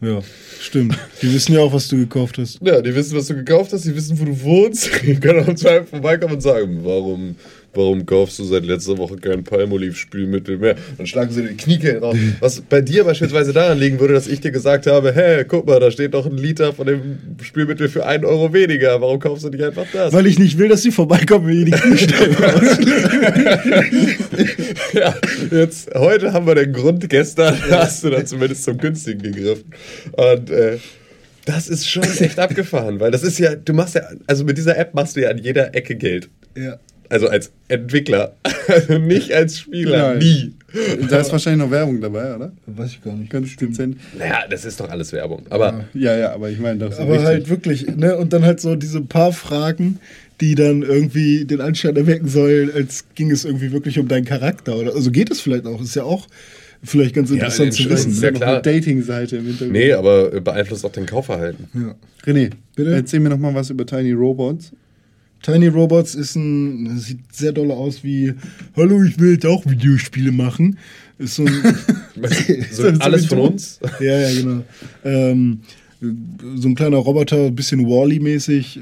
Ja, 0.00 0.20
stimmt. 0.60 0.98
Die 1.22 1.32
wissen 1.32 1.54
ja 1.54 1.60
auch, 1.60 1.72
was 1.72 1.88
du 1.88 1.96
gekauft 1.96 2.36
hast. 2.38 2.60
Ja, 2.62 2.80
die 2.82 2.94
wissen, 2.94 3.16
was 3.16 3.26
du 3.26 3.34
gekauft 3.34 3.72
hast, 3.72 3.84
die 3.84 3.94
wissen, 3.94 4.18
wo 4.20 4.24
du 4.24 4.40
wohnst. 4.42 4.90
Die 5.06 5.14
können 5.14 5.40
auch 5.44 5.64
einem 5.66 5.86
vorbeikommen 5.86 6.34
und 6.34 6.40
sagen, 6.42 6.80
warum, 6.82 7.36
warum 7.76 8.06
kaufst 8.06 8.38
du 8.38 8.44
seit 8.44 8.64
letzter 8.64 8.98
Woche 8.98 9.16
kein 9.16 9.44
Palmolive-Spülmittel 9.44 10.58
mehr? 10.58 10.76
Dann 10.96 11.06
schlagen 11.06 11.32
sie 11.32 11.42
die 11.42 11.56
Kniekehlen 11.56 12.02
raus. 12.02 12.16
Was 12.40 12.60
bei 12.60 12.80
dir 12.80 13.04
beispielsweise 13.04 13.52
daran 13.52 13.78
liegen 13.78 14.00
würde, 14.00 14.14
dass 14.14 14.26
ich 14.26 14.40
dir 14.40 14.50
gesagt 14.50 14.86
habe, 14.86 15.12
hey, 15.12 15.44
guck 15.44 15.66
mal, 15.66 15.80
da 15.80 15.90
steht 15.90 16.14
doch 16.14 16.26
ein 16.26 16.36
Liter 16.36 16.72
von 16.72 16.86
dem 16.86 17.18
Spülmittel 17.42 17.88
für 17.88 18.06
einen 18.06 18.24
Euro 18.24 18.52
weniger. 18.52 19.00
Warum 19.00 19.18
kaufst 19.18 19.44
du 19.44 19.50
nicht 19.50 19.62
einfach 19.62 19.86
das? 19.92 20.12
Weil 20.12 20.26
ich 20.26 20.38
nicht 20.38 20.58
will, 20.58 20.68
dass 20.68 20.82
die 20.82 20.90
vorbeikommen, 20.90 21.46
wenn 21.46 21.64
die 21.64 21.72
Kniestäbe 21.72 22.34
ja, 24.94 25.14
jetzt, 25.50 25.94
heute 25.94 26.32
haben 26.32 26.46
wir 26.46 26.54
den 26.54 26.72
Grund, 26.72 27.08
gestern 27.08 27.56
hast 27.70 28.04
du 28.04 28.10
dann 28.10 28.26
zumindest 28.26 28.64
zum 28.64 28.78
günstigen 28.78 29.22
gegriffen. 29.22 29.72
Und 30.12 30.50
äh, 30.50 30.78
das 31.44 31.68
ist 31.68 31.88
schon 31.88 32.02
echt 32.02 32.38
abgefahren, 32.38 33.00
weil 33.00 33.10
das 33.10 33.22
ist 33.22 33.38
ja, 33.38 33.54
du 33.54 33.72
machst 33.72 33.94
ja, 33.94 34.02
also 34.26 34.44
mit 34.44 34.56
dieser 34.56 34.78
App 34.78 34.94
machst 34.94 35.16
du 35.16 35.22
ja 35.22 35.30
an 35.30 35.38
jeder 35.38 35.74
Ecke 35.74 35.96
Geld. 35.96 36.28
Ja. 36.56 36.78
Also 37.14 37.28
als 37.28 37.52
Entwickler, 37.68 38.34
also 38.66 38.98
nicht 38.98 39.32
als 39.32 39.56
Spieler, 39.60 40.14
Nein. 40.14 40.18
nie. 40.18 40.52
Da 41.08 41.20
ist 41.20 41.30
wahrscheinlich 41.30 41.64
noch 41.64 41.70
Werbung 41.70 42.00
dabei, 42.00 42.34
oder? 42.34 42.50
Weiß 42.66 42.90
ich 42.90 43.04
gar 43.04 43.14
nicht. 43.14 43.30
Ganz 43.30 43.54
dezent. 43.54 43.98
Naja, 44.18 44.40
das 44.50 44.64
ist 44.64 44.80
doch 44.80 44.90
alles 44.90 45.12
Werbung. 45.12 45.42
Aber 45.48 45.84
Ja, 45.94 46.16
ja, 46.18 46.32
aber 46.32 46.50
ich 46.50 46.58
meine 46.58 46.80
doch 46.80 46.92
so 46.92 47.02
Aber 47.02 47.12
richtig. 47.12 47.28
halt 47.28 47.48
wirklich, 47.50 47.86
ne? 47.86 48.16
Und 48.16 48.32
dann 48.32 48.44
halt 48.44 48.58
so 48.60 48.74
diese 48.74 49.00
paar 49.00 49.32
Fragen, 49.32 50.00
die 50.40 50.56
dann 50.56 50.82
irgendwie 50.82 51.44
den 51.44 51.60
Anschein 51.60 51.94
erwecken 51.94 52.26
sollen, 52.26 52.72
als 52.74 53.04
ging 53.14 53.30
es 53.30 53.44
irgendwie 53.44 53.70
wirklich 53.70 53.96
um 54.00 54.08
deinen 54.08 54.24
Charakter. 54.24 54.76
Oder 54.76 54.92
also 54.96 55.12
geht 55.12 55.30
es 55.30 55.40
vielleicht 55.40 55.66
auch. 55.66 55.80
Ist 55.80 55.94
ja 55.94 56.02
auch 56.02 56.26
vielleicht 56.82 57.14
ganz 57.14 57.30
interessant 57.30 57.66
in 57.68 57.72
zu 57.72 57.82
den 57.84 57.92
wissen. 57.92 58.10
Ne? 58.10 58.20
ja 58.22 58.30
klar. 58.32 58.52
eine 58.54 58.62
Dating-Seite 58.62 59.36
im 59.36 59.44
Hintergrund. 59.44 59.72
nee, 59.72 59.92
aber 59.92 60.40
beeinflusst 60.40 60.84
auch 60.84 60.90
den 60.90 61.06
Kaufverhalten. 61.06 61.68
Ja. 61.74 61.94
René, 62.26 62.50
Bitte? 62.74 62.92
erzähl 62.92 63.20
mir 63.20 63.28
noch 63.28 63.38
mal 63.38 63.54
was 63.54 63.70
über 63.70 63.86
Tiny 63.86 64.10
Robots. 64.10 64.72
Tiny 65.44 65.68
Robots 65.68 66.14
ist 66.14 66.36
ein, 66.36 66.98
sieht 66.98 67.20
sehr 67.34 67.52
doll 67.52 67.70
aus 67.70 68.02
wie, 68.02 68.32
hallo, 68.76 69.02
ich 69.02 69.18
will 69.18 69.32
jetzt 69.34 69.44
auch 69.44 69.66
Videospiele 69.66 70.32
machen. 70.32 70.78
Ist 71.18 71.34
so 71.34 71.44
ein, 71.44 71.52
So, 72.70 72.84
alles 73.00 73.26
von 73.26 73.38
uns. 73.38 73.78
ja, 74.00 74.20
ja, 74.20 74.40
genau. 74.40 74.64
Ähm, 75.04 75.60
so 76.00 76.68
ein 76.68 76.74
kleiner 76.74 76.96
Roboter, 76.96 77.46
ein 77.46 77.54
bisschen 77.54 77.86
Wally-mäßig, 77.86 78.80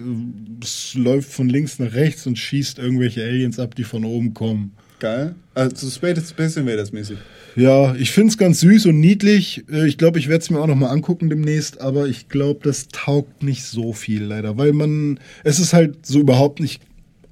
es 0.62 0.94
läuft 0.94 1.32
von 1.32 1.48
links 1.48 1.80
nach 1.80 1.92
rechts 1.94 2.26
und 2.28 2.38
schießt 2.38 2.78
irgendwelche 2.78 3.22
Aliens 3.24 3.58
ab, 3.58 3.74
die 3.74 3.84
von 3.84 4.04
oben 4.04 4.32
kommen. 4.32 4.72
Geil. 5.02 5.34
Also 5.54 5.90
Space, 5.90 6.30
Space 6.30 6.56
Invaders 6.56 6.92
mäßig. 6.92 7.18
Ja, 7.56 7.92
ich 7.96 8.12
finde 8.12 8.30
es 8.30 8.38
ganz 8.38 8.60
süß 8.60 8.86
und 8.86 9.00
niedlich. 9.00 9.64
Äh, 9.68 9.88
Ich 9.88 9.98
glaube, 9.98 10.20
ich 10.20 10.28
werde 10.28 10.42
es 10.42 10.50
mir 10.50 10.60
auch 10.60 10.68
noch 10.68 10.76
mal 10.76 10.90
angucken 10.90 11.28
demnächst, 11.28 11.80
aber 11.80 12.06
ich 12.06 12.28
glaube, 12.28 12.60
das 12.62 12.86
taugt 12.86 13.42
nicht 13.42 13.64
so 13.64 13.92
viel 13.92 14.22
leider, 14.22 14.56
weil 14.58 14.72
man, 14.72 15.18
es 15.42 15.58
ist 15.58 15.72
halt 15.72 16.06
so 16.06 16.20
überhaupt 16.20 16.60
nicht 16.60 16.80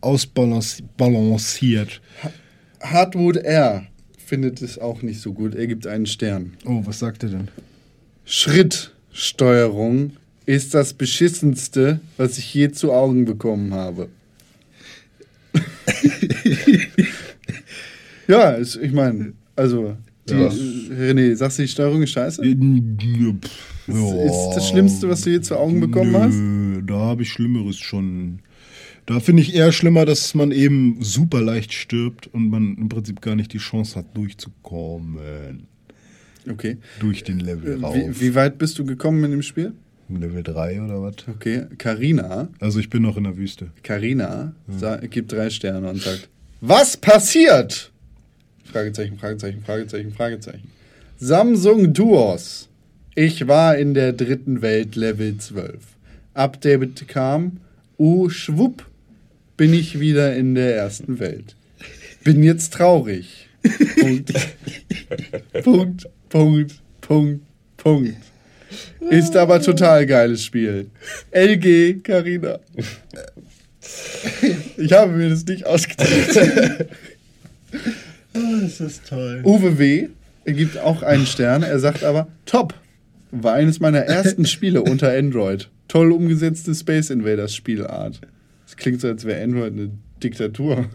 ausbalanciert. 0.01 2.01
Hardwood 2.83 3.37
R 3.37 3.87
findet 4.19 4.63
es 4.63 4.77
auch 4.77 5.03
nicht 5.03 5.21
so 5.21 5.33
gut. 5.33 5.55
Er 5.55 5.69
gibt 5.69 5.87
einen 5.87 6.07
Stern. 6.07 6.55
Oh, 6.65 6.83
was 6.85 6.99
sagt 6.99 7.23
er 7.23 7.29
denn? 7.29 7.49
Schrittsteuerung 8.25 10.15
ist 10.45 10.75
das 10.75 10.93
beschissenste, 10.93 12.01
was 12.17 12.37
ich 12.37 12.53
je 12.53 12.73
zu 12.73 12.93
Augen 12.93 13.27
bekommen 13.27 13.75
habe. 13.75 14.09
ja, 18.31 18.51
ist, 18.53 18.77
ich 18.77 18.93
meine, 18.93 19.33
also, 19.57 19.97
die, 20.29 20.35
Ja. 20.35 20.49
René, 20.49 21.35
sagst 21.35 21.59
du, 21.59 21.63
die 21.63 21.69
Steuerung 21.69 22.03
ist 22.03 22.11
scheiße? 22.11 22.45
Ist 22.45 22.57
Ist 23.89 24.51
das 24.57 24.69
Schlimmste, 24.69 25.09
was 25.09 25.23
du 25.23 25.31
je 25.31 25.41
zu 25.41 25.57
Augen 25.57 25.81
bekommen 25.81 26.15
hast? 26.17 26.35
Nö, 26.37 26.83
da 26.83 26.95
habe 26.95 27.23
ich 27.23 27.31
Schlimmeres 27.33 27.79
schon. 27.79 28.41
Da 29.07 29.19
finde 29.19 29.43
ich 29.43 29.55
eher 29.55 29.73
schlimmer, 29.73 30.05
dass 30.05 30.35
man 30.35 30.53
eben 30.53 30.99
super 31.01 31.41
leicht 31.41 31.73
stirbt 31.73 32.29
und 32.29 32.49
man 32.51 32.77
im 32.77 32.89
Prinzip 32.89 33.21
gar 33.21 33.35
nicht 33.35 33.53
die 33.53 33.59
Chance 33.59 33.97
hat, 33.99 34.17
durchzukommen. 34.17 35.67
Okay. 36.49 36.77
Durch 37.01 37.25
den 37.25 37.41
Level 37.41 37.81
rauf. 37.83 37.95
Wie, 37.97 38.21
wie 38.21 38.35
weit 38.35 38.59
bist 38.59 38.79
du 38.79 38.85
gekommen 38.85 39.25
in 39.25 39.31
dem 39.33 39.43
Spiel? 39.43 39.73
Level 40.09 40.43
3 40.43 40.83
oder 40.83 41.03
was? 41.03 41.15
Okay, 41.29 41.65
Karina, 41.79 42.49
Also 42.61 42.79
ich 42.81 42.91
bin 42.91 43.03
noch 43.03 43.17
in 43.17 43.25
der 43.25 43.37
Wüste. 43.37 43.71
Karina 43.83 44.55
sa- 44.69 44.97
gibt 44.97 45.33
drei 45.33 45.51
Sterne 45.51 45.89
und 45.89 46.01
sagt: 46.03 46.29
Was 46.61 46.97
passiert? 46.97 47.93
Fragezeichen, 48.71 49.19
Fragezeichen, 49.19 49.63
Fragezeichen, 49.65 50.13
Fragezeichen. 50.13 50.71
Samsung 51.19 51.93
Duos. 51.93 52.69
Ich 53.15 53.47
war 53.49 53.77
in 53.77 53.95
der 53.95 54.13
dritten 54.13 54.63
Welt 54.63 54.97
Level 54.97 55.37
12. 55.37 55.79
Update 56.35 57.09
kam. 57.09 57.61
Uh, 57.99 58.31
schwupp, 58.31 58.87
bin 59.57 59.75
ich 59.75 60.01
wieder 60.01 60.35
in 60.35 60.55
der 60.55 60.77
ersten 60.77 61.19
Welt. 61.19 61.57
Bin 62.25 62.43
jetzt 62.43 62.73
traurig. 62.73 63.49
Punkt. 64.01 64.33
Punkt, 65.63 66.09
Punkt, 66.31 66.75
Punkt, 67.01 67.43
Punkt. 67.77 68.17
Ist 69.11 69.37
aber 69.37 69.61
total 69.61 70.07
geiles 70.07 70.45
Spiel. 70.45 70.91
LG 71.33 72.03
Carina. 72.03 72.61
Ich 74.77 74.93
habe 74.93 75.13
mir 75.13 75.31
das 75.31 75.45
nicht 75.47 75.67
ausgedacht. 75.67 76.09
Das 78.33 78.81
ist 78.81 79.07
toll. 79.09 79.43
Uwe 79.45 79.79
W. 79.79 80.09
gibt 80.47 80.79
auch 80.79 81.03
einen 81.03 81.27
Stern. 81.27 81.63
Er 81.63 81.79
sagt 81.79 82.05
aber, 82.05 82.29
top. 82.47 82.75
War 83.31 83.55
eines 83.55 83.81
meiner 83.81 84.01
ersten 84.01 84.45
Spiele 84.47 84.83
unter 84.83 85.11
Android. 85.13 85.69
Toll 85.89 86.13
umgesetzte 86.13 86.75
Space 86.75 87.11
Invaders 87.11 87.55
Spielart. 87.55 88.21
Das 88.67 88.77
klingt 88.77 89.01
so, 89.01 89.09
als 89.09 89.25
wäre 89.25 89.43
Android 89.43 89.73
eine 89.73 89.91
Diktatur. 90.23 90.87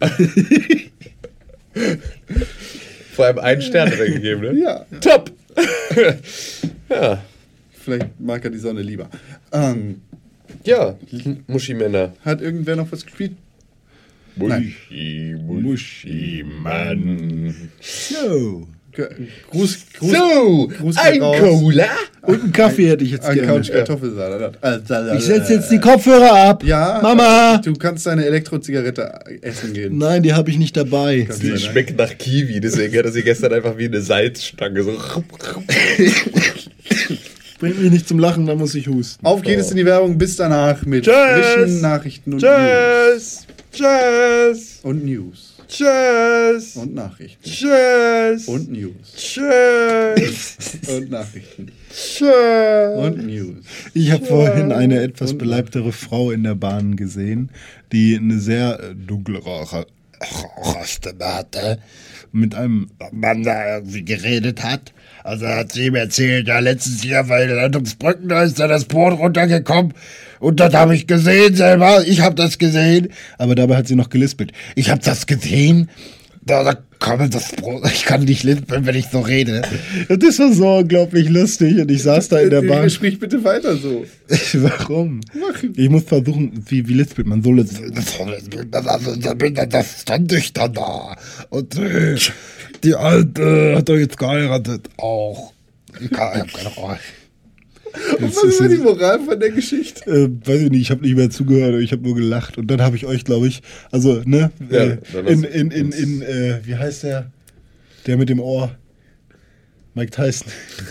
Vor 3.12 3.26
allem 3.26 3.38
einen 3.38 3.62
Stern 3.62 3.90
hat 3.90 3.98
er 3.98 4.10
gegeben, 4.10 4.40
ne? 4.42 4.58
ja, 4.58 4.86
Top! 5.00 5.30
ja. 6.90 7.22
vielleicht 7.72 8.20
mag 8.20 8.44
er 8.44 8.50
die 8.50 8.58
Sonne 8.58 8.82
lieber. 8.82 9.08
Ähm, 9.52 10.00
Ja, 10.64 10.96
Muschi-Männer. 11.46 12.12
hat 12.24 12.40
irgendwer 12.42 12.76
noch 12.76 12.90
was 12.92 13.04
gespielt? 13.04 13.32
Muschi, 14.36 15.34
Muschi, 15.46 16.44
Mann. 16.62 17.54
So. 17.80 18.66
Gruß, 19.50 19.78
Gruß, 19.98 20.10
So, 20.12 20.68
Gruß 20.68 20.96
ein. 20.96 21.18
Cola. 21.20 21.84
Und 22.22 22.42
einen 22.44 22.52
Kaffee 22.52 22.88
hätte 22.88 23.04
ich 23.04 23.10
jetzt 23.10 23.26
Ein 23.26 23.34
gerne. 23.34 23.48
Couch 23.52 23.70
Kartoffelsalat. 23.70 24.58
Salat. 24.86 25.18
Ich 25.18 25.24
setze 25.24 25.52
jetzt 25.54 25.70
die 25.70 25.78
Kopfhörer 25.78 26.32
ab. 26.32 26.64
Ja, 26.64 27.00
Mama. 27.02 27.58
Du 27.62 27.74
kannst 27.74 28.06
deine 28.06 28.24
Elektrozigarette 28.24 29.20
essen 29.42 29.74
gehen. 29.74 29.98
Nein, 29.98 30.22
die 30.22 30.32
habe 30.32 30.48
ich 30.48 30.56
nicht 30.58 30.76
dabei. 30.78 31.24
Kannst 31.26 31.42
Die 31.42 31.58
schmeckt 31.58 31.98
nach 31.98 32.16
Kiwi, 32.16 32.58
deswegen 32.60 32.96
hat 32.96 33.04
er 33.04 33.12
sie 33.12 33.22
gestern 33.22 33.52
einfach 33.52 33.76
wie 33.76 33.84
eine 33.84 34.00
Salzstange 34.00 34.82
so. 34.82 34.92
Bringt 37.58 37.80
mich 37.82 37.90
nicht 37.90 38.08
zum 38.08 38.18
Lachen, 38.18 38.46
da 38.46 38.54
muss 38.54 38.74
ich 38.74 38.88
husten. 38.88 39.24
Auf 39.26 39.42
geht 39.42 39.58
es 39.58 39.70
in 39.70 39.76
die 39.76 39.84
Werbung. 39.86 40.16
Bis 40.18 40.36
danach 40.36 40.84
mit 40.86 41.04
Tschüss. 41.04 41.14
frischen 41.54 41.80
Nachrichten 41.82 42.32
und 42.34 42.42
News. 42.42 43.46
Tschüss! 43.76 44.80
Und 44.84 45.04
News. 45.04 45.54
Tschüss! 45.68 46.76
Und 46.76 46.94
Nachrichten. 46.94 47.42
Tschüss! 47.44 48.48
Und 48.48 48.72
News. 48.72 49.14
Tschüss! 49.14 50.78
Und 50.88 51.10
Nachrichten. 51.10 51.72
Tschüss! 51.90 52.96
Und 52.96 53.26
News. 53.26 53.66
Ich 53.92 54.10
habe 54.12 54.24
vorhin 54.24 54.72
eine 54.72 55.02
etwas 55.02 55.36
beleibtere 55.36 55.92
Frau 55.92 56.30
in 56.30 56.44
der 56.44 56.54
Bahn 56.54 56.96
gesehen, 56.96 57.50
die 57.92 58.16
eine 58.16 58.38
sehr 58.38 58.80
äh, 58.80 58.94
dunklere, 58.94 59.86
Rostemate 60.56 61.78
mit 62.32 62.54
einem 62.54 62.88
Mann 63.12 63.42
da 63.42 63.76
irgendwie 63.76 64.06
geredet 64.06 64.62
hat. 64.62 64.94
Also 65.26 65.48
hat 65.48 65.72
sie 65.72 65.86
ihm 65.86 65.96
erzählt, 65.96 66.46
ja, 66.46 66.60
letztes 66.60 67.02
Jahr 67.02 67.24
bei 67.24 67.46
Leitungsbrücken, 67.46 68.28
da 68.28 68.44
ist 68.44 68.60
da 68.60 68.68
das 68.68 68.84
Boot 68.84 69.18
runtergekommen. 69.18 69.92
Und 70.38 70.60
das 70.60 70.72
habe 70.72 70.94
ich 70.94 71.08
gesehen 71.08 71.56
selber. 71.56 72.06
Ich 72.06 72.20
habe 72.20 72.36
das 72.36 72.58
gesehen. 72.58 73.08
aber 73.36 73.56
dabei 73.56 73.76
hat 73.76 73.88
sie 73.88 73.96
noch 73.96 74.08
gelispelt. 74.08 74.52
Ich 74.76 74.88
habe 74.88 75.00
das 75.02 75.26
gesehen. 75.26 75.90
Da, 76.42 76.62
da 76.62 76.78
kommt 77.00 77.34
das 77.34 77.50
Brot. 77.52 77.82
Ich 77.92 78.04
kann 78.04 78.22
nicht 78.22 78.44
lispeln, 78.44 78.86
wenn 78.86 78.94
ich 78.94 79.06
so 79.06 79.18
rede. 79.18 79.62
Das 80.08 80.38
war 80.38 80.52
so 80.52 80.76
unglaublich 80.76 81.28
lustig 81.28 81.80
und 81.80 81.90
ich 81.90 82.04
saß 82.04 82.28
da 82.28 82.38
in 82.38 82.50
der 82.50 82.62
Bahn. 82.62 82.88
Sprich 82.88 83.18
bitte 83.18 83.42
weiter 83.42 83.76
so. 83.76 84.06
Warum? 84.54 85.22
Ich 85.74 85.90
muss 85.90 86.04
versuchen, 86.04 86.52
wie, 86.68 86.86
wie 86.86 86.94
lispelt 86.94 87.26
man 87.26 87.42
so 87.42 87.52
lispelt. 87.52 87.94
Das 89.72 90.00
stand 90.02 90.32
ich 90.32 90.52
dann 90.52 90.72
da. 90.72 91.16
Und 91.50 91.76
äh, 91.78 92.16
die 92.84 92.94
Alte 92.94 93.76
hat 93.76 93.88
doch 93.88 93.96
jetzt 93.96 94.18
geheiratet. 94.18 94.88
Auch. 94.96 95.52
Ich, 96.00 96.10
kann, 96.10 96.32
ich 96.34 96.40
hab 96.40 96.52
keine 96.52 96.76
Ahnung. 96.76 96.98
Und 98.18 98.36
was 98.36 98.44
ist 98.44 98.60
denn 98.60 98.70
die 98.70 98.76
Moral 98.76 99.20
von 99.20 99.40
der 99.40 99.50
Geschichte? 99.50 100.04
Äh, 100.10 100.28
weiß 100.46 100.62
ich 100.62 100.70
nicht, 100.70 100.82
ich 100.82 100.90
habe 100.90 101.02
nicht 101.02 101.16
mehr 101.16 101.30
zugehört, 101.30 101.80
ich 101.80 101.92
habe 101.92 102.02
nur 102.02 102.14
gelacht. 102.14 102.58
Und 102.58 102.66
dann 102.70 102.82
habe 102.82 102.96
ich 102.96 103.06
euch, 103.06 103.24
glaube 103.24 103.48
ich, 103.48 103.62
also, 103.90 104.22
ne, 104.24 104.50
Ja, 104.70 104.82
äh, 104.82 104.98
in, 105.26 105.44
in, 105.44 105.70
in, 105.70 105.92
in 105.92 106.22
äh, 106.22 106.60
wie 106.64 106.76
heißt 106.76 107.04
der? 107.04 107.30
Der 108.06 108.16
mit 108.16 108.28
dem 108.28 108.40
Ohr. 108.40 108.76
Mike 109.94 110.10
Tyson. 110.10 110.48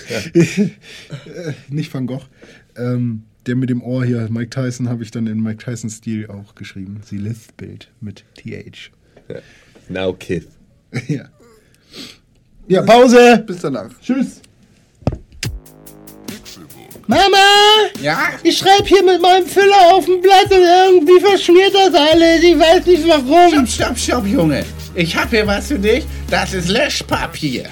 äh, 0.34 0.70
nicht 1.70 1.94
Van 1.94 2.08
Gogh. 2.08 2.26
Ähm, 2.76 3.24
der 3.46 3.56
mit 3.56 3.70
dem 3.70 3.84
Ohr 3.84 4.04
hier, 4.04 4.28
Mike 4.32 4.50
Tyson, 4.50 4.90
habe 4.90 5.04
ich 5.04 5.12
dann 5.12 5.28
in 5.28 5.42
Mike 5.42 5.64
Tyson-Stil 5.64 6.28
auch 6.28 6.56
geschrieben. 6.56 7.02
Sie 7.04 7.18
lispelt 7.18 7.92
mit 8.02 8.24
TH. 8.36 8.92
Now 9.90 10.14
Kith. 10.14 10.48
ja. 11.08 11.30
Ja, 12.68 12.82
Pause! 12.82 13.44
Bis 13.46 13.60
danach. 13.62 13.90
Tschüss! 14.02 14.42
Mama! 17.08 17.22
Ja? 18.02 18.18
Ich 18.42 18.58
schreibe 18.58 18.86
hier 18.86 19.04
mit 19.04 19.22
meinem 19.22 19.46
Füller 19.46 19.94
auf 19.94 20.06
dem 20.06 20.22
Blatt 20.22 20.46
und 20.46 20.64
irgendwie 20.64 21.20
verschmiert 21.24 21.74
das 21.74 21.94
alles. 21.94 22.42
Ich 22.44 22.58
weiß 22.58 22.86
nicht 22.88 23.08
warum. 23.08 23.52
Stopp, 23.68 23.68
stopp, 23.68 23.98
stopp, 23.98 24.26
Junge. 24.28 24.66
Ich 24.96 25.16
hab 25.16 25.30
hier 25.30 25.46
was 25.46 25.68
für 25.68 25.78
dich. 25.78 26.06
Das 26.32 26.54
ist 26.54 26.70
Löschpapier. 26.70 27.66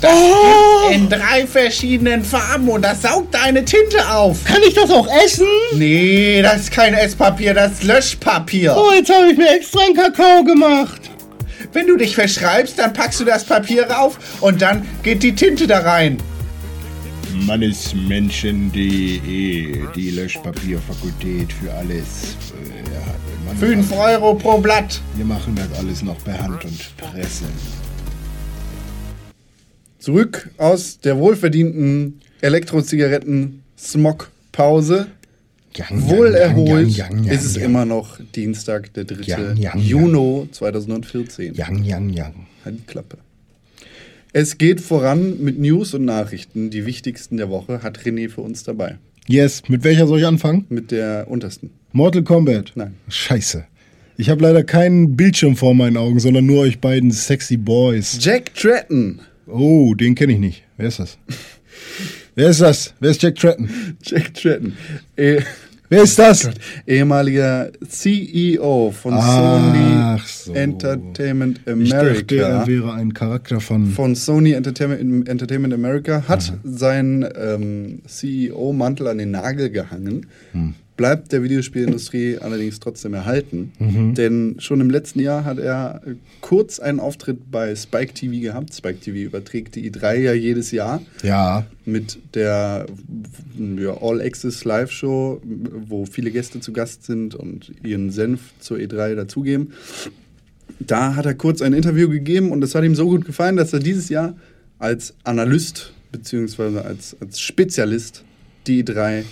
Das 0.00 0.10
Oh. 0.12 0.88
gibt 0.90 0.94
in 1.00 1.08
drei 1.08 1.46
verschiedenen 1.46 2.22
Farben 2.24 2.68
und 2.68 2.82
das 2.82 3.00
saugt 3.02 3.32
deine 3.32 3.64
Tinte 3.64 4.06
auf. 4.10 4.44
Kann 4.44 4.60
ich 4.66 4.74
das 4.74 4.90
auch 4.90 5.06
essen? 5.24 5.46
Nee, 5.72 6.42
das 6.42 6.62
ist 6.62 6.72
kein 6.72 6.92
Esspapier, 6.92 7.54
das 7.54 7.72
ist 7.72 7.84
Löschpapier. 7.84 8.76
Oh, 8.76 8.92
jetzt 8.92 9.10
habe 9.14 9.30
ich 9.30 9.38
mir 9.38 9.48
extra 9.56 9.80
einen 9.84 9.94
Kakao 9.94 10.42
gemacht. 10.44 11.00
Wenn 11.72 11.86
du 11.86 11.96
dich 11.96 12.16
verschreibst, 12.16 12.80
dann 12.80 12.92
packst 12.92 13.20
du 13.20 13.24
das 13.24 13.44
Papier 13.44 13.88
rauf 13.88 14.18
und 14.40 14.60
dann 14.60 14.84
geht 15.02 15.22
die 15.22 15.32
Tinte 15.34 15.68
da 15.68 15.80
rein. 15.80 16.18
Mannesmenschen.de, 17.46 19.78
die 19.94 20.10
Löschpapierfakultät 20.10 21.52
für 21.52 21.72
alles. 21.72 22.34
Äh, 22.52 22.80
ja, 22.92 23.00
Mann, 23.46 23.56
5 23.56 23.92
Euro 23.92 24.34
pro 24.34 24.58
Blatt. 24.58 25.00
Wir 25.14 25.24
machen 25.24 25.54
das 25.54 25.72
alles 25.78 26.02
noch 26.02 26.18
per 26.24 26.42
Hand 26.42 26.64
und 26.64 26.96
Presse. 26.96 27.44
Zurück 30.00 30.50
aus 30.56 30.98
der 30.98 31.16
wohlverdienten 31.18 32.20
Elektrozigaretten-Smog-Pause. 32.40 35.06
Wohl 35.90 36.34
erholt 36.34 36.98
ist 37.30 37.44
es 37.44 37.56
immer 37.56 37.84
noch 37.84 38.18
Dienstag, 38.34 38.92
der 38.94 39.04
3. 39.04 39.22
Yang, 39.22 39.56
yang, 39.56 39.78
Juni 39.78 40.48
2014. 40.50 41.54
Yang, 41.56 41.84
yang, 41.84 42.10
yang. 42.10 42.34
Halt 42.64 42.78
die 42.78 42.86
Klappe. 42.86 43.18
Es 44.32 44.58
geht 44.58 44.80
voran 44.80 45.42
mit 45.42 45.58
News 45.58 45.94
und 45.94 46.04
Nachrichten. 46.04 46.70
Die 46.70 46.86
wichtigsten 46.86 47.36
der 47.36 47.50
Woche 47.50 47.82
hat 47.82 47.98
René 48.00 48.28
für 48.28 48.42
uns 48.42 48.62
dabei. 48.62 48.98
Yes, 49.26 49.62
mit 49.68 49.84
welcher 49.84 50.06
soll 50.06 50.20
ich 50.20 50.26
anfangen? 50.26 50.66
Mit 50.68 50.90
der 50.90 51.26
untersten. 51.28 51.70
Mortal 51.92 52.22
Kombat. 52.22 52.72
Nein. 52.74 52.94
Scheiße. 53.08 53.64
Ich 54.16 54.28
habe 54.28 54.42
leider 54.42 54.62
keinen 54.64 55.16
Bildschirm 55.16 55.56
vor 55.56 55.74
meinen 55.74 55.96
Augen, 55.96 56.20
sondern 56.20 56.46
nur 56.46 56.60
euch 56.60 56.78
beiden 56.78 57.10
sexy 57.10 57.56
Boys. 57.56 58.18
Jack 58.20 58.54
Tratton. 58.54 59.20
Oh, 59.46 59.94
den 59.94 60.14
kenne 60.14 60.34
ich 60.34 60.38
nicht. 60.38 60.62
Wer 60.76 60.88
ist 60.88 60.98
das? 60.98 61.18
Wer 62.34 62.50
ist 62.50 62.60
das? 62.60 62.94
Wer 63.00 63.10
ist 63.10 63.22
Jack 63.22 63.36
Tratton? 63.36 63.68
Jack 64.02 64.34
Tratton. 64.34 64.74
Eh, 65.16 65.40
Wer 65.88 66.04
ist 66.04 66.16
das? 66.20 66.48
ehemaliger 66.86 67.70
CEO 67.88 68.92
von 68.92 69.14
Ach 69.16 70.24
so. 70.24 70.52
Sony 70.52 70.56
Entertainment 70.56 71.60
Ich 71.66 71.90
dachte, 71.90 72.36
er 72.36 72.46
America. 72.46 72.66
wäre 72.68 72.92
ein 72.92 73.12
Charakter 73.12 73.58
von. 73.60 73.86
von 73.86 74.14
Sony 74.14 74.52
Entertainment, 74.52 75.28
Entertainment 75.28 75.74
America, 75.74 76.22
hat 76.28 76.52
seinen 76.62 77.26
ähm, 77.36 78.02
CEO-Mantel 78.06 79.08
an 79.08 79.18
den 79.18 79.32
Nagel 79.32 79.70
gehangen. 79.70 80.26
Hm. 80.52 80.74
Bleibt 81.00 81.32
der 81.32 81.42
Videospielindustrie 81.42 82.36
allerdings 82.36 82.78
trotzdem 82.78 83.14
erhalten. 83.14 83.72
Mhm. 83.78 84.14
Denn 84.14 84.56
schon 84.58 84.82
im 84.82 84.90
letzten 84.90 85.20
Jahr 85.20 85.46
hat 85.46 85.56
er 85.56 86.02
äh, 86.06 86.10
kurz 86.42 86.78
einen 86.78 87.00
Auftritt 87.00 87.50
bei 87.50 87.74
Spike 87.74 88.12
TV 88.12 88.38
gehabt. 88.42 88.74
Spike 88.74 89.00
TV 89.00 89.16
überträgt 89.16 89.76
die 89.76 89.90
E3 89.90 90.16
ja 90.16 90.34
jedes 90.34 90.72
Jahr 90.72 91.00
Ja. 91.22 91.64
mit 91.86 92.18
der 92.34 92.84
ja, 93.78 93.96
All 94.02 94.20
Access 94.20 94.66
Live 94.66 94.90
Show, 94.92 95.40
wo 95.88 96.04
viele 96.04 96.30
Gäste 96.30 96.60
zu 96.60 96.74
Gast 96.74 97.04
sind 97.06 97.34
und 97.34 97.72
ihren 97.82 98.10
Senf 98.10 98.52
zur 98.60 98.76
E3 98.76 99.14
dazugeben. 99.14 99.72
Da 100.80 101.14
hat 101.14 101.24
er 101.24 101.32
kurz 101.32 101.62
ein 101.62 101.72
Interview 101.72 102.10
gegeben 102.10 102.50
und 102.52 102.62
es 102.62 102.74
hat 102.74 102.84
ihm 102.84 102.94
so 102.94 103.06
gut 103.08 103.24
gefallen, 103.24 103.56
dass 103.56 103.72
er 103.72 103.78
dieses 103.80 104.10
Jahr 104.10 104.36
als 104.78 105.14
Analyst 105.24 105.94
bzw. 106.12 106.80
Als, 106.80 107.16
als 107.22 107.40
Spezialist 107.40 108.22
die 108.66 108.84
E3 108.84 109.24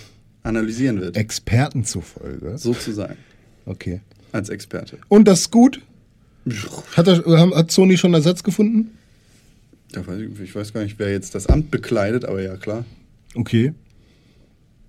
analysieren 0.49 0.99
wird. 0.99 1.15
Experten 1.15 1.85
zufolge. 1.85 2.57
Sozusagen. 2.57 3.15
Okay. 3.65 4.01
Als 4.31 4.49
Experte. 4.49 4.97
Und 5.07 5.27
das 5.27 5.41
ist 5.41 5.51
gut? 5.51 5.81
Hat, 6.95 7.07
er, 7.07 7.23
hat 7.55 7.71
Sony 7.71 7.97
schon 7.97 8.13
Ersatz 8.13 8.43
gefunden? 8.43 8.91
Weiß 9.93 10.19
ich, 10.19 10.39
ich 10.39 10.55
weiß 10.55 10.73
gar 10.73 10.83
nicht, 10.83 10.99
wer 10.99 11.11
jetzt 11.11 11.33
das 11.35 11.47
Amt 11.47 11.71
bekleidet, 11.71 12.25
aber 12.25 12.41
ja, 12.41 12.55
klar. 12.57 12.85
Okay. 13.35 13.73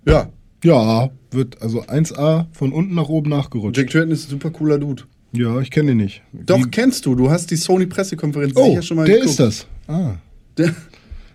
Ja, 0.06 0.30
Ja, 0.64 1.10
wird 1.30 1.62
also 1.62 1.82
1A 1.82 2.46
von 2.52 2.72
unten 2.72 2.94
nach 2.94 3.08
oben 3.08 3.30
nachgerutscht. 3.30 3.78
Jack 3.78 3.90
Tratton 3.90 4.10
ist 4.10 4.26
ein 4.26 4.30
super 4.30 4.50
cooler 4.50 4.78
Dude. 4.78 5.04
Ja, 5.32 5.60
ich 5.60 5.70
kenne 5.70 5.92
ihn 5.92 5.98
nicht. 5.98 6.22
Doch, 6.32 6.58
Wie- 6.58 6.70
kennst 6.70 7.06
du. 7.06 7.14
Du 7.14 7.30
hast 7.30 7.50
die 7.50 7.56
Sony-Pressekonferenz 7.56 8.52
Oh, 8.56 8.68
sicher 8.70 8.82
schon 8.82 8.96
mal 8.98 9.06
der 9.06 9.16
geguckt. 9.20 9.30
ist 9.30 9.40
das. 9.40 9.66
Ah. 9.86 10.16
Der, 10.58 10.74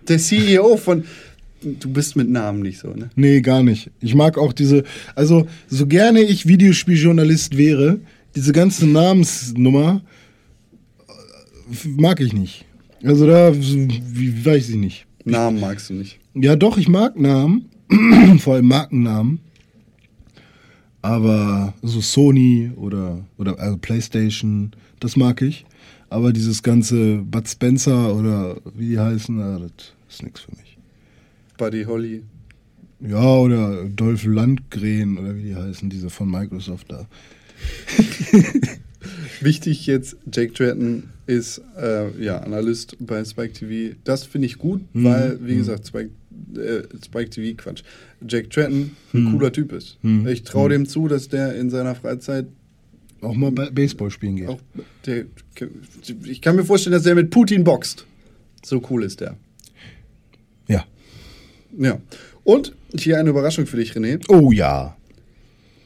der 0.08 0.18
CEO 0.18 0.76
von. 0.76 1.04
Du 1.80 1.92
bist 1.92 2.14
mit 2.14 2.28
Namen 2.28 2.62
nicht 2.62 2.78
so, 2.78 2.90
ne? 2.90 3.10
Nee, 3.16 3.40
gar 3.40 3.62
nicht. 3.62 3.90
Ich 4.00 4.14
mag 4.14 4.38
auch 4.38 4.52
diese, 4.52 4.84
also 5.16 5.46
so 5.66 5.86
gerne 5.86 6.20
ich 6.20 6.46
Videospieljournalist 6.46 7.56
wäre, 7.56 7.98
diese 8.36 8.52
ganze 8.52 8.86
Namensnummer 8.86 10.02
äh, 11.08 11.88
mag 11.88 12.20
ich 12.20 12.32
nicht. 12.32 12.64
Also 13.02 13.26
da, 13.26 13.52
wie, 13.54 14.44
weiß 14.44 14.68
ich 14.70 14.76
nicht. 14.76 15.06
Namen 15.24 15.58
magst 15.60 15.90
du 15.90 15.94
nicht. 15.94 16.20
Ja, 16.34 16.54
doch, 16.54 16.78
ich 16.78 16.88
mag 16.88 17.18
Namen, 17.18 17.68
vor 18.38 18.54
allem 18.54 18.68
Markennamen. 18.68 19.40
Aber 21.02 21.74
so 21.82 22.00
Sony 22.00 22.70
oder, 22.76 23.24
oder 23.38 23.58
also 23.58 23.76
PlayStation, 23.76 24.72
das 25.00 25.16
mag 25.16 25.42
ich. 25.42 25.64
Aber 26.10 26.32
dieses 26.32 26.62
ganze 26.62 27.18
Bud 27.18 27.48
Spencer 27.48 28.14
oder 28.14 28.56
wie 28.74 28.90
die 28.90 28.98
heißen, 28.98 29.36
na, 29.36 29.58
das 29.58 29.92
ist 30.08 30.22
nichts 30.22 30.40
für 30.40 30.52
mich. 30.52 30.75
Buddy 31.56 31.84
Holly. 31.84 32.22
Ja, 33.00 33.36
oder 33.36 33.84
Dolph 33.84 34.24
Landgren 34.24 35.18
oder 35.18 35.36
wie 35.36 35.42
die 35.42 35.54
heißen, 35.56 35.90
diese 35.90 36.08
von 36.10 36.30
Microsoft 36.30 36.90
da. 36.90 37.06
Wichtig 39.40 39.86
jetzt, 39.86 40.16
Jake 40.32 40.52
Tratton 40.52 41.04
ist 41.26 41.60
äh, 41.78 42.10
ja, 42.22 42.38
Analyst 42.40 42.96
bei 43.00 43.24
Spike 43.24 43.52
TV. 43.52 43.94
Das 44.04 44.24
finde 44.24 44.46
ich 44.46 44.58
gut, 44.58 44.82
Mhm. 44.94 45.04
weil, 45.04 45.38
wie 45.42 45.56
gesagt, 45.56 45.86
Spike, 45.86 46.10
äh, 46.54 46.82
Spike 47.04 47.30
TV, 47.30 47.56
Quatsch. 47.56 47.82
Jake 48.26 48.48
Tratton 48.48 48.92
ein 49.12 49.20
Mhm. 49.24 49.32
cooler 49.32 49.52
Typ 49.52 49.72
ist. 49.72 49.98
Ich 50.26 50.42
traue 50.44 50.70
dem 50.70 50.86
zu, 50.86 51.06
dass 51.08 51.28
der 51.28 51.54
in 51.56 51.70
seiner 51.70 51.94
Freizeit 51.94 52.46
Auch 53.20 53.34
mal 53.34 53.50
Ba- 53.50 53.70
Baseball 53.72 54.10
spielen 54.10 54.36
geht. 54.36 54.48
Der, 55.06 55.24
ich 56.24 56.40
kann 56.42 56.54
mir 56.56 56.64
vorstellen, 56.64 56.92
dass 56.92 57.02
der 57.04 57.14
mit 57.14 57.30
Putin 57.30 57.64
boxt. 57.64 58.04
So 58.64 58.82
cool 58.90 59.02
ist 59.04 59.20
der. 59.20 59.36
Ja. 61.78 61.98
Und 62.44 62.74
hier 62.94 63.18
eine 63.18 63.30
Überraschung 63.30 63.66
für 63.66 63.76
dich, 63.76 63.92
René. 63.92 64.22
Oh 64.28 64.52
ja. 64.52 64.96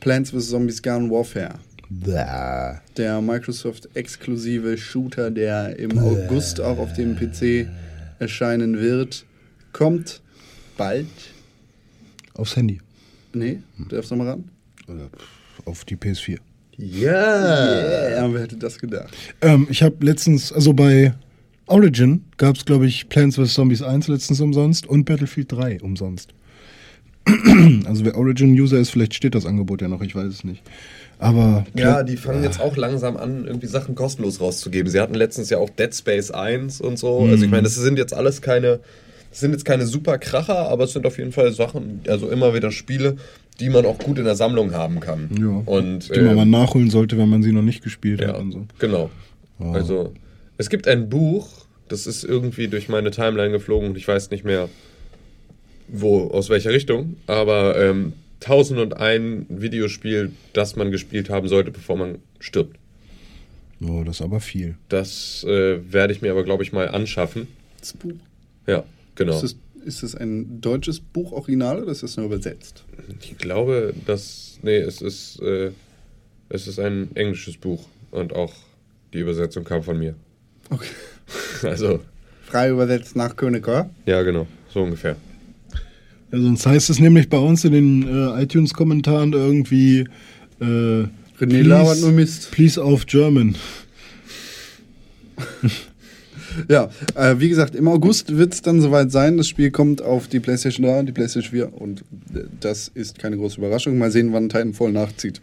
Plants 0.01 0.31
vs. 0.31 0.51
Zombies 0.51 0.83
Garden 0.83 1.11
Warfare. 1.11 1.55
Bäh. 1.89 2.79
Der 2.97 3.21
Microsoft-exklusive 3.21 4.79
Shooter, 4.79 5.31
der 5.31 5.79
im 5.79 5.99
August 5.99 6.61
auch 6.61 6.79
auf 6.79 6.93
dem 6.93 7.17
PC 7.17 7.69
erscheinen 8.21 8.79
wird, 8.79 9.25
kommt 9.73 10.21
bald. 10.77 11.09
Aufs 12.35 12.57
Handy. 12.57 12.81
Nee, 13.33 13.61
darfst 13.89 14.11
du 14.11 14.17
noch 14.17 14.25
mal 14.25 14.31
ran? 14.31 14.45
Oder 14.89 15.11
auf 15.65 15.85
die 15.85 15.97
PS4. 15.97 16.39
Ja. 16.77 18.11
Ja, 18.11 18.33
wer 18.33 18.41
hätte 18.41 18.57
das 18.57 18.79
gedacht? 18.79 19.13
Ähm, 19.43 19.67
ich 19.69 19.83
habe 19.83 19.97
letztens, 20.05 20.53
also 20.53 20.73
bei 20.73 21.13
Origin 21.71 22.25
gab 22.37 22.57
es, 22.57 22.65
glaube 22.65 22.87
ich, 22.87 23.09
Plants 23.09 23.37
vs. 23.37 23.55
Zombies 23.55 23.83
1 23.83 24.09
letztens 24.09 24.41
umsonst 24.41 24.87
und 24.87 25.05
Battlefield 25.05 25.53
3 25.53 25.81
umsonst. 25.83 26.35
also 27.87 28.05
wer 28.05 28.17
Origin-User 28.17 28.79
ist, 28.79 28.91
vielleicht 28.91 29.15
steht 29.15 29.35
das 29.35 29.47
Angebot 29.47 29.83
ja 29.83 29.89
noch, 29.89 30.03
ich 30.03 30.15
weiß 30.15 30.27
es 30.27 30.45
nicht. 30.45 30.63
Aber 31.19 31.65
Ja, 31.75 32.03
die 32.03 32.17
fangen 32.17 32.43
jetzt 32.43 32.61
auch 32.61 32.77
langsam 32.77 33.17
an, 33.17 33.45
irgendwie 33.47 33.67
Sachen 33.67 33.95
kostenlos 33.95 34.41
rauszugeben. 34.41 34.91
Sie 34.91 34.99
hatten 34.99 35.15
letztens 35.15 35.51
ja 35.51 35.59
auch 35.59 35.69
Dead 35.71 35.95
Space 35.95 36.31
1 36.31 36.81
und 36.81 36.99
so. 36.99 37.21
Also 37.21 37.45
ich 37.45 37.51
meine, 37.51 37.65
das 37.65 37.75
sind 37.75 37.99
jetzt 37.99 38.15
alles 38.15 38.41
keine, 38.41 38.81
das 39.31 39.41
sind 39.41 39.53
jetzt 39.53 39.65
keine 39.67 39.87
super 39.87 40.19
Kracher, 40.19 40.69
aber 40.71 40.85
es 40.85 40.93
sind 40.95 41.07
auf 41.07 41.19
jeden 41.19 41.33
Fall 41.33 41.53
Sachen, 41.53 42.01
also 42.09 42.31
immer 42.31 42.55
wieder 42.55 42.73
Spiele, 42.73 43.17
die 43.61 43.69
man 43.69 43.85
auch 43.85 43.99
gut 43.99 44.19
in 44.19 44.25
der 44.25 44.35
Sammlung 44.35 44.73
haben 44.73 44.99
kann. 45.01 45.29
ja, 45.39 45.63
Und 45.67 46.15
die 46.15 46.21
man 46.21 46.31
ähm, 46.31 46.37
mal 46.37 46.47
nachholen 46.47 46.91
sollte, 46.91 47.19
wenn 47.19 47.29
man 47.29 47.43
sie 47.43 47.53
noch 47.53 47.63
nicht 47.63 47.85
gespielt 47.85 48.23
ja, 48.23 48.29
hat 48.29 48.39
und 48.39 48.53
so. 48.53 48.67
genau. 48.79 49.11
Also 49.59 50.15
es 50.57 50.71
gibt 50.71 50.89
ein 50.89 51.11
Buch, 51.11 51.60
das 51.91 52.07
ist 52.07 52.25
irgendwie 52.25 52.69
durch 52.69 52.89
meine 52.89 53.11
Timeline 53.11 53.51
geflogen 53.51 53.91
und 53.91 53.97
ich 53.97 54.07
weiß 54.07 54.31
nicht 54.31 54.45
mehr, 54.45 54.69
wo, 55.89 56.29
aus 56.29 56.49
welcher 56.49 56.71
Richtung, 56.71 57.17
aber 57.27 57.79
ähm, 57.79 58.13
1001 58.43 59.47
Videospiel, 59.49 60.31
das 60.53 60.77
man 60.77 60.93
gespielt 60.93 61.29
haben 61.31 61.49
sollte, 61.49 61.73
bevor 61.73 61.97
man 61.97 62.19
stirbt. 62.39 62.79
Oh, 63.83 64.05
das 64.05 64.17
ist 64.17 64.23
aber 64.23 64.41
viel. 64.41 64.77
Das 64.89 65.45
äh, 65.45 65.81
werde 65.93 66.13
ich 66.13 66.23
mir 66.23 66.31
aber, 66.31 66.45
glaube 66.45 66.63
ich, 66.63 66.73
mal 66.73 66.89
anschaffen. 66.89 67.49
Das 67.81 67.93
Buch. 67.95 68.13
Ja, 68.67 68.85
genau. 69.17 69.35
Ist 69.35 69.43
das, 69.43 69.57
ist 69.85 70.03
das 70.05 70.15
ein 70.15 70.61
deutsches 70.61 71.01
Buch 71.01 71.33
original 71.33 71.83
oder 71.83 71.91
ist 71.91 72.03
das 72.03 72.17
nur 72.17 72.27
übersetzt? 72.27 72.85
Ich 73.21 73.37
glaube, 73.37 73.95
dass. 74.07 74.59
Nee, 74.63 74.77
es 74.77 75.03
ist, 75.03 75.41
äh, 75.41 75.73
es 76.51 76.69
ist 76.69 76.79
ein 76.79 77.17
englisches 77.17 77.57
Buch 77.57 77.87
und 78.11 78.35
auch 78.35 78.53
die 79.13 79.19
Übersetzung 79.19 79.65
kam 79.65 79.83
von 79.83 79.99
mir. 79.99 80.15
Okay. 80.69 80.87
Also, 81.63 82.01
Frei 82.47 82.71
übersetzt 82.71 83.17
nach 83.17 83.37
Königer. 83.37 83.91
ja, 84.07 84.23
genau, 84.23 84.47
so 84.73 84.83
ungefähr. 84.83 85.17
Ja, 86.33 86.41
sonst 86.41 86.67
heißt 86.67 86.91
es 86.91 86.99
nämlich 87.01 87.29
bei 87.29 87.39
uns 87.39 87.65
in 87.65 87.73
den 87.73 88.03
äh, 88.03 88.43
iTunes-Kommentaren 88.43 89.33
irgendwie 89.33 90.07
äh, 90.61 91.05
René 91.41 91.63
labert 91.63 92.01
nur 92.01 92.13
Mist. 92.13 92.51
Please 92.51 92.83
auf 92.83 93.07
German. 93.07 93.57
Ja, 96.69 96.91
äh, 97.15 97.37
wie 97.39 97.49
gesagt, 97.49 97.77
im 97.77 97.87
August 97.87 98.37
wird 98.37 98.53
es 98.53 98.61
dann 98.61 98.81
soweit 98.81 99.13
sein. 99.13 99.37
Das 99.37 99.49
Spiel 99.49 99.71
kommt 99.71 100.03
auf 100.03 100.27
die 100.27 100.41
PlayStation 100.41 100.85
3 100.85 100.99
und 100.99 101.07
die 101.07 101.13
PlayStation 101.13 101.53
4 101.53 101.81
und 101.81 102.01
äh, 102.35 102.41
das 102.59 102.89
ist 102.93 103.21
keine 103.21 103.37
große 103.37 103.59
Überraschung. 103.59 103.97
Mal 103.99 104.11
sehen, 104.11 104.33
wann 104.33 104.49
Titanfall 104.49 104.91
nachzieht. 104.91 105.41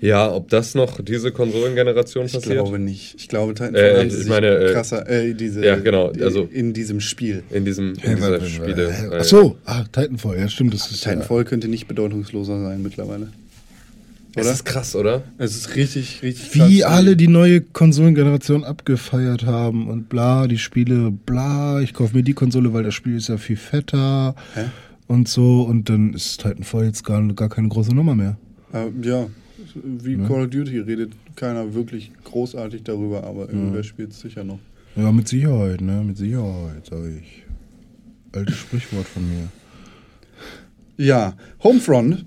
Ja, 0.00 0.30
ob 0.30 0.48
das 0.50 0.74
noch 0.74 1.00
diese 1.00 1.32
Konsolengeneration 1.32 2.26
Ich 2.26 2.32
passiert? 2.34 2.54
glaube 2.56 2.78
nicht. 2.78 3.14
Ich 3.16 3.28
glaube, 3.28 3.54
Titanfall 3.54 3.82
Äh, 3.82 3.98
haben 4.00 4.10
sie 4.10 4.20
ich 4.22 4.28
meine, 4.28 4.48
äh, 4.48 4.72
krasser, 4.72 5.08
äh, 5.08 5.32
diese, 5.34 5.64
ja, 5.64 5.76
genau, 5.76 6.08
also- 6.20 6.48
in 6.52 6.72
diesem 6.74 7.00
Spiel. 7.00 7.42
In 7.50 7.64
diesem 7.64 7.94
in 8.02 8.16
dieser 8.16 8.40
Spiele. 8.44 8.88
äh, 8.90 9.18
Ach 9.20 9.24
so, 9.24 9.56
ah, 9.64 9.84
Titanfall, 9.84 10.38
ja 10.38 10.48
stimmt. 10.48 10.74
Das 10.74 10.90
ist 10.90 11.02
Titanfall 11.04 11.44
könnte 11.44 11.68
nicht 11.68 11.86
bedeutungsloser 11.88 12.60
sein 12.60 12.82
mittlerweile. 12.82 13.28
Es 14.36 14.42
Oder? 14.46 14.52
ist 14.52 14.64
krass, 14.64 14.96
oder? 14.96 15.22
Es 15.38 15.54
ist 15.54 15.76
richtig, 15.76 16.20
richtig 16.22 16.52
Wie 16.54 16.80
krass. 16.80 16.90
alle 16.90 17.16
die 17.16 17.28
neue 17.28 17.60
Konsolengeneration 17.60 18.64
abgefeiert 18.64 19.46
haben 19.46 19.88
und 19.88 20.08
bla, 20.08 20.48
die 20.48 20.58
Spiele, 20.58 21.12
bla, 21.12 21.80
ich 21.80 21.94
kaufe 21.94 22.16
mir 22.16 22.24
die 22.24 22.34
Konsole, 22.34 22.72
weil 22.72 22.82
das 22.82 22.94
Spiel 22.94 23.16
ist 23.16 23.28
ja 23.28 23.36
viel 23.36 23.56
fetter 23.56 24.34
Hä? 24.54 24.64
und 25.06 25.28
so 25.28 25.62
und 25.62 25.88
dann 25.88 26.14
ist 26.14 26.40
Titanfall 26.42 26.84
jetzt 26.86 27.04
gar, 27.04 27.22
gar 27.34 27.48
keine 27.48 27.68
große 27.68 27.94
Nummer 27.94 28.16
mehr. 28.16 28.36
Äh, 28.72 28.86
ja, 29.08 29.28
wie 29.84 30.16
Call 30.16 30.44
of 30.44 30.50
Duty 30.50 30.80
redet 30.80 31.12
keiner 31.36 31.74
wirklich 31.74 32.10
großartig 32.24 32.82
darüber, 32.82 33.24
aber 33.24 33.48
irgendwer 33.48 33.82
spielt 33.82 34.10
es 34.10 34.20
sicher 34.20 34.44
noch. 34.44 34.58
Ja, 34.96 35.10
mit 35.12 35.28
Sicherheit, 35.28 35.80
ne, 35.80 36.02
mit 36.04 36.16
Sicherheit, 36.16 36.86
sag 36.88 37.04
ich. 37.20 37.44
Altes 38.32 38.56
Sprichwort 38.56 39.06
von 39.06 39.28
mir. 39.28 39.48
Ja, 40.96 41.36
Homefront, 41.62 42.24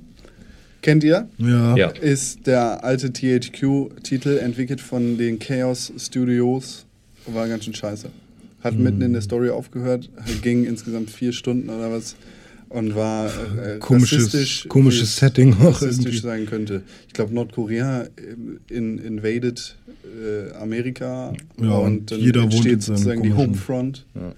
kennt 0.82 1.04
ihr? 1.04 1.30
Ja. 1.38 1.76
Ja. 1.76 1.88
Ist 1.90 2.48
der 2.48 2.84
alte 2.84 3.12
THQ-Titel, 3.14 4.38
entwickelt 4.38 4.82
von 4.82 5.18
den 5.18 5.40
Chaos 5.40 5.94
Studios. 5.98 6.86
War 7.26 7.48
ganz 7.48 7.66
schön 7.66 7.74
scheiße. 7.74 8.10
Hat 8.62 8.76
mitten 8.76 9.02
in 9.02 9.14
der 9.14 9.22
Story 9.22 9.50
aufgehört, 9.50 10.10
ging 10.42 10.66
insgesamt 10.66 11.10
vier 11.10 11.32
Stunden 11.32 11.70
oder 11.70 11.92
was 11.92 12.16
und 12.70 12.96
war 12.96 13.28
äh, 13.28 13.78
Komisches- 13.80 14.26
rassistisch, 14.26 14.68
komisches 14.68 15.16
Setting 15.18 15.54
auch 15.56 15.82
rassistisch 15.82 16.06
irgendwie. 16.06 16.18
sein 16.20 16.46
könnte. 16.46 16.82
Ich 17.08 17.14
glaube, 17.14 17.34
Nordkorea 17.34 18.08
ähm, 18.18 18.60
in, 18.70 18.98
invaded 19.00 19.76
äh, 20.04 20.52
Amerika 20.56 21.34
Ja, 21.62 21.78
und 21.78 22.12
jeder 22.12 22.42
wohnt 22.44 22.54
entsteht 22.54 22.74
in 22.74 22.82
sozusagen 22.82 23.24
die 23.24 23.34
Homefront. 23.34 24.06
Ja. 24.16 24.34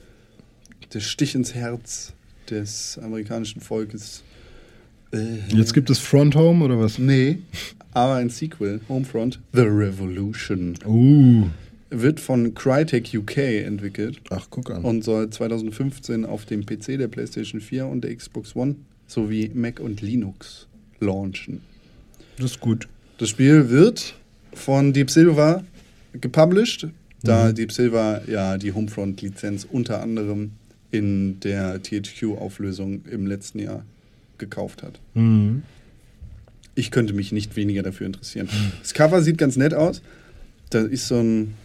Der 0.94 1.00
Stich 1.00 1.36
ins 1.36 1.54
Herz 1.54 2.14
des 2.50 3.00
amerikanischen 3.02 3.62
Volkes. 3.62 4.24
Äh, 5.12 5.38
Jetzt 5.56 5.74
gibt 5.74 5.90
es 5.90 6.00
Front 6.00 6.36
Home 6.36 6.66
oder 6.66 6.80
was? 6.80 6.98
Nee, 7.00 7.40
aber 7.94 8.16
ein 8.16 8.30
Sequel, 8.30 8.82
Homefront, 8.90 9.40
The 9.54 9.62
Revolution, 9.62 10.76
Uh. 10.86 11.46
Wird 11.90 12.20
von 12.20 12.54
Crytek 12.54 13.12
UK 13.14 13.38
entwickelt 13.38 14.20
Ach, 14.30 14.48
guck 14.50 14.70
an. 14.72 14.84
und 14.84 15.04
soll 15.04 15.30
2015 15.30 16.26
auf 16.26 16.46
dem 16.46 16.66
PC 16.66 16.98
der 16.98 17.08
PlayStation 17.08 17.62
4 17.62 17.88
und 17.88 18.04
der 18.04 18.16
Xbox 18.16 18.56
One 18.56 18.76
sowie 19.08 19.50
Mac 19.54 19.80
und 19.80 20.02
Linux 20.02 20.68
launchen. 21.00 21.62
das 22.38 22.52
ist 22.52 22.60
gut. 22.60 22.88
Das 23.18 23.30
Spiel 23.30 23.70
wird 23.70 24.16
von 24.54 24.94
Deep 24.94 25.10
Silver 25.10 25.64
gepublished, 26.14 26.88
da 27.24 27.52
Deep 27.52 27.72
Silver 27.72 28.22
ja 28.28 28.58
die 28.58 28.72
Homefront-Lizenz 28.72 29.68
unter 29.70 30.02
anderem 30.02 30.52
in 30.92 31.40
der 31.42 31.82
THQ-Auflösung 31.84 33.02
im 33.12 33.26
letzten 33.28 33.60
Jahr 33.60 33.84
gekauft 34.38 34.84
hat. 34.84 35.00
Mhm. 35.16 35.64
Ich 36.76 36.92
könnte 36.92 37.14
mich 37.14 37.32
nicht 37.32 37.56
weniger 37.58 37.84
dafür 37.84 38.08
interessieren. 38.08 38.48
Das 38.82 38.94
Cover 38.94 39.22
sieht 39.22 39.38
ganz 39.38 39.58
nett 39.58 39.74
aus. 39.74 40.02
Da 40.70 40.82
ist 40.82 41.08
so 41.08 41.18
ein. 41.20 41.56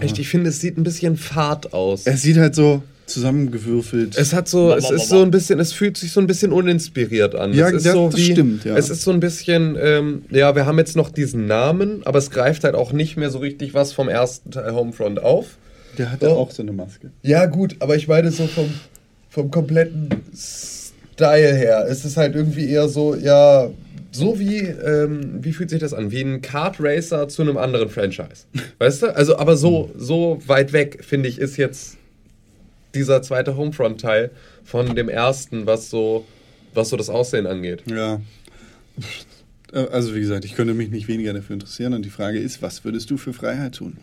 Echt, 0.00 0.18
ich 0.18 0.28
finde, 0.28 0.50
es 0.50 0.60
sieht 0.60 0.76
ein 0.76 0.84
bisschen 0.84 1.16
fad 1.16 1.72
aus. 1.72 2.06
Es 2.06 2.22
sieht 2.22 2.36
halt 2.36 2.54
so 2.54 2.82
zusammengewürfelt. 3.06 4.16
Es 4.16 4.32
hat 4.32 4.48
so, 4.48 4.72
es 4.74 4.90
ist 4.90 5.08
so 5.08 5.22
ein 5.22 5.30
bisschen, 5.30 5.60
es 5.60 5.72
fühlt 5.72 5.96
sich 5.96 6.10
so 6.12 6.20
ein 6.20 6.26
bisschen 6.26 6.52
uninspiriert 6.52 7.34
an. 7.34 7.52
Ja, 7.52 7.68
es 7.68 7.74
ist 7.76 7.86
ja, 7.86 7.92
so 7.92 8.08
das 8.08 8.20
stimmt, 8.20 8.64
ja. 8.64 8.76
Es 8.76 8.88
ist 8.90 9.02
so 9.02 9.10
ein 9.10 9.20
bisschen, 9.20 9.76
ähm, 9.80 10.22
ja, 10.30 10.54
wir 10.54 10.66
haben 10.66 10.78
jetzt 10.78 10.96
noch 10.96 11.10
diesen 11.10 11.46
Namen, 11.46 12.00
aber 12.06 12.18
es 12.18 12.30
greift 12.30 12.64
halt 12.64 12.74
auch 12.74 12.92
nicht 12.92 13.16
mehr 13.16 13.30
so 13.30 13.38
richtig 13.38 13.74
was 13.74 13.92
vom 13.92 14.08
ersten 14.08 14.50
Teil 14.50 14.72
Homefront 14.74 15.22
auf. 15.22 15.58
Der 15.98 16.10
hat 16.10 16.22
ja 16.22 16.28
Oh. 16.30 16.38
auch 16.38 16.50
so 16.50 16.62
eine 16.62 16.72
Maske. 16.72 17.10
Ja, 17.22 17.46
gut, 17.46 17.76
aber 17.80 17.94
ich 17.96 18.08
meine 18.08 18.30
so 18.32 18.46
vom, 18.46 18.72
vom 19.28 19.50
kompletten 19.50 20.08
Style 20.34 21.54
her. 21.54 21.86
Es 21.88 22.04
ist 22.04 22.16
halt 22.16 22.34
irgendwie 22.34 22.68
eher 22.68 22.88
so, 22.88 23.14
ja, 23.14 23.68
so 24.14 24.38
wie, 24.38 24.58
ähm, 24.58 25.44
wie 25.44 25.52
fühlt 25.52 25.70
sich 25.70 25.80
das 25.80 25.92
an? 25.92 26.10
Wie 26.10 26.20
ein 26.20 26.40
Kart 26.40 26.76
Racer 26.78 27.28
zu 27.28 27.42
einem 27.42 27.56
anderen 27.56 27.88
Franchise. 27.88 28.46
Weißt 28.78 29.02
du? 29.02 29.14
Also, 29.14 29.36
aber 29.38 29.56
so, 29.56 29.90
so 29.96 30.40
weit 30.46 30.72
weg, 30.72 31.04
finde 31.04 31.28
ich, 31.28 31.38
ist 31.38 31.56
jetzt 31.56 31.96
dieser 32.94 33.22
zweite 33.22 33.56
Homefront-Teil 33.56 34.30
von 34.64 34.94
dem 34.94 35.08
ersten, 35.08 35.66
was 35.66 35.90
so, 35.90 36.24
was 36.74 36.88
so 36.90 36.96
das 36.96 37.10
Aussehen 37.10 37.46
angeht. 37.46 37.82
Ja. 37.86 38.20
Äh, 39.72 39.78
Also, 39.90 40.14
wie 40.14 40.20
gesagt, 40.20 40.44
ich 40.44 40.54
könnte 40.54 40.74
mich 40.74 40.90
nicht 40.90 41.08
weniger 41.08 41.32
dafür 41.32 41.54
interessieren. 41.54 41.94
Und 41.94 42.04
die 42.04 42.10
Frage 42.10 42.38
ist, 42.38 42.62
was 42.62 42.84
würdest 42.84 43.10
du 43.10 43.16
für 43.16 43.32
Freiheit 43.32 43.74
tun? 43.74 43.96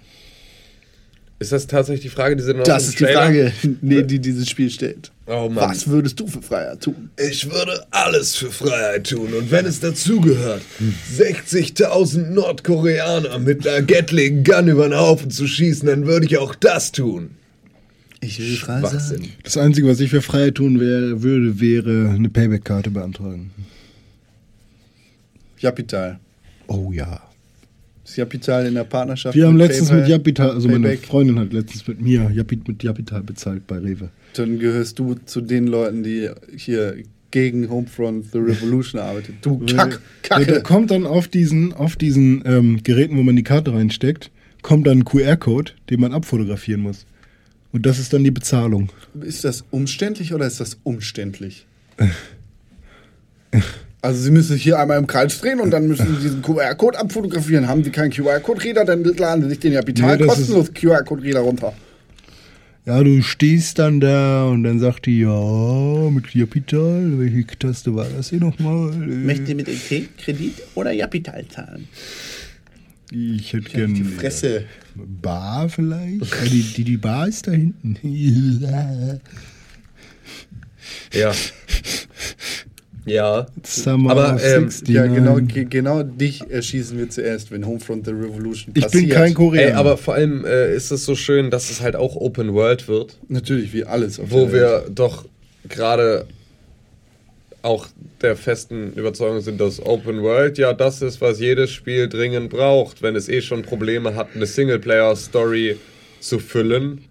Ist 1.41 1.51
das 1.51 1.65
tatsächlich 1.65 2.03
die 2.03 2.09
Frage, 2.09 2.35
die 2.35 2.43
sie 2.43 2.53
dann 2.53 2.63
Das 2.65 2.87
ist 2.87 2.99
die 2.99 3.05
Frage, 3.05 3.51
nee, 3.81 4.03
die 4.03 4.19
dieses 4.19 4.47
Spiel 4.47 4.69
stellt. 4.69 5.11
Oh 5.25 5.49
Mann. 5.49 5.71
Was 5.71 5.87
würdest 5.87 6.19
du 6.19 6.27
für 6.27 6.43
Freiheit 6.43 6.81
tun? 6.81 7.09
Ich 7.17 7.49
würde 7.49 7.83
alles 7.89 8.35
für 8.35 8.51
Freiheit 8.51 9.09
tun 9.09 9.33
und 9.33 9.49
wenn 9.49 9.65
es 9.65 9.79
dazugehört, 9.79 10.61
60.000 11.17 12.29
Nordkoreaner 12.29 13.39
mit 13.39 13.67
einer 13.67 13.81
Gatling 13.81 14.43
Gun 14.43 14.67
über 14.67 14.87
den 14.87 14.95
Haufen 14.95 15.31
zu 15.31 15.47
schießen, 15.47 15.87
dann 15.87 16.05
würde 16.05 16.27
ich 16.27 16.37
auch 16.37 16.53
das 16.53 16.91
tun. 16.91 17.31
Ich 18.19 18.37
will 18.37 18.55
frei 18.57 18.81
Schwachsinn. 18.81 19.29
Das 19.41 19.57
Einzige, 19.57 19.87
was 19.87 19.99
ich 19.99 20.11
für 20.11 20.21
Freiheit 20.21 20.53
tun 20.53 20.79
wär, 20.79 21.23
würde, 21.23 21.59
wäre 21.59 22.11
eine 22.13 22.29
Payback-Karte 22.29 22.91
beantragen. 22.91 23.49
Japital. 25.57 26.19
Oh 26.67 26.91
ja. 26.93 27.30
Das 28.11 28.17
Japital 28.17 28.65
in 28.65 28.73
der 28.73 28.83
Partnerschaft. 28.83 29.37
Wir 29.37 29.47
haben 29.47 29.55
letztens 29.55 29.87
PayPal. 29.87 30.01
mit 30.01 30.09
Japital, 30.09 30.49
also 30.51 30.67
meine 30.67 30.89
Payback. 30.89 31.05
Freundin 31.05 31.39
hat 31.39 31.53
letztens 31.53 31.87
mit 31.87 32.01
mir 32.01 32.29
Japit, 32.33 32.67
mit 32.67 32.83
Japital 32.83 33.23
bezahlt 33.23 33.65
bei 33.67 33.77
Rewe. 33.77 34.09
Dann 34.33 34.59
gehörst 34.59 34.99
du 34.99 35.15
zu 35.25 35.39
den 35.39 35.65
Leuten, 35.67 36.03
die 36.03 36.29
hier 36.57 36.95
gegen 37.31 37.69
Homefront 37.69 38.25
The 38.33 38.39
Revolution 38.39 38.99
arbeitet. 38.99 39.35
Du 39.41 39.59
Kack, 39.65 40.01
Ja, 40.29 40.39
da 40.39 40.43
Kacke. 40.43 40.61
kommt 40.61 40.91
dann 40.91 41.05
auf 41.05 41.29
diesen, 41.29 41.71
auf 41.71 41.95
diesen 41.95 42.43
ähm, 42.45 42.83
Geräten, 42.83 43.15
wo 43.17 43.23
man 43.23 43.37
die 43.37 43.43
Karte 43.43 43.71
reinsteckt, 43.73 44.29
kommt 44.61 44.87
dann 44.87 44.99
ein 44.99 45.05
QR-Code, 45.05 45.71
den 45.89 46.01
man 46.01 46.11
abfotografieren 46.11 46.81
muss. 46.81 47.05
Und 47.71 47.85
das 47.85 47.97
ist 47.97 48.11
dann 48.11 48.25
die 48.25 48.31
Bezahlung. 48.31 48.89
Ist 49.21 49.45
das 49.45 49.63
umständlich 49.71 50.33
oder 50.33 50.45
ist 50.47 50.59
das 50.59 50.77
umständlich? 50.83 51.65
Also 54.03 54.21
Sie 54.21 54.31
müssen 54.31 54.53
sich 54.53 54.63
hier 54.63 54.79
einmal 54.79 54.97
im 54.97 55.05
Kreis 55.05 55.39
drehen 55.39 55.59
und 55.59 55.69
dann 55.71 55.87
müssen 55.87 56.15
Sie 56.15 56.21
diesen 56.23 56.41
QR-Code 56.41 56.97
abfotografieren. 56.97 57.67
Haben 57.67 57.83
Sie 57.83 57.91
keinen 57.91 58.11
QR-Code-Reader, 58.11 58.85
dann 58.85 59.03
laden 59.03 59.43
Sie 59.43 59.49
sich 59.49 59.59
den 59.59 59.73
ja 59.73 59.85
vital 59.85 60.17
Nee, 60.17 60.25
kostenlos 60.25 60.73
QR-Code-Reader 60.73 61.41
runter. 61.41 61.73
Ja, 62.83 63.03
du 63.03 63.21
stehst 63.21 63.77
dann 63.77 63.99
da 63.99 64.45
und 64.45 64.63
dann 64.63 64.79
sagt 64.79 65.05
die, 65.05 65.19
ja, 65.19 66.09
mit 66.09 66.31
Kapital, 66.31 67.19
welche 67.19 67.45
Taste 67.59 67.93
war 67.93 68.07
das 68.17 68.31
hier 68.31 68.39
nochmal? 68.39 68.91
Möchten 68.93 69.45
Sie 69.45 69.53
mit 69.53 69.67
EC, 69.67 70.17
Kredit 70.17 70.55
oder 70.73 70.95
Kapital 70.95 71.45
zahlen? 71.47 71.87
Ich 73.11 73.53
hätte 73.53 73.69
gern 73.69 73.93
Die 73.93 74.03
Fresse. 74.03 74.63
Bar 74.95 75.69
vielleicht? 75.69 76.21
Ja, 76.21 76.45
die, 76.49 76.63
die, 76.63 76.83
die 76.85 76.97
Bar 76.97 77.27
ist 77.27 77.45
da 77.47 77.51
hinten. 77.51 77.97
Ja. 81.13 81.31
Ja. 83.05 83.47
Summer 83.63 84.11
Aber, 84.11 84.35
of 84.35 84.43
ähm, 84.43 84.65
69. 84.65 84.89
Ja, 84.89 85.07
genau, 85.07 85.35
ge- 85.37 85.65
genau 85.65 86.03
dich 86.03 86.41
erschießen 86.49 86.97
wir 86.99 87.09
zuerst, 87.09 87.49
wenn 87.51 87.65
Homefront 87.65 88.05
the 88.05 88.11
Revolution 88.11 88.73
Ich 88.75 88.83
passiert. 88.83 89.03
bin 89.07 89.09
kein 89.09 89.33
Koreaner. 89.33 89.67
Ey, 89.69 89.73
aber 89.73 89.97
vor 89.97 90.13
allem 90.13 90.45
äh, 90.45 90.75
ist 90.75 90.91
es 90.91 91.03
so 91.05 91.15
schön, 91.15 91.49
dass 91.49 91.71
es 91.71 91.81
halt 91.81 91.95
auch 91.95 92.15
Open 92.15 92.53
World 92.53 92.87
wird, 92.87 93.17
Natürlich, 93.27 93.73
wie 93.73 93.85
alles. 93.85 94.19
Auf 94.19 94.29
wo 94.31 94.51
wir 94.51 94.85
doch 94.93 95.25
gerade 95.67 96.25
auch 97.63 97.87
der 98.21 98.35
festen 98.35 98.93
Überzeugung 98.93 99.41
sind, 99.41 99.59
dass 99.61 99.79
Open 99.85 100.21
World 100.23 100.57
ja 100.57 100.73
das 100.73 101.01
ist, 101.01 101.21
was 101.21 101.39
jedes 101.39 101.71
Spiel 101.71 102.07
dringend 102.09 102.49
braucht, 102.49 103.01
wenn 103.03 103.15
es 103.15 103.29
eh 103.29 103.41
schon 103.41 103.61
Probleme 103.63 104.15
hat, 104.15 104.29
eine 104.35 104.45
Singleplayer-Story 104.47 105.77
zu 106.19 106.39
füllen, 106.39 107.05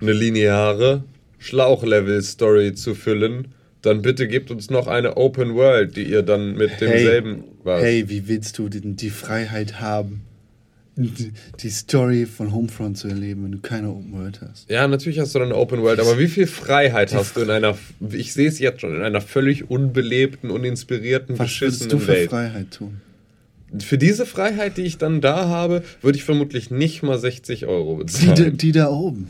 eine 0.00 0.12
lineare 0.12 1.02
Schlauchlevel-Story 1.38 2.74
zu 2.74 2.94
füllen, 2.94 3.48
dann 3.82 4.02
bitte 4.02 4.28
gebt 4.28 4.50
uns 4.50 4.70
noch 4.70 4.86
eine 4.86 5.16
Open 5.16 5.54
World, 5.54 5.96
die 5.96 6.04
ihr 6.04 6.22
dann 6.22 6.54
mit 6.54 6.80
demselben 6.80 7.44
was. 7.64 7.82
Hey, 7.82 8.08
wie 8.08 8.28
willst 8.28 8.58
du 8.58 8.68
denn 8.68 8.96
die 8.96 9.10
Freiheit 9.10 9.80
haben, 9.80 10.22
die, 10.96 11.32
die 11.60 11.70
Story 11.70 12.26
von 12.26 12.52
Homefront 12.52 12.98
zu 12.98 13.08
erleben, 13.08 13.44
wenn 13.44 13.52
du 13.52 13.58
keine 13.60 13.88
Open 13.88 14.12
World 14.12 14.40
hast? 14.42 14.68
Ja, 14.70 14.86
natürlich 14.86 15.18
hast 15.18 15.34
du 15.34 15.38
dann 15.38 15.48
eine 15.48 15.56
Open 15.56 15.80
World, 15.82 15.98
aber 16.00 16.18
wie 16.18 16.28
viel 16.28 16.46
Freiheit 16.46 17.14
hast 17.14 17.36
du 17.36 17.40
in 17.40 17.50
einer, 17.50 17.78
ich 18.10 18.34
sehe 18.34 18.48
es 18.48 18.58
jetzt 18.58 18.82
schon, 18.82 18.94
in 18.94 19.02
einer 19.02 19.20
völlig 19.22 19.70
unbelebten, 19.70 20.50
uninspirierten, 20.50 21.38
Was 21.38 21.58
würdest 21.60 21.82
du 21.82 21.96
beschissenen 21.96 22.00
für 22.00 22.08
Welt. 22.08 22.30
Freiheit 22.30 22.70
tun? 22.72 23.00
Für 23.78 23.98
diese 23.98 24.26
Freiheit, 24.26 24.76
die 24.78 24.82
ich 24.82 24.98
dann 24.98 25.20
da 25.20 25.46
habe, 25.46 25.84
würde 26.02 26.18
ich 26.18 26.24
vermutlich 26.24 26.70
nicht 26.72 27.02
mal 27.04 27.18
60 27.18 27.66
Euro 27.66 27.98
Die, 27.98 28.04
bezahlen. 28.26 28.56
die 28.58 28.72
da 28.72 28.88
oben. 28.90 29.28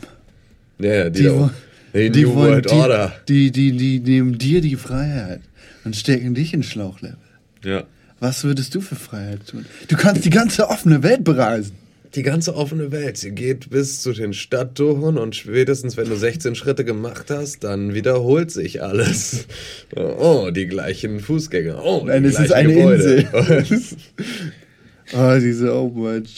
ja, 0.79 0.93
ja, 0.93 1.09
die, 1.09 1.19
Die, 1.19 1.25
da 1.27 1.33
oben. 1.35 1.49
Die, 1.93 2.09
die 2.09 2.27
wollen 2.27 2.51
World 2.51 2.71
die, 2.71 2.75
Order. 2.75 3.13
Die, 3.27 3.51
die, 3.51 3.75
die 3.75 3.99
nehmen 3.99 4.37
dir 4.37 4.61
die 4.61 4.75
Freiheit 4.75 5.41
und 5.83 5.95
stecken 5.95 6.33
dich 6.33 6.53
in 6.53 6.63
Schlauchlevel. 6.63 7.17
Ja. 7.63 7.83
Was 8.19 8.43
würdest 8.43 8.75
du 8.75 8.81
für 8.81 8.95
Freiheit 8.95 9.47
tun? 9.47 9.65
Du 9.87 9.95
kannst 9.95 10.25
die 10.25 10.29
ganze 10.29 10.69
offene 10.69 11.03
Welt 11.03 11.23
bereisen. 11.23 11.73
Die 12.13 12.23
ganze 12.23 12.55
offene 12.55 12.91
Welt, 12.91 13.15
sie 13.15 13.31
geht 13.31 13.69
bis 13.69 14.01
zu 14.01 14.11
den 14.11 14.33
Stadttoren 14.33 15.17
und 15.17 15.33
spätestens, 15.33 15.95
wenn 15.95 16.09
du 16.09 16.15
16 16.17 16.55
Schritte 16.55 16.83
gemacht 16.83 17.27
hast, 17.29 17.63
dann 17.63 17.93
wiederholt 17.93 18.51
sich 18.51 18.83
alles. 18.83 19.47
Oh, 19.95 20.49
die 20.51 20.67
gleichen 20.67 21.21
Fußgänger. 21.21 21.81
Oh, 21.81 22.03
Nein, 22.05 22.23
die 22.23 22.29
es 22.29 22.39
ist 22.39 22.51
eine 22.51 22.73
Gebäude. 22.73 23.27
Insel. 23.31 23.85
Oh, 25.13 25.37
diese 25.39 25.75
Open 25.75 26.01
World. 26.01 26.29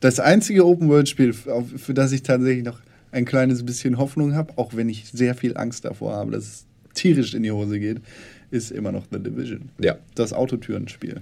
Das 0.00 0.20
einzige 0.20 0.64
Open 0.64 0.88
World 0.88 1.08
Spiel, 1.08 1.32
für 1.32 1.94
das 1.94 2.12
ich 2.12 2.22
tatsächlich 2.22 2.64
noch 2.64 2.78
ein 3.12 3.24
kleines 3.24 3.64
bisschen 3.64 3.98
Hoffnung 3.98 4.34
habe, 4.34 4.52
auch 4.56 4.74
wenn 4.74 4.88
ich 4.88 5.06
sehr 5.12 5.34
viel 5.34 5.56
Angst 5.56 5.84
davor 5.84 6.14
habe, 6.14 6.32
dass 6.32 6.44
es 6.44 6.64
tierisch 6.94 7.34
in 7.34 7.42
die 7.42 7.52
Hose 7.52 7.78
geht, 7.78 8.00
ist 8.50 8.70
immer 8.72 8.92
noch 8.92 9.04
The 9.10 9.18
Division. 9.18 9.70
ja, 9.78 9.96
Das 10.14 10.32
Autotürenspiel. 10.32 11.20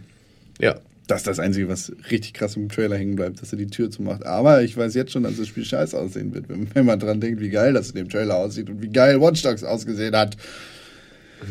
ja. 0.58 0.76
Das 1.06 1.22
ist 1.22 1.26
das 1.26 1.40
Einzige, 1.40 1.68
was 1.68 1.90
richtig 2.12 2.34
krass 2.34 2.54
im 2.54 2.68
Trailer 2.68 2.96
hängen 2.96 3.16
bleibt, 3.16 3.42
dass 3.42 3.50
er 3.50 3.58
die 3.58 3.66
Tür 3.66 3.90
zumacht. 3.90 4.24
Aber 4.24 4.62
ich 4.62 4.76
weiß 4.76 4.94
jetzt 4.94 5.10
schon, 5.10 5.24
dass 5.24 5.36
das 5.38 5.48
Spiel 5.48 5.64
scheiße 5.64 5.98
aussehen 5.98 6.32
wird, 6.32 6.44
wenn, 6.48 6.86
man 6.86 7.00
dran 7.00 7.20
denkt, 7.20 7.40
wie 7.40 7.50
geil 7.50 7.72
das 7.72 7.88
in 7.88 7.96
dem 7.96 8.08
Trailer 8.08 8.36
aussieht 8.36 8.70
und 8.70 8.80
wie 8.80 8.90
geil 8.90 9.20
Watch 9.20 9.42
Dogs 9.42 9.64
ausgesehen 9.64 10.14
hat. 10.14 10.36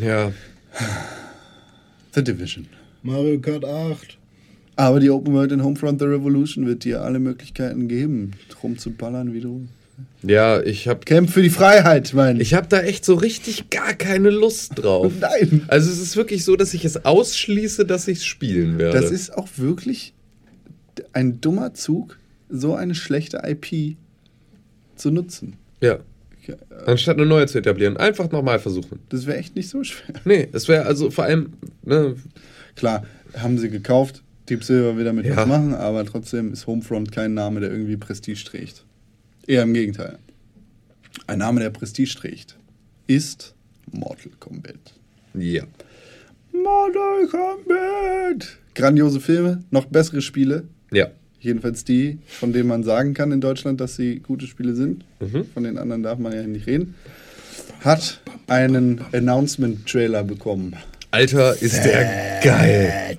Ja, 0.02 0.32
The 2.16 2.24
Division. 2.24 2.68
Mario 3.04 3.38
Kart 3.42 3.66
8. 3.66 4.18
Aber 4.78 5.02
die 5.02 5.10
Open 5.10 5.34
World 5.34 5.52
in 5.52 5.62
Homefront 5.62 6.00
The 6.00 6.06
Revolution 6.06 6.66
wird 6.66 6.86
dir 6.86 7.02
alle 7.02 7.20
Möglichkeiten 7.20 7.90
geben, 7.90 8.32
rumzuballern, 8.64 9.34
wie 9.34 9.42
du. 9.42 9.68
Ja, 10.24 10.62
ich 10.62 10.88
habe 10.88 11.00
Kämpf 11.02 11.34
für 11.34 11.42
die 11.42 11.50
Freiheit, 11.50 12.14
mein. 12.14 12.40
Ich 12.42 12.54
habe 12.54 12.68
da 12.68 12.82
echt 12.82 13.06
so 13.06 13.16
richtig 13.16 13.70
gar 13.70 13.94
keine 13.94 14.30
Lust 14.30 14.74
drauf. 14.76 15.12
Nein. 15.20 15.64
Also 15.68 15.90
es 15.92 16.00
ist 16.00 16.16
wirklich 16.18 16.44
so, 16.46 16.56
dass 16.56 16.74
ich 16.74 16.84
es 16.86 17.06
ausschließe, 17.06 17.86
dass 17.86 18.08
ich 18.08 18.20
es 18.20 18.26
spielen 18.26 18.78
werde. 18.78 19.00
Das 19.00 19.12
ist 19.12 19.34
auch 19.38 19.48
wirklich 19.58 20.14
ein 21.14 21.40
dummer 21.42 21.74
Zug, 21.74 22.18
so 22.50 22.76
eine 22.76 22.96
schlechte 22.96 23.42
IP 23.46 23.96
zu 24.96 25.12
nutzen. 25.12 25.56
ja. 25.82 26.00
Anstatt 26.88 27.18
eine 27.18 27.28
neue 27.28 27.46
zu 27.46 27.60
etablieren, 27.60 27.96
einfach 27.98 28.32
nochmal 28.32 28.58
versuchen. 28.58 28.98
Das 29.10 29.28
wäre 29.28 29.38
echt 29.38 29.56
nicht 29.56 29.70
so 29.70 29.84
schwer. 29.84 30.16
Nee, 30.26 30.48
es 30.52 30.68
wäre 30.68 30.88
also 30.88 31.12
vor 31.12 31.26
allem, 31.26 31.54
ne, 31.86 32.16
Klar, 32.76 33.06
haben 33.38 33.60
sie 33.60 33.70
gekauft, 33.70 34.24
Deep 34.50 34.64
Silver 34.64 34.98
will 34.98 35.04
damit 35.04 35.28
Ja. 35.28 35.36
was 35.36 35.46
machen, 35.48 35.76
aber 35.76 36.04
trotzdem 36.06 36.52
ist 36.52 36.66
Homefront 36.66 37.12
kein 37.12 37.36
Name, 37.36 37.60
der 37.60 37.70
irgendwie 37.70 37.98
Prestige 37.98 38.44
trägt. 38.44 38.84
Eher 39.50 39.64
im 39.64 39.74
Gegenteil. 39.74 40.20
Ein 41.26 41.40
Name, 41.40 41.60
der 41.60 41.72
Prestige 41.72 42.14
trägt, 42.16 42.56
ist 43.08 43.56
Mortal 43.92 44.32
Kombat. 44.40 44.76
ja. 45.34 45.64
Mortal 46.52 47.26
Kombat! 47.32 48.58
Grandiose 48.76 49.20
Filme, 49.20 49.64
noch 49.72 49.86
bessere 49.86 50.22
Spiele. 50.22 50.66
Ja. 50.92 51.08
Jedenfalls 51.40 51.84
die, 51.84 52.20
von 52.28 52.54
denen 52.54 52.68
man 52.68 52.84
sagen 52.84 53.16
kann 53.16 53.32
in 53.32 53.42
Deutschland, 53.42 53.82
dass 53.82 53.96
sie 53.96 54.20
gute 54.20 54.46
Spiele 54.46 54.76
sind. 54.76 55.04
Mhm. 55.20 55.46
Von 55.52 55.64
den 55.64 55.80
anderen 55.80 56.04
darf 56.04 56.20
man 56.20 56.32
ja 56.34 56.44
nicht 56.44 56.68
reden. 56.68 56.94
Hat 57.80 58.22
einen 58.46 59.02
Announcement-Trailer 59.14 60.24
bekommen. 60.26 60.76
Alter, 61.10 61.60
ist 61.60 61.84
der 61.86 62.40
geil. 62.44 63.18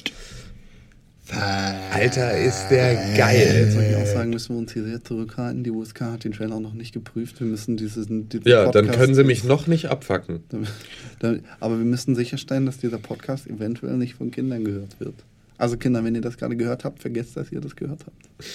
Alter, 1.32 2.36
ist 2.39 2.69
der 2.70 2.93
Jetzt 2.93 3.16
geil. 3.19 3.70
soll 3.73 3.82
ich 3.85 3.97
auch 3.97 4.07
sagen, 4.07 4.31
müssen 4.31 4.55
wir 4.55 4.59
uns 4.59 4.73
hier 4.73 4.85
sehr 4.85 5.02
zurückhalten. 5.05 5.62
Die 5.65 5.70
USK 5.70 6.01
hat 6.02 6.24
den 6.24 6.32
Trailer 6.32 6.57
auch 6.57 6.61
noch 6.61 6.74
nicht 6.74 6.93
geprüft. 6.93 7.40
Wir 7.40 7.47
müssen 7.47 7.77
diesen, 7.77 8.28
diesen 8.28 8.48
Ja, 8.48 8.70
dann 8.70 8.86
Podcast- 8.86 8.98
können 8.98 9.15
sie 9.15 9.24
mich 9.24 9.44
noch 9.44 9.66
nicht 9.66 9.86
abfacken. 9.86 10.40
Dann- 11.20 11.40
Aber 11.61 11.78
wir 11.78 11.85
müssen 11.85 12.15
sicherstellen, 12.16 12.66
dass 12.66 12.78
dieser 12.78 12.98
Podcast 12.98 13.47
eventuell 13.47 13.97
nicht 13.97 14.15
von 14.15 14.31
Kindern 14.31 14.65
gehört 14.65 14.98
wird. 14.98 15.15
Also 15.59 15.77
Kinder, 15.77 16.02
wenn 16.05 16.15
ihr 16.15 16.20
das 16.23 16.36
gerade 16.39 16.57
gehört 16.57 16.85
habt, 16.85 17.01
vergesst, 17.01 17.36
dass 17.36 17.52
ihr 17.52 17.61
das 17.61 17.77
gehört 17.77 18.01
habt. 18.07 18.47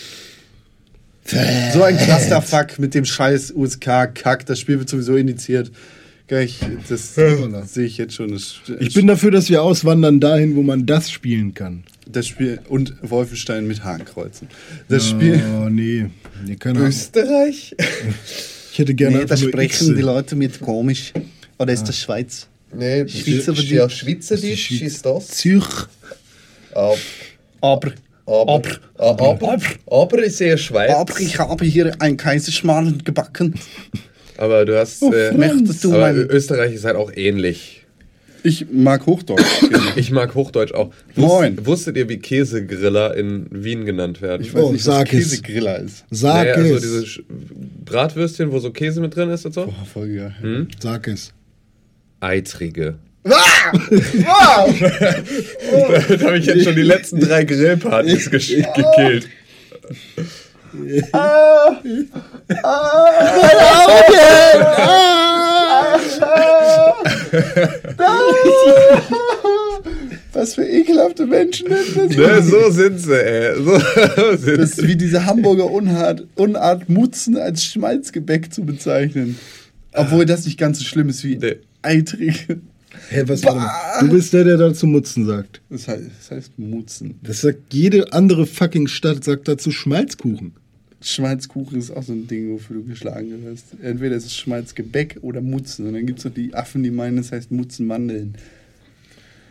So 1.73 1.81
ein 1.83 1.97
Clusterfuck 1.97 2.77
mit 2.79 2.93
dem 2.93 3.05
scheiß 3.05 3.51
USK-Kack. 3.55 4.45
Das 4.45 4.59
Spiel 4.59 4.79
wird 4.79 4.89
sowieso 4.89 5.15
initiiert. 5.15 5.71
Gleich, 6.27 6.59
das 6.89 7.15
sehe 7.15 7.85
ich 7.85 7.97
jetzt 7.97 8.15
schon. 8.15 8.35
Ich 8.79 8.93
bin 8.95 9.05
dafür, 9.07 9.29
dass 9.31 9.49
wir 9.49 9.61
auswandern 9.61 10.19
dahin, 10.19 10.55
wo 10.55 10.63
man 10.63 10.85
das 10.87 11.11
spielen 11.11 11.53
kann. 11.53 11.83
Das 12.05 12.27
Spiel 12.27 12.59
und 12.69 12.93
Wolfenstein 13.01 13.67
mit 13.67 13.83
Hakenkreuzen. 13.83 14.47
Das 14.89 15.07
Spiel. 15.07 15.41
Oh, 15.61 15.69
nee. 15.69 16.05
nee 16.45 16.55
keine 16.55 16.79
Ahnung. 16.79 16.89
Österreich? 16.89 17.75
Ich 18.71 18.79
hätte 18.79 18.93
gerne 18.93 19.19
Nee, 19.19 19.25
da 19.25 19.37
sprechen 19.37 19.95
die 19.95 20.01
Leute 20.01 20.35
mit 20.35 20.59
komisch. 20.59 21.13
Oder 21.57 21.73
ist 21.73 21.85
das 21.85 21.97
Schweiz? 21.97 22.47
Nee, 22.73 23.07
Schweizerdeutsch. 23.07 23.71
ja, 23.71 23.89
Schweizerdeutsch 23.89 24.71
ist 24.81 25.05
das. 25.05 25.27
Zürich. 25.29 25.65
Aber, 26.73 26.97
Aber, 27.61 27.93
aber, 28.97 29.31
aber, 29.31 29.59
aber 29.89 30.23
ist 30.23 30.41
eher 30.41 30.57
Schweiz. 30.57 30.91
aber 30.91 31.19
ich 31.19 31.39
habe 31.39 31.63
hier 31.63 31.95
ein 31.99 32.17
Kaiserschmarrn 32.17 33.01
gebacken. 33.03 33.53
Aber 34.37 34.65
du 34.65 34.77
hast. 34.77 35.01
Äh, 35.03 35.31
Möchtest 35.33 35.83
du 35.85 35.93
aber 35.93 36.01
mein- 36.11 36.15
Österreich 36.17 36.73
ist 36.73 36.83
halt 36.83 36.97
auch 36.97 37.11
ähnlich. 37.15 37.74
Ich 38.45 38.67
mag 38.71 39.05
Hochdeutsch. 39.07 39.43
Ich 39.95 40.11
mag 40.11 40.35
Hochdeutsch 40.35 40.73
auch. 40.73 40.91
Moin. 41.15 41.65
Wusstet 41.65 41.95
ihr, 41.97 42.07
wie 42.09 42.17
Käsegriller 42.19 43.15
in 43.15 43.47
Wien 43.49 43.85
genannt 43.85 44.21
werden? 44.21 44.43
Ich 44.43 44.53
weiß 44.53 44.61
Oh, 44.63 44.71
nicht, 44.71 44.83
sag 44.83 45.07
was 45.07 45.13
es. 45.13 45.19
Käsegriller 45.31 45.79
ist. 45.79 46.03
Sag 46.11 46.45
naja, 46.45 46.53
also 46.55 46.75
es. 46.75 46.81
diese 46.83 46.99
Sch- 47.01 47.23
Bratwürstchen, 47.85 48.51
wo 48.51 48.59
so 48.59 48.69
Käse 48.71 49.01
mit 49.01 49.15
drin 49.15 49.29
ist 49.31 49.45
und 49.45 49.53
so. 49.53 49.65
Boah, 49.65 49.73
voll 49.91 50.09
geil. 50.13 50.35
Hm? 50.41 50.67
Sag 50.79 51.07
es. 51.07 51.31
Eitrige. 52.19 52.95
Damit 53.25 53.41
habe 56.23 56.37
ich 56.37 56.45
jetzt 56.45 56.63
schon 56.65 56.75
die 56.75 56.83
letzten 56.83 57.19
drei 57.19 57.43
Grillpartys 57.45 58.29
gekillt. 58.75 59.27
Was 70.33 70.55
für 70.55 70.65
ekelhafte 70.67 71.25
Menschen 71.25 71.67
sind 71.69 72.17
das? 72.17 72.17
Ne, 72.17 72.41
so 72.43 72.69
sind 72.71 72.99
sie, 72.99 73.23
ey. 73.23 73.55
So 73.55 73.79
sind 74.37 74.57
Das 74.59 74.71
ist 74.71 74.87
wie 74.87 74.95
diese 74.95 75.25
Hamburger 75.25 75.69
Unart, 75.71 76.25
Unart 76.35 76.89
Mutzen 76.89 77.37
als 77.37 77.63
Schmalzgebäck 77.63 78.53
zu 78.53 78.63
bezeichnen. 78.65 79.37
Obwohl 79.93 80.25
das 80.25 80.45
nicht 80.45 80.57
ganz 80.57 80.79
so 80.79 80.85
schlimm 80.85 81.09
ist 81.09 81.23
wie 81.23 81.37
Nee. 81.37 81.57
eitrig. 81.83 82.47
Hä, 83.09 83.23
was 83.27 83.43
mal. 83.43 83.69
Du 84.01 84.09
bist 84.09 84.33
der, 84.33 84.43
der 84.43 84.57
dazu 84.57 84.87
Mutzen 84.87 85.25
sagt. 85.25 85.61
Das 85.69 85.87
heißt, 85.87 86.03
das 86.19 86.31
heißt 86.31 86.59
Mutzen. 86.59 87.19
Das 87.23 87.41
sagt 87.41 87.73
jede 87.73 88.11
andere 88.13 88.45
fucking 88.45 88.87
Stadt, 88.87 89.23
sagt 89.23 89.47
dazu 89.47 89.71
Schmalzkuchen. 89.71 90.53
Schmalzkuchen 91.05 91.77
ist 91.77 91.91
auch 91.91 92.01
so 92.01 92.13
ein 92.13 92.27
Ding, 92.27 92.51
wofür 92.51 92.77
du 92.77 92.83
geschlagen 92.83 93.45
wirst. 93.45 93.67
Entweder 93.81 94.15
ist 94.15 94.25
es 94.25 94.35
Schmalzgebäck 94.35 95.19
oder 95.21 95.39
Mutzen. 95.39 95.85
Und 95.87 95.93
dann 95.93 96.05
gibt 96.05 96.19
es 96.19 96.25
noch 96.25 96.33
die 96.33 96.53
Affen, 96.55 96.81
die 96.81 96.89
meinen, 96.89 97.17
das 97.17 97.31
heißt 97.31 97.51
Mutzenmandeln. 97.51 98.35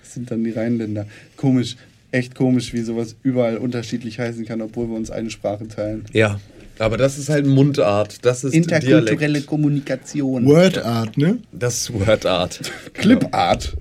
Das 0.02 0.14
sind 0.14 0.30
dann 0.30 0.42
die 0.42 0.50
Rheinländer. 0.50 1.06
Komisch, 1.36 1.76
echt 2.10 2.34
komisch, 2.34 2.72
wie 2.72 2.80
sowas 2.80 3.14
überall 3.22 3.56
unterschiedlich 3.58 4.18
heißen 4.18 4.44
kann, 4.44 4.62
obwohl 4.62 4.88
wir 4.88 4.96
uns 4.96 5.12
eine 5.12 5.30
Sprache 5.30 5.68
teilen. 5.68 6.04
Ja, 6.12 6.40
aber 6.80 6.96
das 6.96 7.18
ist 7.18 7.28
halt 7.28 7.46
Mundart. 7.46 8.24
Das 8.24 8.42
ist 8.42 8.52
Interkulturelle 8.52 9.16
Dialekt. 9.16 9.46
Kommunikation. 9.46 10.46
Word 10.46 10.78
Art, 10.78 11.16
ne? 11.16 11.38
Das 11.52 11.82
ist 11.82 11.92
Wordart. 11.92 12.72
Clipart. 12.94 13.76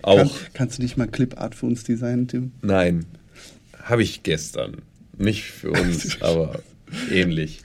Auch. 0.00 0.16
Kann, 0.16 0.30
kannst 0.54 0.78
du 0.78 0.82
nicht 0.82 0.96
mal 0.96 1.08
Clipart 1.08 1.54
für 1.54 1.66
uns 1.66 1.84
designen, 1.84 2.26
Tim? 2.26 2.52
Nein. 2.62 3.04
Habe 3.82 4.02
ich 4.02 4.22
gestern. 4.22 4.78
Nicht 5.18 5.44
für 5.44 5.72
uns, 5.72 6.22
aber 6.22 6.60
ähnlich. 7.12 7.60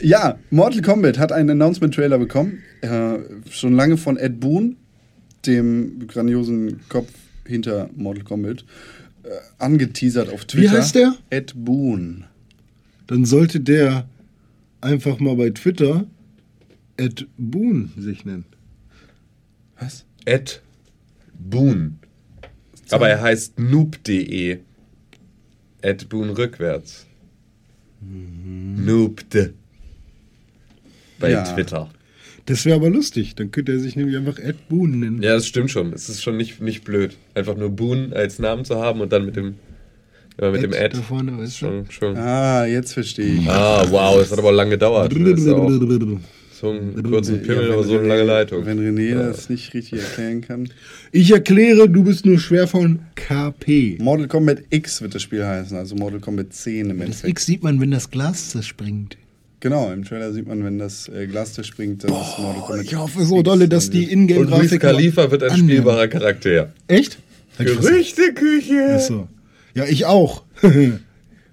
Ja, 0.00 0.38
Mortal 0.50 0.82
Kombat 0.82 1.18
hat 1.18 1.32
einen 1.32 1.50
Announcement-Trailer 1.50 2.18
bekommen. 2.18 2.62
Äh, 2.80 3.18
schon 3.50 3.74
lange 3.74 3.96
von 3.96 4.16
Ed 4.16 4.40
Boon, 4.40 4.76
dem 5.46 6.06
grandiosen 6.08 6.80
Kopf 6.88 7.10
hinter 7.46 7.88
Mortal 7.96 8.24
Kombat, 8.24 8.64
äh, 9.22 9.28
angeteasert 9.58 10.30
auf 10.30 10.44
Twitter. 10.44 10.72
heißt 10.72 10.94
der? 10.96 11.14
Ed 11.30 11.52
Boon. 11.56 12.24
Dann 13.06 13.24
sollte 13.24 13.60
der 13.60 14.08
einfach 14.80 15.20
mal 15.20 15.36
bei 15.36 15.50
Twitter 15.50 16.06
Ed 16.96 17.26
Boon 17.36 17.92
sich 17.96 18.24
nennen. 18.24 18.44
Was? 19.78 20.04
Ed 20.24 20.62
Boon. 21.38 21.98
Aber 22.90 23.08
er 23.08 23.20
heißt 23.22 23.58
noob.de. 23.58 24.58
Ed 25.82 26.08
Boon 26.08 26.30
rückwärts. 26.30 27.06
Noobde. 28.76 29.54
Bei 31.18 31.30
Ja. 31.30 31.42
Twitter. 31.44 31.90
Das 32.46 32.64
wäre 32.66 32.76
aber 32.76 32.90
lustig. 32.90 33.34
Dann 33.36 33.50
könnte 33.50 33.72
er 33.72 33.78
sich 33.78 33.96
nämlich 33.96 34.16
einfach 34.16 34.38
Ed 34.38 34.68
Boon 34.68 34.98
nennen. 35.00 35.22
Ja, 35.22 35.34
das 35.34 35.46
stimmt 35.46 35.70
schon. 35.70 35.92
Es 35.92 36.08
ist 36.08 36.22
schon 36.22 36.36
nicht, 36.36 36.60
nicht 36.60 36.84
blöd. 36.84 37.16
Einfach 37.34 37.56
nur 37.56 37.70
Boon 37.70 38.12
als 38.12 38.38
Namen 38.38 38.64
zu 38.66 38.76
haben 38.76 39.00
und 39.00 39.12
dann 39.12 39.24
mit 39.24 39.36
dem, 39.36 39.54
ja, 40.40 40.50
mit 40.50 40.62
dem 40.62 40.72
Ed 40.72 40.92
Ed. 40.92 40.94
da 40.98 41.02
vorne, 41.02 41.38
weißt 41.38 41.62
du? 41.62 41.66
Schon, 41.66 41.90
schon. 41.90 42.16
Ah, 42.18 42.66
jetzt 42.66 42.92
verstehe 42.92 43.34
ich. 43.36 43.48
Ah, 43.48 43.86
wow, 43.90 44.18
das 44.18 44.30
hat 44.32 44.38
aber 44.38 44.52
lange 44.52 44.70
gedauert. 44.72 45.12
So 46.64 46.70
einen 46.70 47.02
kurzen 47.02 47.42
Pimmel, 47.42 47.68
Ja, 47.68 47.74
aber 47.74 47.84
so 47.84 47.98
eine 47.98 48.08
lange 48.08 48.22
Leitung. 48.22 48.64
Wenn 48.64 48.78
René 48.78 49.14
das 49.16 49.50
nicht 49.50 49.74
richtig 49.74 50.00
erklären 50.00 50.40
kann. 50.40 50.70
Ich 51.12 51.30
erkläre, 51.30 51.90
du 51.90 52.04
bist 52.04 52.24
nur 52.24 52.38
schwer 52.38 52.66
von 52.66 53.00
KP. 53.16 53.98
Mortal 54.00 54.28
Kombat 54.28 54.62
X 54.70 55.02
wird 55.02 55.14
das 55.14 55.20
Spiel 55.20 55.44
heißen, 55.44 55.76
also 55.76 55.94
Mortal 55.94 56.20
Kombat 56.20 56.54
10 56.54 56.88
im 56.88 56.96
Das 56.96 57.04
Endeffekt. 57.04 57.28
X 57.28 57.44
sieht 57.44 57.62
man, 57.62 57.82
wenn 57.82 57.90
das 57.90 58.10
Glas 58.10 58.48
zerspringt. 58.48 59.18
Genau, 59.60 59.92
im 59.92 60.04
Trailer 60.04 60.32
sieht 60.32 60.46
man, 60.46 60.64
wenn 60.64 60.78
das 60.78 61.06
äh, 61.08 61.26
Glas 61.26 61.52
zerspringt, 61.52 62.02
das 62.04 62.10
ist 62.10 62.38
Mortal 62.38 62.62
Kombat 62.62 62.84
Ich 62.86 62.96
hoffe 62.96 63.24
so 63.26 63.34
X 63.40 63.44
dolle, 63.44 63.68
dass 63.68 63.90
die 63.90 64.08
wird. 64.08 64.12
Und 64.12 64.48
Luis 64.48 64.72
Ingame-Grafik... 64.72 64.80
Khalifa 64.80 65.30
wird 65.30 65.42
ein 65.42 65.50
annehmen. 65.50 65.68
spielbarer 65.68 66.08
Charakter. 66.08 66.72
Echt? 66.88 67.18
Die 67.58 67.64
Fresse. 67.66 67.90
Gerüchteküche! 67.90 68.94
Achso. 68.94 69.28
Ja, 69.74 69.84
ich 69.84 70.06
auch. 70.06 70.44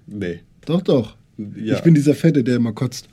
Nee. 0.06 0.40
doch, 0.64 0.80
doch. 0.80 1.16
Ja. 1.38 1.76
Ich 1.76 1.82
bin 1.82 1.94
dieser 1.94 2.14
Fette, 2.14 2.42
der 2.42 2.56
immer 2.56 2.72
kotzt. 2.72 3.08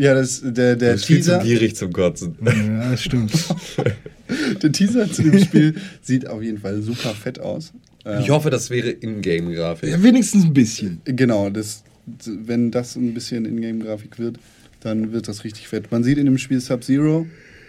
Ja, 0.00 0.14
das, 0.14 0.40
der, 0.42 0.76
der 0.76 0.92
bist 0.92 1.04
viel 1.06 1.20
zu 1.22 1.30
Teaser. 1.30 1.44
gierig 1.44 1.76
zum 1.76 1.92
Kotzen. 1.92 2.36
Ja, 2.44 2.90
das 2.90 3.02
stimmt. 3.02 3.32
Der 4.62 4.70
Teaser 4.70 5.10
zu 5.10 5.22
dem 5.24 5.38
Spiel 5.40 5.74
sieht 6.02 6.26
auf 6.28 6.40
jeden 6.42 6.58
Fall 6.58 6.80
super 6.82 7.10
fett 7.10 7.40
aus. 7.40 7.72
Ähm, 8.04 8.20
Ich 8.22 8.30
hoffe, 8.30 8.48
das 8.48 8.70
wäre 8.70 8.90
Ingame-Grafik. 8.90 9.90
ja, 9.90 10.00
wenigstens 10.02 10.44
ein 10.44 10.54
bisschen. 10.54 11.00
Genau, 11.04 11.50
das, 11.50 11.82
wenn 12.24 12.70
das 12.70 12.94
ein 12.96 13.12
bisschen 13.12 13.44
Ingame-Grafik 13.44 14.18
wird, 14.20 14.38
dann 14.80 15.12
wird 15.12 15.26
das 15.28 15.42
richtig 15.44 15.66
fett. 15.68 15.90
Man 15.90 16.04
sieht 16.04 16.16
in 16.16 16.26
dem 16.26 16.38
Spiel 16.38 16.60
Sub-Zero, 16.60 17.26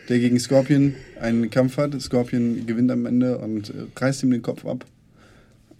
der 0.07 0.19
gegen 0.19 0.39
Scorpion 0.39 0.93
einen 1.19 1.49
Kampf 1.49 1.77
hat. 1.77 1.99
Scorpion 1.99 2.65
gewinnt 2.67 2.91
am 2.91 3.05
Ende 3.07 3.39
und 3.39 3.69
äh, 3.71 3.73
reißt 3.99 4.21
ihm 4.23 4.31
den 4.31 4.41
Kopf 4.43 4.65
ab. 4.65 4.85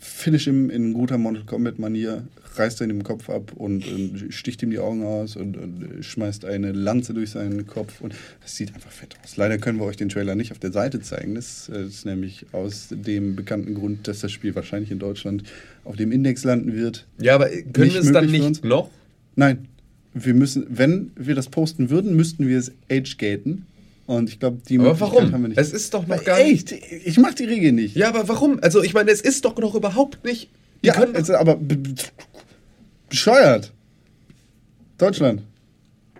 Finish 0.03 0.47
ihm 0.47 0.71
in 0.71 0.93
guter 0.93 1.19
Mortal 1.19 1.43
Kombat-Manier, 1.45 2.23
reißt 2.55 2.81
er 2.81 2.87
ihm 2.87 2.97
den 2.97 3.03
Kopf 3.03 3.29
ab 3.29 3.53
und, 3.55 3.87
und 3.87 4.33
sticht 4.33 4.63
ihm 4.63 4.71
die 4.71 4.79
Augen 4.79 5.03
aus 5.03 5.35
und, 5.35 5.57
und 5.57 6.03
schmeißt 6.03 6.43
eine 6.43 6.71
Lanze 6.71 7.13
durch 7.13 7.29
seinen 7.29 7.67
Kopf. 7.67 8.01
Und 8.01 8.15
das 8.41 8.55
sieht 8.55 8.73
einfach 8.73 8.91
fett 8.91 9.15
aus. 9.23 9.37
Leider 9.37 9.59
können 9.59 9.79
wir 9.79 9.85
euch 9.85 9.97
den 9.97 10.09
Trailer 10.09 10.33
nicht 10.33 10.51
auf 10.51 10.57
der 10.57 10.71
Seite 10.71 11.01
zeigen. 11.01 11.35
Das 11.35 11.69
äh, 11.69 11.85
ist 11.85 12.05
nämlich 12.05 12.47
aus 12.51 12.87
dem 12.89 13.35
bekannten 13.35 13.75
Grund, 13.75 14.07
dass 14.07 14.21
das 14.21 14.31
Spiel 14.31 14.55
wahrscheinlich 14.55 14.89
in 14.89 14.97
Deutschland 14.97 15.43
auf 15.83 15.95
dem 15.95 16.11
Index 16.11 16.43
landen 16.43 16.73
wird. 16.73 17.05
Ja, 17.19 17.35
aber 17.35 17.49
können 17.49 17.93
wir 17.93 18.01
es 18.01 18.11
dann 18.11 18.25
nicht 18.25 18.65
noch? 18.65 18.89
Nein, 19.35 19.67
wir 20.13 20.33
müssen, 20.33 20.65
wenn 20.67 21.11
wir 21.15 21.35
das 21.35 21.47
posten 21.47 21.91
würden, 21.91 22.15
müssten 22.15 22.47
wir 22.47 22.57
es 22.57 22.71
age-gaten. 22.91 23.67
Und 24.07 24.29
ich 24.29 24.39
glaube, 24.39 24.57
die 24.67 24.79
Aber 24.79 24.99
warum? 24.99 25.31
haben 25.31 25.41
wir 25.43 25.47
nicht. 25.49 25.57
Es 25.57 25.71
ist 25.73 25.93
doch 25.93 26.05
noch 26.07 26.23
gar 26.23 26.43
nicht. 26.43 26.71
Echt? 26.71 27.05
Ich 27.05 27.17
mach 27.17 27.33
die 27.33 27.45
Regel 27.45 27.71
nicht. 27.71 27.95
Ja, 27.95 28.09
aber 28.09 28.27
warum? 28.27 28.59
Also, 28.61 28.83
ich 28.83 28.93
meine, 28.93 29.11
es 29.11 29.21
ist 29.21 29.45
doch 29.45 29.55
noch 29.57 29.75
überhaupt 29.75 30.25
nicht. 30.25 30.49
Die 30.83 30.87
ja 30.87 30.93
können 30.93 31.13
es 31.15 31.29
ist 31.29 31.35
aber 31.35 31.55
be- 31.55 31.77
be- 31.77 31.93
bescheuert. 33.09 33.71
Deutschland. 34.97 35.41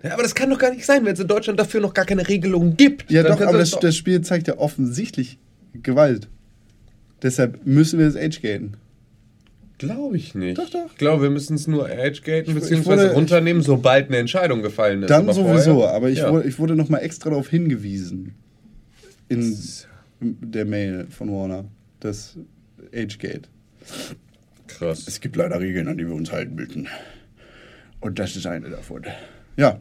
ja, 0.03 0.13
aber 0.13 0.23
das 0.23 0.33
kann 0.35 0.49
doch 0.49 0.57
gar 0.57 0.73
nicht 0.73 0.85
sein, 0.85 1.05
wenn 1.05 1.13
es 1.13 1.19
in 1.19 1.27
Deutschland 1.27 1.59
dafür 1.59 1.81
noch 1.81 1.93
gar 1.93 2.05
keine 2.05 2.27
Regelung 2.27 2.75
gibt. 2.77 3.11
Ja, 3.11 3.23
doch, 3.23 3.39
aber 3.41 3.57
das, 3.57 3.71
doch- 3.71 3.79
das 3.79 3.95
Spiel 3.95 4.21
zeigt 4.21 4.47
ja 4.47 4.57
offensichtlich 4.57 5.37
Gewalt. 5.83 6.27
Deshalb 7.21 7.65
müssen 7.65 7.99
wir 7.99 8.07
es 8.07 8.15
age-gaten. 8.15 8.75
Glaube 9.81 10.15
ich 10.17 10.35
nicht. 10.35 10.57
Doch, 10.57 10.69
doch. 10.69 10.87
Ich 10.91 10.97
glaube, 10.97 11.23
wir 11.23 11.29
müssen 11.29 11.55
es 11.55 11.67
nur 11.67 11.85
age-gaten 11.89 12.55
ich 12.55 12.63
bzw. 12.63 13.07
runternehmen, 13.13 13.61
sobald 13.61 14.07
eine 14.07 14.17
Entscheidung 14.17 14.61
gefallen 14.61 15.03
ist. 15.03 15.09
Dann 15.09 15.23
Aber 15.23 15.33
sowieso, 15.33 15.75
vorher- 15.79 15.95
aber 15.95 16.09
ich, 16.09 16.19
ja. 16.19 16.31
wurde, 16.31 16.47
ich 16.47 16.59
wurde 16.59 16.75
nochmal 16.75 17.01
extra 17.01 17.29
darauf 17.29 17.49
hingewiesen. 17.49 18.33
In 19.29 19.57
der 20.19 20.65
Mail 20.65 21.07
von 21.09 21.31
Warner. 21.31 21.65
Das 21.99 22.37
Age-Gate. 22.93 23.49
Krass. 24.67 25.05
Es 25.07 25.19
gibt 25.19 25.35
leider 25.35 25.59
Regeln, 25.59 25.87
an 25.87 25.97
die 25.97 26.07
wir 26.07 26.13
uns 26.15 26.31
halten 26.31 26.55
müssen. 26.55 26.87
Und 27.99 28.19
das 28.19 28.35
ist 28.35 28.45
eine 28.45 28.69
davon. 28.69 29.03
Ja. 29.57 29.79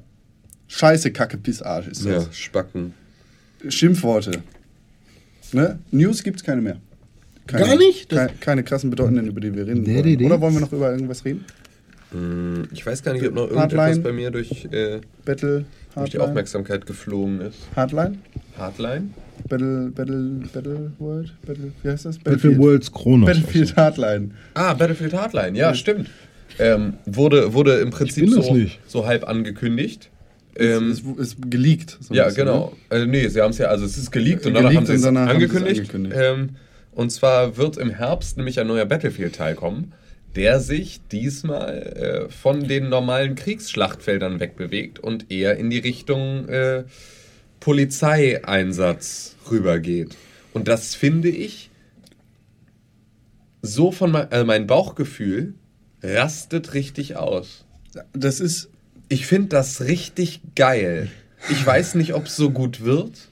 Scheiße, 0.69 1.11
Kacke, 1.13 1.37
Piss, 1.37 1.63
Arsch 1.63 1.89
ist 1.89 2.05
Ja, 2.05 2.15
das. 2.15 2.37
Spacken. 2.37 2.95
Schimpfworte. 3.69 4.43
Ne? 5.53 5.79
News 5.91 6.23
gibt's 6.23 6.45
keine 6.45 6.61
mehr. 6.63 6.81
Keine, 7.47 7.65
Gar 7.67 7.77
nicht? 7.77 8.09
Keine, 8.09 8.31
keine 8.41 8.63
krassen 8.63 8.91
bedeutenden, 8.91 9.27
über 9.27 9.41
die 9.41 9.55
wir 9.55 9.67
reden 9.67 9.83
Nee, 9.83 9.97
wollen. 10.05 10.17
nee. 10.17 10.25
Oder 10.27 10.41
wollen 10.41 10.55
wir 10.55 10.61
noch 10.61 10.73
über 10.73 10.91
irgendwas 10.93 11.25
reden? 11.25 11.45
Hm, 12.13 12.69
Ich 12.73 12.85
weiß 12.85 13.03
gar 13.03 13.13
nicht, 13.13 13.27
ob 13.27 13.35
noch 13.35 13.43
irgendetwas 13.49 13.79
Hardline. 13.79 14.01
bei 14.03 14.13
mir 14.13 14.31
durch, 14.31 14.67
äh, 14.73 15.01
Battle, 15.25 15.51
durch 15.59 15.65
die 15.95 15.97
Hardline? 16.19 16.25
Aufmerksamkeit 16.25 16.87
geflogen 16.87 17.41
ist. 17.41 17.59
Hardline? 17.77 18.19
Hardline? 18.59 19.11
Battle, 19.49 19.91
Battle, 19.95 20.41
Battle 20.53 20.93
World? 20.99 21.33
Battle, 21.47 21.73
wie 21.83 21.89
heißt 21.89 22.05
das? 22.05 22.19
Battlefield 22.19 22.59
Worlds 22.59 22.93
Kronos. 22.93 23.27
Battlefield 23.27 23.77
Hardline. 23.77 24.31
Ah, 24.55 24.75
Battlefield 24.75 25.15
Hardline, 25.15 25.57
ja, 25.57 25.75
stimmt. 25.75 26.09
Ähm, 26.59 26.95
wurde, 27.07 27.55
wurde 27.55 27.79
im 27.79 27.91
Prinzip 27.91 28.29
so, 28.29 28.57
so 28.87 29.07
halb 29.07 29.27
angekündigt. 29.27 30.11
Ähm, 30.57 30.91
es, 30.91 31.01
es, 31.19 31.29
ist 31.35 31.51
geleakt. 31.51 31.97
so 32.01 32.13
ja, 32.13 32.25
bisschen, 32.25 32.45
genau. 32.45 32.67
ne? 32.71 32.77
Also, 32.91 33.07
nee, 33.07 33.29
sie 33.29 33.41
haben 33.41 33.51
es 33.51 33.59
ja, 33.59 33.67
also 33.69 33.85
es 33.87 33.97
ist 33.97 34.11
geleakt 34.11 34.45
und 34.45 34.53
danach 34.55 34.69
Geleakt 34.71 34.77
haben 34.79 34.87
sie 34.87 34.93
und 34.93 34.97
es 34.99 35.03
danach 35.05 35.29
haben 35.29 35.39
sie 35.39 35.45
es 35.47 35.51
angekündigt. 35.57 35.95
Und 37.01 37.09
zwar 37.09 37.57
wird 37.57 37.79
im 37.79 37.89
Herbst 37.89 38.37
nämlich 38.37 38.61
ein 38.61 38.67
neuer 38.67 38.85
Battlefield-Teil 38.85 39.55
kommen, 39.55 39.95
der 40.37 40.61
sich 40.61 41.01
diesmal 41.11 42.29
äh, 42.29 42.31
von 42.31 42.69
den 42.69 42.91
normalen 42.91 43.37
Kriegsschlachtfeldern 43.37 44.39
wegbewegt 44.39 44.99
und 44.99 45.33
eher 45.33 45.57
in 45.57 45.71
die 45.71 45.79
Richtung 45.79 46.47
äh, 46.51 46.85
Polizeieinsatz 47.59 49.37
rübergeht. 49.51 50.15
Und 50.53 50.69
das 50.69 50.95
finde 50.95 51.31
ich 51.31 51.71
so 53.63 53.93
von 53.93 54.13
mein, 54.13 54.31
äh, 54.31 54.45
mein 54.45 54.67
Bauchgefühl 54.67 55.55
rastet 56.03 56.75
richtig 56.75 57.17
aus. 57.17 57.65
Das 58.13 58.41
ist 58.41 58.69
Ich 59.09 59.25
finde 59.25 59.49
das 59.49 59.81
richtig 59.81 60.43
geil. 60.55 61.11
Ich 61.49 61.65
weiß 61.65 61.95
nicht, 61.95 62.13
ob 62.13 62.27
es 62.27 62.37
so 62.37 62.51
gut 62.51 62.85
wird. 62.85 63.31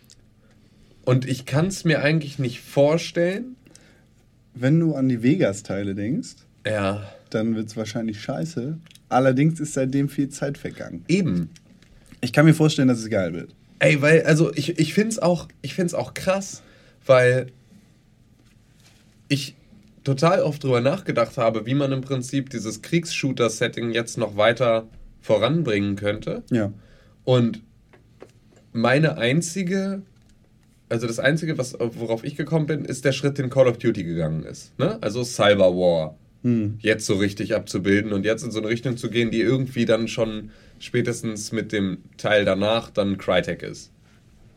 Und 1.08 1.26
ich 1.26 1.46
kann 1.46 1.68
es 1.68 1.84
mir 1.84 2.02
eigentlich 2.02 2.38
nicht 2.38 2.60
vorstellen. 2.60 3.56
Wenn 4.60 4.78
du 4.80 4.94
an 4.94 5.08
die 5.08 5.22
Vegas-Teile 5.22 5.94
denkst, 5.94 6.36
Ja, 6.66 7.02
dann 7.30 7.54
wird 7.54 7.68
es 7.68 7.76
wahrscheinlich 7.76 8.20
scheiße. 8.20 8.78
Allerdings 9.08 9.60
ist 9.60 9.74
seitdem 9.74 10.08
viel 10.08 10.28
Zeit 10.28 10.58
vergangen. 10.58 11.04
eben. 11.08 11.50
Ich 12.20 12.32
kann 12.32 12.44
mir 12.46 12.54
vorstellen, 12.54 12.88
dass 12.88 12.98
es 12.98 13.08
geil 13.10 13.32
wird. 13.32 13.54
Ey, 13.78 14.02
weil, 14.02 14.22
also 14.24 14.52
ich, 14.54 14.78
ich 14.78 14.92
finde 14.92 15.10
es 15.10 15.18
auch, 15.20 15.46
ich 15.62 15.74
find's 15.74 15.94
auch 15.94 16.14
krass, 16.14 16.62
weil 17.06 17.46
ich 19.28 19.54
total 20.02 20.40
oft 20.42 20.64
drüber 20.64 20.80
nachgedacht 20.80 21.36
habe, 21.36 21.64
wie 21.66 21.74
man 21.74 21.92
im 21.92 22.00
Prinzip 22.00 22.50
dieses 22.50 22.82
Kriegsshooter-Setting 22.82 23.92
jetzt 23.92 24.18
noch 24.18 24.36
weiter 24.36 24.88
voranbringen 25.20 25.96
könnte. 25.96 26.42
Ja. 26.50 26.72
Und 27.24 27.62
meine 28.72 29.18
einzige 29.18 30.02
also 30.88 31.06
das 31.06 31.18
Einzige, 31.18 31.58
was, 31.58 31.76
worauf 31.78 32.24
ich 32.24 32.36
gekommen 32.36 32.66
bin, 32.66 32.84
ist 32.84 33.04
der 33.04 33.12
Schritt, 33.12 33.38
den 33.38 33.50
Call 33.50 33.66
of 33.68 33.78
Duty 33.78 34.04
gegangen 34.04 34.42
ist. 34.44 34.78
Ne? 34.78 34.98
Also 35.02 35.22
Cyber 35.24 35.74
War. 35.74 36.16
Jetzt 36.80 37.04
so 37.04 37.16
richtig 37.16 37.54
abzubilden 37.54 38.12
und 38.12 38.24
jetzt 38.24 38.42
in 38.42 38.50
so 38.50 38.58
eine 38.60 38.68
Richtung 38.68 38.96
zu 38.96 39.10
gehen, 39.10 39.30
die 39.30 39.40
irgendwie 39.42 39.84
dann 39.84 40.08
schon 40.08 40.50
spätestens 40.78 41.52
mit 41.52 41.72
dem 41.72 41.98
Teil 42.16 42.46
danach 42.46 42.88
dann 42.90 43.18
Crytek 43.18 43.62
ist. 43.62 43.90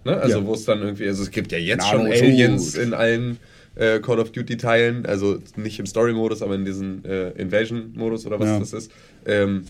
Ne? 0.06 0.16
Also 0.16 0.40
Ja. 0.40 0.46
wo 0.46 0.54
es 0.54 0.64
dann 0.64 0.82
irgendwie, 0.82 1.08
also 1.08 1.22
es 1.24 1.32
gibt 1.32 1.52
ja 1.52 1.58
jetzt 1.58 1.82
Na, 1.82 1.90
schon 1.92 2.06
Aliens 2.06 2.76
in 2.76 2.94
allen 2.94 3.38
äh, 3.76 4.00
Call 4.00 4.20
of 4.20 4.32
Duty 4.32 4.56
Teilen, 4.58 5.06
also 5.06 5.40
nicht 5.58 5.80
im 5.80 5.86
Story-Modus, 5.86 6.42
aber 6.42 6.56
in 6.56 6.64
diesem 6.66 7.04
äh, 7.04 7.32
Invasion-Modus 7.32 8.26
oder 8.26 8.40
was 8.40 8.48
Ja. 8.48 8.60
das 8.60 8.72
ist. 8.74 8.92
Ähm, 9.26 9.66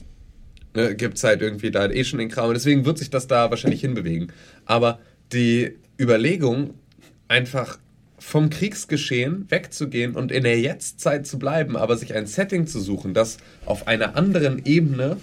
ne, 0.75 0.93
gibt 0.95 1.17
es 1.17 1.23
halt 1.23 1.41
irgendwie 1.41 1.71
da 1.71 1.89
eh 1.89 2.03
schon 2.03 2.19
den 2.19 2.29
Kram. 2.29 2.49
Und 2.49 2.53
deswegen 2.53 2.85
wird 2.85 2.99
sich 2.99 3.09
das 3.09 3.25
da 3.25 3.49
wahrscheinlich 3.49 3.81
hinbewegen. 3.81 4.31
Aber 4.65 4.99
die 5.33 5.75
Überlegung, 6.02 6.73
einfach 7.28 7.78
vom 8.19 8.49
Kriegsgeschehen 8.49 9.45
wegzugehen 9.49 10.15
und 10.15 10.32
in 10.32 10.44
der 10.44 10.60
Jetztzeit 10.60 11.26
zu 11.26 11.40
bleiben, 11.40 11.76
aber 11.78 11.98
sich 11.98 12.14
ein 12.14 12.28
Setting 12.28 12.68
zu 12.68 12.80
suchen, 12.80 13.14
das 13.14 13.38
auf 13.65 13.88
einer 13.88 14.15
anderen 14.15 14.64
Ebene 14.65 15.18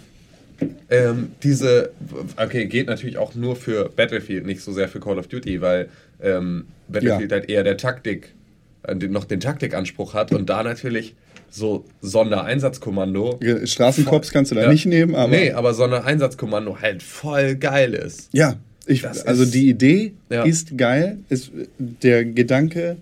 ähm, 0.90 1.30
diese, 1.44 1.90
okay, 2.36 2.66
geht 2.66 2.88
natürlich 2.88 3.16
auch 3.18 3.34
nur 3.36 3.54
für 3.54 3.90
Battlefield, 3.90 4.44
nicht 4.44 4.60
so 4.60 4.72
sehr 4.72 4.88
für 4.88 4.98
Call 4.98 5.18
of 5.18 5.28
Duty, 5.28 5.60
weil 5.60 5.88
ähm, 6.20 6.66
Battlefield 6.88 7.30
Ja. 7.30 7.36
halt 7.38 7.48
eher 7.48 7.62
der 7.62 7.76
Taktik, 7.76 8.34
äh, 8.82 8.94
noch 8.94 9.24
den 9.24 9.38
Taktikanspruch 9.38 10.14
hat 10.14 10.32
und 10.32 10.50
da 10.50 10.64
natürlich 10.64 11.14
so 11.50 11.84
Sondereinsatzkommando. 12.00 13.38
Straßenkops 13.64 14.32
kannst 14.32 14.50
du 14.50 14.56
da 14.56 14.62
Ja. 14.62 14.72
nicht 14.72 14.86
nehmen, 14.86 15.14
aber. 15.14 15.30
nee, 15.30 15.52
aber 15.52 15.74
Sondereinsatzkommando 15.74 16.80
halt 16.80 17.02
voll 17.04 17.54
geil 17.54 17.94
ist. 17.94 18.28
Ja, 18.32 18.56
ich, 18.88 19.06
also 19.06 19.44
die 19.44 19.68
Idee 19.68 20.12
Ja. 20.30 20.44
ist 20.44 20.76
geil. 20.76 21.18
Ist, 21.28 21.50
der 21.78 22.24
Gedanke, 22.24 22.96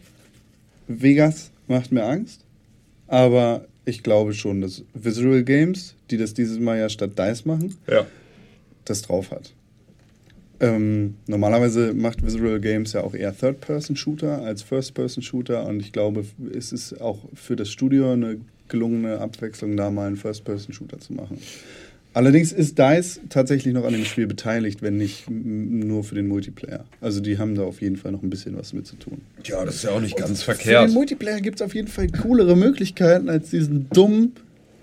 Vegas 0.89 1.51
macht 1.69 1.93
mir 1.93 2.05
Angst. 2.05 2.41
Aber 3.09 3.65
ich 3.85 4.03
glaube 4.03 4.35
schon, 4.35 4.61
dass 4.61 4.83
Visual 4.95 5.43
Games, 5.45 5.95
die 6.11 6.17
das 6.17 6.35
dieses 6.35 6.59
Mal 6.59 6.79
ja 6.79 6.89
statt 6.89 7.19
DICE 7.19 7.45
machen, 7.45 7.75
Ja. 7.89 8.07
das 8.85 9.03
drauf 9.03 9.31
hat. 9.31 9.53
Ähm, 10.59 11.15
normalerweise 11.27 11.93
macht 11.93 12.25
Visual 12.25 12.59
Games 12.61 12.95
ja 12.95 13.03
auch 13.03 13.15
eher 13.15 13.37
Third-Person-Shooter 13.37 14.43
als 14.43 14.63
First-Person-Shooter 14.63 15.67
und 15.67 15.81
ich 15.81 15.93
glaube, 15.93 16.25
es 16.57 16.73
ist 16.73 17.01
auch 17.01 17.19
für 17.35 17.57
das 17.57 17.71
Studio 17.71 18.13
eine 18.13 18.39
gelungene 18.69 19.19
Abwechslung, 19.19 19.77
da 19.77 19.91
mal 19.91 20.07
einen 20.07 20.17
First-Person-Shooter 20.17 20.99
zu 20.99 21.13
machen. 21.13 21.39
Allerdings 22.17 22.51
ist 22.51 22.79
DICE 22.79 23.21
tatsächlich 23.29 23.75
noch 23.75 23.85
an 23.85 23.93
dem 23.93 24.07
Spiel 24.07 24.27
beteiligt, 24.27 24.81
wenn 24.81 24.97
nicht 24.97 25.29
nur 25.29 26.03
für 26.03 26.15
den 26.15 26.29
Multiplayer. 26.29 26.87
Also 27.03 27.21
die 27.21 27.37
haben 27.37 27.55
da 27.55 27.65
auf 27.65 27.83
jeden 27.83 27.97
Fall 27.97 28.11
noch 28.11 28.23
ein 28.23 28.31
bisschen 28.31 28.57
was 28.57 28.73
mit 28.73 28.87
zu 28.87 28.97
tun. 28.97 29.21
ja, 29.45 29.63
das 29.67 29.75
ist 29.75 29.85
ja 29.85 29.91
auch 29.91 30.01
nicht 30.01 30.17
ganz 30.17 30.43
Für 30.43 30.55
verkehrt. 30.55 30.89
den 30.89 30.95
Multiplayer 30.95 31.43
gibt 31.43 31.61
es 31.61 31.63
auf 31.67 31.75
jeden 31.75 31.89
Fall 31.89 32.09
coolere 32.09 32.57
Möglichkeiten 32.57 33.29
als 33.29 33.51
diesen 33.51 33.91
dummen 33.91 34.33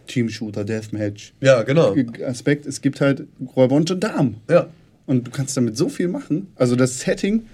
Team-Shooter, 0.05 0.63
Deathmatch. 0.63 1.33
Ja, 1.41 1.63
genau. 1.63 1.95
Aspekt, 2.23 2.67
es 2.67 2.81
gibt 2.81 3.01
halt 3.01 3.23
Räuber 3.55 3.77
und 3.77 3.87
Gendarmen. 3.87 4.35
Ja. 4.47 4.67
Und 5.07 5.25
du 5.25 5.31
kannst 5.31 5.57
damit 5.57 5.75
so 5.75 5.89
viel 5.89 6.09
machen. 6.09 6.49
Also 6.55 6.75
das 6.75 6.99
Setting 6.99 7.47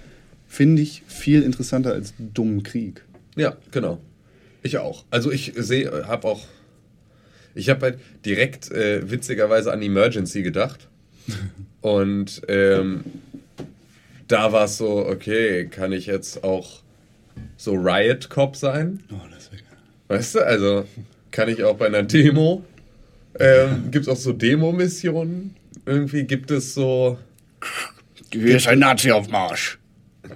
finde 0.46 0.82
ich 0.82 1.04
viel 1.06 1.42
interessanter 1.42 1.92
als 1.94 2.12
dummen 2.18 2.64
Krieg. 2.64 3.02
Ja, 3.34 3.56
genau. 3.70 3.98
Ich 4.62 4.76
auch. 4.76 5.06
Also 5.10 5.32
ich 5.32 5.54
sehe, 5.56 6.06
habe 6.06 6.28
auch, 6.28 6.42
ich 7.54 7.68
habe 7.68 7.82
halt 7.82 7.98
direkt 8.24 8.70
äh, 8.70 9.10
witzigerweise 9.10 9.72
an 9.72 9.82
Emergency 9.82 10.42
gedacht. 10.42 10.88
Und 11.80 12.42
ähm, 12.48 13.04
da 14.28 14.52
war 14.52 14.64
es 14.64 14.76
so, 14.78 15.06
okay, 15.06 15.66
kann 15.66 15.92
ich 15.92 16.06
jetzt 16.06 16.44
auch 16.44 16.82
so 17.56 17.72
Riot 17.74 18.28
Cop 18.30 18.56
sein? 18.56 19.00
Oh, 19.12 19.16
das 19.34 19.50
wäre 19.50 19.62
geil. 19.62 19.78
Weißt 20.08 20.34
du, 20.36 20.40
also 20.46 20.84
kann 21.30 21.48
ich 21.48 21.62
auch 21.64 21.76
bei 21.76 21.86
einer 21.86 22.02
Demo, 22.02 22.64
ähm, 23.38 23.90
gibt 23.90 24.06
es 24.06 24.08
auch 24.08 24.16
so 24.16 24.32
Demo-Missionen? 24.32 25.54
Irgendwie 25.86 26.24
gibt 26.24 26.50
es 26.50 26.74
so, 26.74 27.18
Hier 28.32 28.56
ist 28.56 28.66
ein 28.68 28.80
Nazi 28.80 29.10
auf 29.12 29.28
Marsch. 29.28 29.78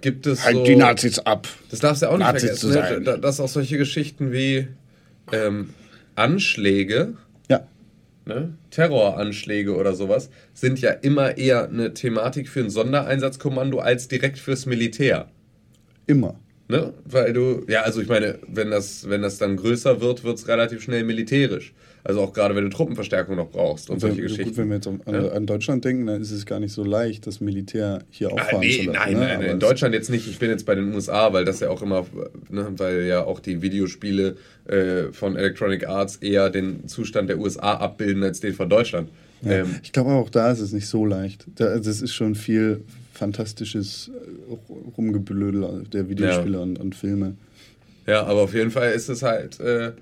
gibt 0.01 0.27
es 0.27 0.45
Halt 0.45 0.57
so... 0.57 0.65
die 0.65 0.77
Nazis 0.77 1.19
ab. 1.19 1.47
Das 1.71 1.81
darfst 1.81 2.03
du 2.03 2.07
ja 2.07 2.13
auch 2.13 2.19
nicht 2.19 2.27
Nazis 2.27 2.57
zu 2.61 2.71
vergessen. 2.71 2.95
sein. 2.95 2.99
Ne? 3.01 3.05
Da- 3.05 3.17
Dass 3.19 3.41
auch 3.41 3.49
solche 3.49 3.77
Geschichten 3.79 4.33
wie 4.33 4.69
ähm, 5.33 5.71
Anschläge, 6.17 7.15
Ja. 7.49 7.67
ne? 8.27 8.55
Terroranschläge 8.71 9.75
oder 9.77 9.95
sowas, 9.95 10.31
sind 10.53 10.81
ja 10.81 10.91
immer 10.91 11.37
eher 11.39 11.69
eine 11.69 11.95
Thematik 11.95 12.49
für 12.49 12.61
ein 12.61 12.71
Sondereinsatzkommando 12.71 13.79
als 13.79 14.09
direkt 14.09 14.39
fürs 14.39 14.67
Militär. 14.67 15.29
Immer. 16.07 16.39
Ne? 16.69 16.95
Weil 17.05 17.33
du, 17.33 17.65
ja, 17.69 17.83
also 17.83 18.01
ich 18.01 18.09
meine, 18.09 18.39
wenn 18.49 18.71
das, 18.71 19.09
wenn 19.09 19.21
das 19.23 19.39
dann 19.39 19.57
größer 19.57 20.01
wird, 20.01 20.25
wird 20.25 20.39
es 20.39 20.49
relativ 20.49 20.83
schnell 20.83 21.05
militärisch. 21.05 21.75
Also 22.07 22.21
auch 22.21 22.35
gerade 22.35 22.55
wenn 22.55 22.65
du 22.65 22.71
Truppenverstärkung 22.71 23.35
noch 23.37 23.49
brauchst 23.51 23.89
und 23.89 23.99
solche 23.99 24.17
so 24.17 24.23
Geschichten. 24.23 24.45
gut, 24.45 24.57
wenn 24.59 24.69
wir 24.69 24.75
jetzt 24.77 24.87
an, 24.87 25.01
Ja. 25.11 25.29
an 25.33 25.47
Deutschland 25.47 25.87
denken, 25.87 26.07
dann 26.07 26.21
ist 26.21 26.33
es 26.33 26.45
gar 26.45 26.61
nicht 26.61 26.73
so 26.75 26.85
leicht, 26.85 27.27
das 27.27 27.41
Militär 27.41 28.01
hier 28.11 28.29
Ah, 28.29 28.33
auffahren 28.35 28.61
nee, 28.61 28.73
zu 28.77 28.83
lassen. 28.93 28.99
nein, 28.99 29.13
ne? 29.15 29.19
nein, 29.21 29.37
Aber 29.37 29.47
in 29.49 29.59
Deutschland 29.59 29.95
jetzt 29.95 30.11
nicht. 30.11 30.29
Ich 30.29 30.39
bin 30.39 30.51
jetzt 30.51 30.67
bei 30.67 30.75
den 30.75 30.93
USA, 30.95 31.33
weil 31.33 31.47
das 31.47 31.61
ja 31.61 31.71
auch 31.71 31.81
immer, 31.81 32.05
ne, 32.51 32.67
weil 32.77 33.05
ja 33.07 33.25
auch 33.25 33.41
die 33.41 33.63
Videospiele 33.63 34.37
äh, 34.67 35.05
von 35.13 35.35
Electronic 35.37 35.89
Arts 35.89 36.17
eher 36.17 36.51
den 36.51 36.87
Zustand 36.89 37.31
der 37.31 37.39
USA 37.39 37.75
abbilden 37.79 38.23
als 38.23 38.39
den 38.41 38.53
von 38.53 38.69
Deutschland. 38.69 39.09
Ja. 39.41 39.53
Ähm, 39.63 39.77
ich 39.83 39.93
glaube 39.93 40.11
auch 40.11 40.29
da 40.29 40.53
ist 40.53 40.61
es 40.61 40.73
nicht 40.73 40.87
so 40.87 41.07
leicht. 41.07 41.47
Da, 41.57 41.67
also 41.69 41.89
es 41.91 42.03
ist 42.03 42.13
schon 42.13 42.35
viel 42.35 42.83
fantastisches 43.15 44.11
äh, 44.15 44.53
Rumgeblödel 44.99 45.85
der 45.93 46.09
Videospiele 46.09 46.59
Ja. 46.59 46.63
und, 46.63 46.79
und 46.79 46.95
Filme. 46.95 47.35
ja, 48.07 48.25
aber 48.25 48.43
auf 48.43 48.53
jeden 48.55 48.71
Fall 48.71 48.93
ist 48.93 49.09
es 49.09 49.23
halt, 49.23 49.59
äh, 49.61 49.93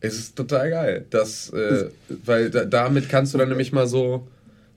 es 0.00 0.14
ist 0.18 0.36
total 0.36 0.70
geil. 0.70 1.04
Das, 1.10 1.50
äh, 1.50 1.86
weil 2.24 2.50
da, 2.50 2.64
damit 2.64 3.08
kannst 3.08 3.34
du 3.34 3.38
dann 3.38 3.48
nämlich 3.48 3.72
mal 3.72 3.86
so. 3.86 4.26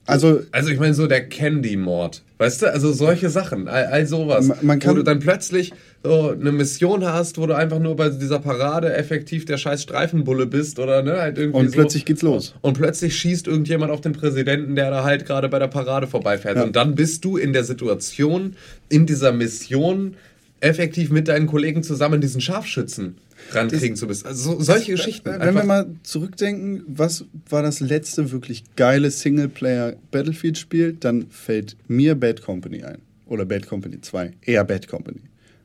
Also 0.06 0.42
Also 0.52 0.68
ich 0.68 0.78
meine 0.78 0.92
so 0.92 1.06
der 1.06 1.26
Candy-Mord, 1.30 2.20
weißt 2.36 2.60
du? 2.60 2.70
Also 2.70 2.92
solche 2.92 3.30
Sachen, 3.30 3.68
all, 3.68 3.86
all 3.86 4.06
sowas. 4.06 4.48
Man- 4.48 4.58
man 4.60 4.76
wo 4.82 4.84
kann- 4.84 4.96
du 4.96 5.02
dann 5.02 5.18
plötzlich 5.18 5.72
so 6.02 6.28
eine 6.38 6.52
Mission 6.52 7.06
hast, 7.06 7.38
wo 7.38 7.46
du 7.46 7.56
einfach 7.56 7.78
nur 7.78 7.96
bei 7.96 8.10
dieser 8.10 8.38
Parade 8.38 8.92
effektiv 8.94 9.46
der 9.46 9.56
scheiß 9.56 9.82
Streifenbulle 9.82 10.44
bist 10.44 10.78
oder 10.78 11.02
ne, 11.02 11.18
halt 11.22 11.38
irgendwie 11.38 11.58
Und 11.60 11.68
so. 11.68 11.72
plötzlich 11.76 12.04
geht's 12.04 12.20
los. 12.20 12.54
Und 12.60 12.76
plötzlich 12.76 13.16
schießt 13.16 13.46
irgendjemand 13.46 13.90
auf 13.90 14.02
den 14.02 14.12
Präsidenten, 14.12 14.74
der 14.76 14.90
da 14.90 15.04
halt 15.04 15.24
gerade 15.24 15.48
bei 15.48 15.58
der 15.58 15.68
Parade 15.68 16.06
vorbeifährt. 16.06 16.56
Ja. 16.58 16.64
Und 16.64 16.76
dann 16.76 16.94
bist 16.96 17.24
du 17.24 17.38
in 17.38 17.54
der 17.54 17.64
Situation, 17.64 18.56
in 18.90 19.06
dieser 19.06 19.32
Mission, 19.32 20.16
effektiv 20.60 21.10
mit 21.10 21.28
deinen 21.28 21.46
Kollegen 21.46 21.82
zusammen 21.82 22.20
diesen 22.20 22.40
Scharfschützen 22.40 23.16
rankriegen 23.50 23.96
zu 23.96 24.06
müssen. 24.06 24.26
Also 24.26 24.54
so, 24.54 24.60
solche 24.60 24.92
Geschichten. 24.92 25.26
Wenn 25.28 25.40
wir 25.40 25.48
einfach- 25.48 25.64
mal 25.64 25.86
zurückdenken, 26.02 26.82
was 26.86 27.26
war 27.50 27.62
das 27.62 27.80
letzte 27.80 28.30
wirklich 28.32 28.64
geile 28.76 29.10
Singleplayer-Battlefield-Spiel, 29.10 30.96
dann 30.98 31.26
fällt 31.30 31.76
mir 31.88 32.14
Bad 32.14 32.42
Company 32.42 32.82
ein. 32.84 32.98
Oder 33.26 33.44
Bad 33.44 33.66
Company 33.66 34.00
2. 34.00 34.32
Eher 34.42 34.64
Bad 34.64 34.88
Company. 34.88 35.20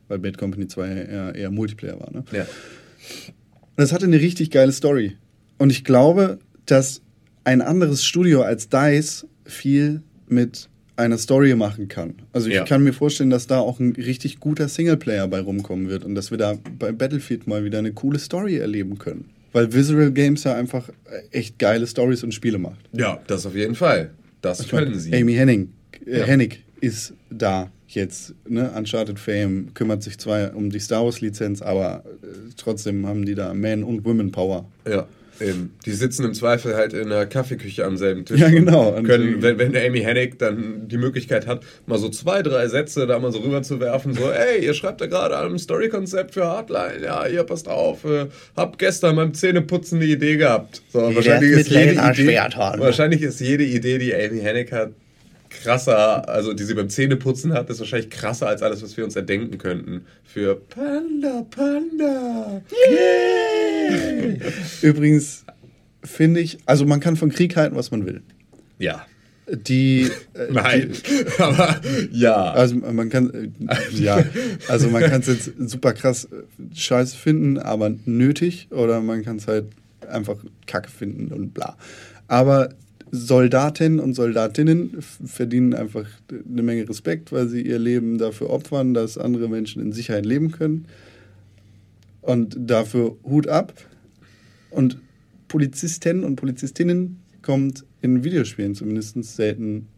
Weil 0.08 0.18
Bad 0.18 0.38
Company 0.38 0.66
2 0.66 0.88
eher, 0.88 1.34
eher 1.34 1.50
Multiplayer 1.50 2.00
war. 2.00 2.10
Ne? 2.12 2.24
ja. 2.32 2.46
Das 3.76 3.92
hatte 3.92 4.04
eine 4.06 4.20
richtig 4.20 4.50
geile 4.50 4.72
Story. 4.72 5.16
Und 5.58 5.70
ich 5.70 5.84
glaube, 5.84 6.38
dass 6.66 7.00
ein 7.44 7.62
anderes 7.62 8.04
Studio 8.04 8.42
als 8.42 8.68
DICE 8.68 9.26
viel 9.44 10.02
mit 10.28 10.68
einer 11.00 11.18
Story 11.18 11.54
machen 11.54 11.88
kann. 11.88 12.14
Also 12.32 12.48
ich 12.48 12.54
Ja. 12.54 12.64
kann 12.64 12.84
mir 12.84 12.92
vorstellen, 12.92 13.30
dass 13.30 13.46
da 13.46 13.58
auch 13.58 13.80
ein 13.80 13.92
richtig 13.92 14.38
guter 14.40 14.68
Singleplayer 14.68 15.26
bei 15.28 15.40
rumkommen 15.40 15.88
wird 15.88 16.04
und 16.04 16.14
dass 16.14 16.30
wir 16.30 16.38
da 16.38 16.54
bei 16.78 16.92
Battlefield 16.92 17.46
mal 17.46 17.64
wieder 17.64 17.78
eine 17.80 17.92
coole 17.92 18.18
Story 18.18 18.56
erleben 18.58 18.98
können. 18.98 19.24
Weil 19.52 19.72
Visual 19.72 20.12
Games 20.12 20.44
ja 20.44 20.54
einfach 20.54 20.88
echt 21.32 21.58
geile 21.58 21.86
Stories 21.86 22.22
und 22.22 22.32
Spiele 22.32 22.58
macht. 22.58 22.78
ja, 22.92 23.20
das 23.26 23.46
auf 23.46 23.54
jeden 23.56 23.74
Fall. 23.74 24.10
Das 24.42 24.66
können 24.68 24.98
sie. 24.98 25.12
Amy 25.14 25.34
Henning, 25.34 25.70
äh, 26.06 26.20
Ja. 26.20 26.24
Hennig 26.24 26.62
ist 26.80 27.12
da 27.30 27.70
jetzt. 27.88 28.32
Ne? 28.48 28.70
Uncharted 28.76 29.18
Fame 29.18 29.74
kümmert 29.74 30.02
sich 30.04 30.16
zwar 30.18 30.54
um 30.54 30.70
die 30.70 30.78
Star 30.78 31.04
Wars 31.04 31.20
Lizenz, 31.20 31.60
aber 31.60 32.04
äh, 32.22 32.26
trotzdem 32.56 33.06
haben 33.06 33.26
die 33.26 33.34
da 33.34 33.52
Man- 33.52 33.82
und 33.82 34.04
Women 34.04 34.30
Power. 34.30 34.66
Ja, 34.88 35.06
eben. 35.40 35.74
Die 35.84 35.92
sitzen 35.92 36.24
im 36.24 36.34
Zweifel 36.34 36.74
halt 36.74 36.92
in 36.92 37.08
der 37.08 37.26
Kaffeeküche 37.26 37.84
am 37.84 37.96
selben 37.96 38.24
Tisch. 38.24 38.40
Ja, 38.40 38.48
genau. 38.48 38.90
Und 38.90 39.04
Können, 39.04 39.42
wenn, 39.42 39.58
wenn 39.58 39.72
der 39.72 39.86
Amy 39.86 40.00
Hennig 40.00 40.38
dann 40.38 40.88
die 40.88 40.96
Möglichkeit 40.96 41.46
hat, 41.46 41.62
mal 41.86 41.98
so 41.98 42.08
zwei, 42.08 42.42
drei 42.42 42.68
Sätze 42.68 43.06
da 43.06 43.18
mal 43.18 43.32
so 43.32 43.40
rüber 43.40 43.62
zu 43.62 43.80
werfen, 43.80 44.14
so, 44.14 44.30
ey, 44.30 44.64
ihr 44.64 44.74
schreibt 44.74 45.00
da 45.00 45.06
gerade 45.06 45.36
an 45.36 45.46
einem 45.46 45.58
Story-Konzept 45.58 46.34
für 46.34 46.46
Hardline, 46.46 47.04
ja, 47.04 47.26
ihr 47.26 47.44
passt 47.44 47.68
auf, 47.68 48.04
äh, 48.04 48.26
hab 48.56 48.78
gestern 48.78 49.16
beim 49.16 49.34
Zähneputzen 49.34 49.98
eine 49.98 50.06
Idee 50.06 50.36
gehabt. 50.36 50.82
So, 50.92 51.14
wahrscheinlich, 51.14 51.52
ist 51.52 51.70
jede 51.70 51.92
Idee, 51.92 52.36
wahrscheinlich 52.78 53.22
ist 53.22 53.40
jede 53.40 53.64
Idee, 53.64 53.98
die 53.98 54.14
Amy 54.14 54.40
Hennig 54.40 54.72
hat, 54.72 54.92
krasser, 55.50 56.28
also 56.28 56.54
die 56.54 56.64
sie 56.64 56.74
beim 56.74 56.88
Zähneputzen 56.88 57.52
hat, 57.52 57.68
ist 57.68 57.80
wahrscheinlich 57.80 58.10
krasser 58.10 58.46
als 58.46 58.62
alles, 58.62 58.82
was 58.82 58.96
wir 58.96 59.04
uns 59.04 59.16
erdenken 59.16 59.58
könnten. 59.58 60.06
Für 60.24 60.54
Panda, 60.54 61.44
Panda. 61.50 62.62
Übrigens 64.80 65.44
finde 66.02 66.40
ich, 66.40 66.58
also 66.66 66.86
man 66.86 67.00
kann 67.00 67.16
von 67.16 67.30
Krieg 67.30 67.56
halten, 67.56 67.76
was 67.76 67.90
man 67.90 68.06
will. 68.06 68.22
Ja. 68.78 69.06
die. 69.50 70.10
Äh, 70.34 70.46
Nein, 70.52 70.92
aber 71.38 71.80
ja. 72.12 72.52
Also 72.52 72.76
man 72.76 73.10
kann 73.10 73.52
äh, 73.68 73.94
ja, 73.94 74.24
also 74.68 74.88
man 74.88 75.02
kann 75.02 75.20
es 75.20 75.26
jetzt 75.26 75.52
super 75.58 75.92
krass 75.92 76.24
äh, 76.26 76.74
scheiße 76.74 77.16
finden, 77.16 77.58
aber 77.58 77.92
nötig 78.06 78.68
oder 78.70 79.00
man 79.00 79.22
kann 79.24 79.36
es 79.36 79.48
halt 79.48 79.66
einfach 80.08 80.36
kacke 80.66 80.90
finden 80.90 81.32
und 81.32 81.52
bla. 81.52 81.76
Aber 82.28 82.70
Soldatinnen 83.12 83.98
und 83.98 84.14
Soldatinnen 84.14 84.98
verdienen 85.00 85.74
einfach 85.74 86.06
eine 86.30 86.62
Menge 86.62 86.88
Respekt, 86.88 87.32
weil 87.32 87.48
sie 87.48 87.62
ihr 87.62 87.78
Leben 87.78 88.18
dafür 88.18 88.50
opfern, 88.50 88.94
dass 88.94 89.18
andere 89.18 89.48
Menschen 89.48 89.82
in 89.82 89.92
Sicherheit 89.92 90.26
leben 90.26 90.52
können. 90.52 90.86
Und 92.22 92.56
dafür 92.58 93.16
Hut 93.24 93.48
ab. 93.48 93.72
Und 94.70 94.98
Polizisten 95.48 96.22
und 96.22 96.36
Polizistinnen 96.36 97.20
kommt 97.42 97.84
in 98.02 98.22
Videospielen 98.22 98.74
zumindest 98.74 99.22
selten 99.24 99.88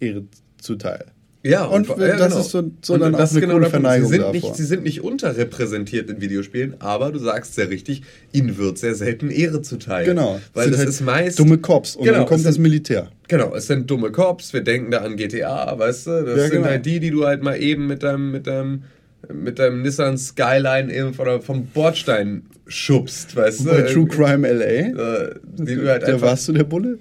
äh, 0.00 0.06
Ehre 0.06 0.24
zuteil. 0.58 1.06
Ja, 1.44 1.64
Und 1.64 1.88
ja, 1.88 1.94
das 1.96 2.28
genau. 2.28 2.40
ist 2.40 2.50
so- 2.50 2.70
so 2.82 2.94
Und 2.94 3.00
dann 3.00 3.12
das 3.14 3.32
auch 3.32 3.36
eine 3.36 3.46
ist 3.46 3.50
coole. 3.52 3.66
Verneigung 3.70 4.06
sie 4.06 4.12
sind, 4.14 4.20
davor. 4.22 4.32
nicht, 4.32 4.54
sie 4.56 4.64
sind 4.64 4.84
nicht 4.84 5.02
unterrepräsentiert 5.02 6.08
in 6.08 6.20
Videospielen, 6.20 6.76
aber 6.80 7.10
du 7.10 7.18
sagst 7.18 7.54
sehr 7.56 7.68
richtig, 7.68 8.02
ihnen 8.32 8.56
wird 8.58 8.78
sehr 8.78 8.94
selten 8.94 9.28
Ehre 9.30 9.60
zuteil. 9.60 10.04
Genau. 10.04 10.40
Weil 10.54 10.70
das 10.70 10.78
halt 10.78 10.88
ist 10.88 11.00
meist. 11.00 11.38
dumme 11.40 11.58
Cops 11.58 11.96
und 11.96 12.04
Genau, 12.04 12.18
dann 12.18 12.26
kommt 12.26 12.46
das 12.46 12.58
Militär. 12.58 13.08
Genau, 13.26 13.54
es 13.56 13.66
sind 13.66 13.90
dumme 13.90 14.12
Cops, 14.12 14.52
wir 14.52 14.60
denken 14.62 14.92
da 14.92 14.98
an 14.98 15.16
GTA, 15.16 15.76
weißt 15.78 16.06
du? 16.06 16.10
Das 16.24 16.36
Ja, 16.36 16.42
sind 16.44 16.52
genau. 16.52 16.66
halt 16.66 16.86
die, 16.86 17.00
die 17.00 17.10
du 17.10 17.26
halt 17.26 17.42
mal 17.42 17.60
eben 17.60 17.88
mit 17.88 18.04
deinem, 18.04 18.30
mit 18.30 18.46
deinem, 18.46 18.84
mit 19.32 19.58
deinem 19.58 19.82
Nissan 19.82 20.18
Skyline 20.18 20.92
eben 20.94 21.12
von 21.14 21.24
der, 21.26 21.40
vom 21.40 21.66
Bordstein 21.66 22.42
schubst, 22.68 23.34
weißt 23.34 23.60
du? 23.60 23.64
Bei 23.64 23.82
True 23.82 24.06
Crime 24.06 24.46
LA, 24.48 24.64
Äh, 24.64 25.34
die 25.58 25.74
du 25.74 25.88
halt 25.90 26.02
da 26.04 26.06
einfach, 26.14 26.22
warst 26.28 26.46
du 26.48 26.52
der 26.52 26.64
Bulle? 26.64 26.98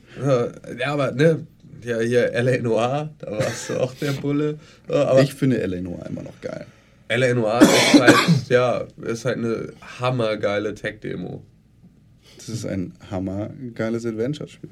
Ja, 0.80 0.94
aber 0.94 1.12
ne, 1.12 1.46
ja, 1.84 2.00
hier 2.00 2.32
LA 2.34 2.58
Noir, 2.58 3.10
da 3.20 3.32
warst 3.32 3.70
du 3.70 3.80
auch 3.80 3.94
der 3.96 4.12
Bulle. 4.14 4.60
Äh, 4.90 4.94
Aber 4.94 5.22
Ich 5.22 5.34
finde 5.34 5.58
LA 5.66 5.82
Noir 5.82 6.06
immer 6.08 6.24
noch 6.24 6.40
geil. 6.42 6.66
LA 7.10 7.34
Noir 7.34 7.62
ist 7.62 8.00
halt, 8.00 8.50
ja, 8.50 8.86
ist 9.04 9.26
halt 9.26 9.38
eine 9.38 9.74
hammergeile 10.00 10.74
Tech-Demo. 10.74 11.44
Das 12.38 12.50
ist 12.50 12.66
ein 12.66 12.94
hammergeiles 13.10 14.06
Adventure-Spiel. 14.06 14.70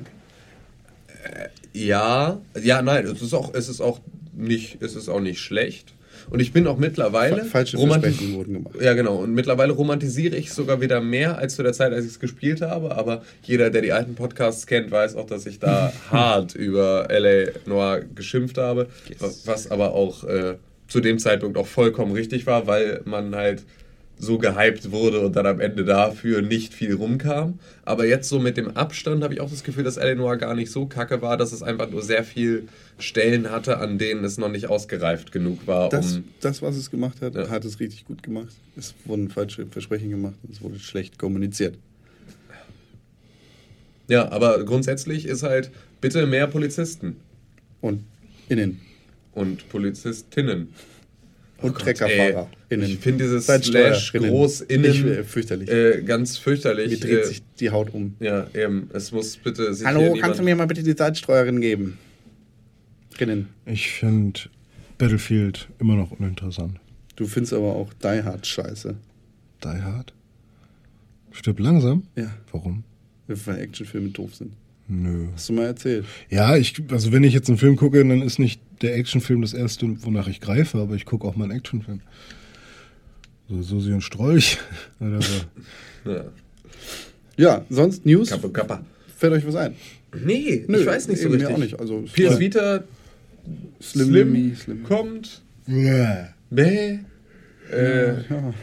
Ja, 1.74 2.42
ja, 2.62 2.82
nein, 2.82 3.06
es 3.06 3.22
ist 3.22 3.34
auch, 3.34 3.54
es 3.54 3.70
ist 3.70 3.82
auch 3.82 4.00
nicht, 4.34 4.82
es 4.82 4.96
ist 4.96 5.10
auch 5.10 5.20
nicht 5.20 5.40
schlecht. 5.40 5.94
Und 6.30 6.40
ich 6.42 6.54
bin 6.54 6.68
auch 6.68 6.78
mittlerweile. 6.78 7.38
Fa- 7.44 7.46
falsche 7.46 7.78
Versprechen 7.78 8.34
wurden 8.36 8.54
gemacht. 8.54 8.76
Ja, 8.82 8.94
genau. 8.94 9.16
Und 9.18 9.34
mittlerweile 9.34 9.74
romantisiere 9.74 10.36
ich 10.36 10.54
sogar 10.54 10.80
wieder 10.82 11.02
mehr 11.02 11.38
als 11.38 11.56
zu 11.56 11.64
der 11.64 11.74
Zeit, 11.74 11.92
als 11.94 12.06
ich 12.06 12.12
es 12.12 12.20
gespielt 12.20 12.62
habe. 12.62 12.96
Aber 12.96 13.24
jeder, 13.44 13.70
der 13.70 13.82
die 13.82 13.92
alten 13.92 14.16
Podcasts 14.16 14.68
kennt, 14.68 14.92
weiß 14.92 15.16
auch, 15.16 15.26
dass 15.26 15.46
ich 15.46 15.60
da 15.60 15.92
hart 16.12 16.56
über 16.56 17.08
LA 17.10 17.52
Noir 17.66 18.02
geschimpft 18.16 18.58
habe. 18.58 18.88
Was, 19.20 19.48
was 19.48 19.72
aber 19.72 19.94
auch 19.94 20.24
äh, 20.24 20.56
zu 20.88 21.00
dem 21.00 21.20
Zeitpunkt 21.20 21.58
auch 21.58 21.68
vollkommen 21.68 22.12
richtig 22.14 22.46
war, 22.46 22.68
weil 22.68 23.02
man 23.06 23.36
halt 23.36 23.64
so 24.22 24.38
gehypt 24.38 24.92
wurde 24.92 25.22
und 25.22 25.36
dann 25.38 25.46
am 25.46 25.62
Ende 25.62 25.86
dafür 25.86 26.42
nicht 26.42 26.74
viel 26.74 26.94
rumkam. 26.94 27.58
Aber 27.84 28.06
jetzt 28.06 28.28
so 28.28 28.38
mit 28.40 28.58
dem 28.58 28.76
Abstand 28.76 29.24
habe 29.24 29.34
ich 29.34 29.40
auch 29.40 29.50
das 29.50 29.64
Gefühl, 29.64 29.86
dass 29.86 29.96
LA 29.96 30.16
Noir 30.16 30.36
gar 30.38 30.56
nicht 30.56 30.72
so 30.72 30.86
kacke 30.88 31.22
war, 31.22 31.38
dass 31.38 31.54
es 31.54 31.64
einfach 31.64 31.90
nur 31.90 32.02
sehr 32.02 32.26
viel 32.26 32.68
Stellen 32.98 33.50
hatte, 33.50 33.78
an 33.78 33.98
denen 33.98 34.26
es 34.26 34.38
noch 34.38 34.50
nicht 34.52 34.68
ausgereift 34.68 35.32
genug 35.32 35.66
war, 35.68 35.88
Das, 35.88 36.18
um 36.18 36.26
das 36.42 36.62
was 36.62 36.76
es 36.76 36.92
gemacht 36.92 37.22
hat, 37.22 37.36
Ja. 37.36 37.50
hat 37.50 37.64
es 37.64 37.80
richtig 37.80 38.04
gut 38.06 38.22
gemacht. 38.22 38.54
Es 38.76 38.94
wurden 39.06 39.30
falsche 39.30 39.66
Versprechen 39.68 40.10
gemacht 40.10 40.36
und 40.44 40.52
es 40.54 40.62
wurde 40.62 40.78
schlecht 40.80 41.18
kommuniziert. 41.18 41.78
Ja, 44.08 44.32
aber 44.32 44.64
grundsätzlich 44.66 45.26
ist 45.26 45.44
halt 45.44 45.72
bitte 46.02 46.26
mehr 46.26 46.48
Polizisten 46.48 47.18
Und 47.80 48.04
innen. 48.50 48.82
und 49.34 49.70
Polizistinnen. 49.70 50.74
Und 51.62 51.74
Gott, 51.74 51.84
Treckerfahrer. 51.84 52.50
ey. 52.70 52.76
innen. 52.76 52.90
Ich 52.90 53.00
finde 53.00 53.26
dieses 53.26 53.46
Slash 53.46 54.14
groß 54.14 54.62
innen 54.62 54.86
Ich, 54.92 55.04
äh, 55.04 55.24
fürchterlich. 55.24 55.70
Äh, 55.70 56.04
ganz 56.04 56.38
fürchterlich. 56.38 56.92
Mir 56.92 57.00
dreht 57.00 57.20
äh, 57.20 57.26
sich 57.26 57.42
die 57.60 57.70
Haut 57.70 57.94
um. 57.94 58.16
Ja, 58.20 58.48
eben. 58.54 58.90
Es 58.94 59.12
muss 59.12 59.36
bitte 59.38 59.76
Hallo, 59.84 60.18
kannst 60.20 60.40
du 60.40 60.44
mir 60.44 60.56
mal 60.56 60.68
bitte 60.68 60.84
die 60.84 60.94
Seitsteuerin 60.98 61.60
geben? 61.60 61.98
Rinnen. 63.20 63.50
Ich 63.66 63.90
finde 63.92 64.40
Battlefield 64.98 65.68
immer 65.80 65.96
noch 65.96 66.12
uninteressant. 66.12 66.80
Du 67.16 67.28
findest 67.28 67.54
aber 67.54 67.76
auch 67.76 67.92
Die 67.94 68.24
Hard 68.24 68.48
scheiße. 68.48 68.96
Die 69.64 69.68
Hard? 69.68 70.14
Stirb 71.32 71.60
langsam? 71.60 72.04
Ja, 72.16 72.34
Warum? 72.52 72.84
weil 73.28 73.60
Actionfilme 73.60 74.10
doof 74.10 74.36
sind. 74.36 74.54
Nö. 74.92 75.28
Hast 75.34 75.48
du 75.50 75.54
mal 75.54 75.68
erzählt? 75.68 76.06
Ja, 76.30 76.58
ich, 76.58 76.74
also 76.92 77.12
wenn 77.12 77.24
ich 77.24 77.34
jetzt 77.34 77.48
einen 77.48 77.60
Film 77.60 77.76
gucke, 77.76 78.00
dann 78.00 78.22
ist 78.24 78.40
nicht 78.40 78.60
der 78.82 78.96
Actionfilm 78.98 79.42
das 79.42 79.54
erste, 79.54 79.86
wonach 80.04 80.28
ich 80.28 80.42
greife, 80.42 80.80
aber 80.80 80.96
ich 80.96 81.06
gucke 81.06 81.28
auch 81.28 81.36
mal 81.36 81.44
einen 81.46 81.58
Actionfilm. 81.60 82.02
So 83.48 83.62
Susi 83.62 83.94
und 83.94 84.02
Strolch 84.02 84.58
oder 85.00 85.22
so. 85.22 85.34
Ja. 86.12 86.24
Ja, 87.38 87.66
sonst 87.70 88.06
News? 88.06 88.30
Kappa, 88.32 88.50
kappa. 88.50 88.86
Fällt 89.16 89.34
euch 89.34 89.46
was 89.46 89.56
ein? 89.56 89.76
Nee, 90.26 90.66
Nö, 90.68 90.80
ich 90.82 90.86
weiß 90.88 91.08
nicht 91.08 91.20
so 91.22 91.28
eben 91.28 91.38
mir 91.38 91.42
richtig. 91.50 91.56
auch 91.56 91.60
nicht. 91.60 91.80
Also, 91.80 92.02
PS 92.02 92.40
Vita 92.40 92.84
Slim, 93.82 94.08
Slim, 94.08 94.56
Slim. 94.56 94.84
kommt. 94.84 95.42
Ja. 95.68 96.30
Bäh. 96.50 97.00
Äh, 97.72 98.08
Ja, 98.30 98.54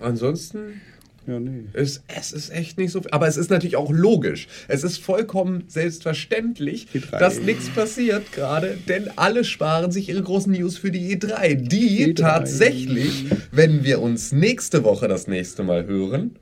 ansonsten 0.00 0.80
ja, 1.28 1.38
nee. 1.38 1.64
Es, 1.74 2.02
es 2.08 2.32
ist 2.32 2.50
echt 2.50 2.78
nicht 2.78 2.90
so 2.90 3.02
viel. 3.02 3.10
Aber 3.10 3.28
es 3.28 3.36
ist 3.36 3.50
natürlich 3.50 3.76
auch 3.76 3.92
logisch. 3.92 4.48
Es 4.66 4.82
ist 4.82 4.98
vollkommen 4.98 5.64
selbstverständlich, 5.68 6.86
E3. 6.94 7.18
dass 7.18 7.40
nichts 7.40 7.68
passiert 7.68 8.32
gerade, 8.32 8.78
denn 8.88 9.10
alle 9.16 9.44
sparen 9.44 9.92
sich 9.92 10.08
ihre 10.08 10.22
großen 10.22 10.50
News 10.50 10.78
für 10.78 10.90
die 10.90 11.14
E3, 11.14 11.54
die 11.54 12.06
E3. 12.06 12.16
tatsächlich, 12.16 13.26
wenn 13.52 13.84
wir 13.84 14.00
uns 14.00 14.32
nächste 14.32 14.84
Woche 14.84 15.06
das 15.06 15.26
nächste 15.26 15.64
Mal 15.64 15.84
hören, 15.84 16.36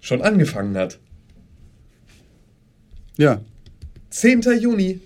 schon 0.00 0.22
angefangen 0.22 0.76
hat. 0.76 1.00
Ja, 3.16 3.40
10. 4.10 4.42
Juni. 4.60 5.00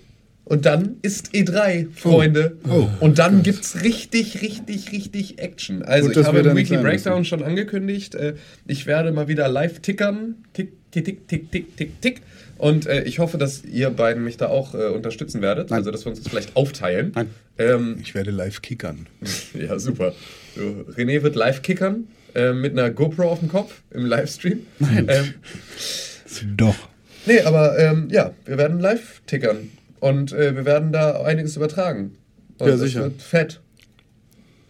Und 0.52 0.66
dann 0.66 0.96
ist 1.00 1.30
E3, 1.32 1.86
Freunde. 1.96 2.58
Oh. 2.68 2.86
Und 3.00 3.18
dann 3.18 3.42
gibt's 3.42 3.84
richtig, 3.84 4.42
richtig, 4.42 4.92
richtig 4.92 5.38
Action. 5.38 5.82
Also 5.82 6.08
Gut, 6.08 6.18
ich 6.18 6.26
habe 6.26 6.40
im 6.40 6.52
nicht 6.52 6.70
Weekly 6.70 6.82
Breakdown 6.82 7.24
schon 7.24 7.42
angekündigt. 7.42 8.14
Äh, 8.14 8.34
Ich 8.66 8.84
werde 8.84 9.12
mal 9.12 9.28
wieder 9.28 9.48
live 9.48 9.80
tickern. 9.80 10.34
Tick, 10.52 10.72
tick, 10.90 11.06
tick, 11.06 11.26
tick, 11.26 11.50
tick, 11.50 11.74
tick, 11.78 12.00
tick. 12.02 12.20
Und 12.58 12.84
äh, 12.84 13.02
ich 13.04 13.18
hoffe, 13.18 13.38
dass 13.38 13.64
ihr 13.64 13.88
beiden 13.88 14.24
mich 14.24 14.36
da 14.36 14.48
auch 14.48 14.74
äh, 14.74 14.88
unterstützen 14.88 15.40
werdet. 15.40 15.70
Nein. 15.70 15.78
Also, 15.78 15.90
dass 15.90 16.04
wir 16.04 16.10
uns 16.10 16.20
das 16.20 16.28
vielleicht 16.28 16.54
aufteilen. 16.54 17.12
Nein. 17.14 17.30
Ähm, 17.56 17.96
Ich 18.02 18.14
werde 18.14 18.30
live 18.30 18.60
kickern. 18.60 19.06
ja, 19.58 19.78
super. 19.78 20.12
So, 20.54 20.84
René 20.98 21.22
wird 21.22 21.34
live 21.34 21.62
kickern. 21.62 22.08
Äh, 22.34 22.52
mit 22.52 22.72
einer 22.72 22.90
GoPro 22.90 23.22
auf 23.30 23.38
dem 23.38 23.48
Kopf 23.48 23.80
im 23.90 24.04
Livestream. 24.04 24.66
Nein. 24.80 25.06
Ähm, 25.08 25.34
Doch. 26.58 26.76
Nee, 27.24 27.40
aber 27.40 27.78
ähm, 27.78 28.08
ja, 28.10 28.34
wir 28.44 28.58
werden 28.58 28.80
live 28.80 29.22
tickern. 29.26 29.70
Und 30.02 30.32
äh, 30.32 30.56
wir 30.56 30.64
werden 30.64 30.90
da 30.90 31.22
einiges 31.22 31.54
übertragen. 31.56 32.16
Und 32.58 32.66
Ja, 32.66 32.72
das 32.72 32.80
sicher. 32.80 33.02
wird 33.04 33.22
fett. 33.22 33.60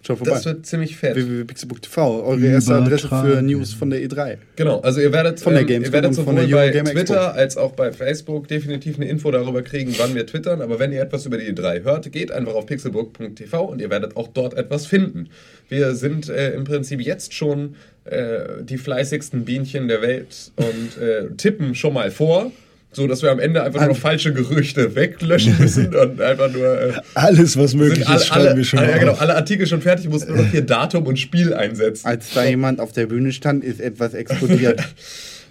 schau 0.06 0.14
vorbei. 0.16 0.32
Das 0.32 0.44
wird 0.44 0.66
ziemlich 0.66 0.94
fett. 0.94 1.16
www.pixelbook.tv, 1.16 2.22
eure 2.26 2.46
erste 2.46 2.74
Adresse 2.74 3.08
für. 3.08 3.40
News 3.40 3.72
von 3.72 3.88
der 3.88 4.02
E 4.02 4.08
E3. 4.08 4.36
Genau, 4.56 4.80
also 4.80 5.00
ihr 5.00 5.10
werdet, 5.10 5.40
Von 5.40 5.54
der 5.54 5.62
ähm, 5.62 5.68
Gamescom 5.68 5.88
ihr 5.88 5.92
werdet 5.94 6.14
sowohl 6.14 6.46
der 6.46 6.82
bei. 6.84 6.92
Twitter 6.92 7.32
als 7.32 7.56
auch 7.56 7.72
bei 7.72 7.92
Facebook 7.92 8.46
definitiv 8.46 8.96
eine 8.96 9.08
Info 9.08 9.30
darüber 9.30 9.62
kriegen, 9.62 9.94
wann 9.96 10.14
wir 10.14 10.26
twittern. 10.26 10.60
Aber 10.60 10.78
wenn 10.78 10.92
ihr 10.92 11.00
etwas 11.00 11.24
über 11.24 11.38
die 11.38 11.50
E3 11.50 11.82
hört, 11.82 12.12
geht 12.12 12.30
einfach 12.30 12.52
auf 12.52 12.66
pixelburg.tv 12.66 13.64
und 13.64 13.80
ihr 13.80 13.88
werdet 13.88 14.18
auch 14.18 14.28
dort 14.28 14.52
etwas 14.52 14.84
finden. 14.84 15.30
Wir 15.70 15.94
sind 15.94 16.28
äh, 16.28 16.52
im 16.52 16.64
Prinzip 16.64 17.00
jetzt 17.00 17.32
schon 17.32 17.76
äh, 18.04 18.62
die 18.62 18.76
fleißigsten 18.76 19.46
Bienchen 19.46 19.88
der 19.88 20.02
Welt 20.02 20.52
und 20.56 21.00
äh, 21.02 21.30
tippen 21.38 21.74
schon 21.74 21.94
mal 21.94 22.10
vor. 22.10 22.52
So 22.94 23.06
dass 23.06 23.22
wir 23.22 23.30
am 23.30 23.38
Ende 23.38 23.62
einfach 23.62 23.80
nur 23.80 23.90
noch 23.90 23.96
falsche 23.96 24.32
Gerüchte 24.34 24.94
weglöschen 24.94 25.56
müssen 25.58 25.94
und 25.94 26.20
einfach 26.20 26.52
nur. 26.52 26.80
Äh, 26.80 26.92
Alles, 27.14 27.56
was 27.56 27.74
möglich 27.74 28.04
sind 28.04 28.16
ist, 28.16 28.26
schreiben 28.26 28.56
wir 28.56 28.64
schon 28.64 28.78
alle, 28.80 28.90
ja, 28.90 28.98
genau, 28.98 29.14
alle 29.14 29.34
Artikel 29.34 29.66
schon 29.66 29.80
fertig, 29.80 30.08
muss 30.08 30.26
nur 30.26 30.36
noch 30.36 30.50
hier 30.50 30.62
Datum 30.62 31.06
und 31.06 31.18
Spiel 31.18 31.54
einsetzen. 31.54 32.06
Als 32.06 32.32
da 32.34 32.44
jemand 32.44 32.80
auf 32.80 32.92
der 32.92 33.06
Bühne 33.06 33.32
stand, 33.32 33.64
ist 33.64 33.80
etwas 33.80 34.14
explodiert. 34.14 34.82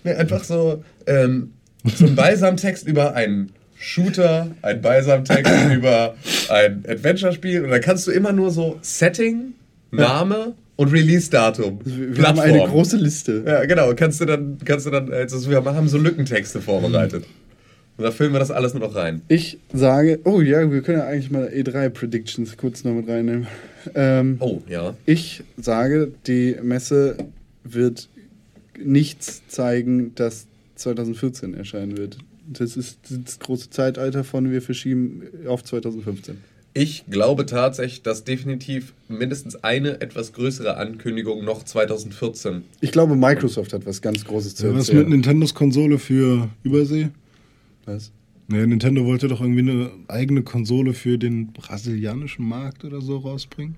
Nee, 0.03 0.13
einfach 0.13 0.43
so, 0.43 0.83
ähm, 1.05 1.51
so 1.83 2.07
ein 2.07 2.15
Balsamtext 2.15 2.87
über 2.87 3.13
einen 3.13 3.51
Shooter, 3.77 4.47
ein 4.63 4.81
Balsamtext 4.81 5.53
über 5.71 6.15
ein 6.49 6.83
Adventure-Spiel 6.87 7.63
und 7.63 7.69
dann 7.69 7.81
kannst 7.81 8.07
du 8.07 8.11
immer 8.11 8.31
nur 8.31 8.49
so 8.49 8.79
Setting, 8.81 9.53
Name 9.91 10.55
und 10.81 10.91
Release-Datum. 10.91 11.79
Wir 11.85 12.27
haben 12.27 12.39
eine 12.39 12.57
große 12.57 12.97
Liste. 12.97 13.43
Ja, 13.45 13.65
genau. 13.65 13.93
Kannst 13.93 14.19
du 14.19 14.25
dann, 14.25 14.57
kannst 14.65 14.87
du 14.87 14.89
dann, 14.89 15.13
also 15.13 15.47
wir 15.47 15.63
haben 15.63 15.87
so 15.87 15.99
Lückentexte 15.99 16.59
vorbereitet. 16.59 17.23
Und 17.97 18.03
da 18.03 18.09
füllen 18.09 18.33
wir 18.33 18.39
das 18.39 18.49
alles 18.49 18.73
nur 18.73 18.81
noch 18.81 18.95
rein. 18.95 19.21
Ich 19.27 19.59
sage, 19.71 20.19
oh 20.23 20.41
ja, 20.41 20.71
wir 20.71 20.81
können 20.81 20.97
ja 20.97 21.05
eigentlich 21.05 21.29
mal 21.29 21.47
E3-Predictions 21.49 22.57
kurz 22.57 22.83
noch 22.83 22.93
mit 22.93 23.07
reinnehmen. 23.07 23.45
Ähm, 23.93 24.37
Oh, 24.39 24.63
ja. 24.67 24.95
Ich 25.05 25.43
sage, 25.55 26.11
die 26.25 26.55
Messe 26.63 27.15
wird 27.63 28.09
nichts 28.83 29.43
zeigen, 29.47 30.15
das 30.15 30.47
2014 30.77 31.53
erscheinen 31.53 31.95
wird. 31.95 32.17
Das 32.47 32.75
ist 32.75 32.97
das 33.07 33.37
große 33.37 33.69
Zeitalter 33.69 34.23
von 34.23 34.49
wir 34.49 34.63
verschieben 34.63 35.21
auf 35.45 35.63
2015. 35.63 36.37
Ich 36.73 37.03
glaube 37.09 37.45
tatsächlich, 37.45 38.01
dass 38.01 38.23
definitiv 38.23 38.93
mindestens 39.09 39.61
eine 39.63 39.99
etwas 39.99 40.31
größere 40.31 40.77
Ankündigung 40.77 41.43
noch 41.43 41.63
2014. 41.63 42.63
Ich 42.79 42.91
glaube, 42.93 43.15
Microsoft 43.15 43.73
hat 43.73 43.85
was 43.85 44.01
ganz 44.01 44.23
Großes 44.23 44.55
zu 44.55 44.67
Ja, 44.67 44.73
was 44.73 44.87
erzählen. 44.87 44.99
mit 44.99 45.09
Nintendos 45.09 45.53
Konsole 45.53 45.99
für 45.99 46.49
Übersee? 46.63 47.09
Was? 47.85 48.11
Nee, 48.47 48.65
Nintendo 48.65 49.05
wollte 49.05 49.27
doch 49.27 49.41
irgendwie 49.41 49.61
eine 49.61 49.91
eigene 50.07 50.43
Konsole 50.43 50.93
für 50.93 51.17
den 51.17 51.51
brasilianischen 51.51 52.47
Markt 52.47 52.85
oder 52.85 53.01
so 53.01 53.17
rausbringen. 53.17 53.75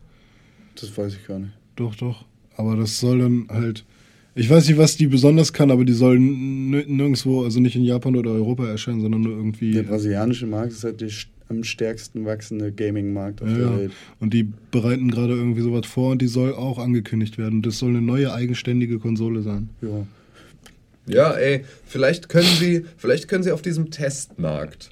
Das 0.79 0.95
weiß 0.95 1.13
ich 1.15 1.25
gar 1.27 1.39
nicht. 1.39 1.53
Doch, 1.75 1.95
doch. 1.95 2.25
Aber 2.57 2.75
das 2.75 2.99
soll 2.99 3.19
dann 3.19 3.47
halt. 3.49 3.85
Ich 4.35 4.49
weiß 4.49 4.67
nicht, 4.67 4.77
was 4.79 4.97
die 4.97 5.05
besonders 5.05 5.53
kann, 5.53 5.69
aber 5.69 5.85
die 5.85 5.93
sollen 5.93 6.71
nir- 6.71 6.85
nirgendwo, 6.87 7.43
also 7.43 7.59
nicht 7.59 7.75
in 7.75 7.83
Japan 7.83 8.15
oder 8.15 8.31
Europa 8.31 8.67
erscheinen, 8.67 9.01
sondern 9.01 9.21
nur 9.21 9.33
irgendwie. 9.35 9.73
Der 9.73 9.83
brasilianische 9.83 10.47
Markt 10.47 10.71
ist 10.73 10.83
halt 10.83 11.01
der 11.01 11.09
am 11.53 11.63
stärksten 11.63 12.25
wachsende 12.25 12.71
Gaming-Markt 12.71 13.41
auf 13.41 13.49
Ja, 13.49 13.57
der. 13.57 13.77
Welt. 13.77 13.91
Und 14.19 14.33
die 14.33 14.51
bereiten 14.71 15.09
gerade 15.11 15.33
irgendwie 15.33 15.61
sowas 15.61 15.85
vor 15.85 16.11
und 16.11 16.21
die 16.21 16.27
soll 16.27 16.53
auch 16.53 16.79
angekündigt 16.79 17.37
werden. 17.37 17.61
Das 17.61 17.79
soll 17.79 17.89
eine 17.89 18.01
neue 18.01 18.33
eigenständige 18.33 18.99
Konsole 18.99 19.41
sein. 19.41 19.69
Ja. 19.81 20.05
Ja, 21.05 21.31
ey, 21.33 21.65
vielleicht 21.85 22.29
können 22.29 22.47
sie, 22.47 22.85
vielleicht 22.97 23.27
können 23.27 23.43
sie 23.43 23.51
auf 23.51 23.61
diesem 23.61 23.91
Testmarkt 23.91 24.89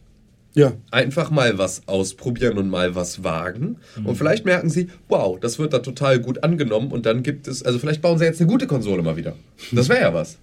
Ja, 0.54 0.74
einfach 0.92 1.32
mal 1.32 1.58
was 1.58 1.88
ausprobieren 1.88 2.58
und 2.58 2.70
mal 2.70 2.96
was 2.96 3.24
wagen. 3.24 3.78
Und 4.04 4.18
vielleicht 4.18 4.44
merken 4.46 4.70
sie, 4.70 4.90
wow, 5.08 5.40
das 5.40 5.58
wird 5.58 5.72
da 5.72 5.80
total 5.80 6.20
gut 6.20 6.44
angenommen 6.44 6.92
und 6.92 7.06
dann 7.06 7.24
gibt 7.24 7.48
es, 7.48 7.64
also 7.64 7.80
vielleicht 7.80 8.02
bauen 8.02 8.18
sie 8.18 8.26
jetzt 8.26 8.42
eine 8.42 8.50
gute 8.50 8.68
Konsole 8.68 9.02
mal 9.04 9.16
wieder. 9.16 9.36
Das 9.72 9.88
wäre 9.88 10.02
ja 10.02 10.14
was. 10.14 10.38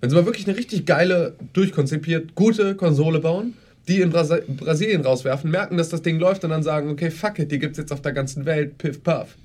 Wenn 0.00 0.10
sie 0.10 0.14
mal 0.16 0.26
wirklich 0.26 0.46
eine 0.46 0.56
richtig 0.56 0.86
geile, 0.86 1.34
durchkonzipiert, 1.52 2.36
gute 2.36 2.76
Konsole 2.76 3.18
bauen, 3.18 3.54
die 3.88 4.00
in 4.00 4.10
Brasi 4.10 4.40
Brasilien 4.48 5.02
rauswerfen, 5.02 5.50
merken, 5.50 5.76
dass 5.76 5.88
das 5.88 6.02
Ding 6.02 6.18
läuft 6.18 6.44
und 6.44 6.50
dann 6.50 6.62
sagen, 6.62 6.90
okay, 6.90 7.10
fuck 7.10 7.38
it, 7.38 7.50
die 7.50 7.58
gibt's 7.58 7.78
jetzt 7.78 7.92
auf 7.92 8.02
der 8.02 8.12
ganzen 8.12 8.44
Welt, 8.46 8.78
piff 8.78 9.02
paff. 9.02 9.36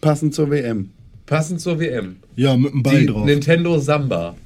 passend 0.00 0.34
zur 0.34 0.50
WM. 0.50 0.90
Passend 1.26 1.60
zur 1.60 1.80
WM. 1.80 2.16
Ja, 2.36 2.56
mit 2.56 2.72
einem 2.72 2.82
Ball 2.82 3.00
Die 3.00 3.06
drauf. 3.06 3.24
Nintendo 3.24 3.78
Samba. 3.78 4.36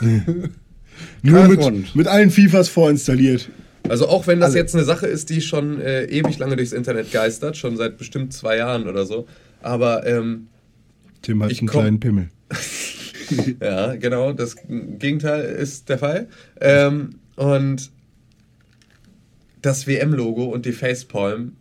Nur 1.22 1.48
mit, 1.48 1.94
mit 1.94 2.06
allen 2.06 2.30
FIFAs 2.30 2.68
vorinstalliert. 2.68 3.48
Also 3.88 4.08
auch 4.08 4.26
wenn 4.26 4.40
das 4.40 4.54
jetzt 4.54 4.74
eine 4.74 4.84
Sache 4.84 5.06
ist, 5.06 5.30
die 5.30 5.40
schon 5.40 5.80
äh, 5.80 6.04
ewig 6.04 6.38
lange 6.38 6.56
durchs 6.56 6.72
Internet 6.72 7.12
geistert, 7.12 7.56
schon 7.56 7.76
seit 7.76 7.98
bestimmt 7.98 8.32
zwei 8.32 8.58
Jahren 8.58 8.88
oder 8.88 9.06
so. 9.06 9.26
Aber 9.62 10.06
ähm, 10.06 10.48
Tim 11.22 11.42
hat 11.42 11.50
Ich 11.50 11.60
einen 11.60 11.68
kleinen 11.68 12.00
Pimmel. 12.00 12.28
ja, 13.60 13.96
genau, 13.96 14.32
das 14.32 14.56
Gegenteil 14.68 15.44
ist 15.44 15.88
der 15.88 15.98
Fall. 15.98 16.28
Ähm, 16.60 17.16
und 17.36 17.90
das 19.62 19.86
WM-Logo 19.86 20.44
und 20.44 20.66
die 20.66 20.72
Facepalm 20.72 21.56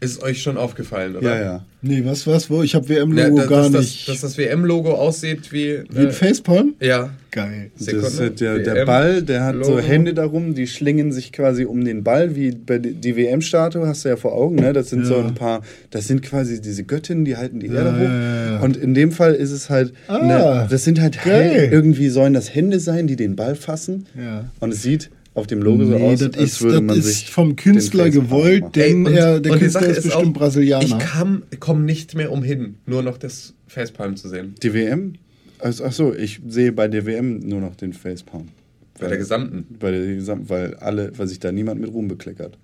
ist 0.00 0.22
euch 0.22 0.42
schon 0.42 0.56
aufgefallen, 0.56 1.16
oder? 1.16 1.36
Ja, 1.36 1.42
ja. 1.42 1.64
Nee, 1.86 2.02
was, 2.04 2.26
was, 2.26 2.50
wo? 2.50 2.62
Ich 2.62 2.74
habe 2.74 2.86
Ja, 2.92 3.00
WM-Logo 3.00 3.36
dass, 3.38 3.48
gar 3.48 3.70
dass, 3.70 3.80
nicht. 3.82 4.08
Das, 4.08 4.20
dass 4.20 4.32
das 4.32 4.38
WM-Logo 4.38 4.92
aussieht 4.94 5.52
wie. 5.52 5.82
Wie 5.90 5.98
ein 5.98 6.06
äh, 6.08 6.10
Facepalm? 6.10 6.74
ja. 6.80 7.10
Geil. 7.32 7.70
Das 7.76 7.84
Sekunde. 7.88 8.06
ist 8.06 8.18
halt 8.20 8.40
der, 8.40 8.58
der 8.60 8.86
Ball, 8.86 9.20
der 9.20 9.44
hat 9.44 9.56
so 9.62 9.72
Logo. 9.72 9.82
Hände 9.86 10.14
darum, 10.14 10.54
die 10.54 10.66
schlingen 10.66 11.12
sich 11.12 11.32
quasi 11.32 11.66
um 11.66 11.84
den 11.84 12.02
Ball, 12.02 12.34
wie 12.34 12.50
bei 12.52 12.78
die- 12.78 13.14
WM-Statue, 13.14 13.86
hast 13.86 14.06
du 14.06 14.08
ja 14.08 14.16
vor 14.16 14.32
Augen, 14.32 14.54
ne? 14.56 14.72
Das 14.72 14.88
sind 14.88 15.04
so 15.04 15.16
Ja. 15.18 15.26
ein 15.26 15.34
paar, 15.34 15.60
das 15.90 16.06
sind 16.08 16.22
quasi 16.22 16.62
diese 16.62 16.84
Göttinnen, 16.84 17.26
die 17.26 17.36
halten 17.36 17.60
die 17.60 17.66
Ja, 17.66 17.74
Erde 17.74 17.92
hoch. 17.92 18.00
ja, 18.04 18.20
ja, 18.46 18.50
ja. 18.52 18.60
Und 18.60 18.78
in 18.78 18.94
dem 18.94 19.12
Fall 19.12 19.34
ist 19.34 19.50
es 19.50 19.68
halt, 19.68 19.92
Ah, 20.08 20.16
ne, 20.24 20.66
das 20.70 20.84
sind 20.84 20.98
halt 20.98 21.22
geil. 21.22 21.50
Hände, 21.50 21.76
irgendwie 21.76 22.08
sollen 22.08 22.32
das 22.32 22.54
Hände 22.54 22.80
sein, 22.80 23.06
die 23.06 23.16
den 23.16 23.36
Ball 23.36 23.54
fassen. 23.54 24.06
Ja. 24.18 24.46
Und 24.60 24.72
es 24.72 24.82
sieht 24.82 25.10
auf 25.36 25.46
dem 25.46 25.60
Logo 25.60 25.84
so 25.84 25.92
nee, 25.92 26.02
aus, 26.02 26.20
das 26.20 26.34
als 26.34 26.42
ist, 26.42 26.62
würde 26.62 26.80
man 26.80 26.98
ist 26.98 27.04
sich 27.04 27.30
vom 27.30 27.56
Künstler 27.56 28.08
gewollt, 28.10 28.74
denn 28.74 29.06
Ey, 29.06 29.14
er, 29.14 29.40
der 29.40 29.58
Künstler 29.58 29.86
ist 29.86 30.04
bestimmt 30.04 30.34
Brasilianer. 30.34 30.84
Ich 30.84 30.98
kam, 30.98 31.42
komm 31.60 31.84
nicht 31.84 32.14
mehr 32.14 32.32
umhin, 32.32 32.76
nur 32.86 33.02
noch 33.02 33.18
das 33.18 33.54
Facepalm 33.66 34.16
zu 34.16 34.28
sehen. 34.28 34.54
Die 34.62 34.72
WM? 34.72 35.14
Also, 35.58 35.84
ach 35.84 35.92
so, 35.92 36.14
ich 36.14 36.40
sehe 36.48 36.72
bei 36.72 36.88
der 36.88 37.06
WM 37.06 37.40
nur 37.40 37.60
noch 37.60 37.76
den 37.76 37.92
Facepalm. 37.92 38.48
Bei 38.98 39.08
der 39.08 39.18
gesamten. 39.18 39.66
Bei 39.78 39.90
der 39.90 40.14
gesamten, 40.14 40.48
weil 40.48 40.74
alle, 40.76 41.12
weil 41.16 41.26
sich 41.26 41.38
da 41.38 41.52
niemand 41.52 41.80
mit 41.80 41.92
Ruhm 41.92 42.08
bekleckert. 42.08 42.56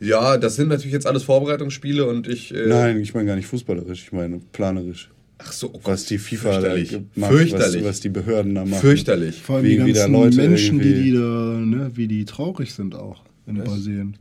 Ja, 0.00 0.36
das 0.36 0.56
sind 0.56 0.68
natürlich 0.68 0.92
jetzt 0.92 1.06
alles 1.06 1.22
Vorbereitungsspiele 1.22 2.04
und 2.04 2.26
ich. 2.26 2.52
Äh, 2.52 2.66
Nein, 2.66 3.00
ich 3.00 3.14
meine 3.14 3.26
gar 3.26 3.36
nicht 3.36 3.46
fußballerisch, 3.46 4.02
ich 4.06 4.12
meine 4.12 4.40
planerisch. 4.52 5.10
Ach 5.46 5.52
so, 5.52 5.68
oh 5.68 5.72
Gott, 5.82 5.84
Was 5.94 6.06
die 6.06 6.18
FIFA 6.18 6.60
da 6.60 6.60
fürchterlich. 6.74 6.98
macht, 7.16 7.32
Fürchterlich. 7.32 7.82
Was, 7.82 7.88
was 7.90 8.00
die 8.00 8.08
Behörden 8.08 8.54
da 8.54 8.64
machen. 8.64 8.80
Fürchterlich. 8.80 9.42
Vor 9.42 9.56
allem 9.56 9.64
wie 9.66 9.70
die 9.70 9.76
ganzen 9.76 10.12
Leute 10.12 10.36
Menschen, 10.36 10.78
die, 10.80 10.88
irgendwie- 10.88 11.10
die 11.10 11.16
da, 11.16 11.78
ne, 11.84 11.90
wie 11.94 12.08
die 12.08 12.24
traurig 12.24 12.72
sind 12.72 12.94
auch 12.94 13.22
in 13.46 13.56
Brasilien. 13.62 14.16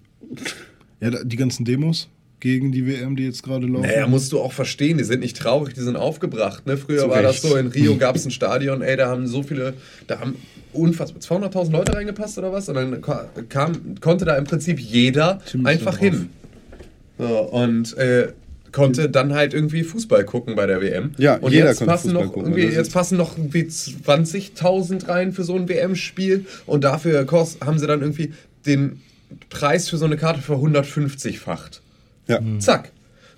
Ja, 1.00 1.24
die 1.24 1.36
ganzen 1.36 1.66
Demos 1.66 2.10
gegen 2.40 2.72
die 2.74 2.86
WM, 2.86 3.16
die 3.16 3.24
jetzt 3.24 3.42
gerade 3.44 3.68
laufen. 3.68 3.84
Naja, 3.88 4.06
musst 4.08 4.32
du 4.34 4.40
auch 4.42 4.52
verstehen, 4.52 4.98
die 4.98 5.04
sind 5.06 5.22
nicht 5.22 5.38
traurig, 5.38 5.74
die 5.76 5.80
sind 5.82 5.96
aufgebracht. 5.96 6.66
Ne? 6.68 6.76
Früher 6.78 7.00
Zu 7.04 7.10
war 7.10 7.22
das 7.22 7.36
Recht. 7.44 7.54
so, 7.54 7.56
in 7.58 7.68
Rio 7.68 7.96
gab 7.96 8.16
es 8.18 8.26
ein 8.26 8.32
Stadion, 8.32 8.82
ey, 8.82 8.98
da 8.98 9.08
haben 9.08 9.28
so 9.28 9.44
viele, 9.44 9.76
da 10.08 10.20
haben 10.20 10.36
unfassbar 10.74 11.22
200.000 11.22 11.72
Leute 11.72 11.94
reingepasst 11.94 12.38
oder 12.38 12.52
was? 12.52 12.68
Und 12.68 12.76
dann 12.76 13.00
ka- 13.02 13.30
kam, 13.48 13.96
konnte 14.02 14.26
da 14.26 14.36
im 14.38 14.44
Prinzip 14.44 14.80
jeder 14.80 15.40
ist 15.46 15.56
einfach 15.66 15.98
hin. 16.00 16.30
So, 17.18 17.26
und 17.50 17.96
äh, 17.98 18.34
konnte 18.74 19.10
dann 19.10 19.34
halt 19.34 19.54
irgendwie 19.54 19.84
Fußball 19.84 20.26
gucken 20.26 20.56
bei 20.56 20.66
der 20.66 20.82
WM. 20.82 21.12
Ja, 21.18 21.38
und 21.38 21.54
jeder 21.54 21.68
jetzt 21.68 21.86
passen 21.86 22.10
Fußball 22.10 22.26
noch 22.26 22.34
gucken. 22.34 22.52
irgendwie, 22.52 22.66
Das 22.68 22.76
jetzt 22.76 22.94
passen 22.94 23.18
noch 23.18 23.38
irgendwie 23.38 23.64
20.000 23.64 25.08
rein 25.08 25.32
für 25.32 25.46
so 25.46 25.56
ein 25.56 25.70
WM-Spiel 25.70 26.46
und 26.66 26.84
dafür 26.84 27.26
haben 27.62 27.80
sie 27.80 27.88
dann 27.88 28.02
irgendwie 28.02 28.34
den 28.66 29.02
Preis 29.50 29.88
für 29.90 29.98
so 29.98 30.06
eine 30.06 30.18
Karte 30.18 30.42
für 30.42 30.56
150-facht. 30.56 31.82
Ja. 32.28 32.40
Zack. 32.60 32.92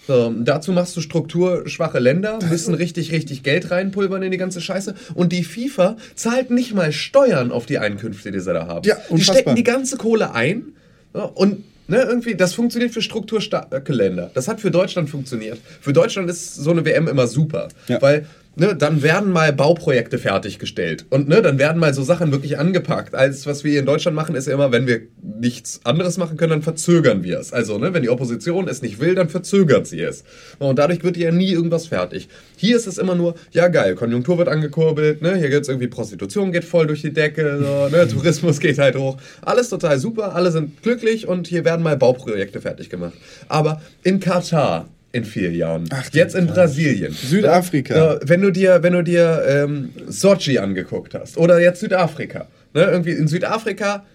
So, 0.07 0.31
dazu 0.31 0.71
machst 0.71 0.95
du 0.95 1.01
strukturschwache 1.01 1.97
Länder, 1.97 2.37
müssen 2.47 2.75
richtig, 2.75 3.11
richtig 3.11 3.41
Geld 3.41 3.71
reinpulvern 3.71 4.21
in 4.21 4.31
die 4.31 4.37
ganze 4.37 4.61
Scheiße. 4.61 4.93
Und 5.15 5.31
die 5.31 5.43
FIFA 5.43 5.97
zahlt 6.13 6.51
nicht 6.51 6.75
mal 6.75 6.91
Steuern 6.91 7.51
auf 7.51 7.65
die 7.65 7.79
Einkünfte, 7.79 8.31
die 8.31 8.39
sie 8.39 8.53
da 8.53 8.67
haben. 8.67 8.87
Ja, 8.87 8.95
die 8.95 9.13
unfassbar. 9.13 9.35
stecken 9.35 9.55
die 9.55 9.63
ganze 9.63 9.97
Kohle 9.97 10.33
ein 10.33 10.73
und 11.13 11.63
ne, 11.87 12.01
irgendwie, 12.03 12.35
das 12.35 12.53
funktioniert 12.53 12.91
für 12.93 13.01
strukturstarke 13.01 13.93
Länder. 13.93 14.31
Das 14.33 14.47
hat 14.47 14.61
für 14.61 14.71
Deutschland 14.71 15.09
funktioniert. 15.09 15.59
Für 15.81 15.93
Deutschland 15.93 16.29
ist 16.29 16.55
so 16.55 16.71
eine 16.71 16.83
WM 16.85 17.07
immer 17.07 17.27
super, 17.27 17.67
Ja. 17.87 18.01
weil 18.01 18.25
ne, 18.55 18.75
dann 18.75 19.03
werden 19.03 19.31
mal 19.31 19.53
Bauprojekte 19.53 20.17
fertiggestellt 20.17 21.05
und 21.09 21.27
ne, 21.27 21.41
dann 21.41 21.59
werden 21.59 21.79
mal 21.79 21.93
so 21.93 22.03
Sachen 22.03 22.31
wirklich 22.31 22.57
angepackt. 22.57 23.15
Alles, 23.15 23.45
was 23.45 23.63
wir 23.63 23.71
hier 23.71 23.79
in 23.81 23.85
Deutschland 23.85 24.15
machen, 24.15 24.35
ist 24.35 24.47
ja 24.47 24.53
immer, 24.53 24.71
wenn 24.71 24.87
wir 24.87 25.01
nichts 25.39 25.81
anderes 25.83 26.17
machen 26.17 26.37
können, 26.37 26.51
dann 26.51 26.61
verzögern 26.61 27.23
wir 27.23 27.39
es. 27.39 27.53
Also, 27.53 27.77
ne, 27.77 27.93
wenn 27.93 28.03
die 28.03 28.09
Opposition 28.09 28.67
es 28.67 28.81
nicht 28.81 28.99
will, 28.99 29.15
dann 29.15 29.29
verzögert 29.29 29.87
sie 29.87 30.01
es. 30.01 30.23
Und 30.59 30.79
dadurch 30.79 31.03
wird 31.03 31.17
ja 31.17 31.31
nie 31.31 31.51
irgendwas 31.51 31.87
fertig. 31.87 32.29
Hier 32.57 32.75
ist 32.77 32.87
es 32.87 32.97
immer 32.97 33.15
nur, 33.15 33.35
ja 33.51 33.67
geil, 33.67 33.95
Konjunktur 33.95 34.37
wird 34.37 34.47
angekurbelt, 34.47 35.21
ne, 35.21 35.35
hier 35.35 35.49
gibt's 35.49 35.67
irgendwie 35.67 35.87
Prostitution 35.87 36.51
geht 36.51 36.65
voll 36.65 36.87
durch 36.87 37.01
die 37.01 37.13
Decke, 37.13 37.57
so, 37.59 37.95
ne, 37.95 38.07
Tourismus 38.11 38.59
geht 38.59 38.77
halt 38.77 38.95
hoch. 38.95 39.17
Alles 39.41 39.69
total 39.69 39.99
super, 39.99 40.35
alle 40.35 40.51
sind 40.51 40.81
glücklich 40.81 41.27
und 41.27 41.47
hier 41.47 41.65
werden 41.65 41.83
mal 41.83 41.97
Bauprojekte 41.97 42.61
fertig 42.61 42.89
gemacht. 42.89 43.13
Aber 43.47 43.81
in 44.03 44.19
Katar 44.19 44.87
in 45.15 45.23
vier 45.23 45.51
Jahren, 45.51 45.89
jetzt 46.11 46.35
in 46.35 46.47
Brasilien, 46.47 47.13
Südafrika. 47.13 48.15
äh, 48.15 48.19
wenn 48.23 48.41
du 48.41 48.51
dir, 48.51 48.83
wenn 48.83 48.93
du 48.93 49.01
dir 49.01 49.43
ähm, 49.47 49.89
Sochi 50.07 50.57
angeguckt 50.57 51.13
hast 51.13 51.37
oder 51.37 51.59
jetzt 51.59 51.79
Südafrika, 51.79 52.47
ne, 52.73 52.83
irgendwie 52.83 53.11
in 53.11 53.27
Südafrika 53.27 54.05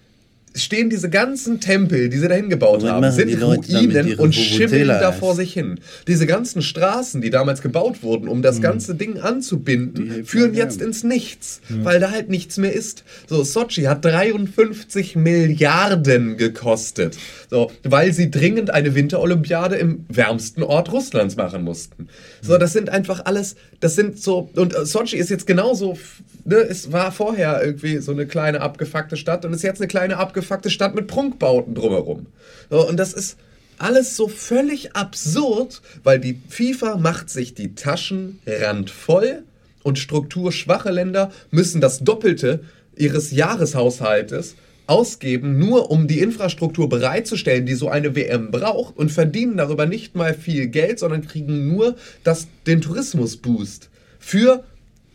stehen 0.55 0.89
diese 0.89 1.09
ganzen 1.09 1.59
Tempel, 1.59 2.09
die 2.09 2.17
sie 2.17 2.27
dahin 2.27 2.49
gebaut 2.49 2.83
was 2.83 2.89
haben, 2.89 3.11
sind 3.11 3.41
da 3.41 3.45
Ruinen 3.45 4.15
und 4.15 4.33
schimmeln 4.35 4.87
da 4.87 5.11
vor 5.11 5.35
sich 5.35 5.53
hin. 5.53 5.79
Diese 6.07 6.25
ganzen 6.25 6.61
Straßen, 6.61 7.21
die 7.21 7.29
damals 7.29 7.61
gebaut 7.61 8.03
wurden, 8.03 8.27
um 8.27 8.41
das 8.41 8.61
ganze 8.61 8.95
Ding 8.95 9.19
anzubinden, 9.19 10.25
führen 10.25 10.53
jetzt 10.53 10.81
ins 10.81 11.03
Nichts, 11.03 11.61
weil 11.69 11.99
da 11.99 12.11
halt 12.11 12.29
nichts 12.29 12.57
mehr 12.57 12.73
ist. 12.73 13.03
So, 13.27 13.43
Sochi 13.43 13.83
hat 13.83 14.03
53 14.03 15.15
Milliarden 15.15 16.37
gekostet, 16.37 17.17
so, 17.49 17.71
weil 17.83 18.13
sie 18.13 18.29
dringend 18.29 18.71
eine 18.71 18.93
Winterolympiade 18.95 19.75
im 19.75 20.05
wärmsten 20.09 20.63
Ort 20.63 20.91
Russlands 20.91 21.35
machen 21.35 21.63
mussten. 21.63 22.07
So, 22.41 22.57
das 22.57 22.73
sind 22.73 22.89
einfach 22.89 23.25
alles, 23.25 23.55
das 23.79 23.95
sind 23.95 24.19
so, 24.19 24.49
und 24.55 24.75
äh, 24.75 24.85
Sochi 24.85 25.17
ist 25.17 25.29
jetzt 25.29 25.47
genauso, 25.47 25.97
ne, 26.45 26.55
es 26.55 26.91
war 26.91 27.11
vorher 27.11 27.63
irgendwie 27.63 27.97
so 27.97 28.11
eine 28.11 28.25
kleine 28.25 28.61
abgefuckte 28.61 29.17
Stadt 29.17 29.45
und 29.45 29.53
ist 29.53 29.63
jetzt 29.63 29.81
eine 29.81 29.87
kleine 29.87 30.17
abgefuckte 30.17 30.69
Stadt 30.69 30.95
mit 30.95 31.07
Prunkbauten 31.07 31.75
drumherum. 31.75 32.27
So, 32.69 32.87
und 32.87 32.97
das 32.97 33.13
ist 33.13 33.37
alles 33.77 34.15
so 34.15 34.27
völlig 34.27 34.95
absurd, 34.95 35.81
weil 36.03 36.19
die 36.19 36.39
FIFA 36.49 36.97
macht 36.97 37.29
sich 37.29 37.55
die 37.55 37.73
Taschen 37.75 38.39
randvoll 38.45 39.43
und 39.83 39.97
strukturschwache 39.97 40.91
Länder 40.91 41.31
müssen 41.49 41.81
das 41.81 41.99
Doppelte 41.99 42.63
ihres 42.95 43.31
Jahreshaushaltes 43.31 44.55
ausgeben, 44.87 45.57
nur 45.57 45.89
um 45.89 46.07
die 46.07 46.19
Infrastruktur 46.19 46.89
bereitzustellen, 46.89 47.65
die 47.65 47.75
so 47.75 47.89
eine 47.89 48.15
WM 48.15 48.51
braucht 48.51 48.97
und 48.97 49.11
verdienen 49.11 49.57
darüber 49.57 49.85
nicht 49.85 50.15
mal 50.15 50.33
viel 50.33 50.67
Geld, 50.67 50.99
sondern 50.99 51.25
kriegen 51.25 51.67
nur 51.67 51.95
das, 52.23 52.47
den 52.67 52.81
Tourismusboost 52.81 53.89
für 54.19 54.63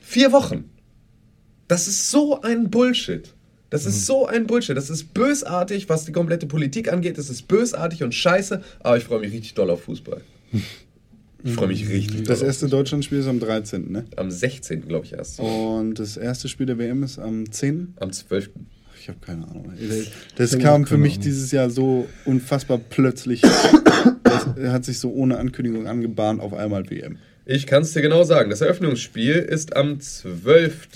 vier 0.00 0.32
Wochen. 0.32 0.70
Das 1.68 1.88
ist 1.88 2.10
so 2.10 2.40
ein 2.42 2.70
Bullshit. 2.70 3.32
Das 3.70 3.84
ist 3.84 4.06
so 4.06 4.26
ein 4.26 4.46
Bullshit. 4.46 4.76
Das 4.76 4.90
ist 4.90 5.12
bösartig, 5.12 5.88
was 5.88 6.04
die 6.04 6.12
komplette 6.12 6.46
Politik 6.46 6.92
angeht. 6.92 7.18
Das 7.18 7.28
ist 7.28 7.48
bösartig 7.48 8.02
und 8.04 8.14
scheiße. 8.14 8.62
Aber 8.80 8.96
ich 8.96 9.04
freue 9.04 9.20
mich 9.20 9.32
richtig 9.32 9.54
doll 9.54 9.70
auf 9.70 9.82
Fußball. 9.82 10.20
Ich 11.42 11.52
freue 11.52 11.68
mich 11.68 11.88
richtig 11.88 12.18
doll. 12.18 12.26
Das 12.26 12.42
erste 12.42 12.68
Deutschlandspiel 12.68 13.18
ist 13.18 13.26
am 13.26 13.40
13., 13.40 13.90
ne? 13.90 14.04
Am 14.16 14.30
16. 14.30 14.86
glaube 14.86 15.06
ich 15.06 15.12
erst. 15.12 15.40
Und 15.40 15.98
das 15.98 16.16
erste 16.16 16.48
Spiel 16.48 16.66
der 16.66 16.78
WM 16.78 17.02
ist 17.02 17.18
am 17.18 17.50
10. 17.50 17.94
Am 17.98 18.12
12. 18.12 18.50
Ich 19.00 19.08
habe 19.08 19.18
keine 19.20 19.46
Ahnung. 19.46 19.72
Das 20.36 20.58
kam 20.58 20.86
für 20.86 20.98
mich 20.98 21.18
dieses 21.18 21.50
Jahr 21.52 21.68
so 21.70 22.08
unfassbar 22.24 22.78
plötzlich. 22.78 23.42
Das 23.42 24.46
hat 24.72 24.84
sich 24.84 24.98
so 24.98 25.12
ohne 25.12 25.38
Ankündigung 25.38 25.86
angebahnt, 25.86 26.40
auf 26.40 26.54
einmal 26.54 26.88
WM. 26.90 27.18
Ich 27.44 27.66
kann 27.66 27.82
es 27.82 27.92
dir 27.92 28.02
genau 28.02 28.24
sagen. 28.24 28.50
Das 28.50 28.60
Eröffnungsspiel 28.60 29.34
ist 29.34 29.76
am 29.76 30.00
12. 30.00 30.88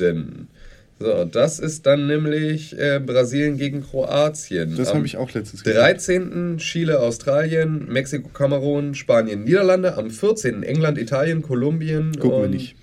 So, 1.02 1.24
das 1.24 1.58
ist 1.58 1.86
dann 1.86 2.06
nämlich 2.06 2.78
äh, 2.78 3.00
Brasilien 3.04 3.56
gegen 3.56 3.82
Kroatien. 3.82 4.76
Das 4.76 4.88
Am 4.90 4.98
habe 4.98 5.06
ich 5.06 5.16
auch 5.16 5.32
letztens 5.32 5.64
gesehen. 5.64 5.78
13. 5.78 6.58
Chile, 6.58 7.00
Australien, 7.00 7.86
Mexiko, 7.88 8.28
Kamerun, 8.28 8.94
Spanien, 8.94 9.44
Niederlande. 9.44 9.96
Am 9.96 10.10
14. 10.10 10.62
England, 10.62 10.98
Italien, 10.98 11.40
Kolumbien 11.40 12.12
Gucken 12.18 12.30
wir 12.38 12.44
und 12.44 12.50
nicht. 12.50 12.76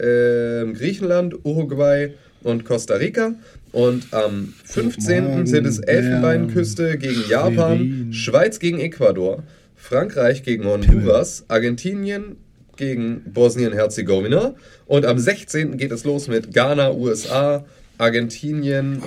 ähm, 0.00 0.72
Griechenland, 0.72 1.44
Uruguay 1.44 2.14
und 2.42 2.64
Costa 2.64 2.94
Rica. 2.94 3.34
Und 3.72 4.14
am 4.14 4.54
15. 4.64 5.24
Morgen 5.24 5.46
sind 5.46 5.66
es 5.66 5.78
Elfenbeinküste 5.78 6.96
gegen 6.96 7.22
Japan, 7.28 7.78
Schwerin. 7.78 8.12
Schweiz 8.14 8.58
gegen 8.60 8.80
Ecuador, 8.80 9.42
Frankreich 9.76 10.42
gegen 10.42 10.64
Honduras, 10.64 11.44
Argentinien 11.48 12.36
gegen 12.78 13.22
Bosnien-Herzegowina. 13.32 14.54
Und 14.86 15.04
am 15.04 15.18
16. 15.18 15.76
geht 15.76 15.92
es 15.92 16.04
los 16.04 16.28
mit 16.28 16.54
Ghana, 16.54 16.92
USA, 16.92 17.64
Argentinien, 17.98 19.02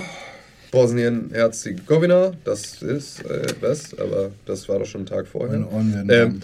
Bosnien-Herzegowina. 0.71 2.33
Das 2.43 2.81
ist 2.81 3.25
äh, 3.25 3.47
was, 3.61 3.97
aber 3.97 4.31
das 4.45 4.67
war 4.69 4.79
doch 4.79 4.85
schon 4.85 5.01
einen 5.01 5.05
Tag 5.07 5.27
vorher. 5.27 5.67
Ähm, 6.09 6.41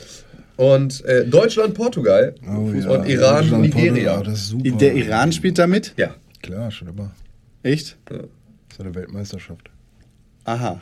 und 0.55 1.05
äh, 1.05 1.25
Deutschland, 1.25 1.75
Portugal 1.75 2.33
Oh 2.43 2.71
ja. 2.71 2.89
und 2.89 3.07
Iran, 3.07 3.41
Deutschland, 3.41 3.61
Nigeria. 3.63 4.13
Portugal, 4.15 4.23
Das 4.23 4.33
ist 4.39 4.47
super. 4.49 4.77
Der 4.77 4.93
Iran 4.95 5.31
spielt 5.31 5.59
damit? 5.59 5.93
Ja. 5.97 6.15
Klar, 6.41 6.71
schon 6.71 6.87
immer. 6.87 7.11
Echt? 7.63 7.97
Das 8.05 8.17
ist 8.71 8.79
eine 8.79 8.95
Weltmeisterschaft. 8.95 9.69
Aha. 10.45 10.79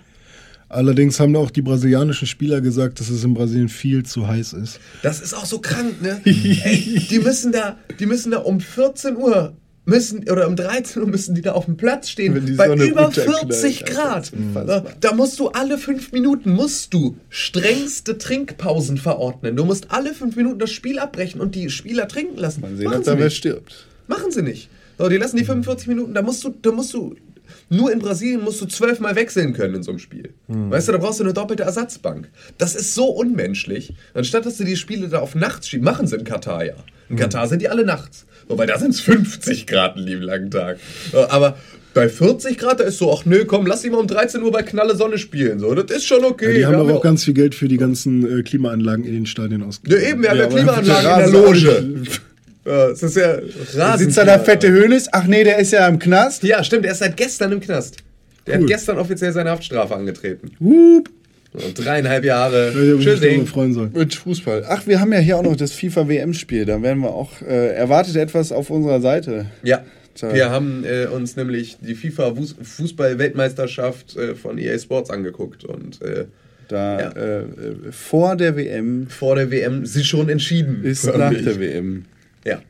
Allerdings 0.69 1.19
haben 1.19 1.35
auch 1.35 1.51
die 1.51 1.61
brasilianischen 1.61 2.27
Spieler 2.27 2.59
gesagt, 2.61 2.99
dass 2.99 3.09
es 3.09 3.23
in 3.23 3.33
Brasilien 3.33 3.69
viel 3.69 4.03
zu 4.03 4.27
heiß 4.27 4.53
ist. 4.53 4.79
Das 5.03 5.21
ist 5.21 5.33
auch 5.33 5.45
so 5.45 5.59
krank, 5.59 6.01
ne? 6.01 6.21
Ey, 6.25 7.05
die 7.09 7.19
müssen 7.19 7.51
da, 7.51 7.77
die 7.99 8.05
müssen 8.05 8.31
da 8.31 8.39
um 8.39 8.59
14 8.59 9.15
Uhr 9.15 9.53
müssen 9.85 10.27
oder 10.29 10.47
um 10.47 10.55
13 10.55 11.01
Uhr 11.01 11.07
müssen 11.07 11.35
die 11.35 11.41
da 11.41 11.53
auf 11.53 11.65
dem 11.65 11.77
Platz 11.77 12.09
stehen 12.09 12.33
bei 12.33 12.39
über 12.39 12.67
runterknallt, 12.67 13.53
40 13.53 13.83
Alter, 13.83 13.93
Grad. 13.93 14.31
Da, 14.67 14.85
da 14.99 15.13
musst 15.13 15.39
du 15.39 15.49
alle 15.49 15.77
fünf 15.77 16.11
Minuten 16.11 16.51
musst 16.51 16.93
du 16.93 17.17
strengste 17.29 18.17
Trinkpausen 18.17 18.97
verordnen. 18.97 19.55
Du 19.55 19.63
musst 19.63 19.91
alle 19.91 20.13
fünf 20.13 20.35
Minuten 20.35 20.59
das 20.59 20.71
Spiel 20.71 20.99
abbrechen 20.99 21.39
und 21.39 21.55
die 21.55 21.69
Spieler 21.69 22.07
trinken 22.07 22.37
lassen. 22.37 22.61
Mal 22.61 22.75
sehen, 22.75 22.91
sie 22.91 23.03
da 23.03 23.17
wer 23.17 23.25
nicht. 23.25 23.37
stirbt. 23.37 23.85
Machen 24.07 24.31
sie 24.31 24.41
nicht. 24.41 24.69
So, 24.97 25.09
die 25.09 25.17
lassen 25.17 25.37
die 25.37 25.45
45 25.45 25.87
Minuten, 25.87 26.13
da 26.13 26.21
musst 26.21 26.43
du, 26.43 26.53
da 26.61 26.71
musst 26.71 26.93
du, 26.93 27.15
nur 27.69 27.91
in 27.91 27.99
Brasilien 27.99 28.43
musst 28.43 28.61
du 28.61 28.65
zwölfmal 28.67 29.15
wechseln 29.15 29.53
können 29.53 29.75
in 29.75 29.83
so 29.83 29.91
einem 29.91 29.99
Spiel. 29.99 30.29
Weißt 30.47 30.87
du, 30.87 30.91
da 30.91 30.97
brauchst 30.97 31.19
du 31.19 31.23
eine 31.23 31.33
doppelte 31.33 31.63
Ersatzbank. 31.63 32.29
Das 32.57 32.75
ist 32.75 32.93
so 32.93 33.05
unmenschlich. 33.05 33.93
Anstatt 34.13 34.45
dass 34.45 34.57
du 34.57 34.63
die 34.63 34.75
Spiele 34.75 35.07
da 35.07 35.19
auf 35.19 35.35
nachts 35.35 35.69
schieben, 35.69 35.83
machen 35.85 36.07
sie 36.07 36.15
in 36.15 36.23
Katar 36.23 36.63
ja. 36.65 36.75
In 37.09 37.15
Katar 37.17 37.47
sind 37.47 37.61
die 37.61 37.69
alle 37.69 37.85
nachts. 37.85 38.25
Wobei 38.47 38.65
da 38.65 38.77
sind 38.79 38.91
es 38.91 38.99
50 39.01 39.67
Grad 39.67 39.95
einen 39.95 40.05
lieben 40.05 40.21
langen 40.21 40.51
Tag. 40.51 40.77
So, 41.11 41.27
Aber 41.29 41.57
bei 41.93 42.09
40 42.09 42.57
Grad, 42.57 42.79
da 42.79 42.83
ist 42.83 42.97
so, 42.97 43.11
ach 43.13 43.25
nö, 43.25 43.45
komm, 43.45 43.65
lass 43.65 43.81
dich 43.81 43.91
mal 43.91 43.97
um 43.99 44.07
13 44.07 44.41
Uhr 44.43 44.51
bei 44.51 44.63
knalle 44.63 44.95
Sonne 44.95 45.17
spielen. 45.17 45.59
So, 45.59 45.73
das 45.75 45.95
ist 45.97 46.05
schon 46.05 46.23
okay. 46.25 46.47
Ja, 46.47 46.53
die 46.53 46.65
haben 46.65 46.75
aber 46.75 46.89
ja 46.89 46.95
auch 46.97 47.01
ganz 47.01 47.23
viel 47.23 47.33
Geld 47.33 47.55
für 47.55 47.67
die 47.67 47.77
ganzen 47.77 48.39
äh, 48.39 48.43
Klimaanlagen 48.43 49.05
in 49.05 49.13
den 49.13 49.25
Stadien 49.25 49.61
Ja, 49.61 49.67
ausgegeben. 49.67 50.03
eben, 50.03 50.21
wir 50.23 50.29
haben 50.29 50.37
ja, 50.37 50.45
aber 50.45 50.55
Klimaanlagen 50.55 51.25
in 51.25 51.31
der 51.31 51.41
Loge. 51.41 52.03
Ja, 52.65 52.87
es 52.89 53.03
ist 53.03 53.15
ja 53.17 53.37
rasend. 53.75 53.99
Sitzt 53.99 54.17
da 54.17 54.25
der 54.25 54.39
fette 54.39 54.67
Hönes? 54.71 55.07
Ach 55.11 55.25
nee, 55.25 55.43
der 55.43 55.59
ist 55.59 55.71
ja 55.71 55.87
im 55.87 55.99
Knast. 55.99 56.43
Ja, 56.43 56.63
stimmt, 56.63 56.85
er 56.85 56.93
ist 56.93 56.99
seit 56.99 57.15
gestern 57.15 57.51
im 57.51 57.59
Knast. 57.59 57.97
Der 58.47 58.55
Cool. 58.55 58.61
hat 58.63 58.67
gestern 58.69 58.97
offiziell 58.97 59.31
seine 59.31 59.51
Haftstrafe 59.51 59.95
angetreten. 59.95 60.51
Wup. 60.59 61.09
Und 61.53 61.85
dreieinhalb 61.85 62.25
Jahre. 62.25 62.73
Ja, 62.75 62.95
mich 62.95 63.03
Schön 63.05 63.21
Ding. 63.21 63.47
freuen 63.47 63.73
sollen. 63.73 63.91
Mit 63.93 64.13
Fußball. 64.13 64.65
Ach, 64.67 64.85
wir 64.87 64.99
haben 64.99 65.13
ja 65.13 65.19
hier 65.19 65.37
auch 65.37 65.43
noch 65.43 65.55
das 65.55 65.71
FIFA-WM-Spiel. 65.71 66.65
Da 66.65 66.81
werden 66.81 66.99
wir 67.01 67.11
auch, 67.13 67.41
äh, 67.41 67.73
erwartet 67.75 68.17
etwas 68.17 68.51
auf 68.51 68.69
unserer 68.69 68.99
Seite. 68.99 69.45
Ja. 69.63 69.83
So. 70.15 70.33
Wir 70.33 70.49
haben 70.49 70.83
äh, 70.85 71.05
uns 71.07 71.35
nämlich 71.35 71.77
die 71.81 71.93
FIFA 71.95 72.29
Fuß- 72.29 72.55
Fußball-Weltmeisterschaft 72.61 74.15
äh, 74.17 74.35
von 74.35 74.57
EA 74.57 74.77
Sports 74.79 75.09
angeguckt 75.09 75.63
und 75.65 76.01
äh, 76.01 76.25
Da 76.67 76.99
Ja. 76.99 77.09
äh, 77.11 77.39
äh, 77.39 77.45
vor 77.91 78.35
der 78.35 78.55
WM 78.57 79.07
vor 79.09 79.35
der 79.35 79.51
WM 79.51 79.85
sie 79.85 80.03
schon 80.03 80.29
entschieden. 80.29 80.83
ist 80.83 81.05
nach 81.05 81.31
der 81.33 81.59
WM. 81.59 82.05
Ja. 82.45 82.61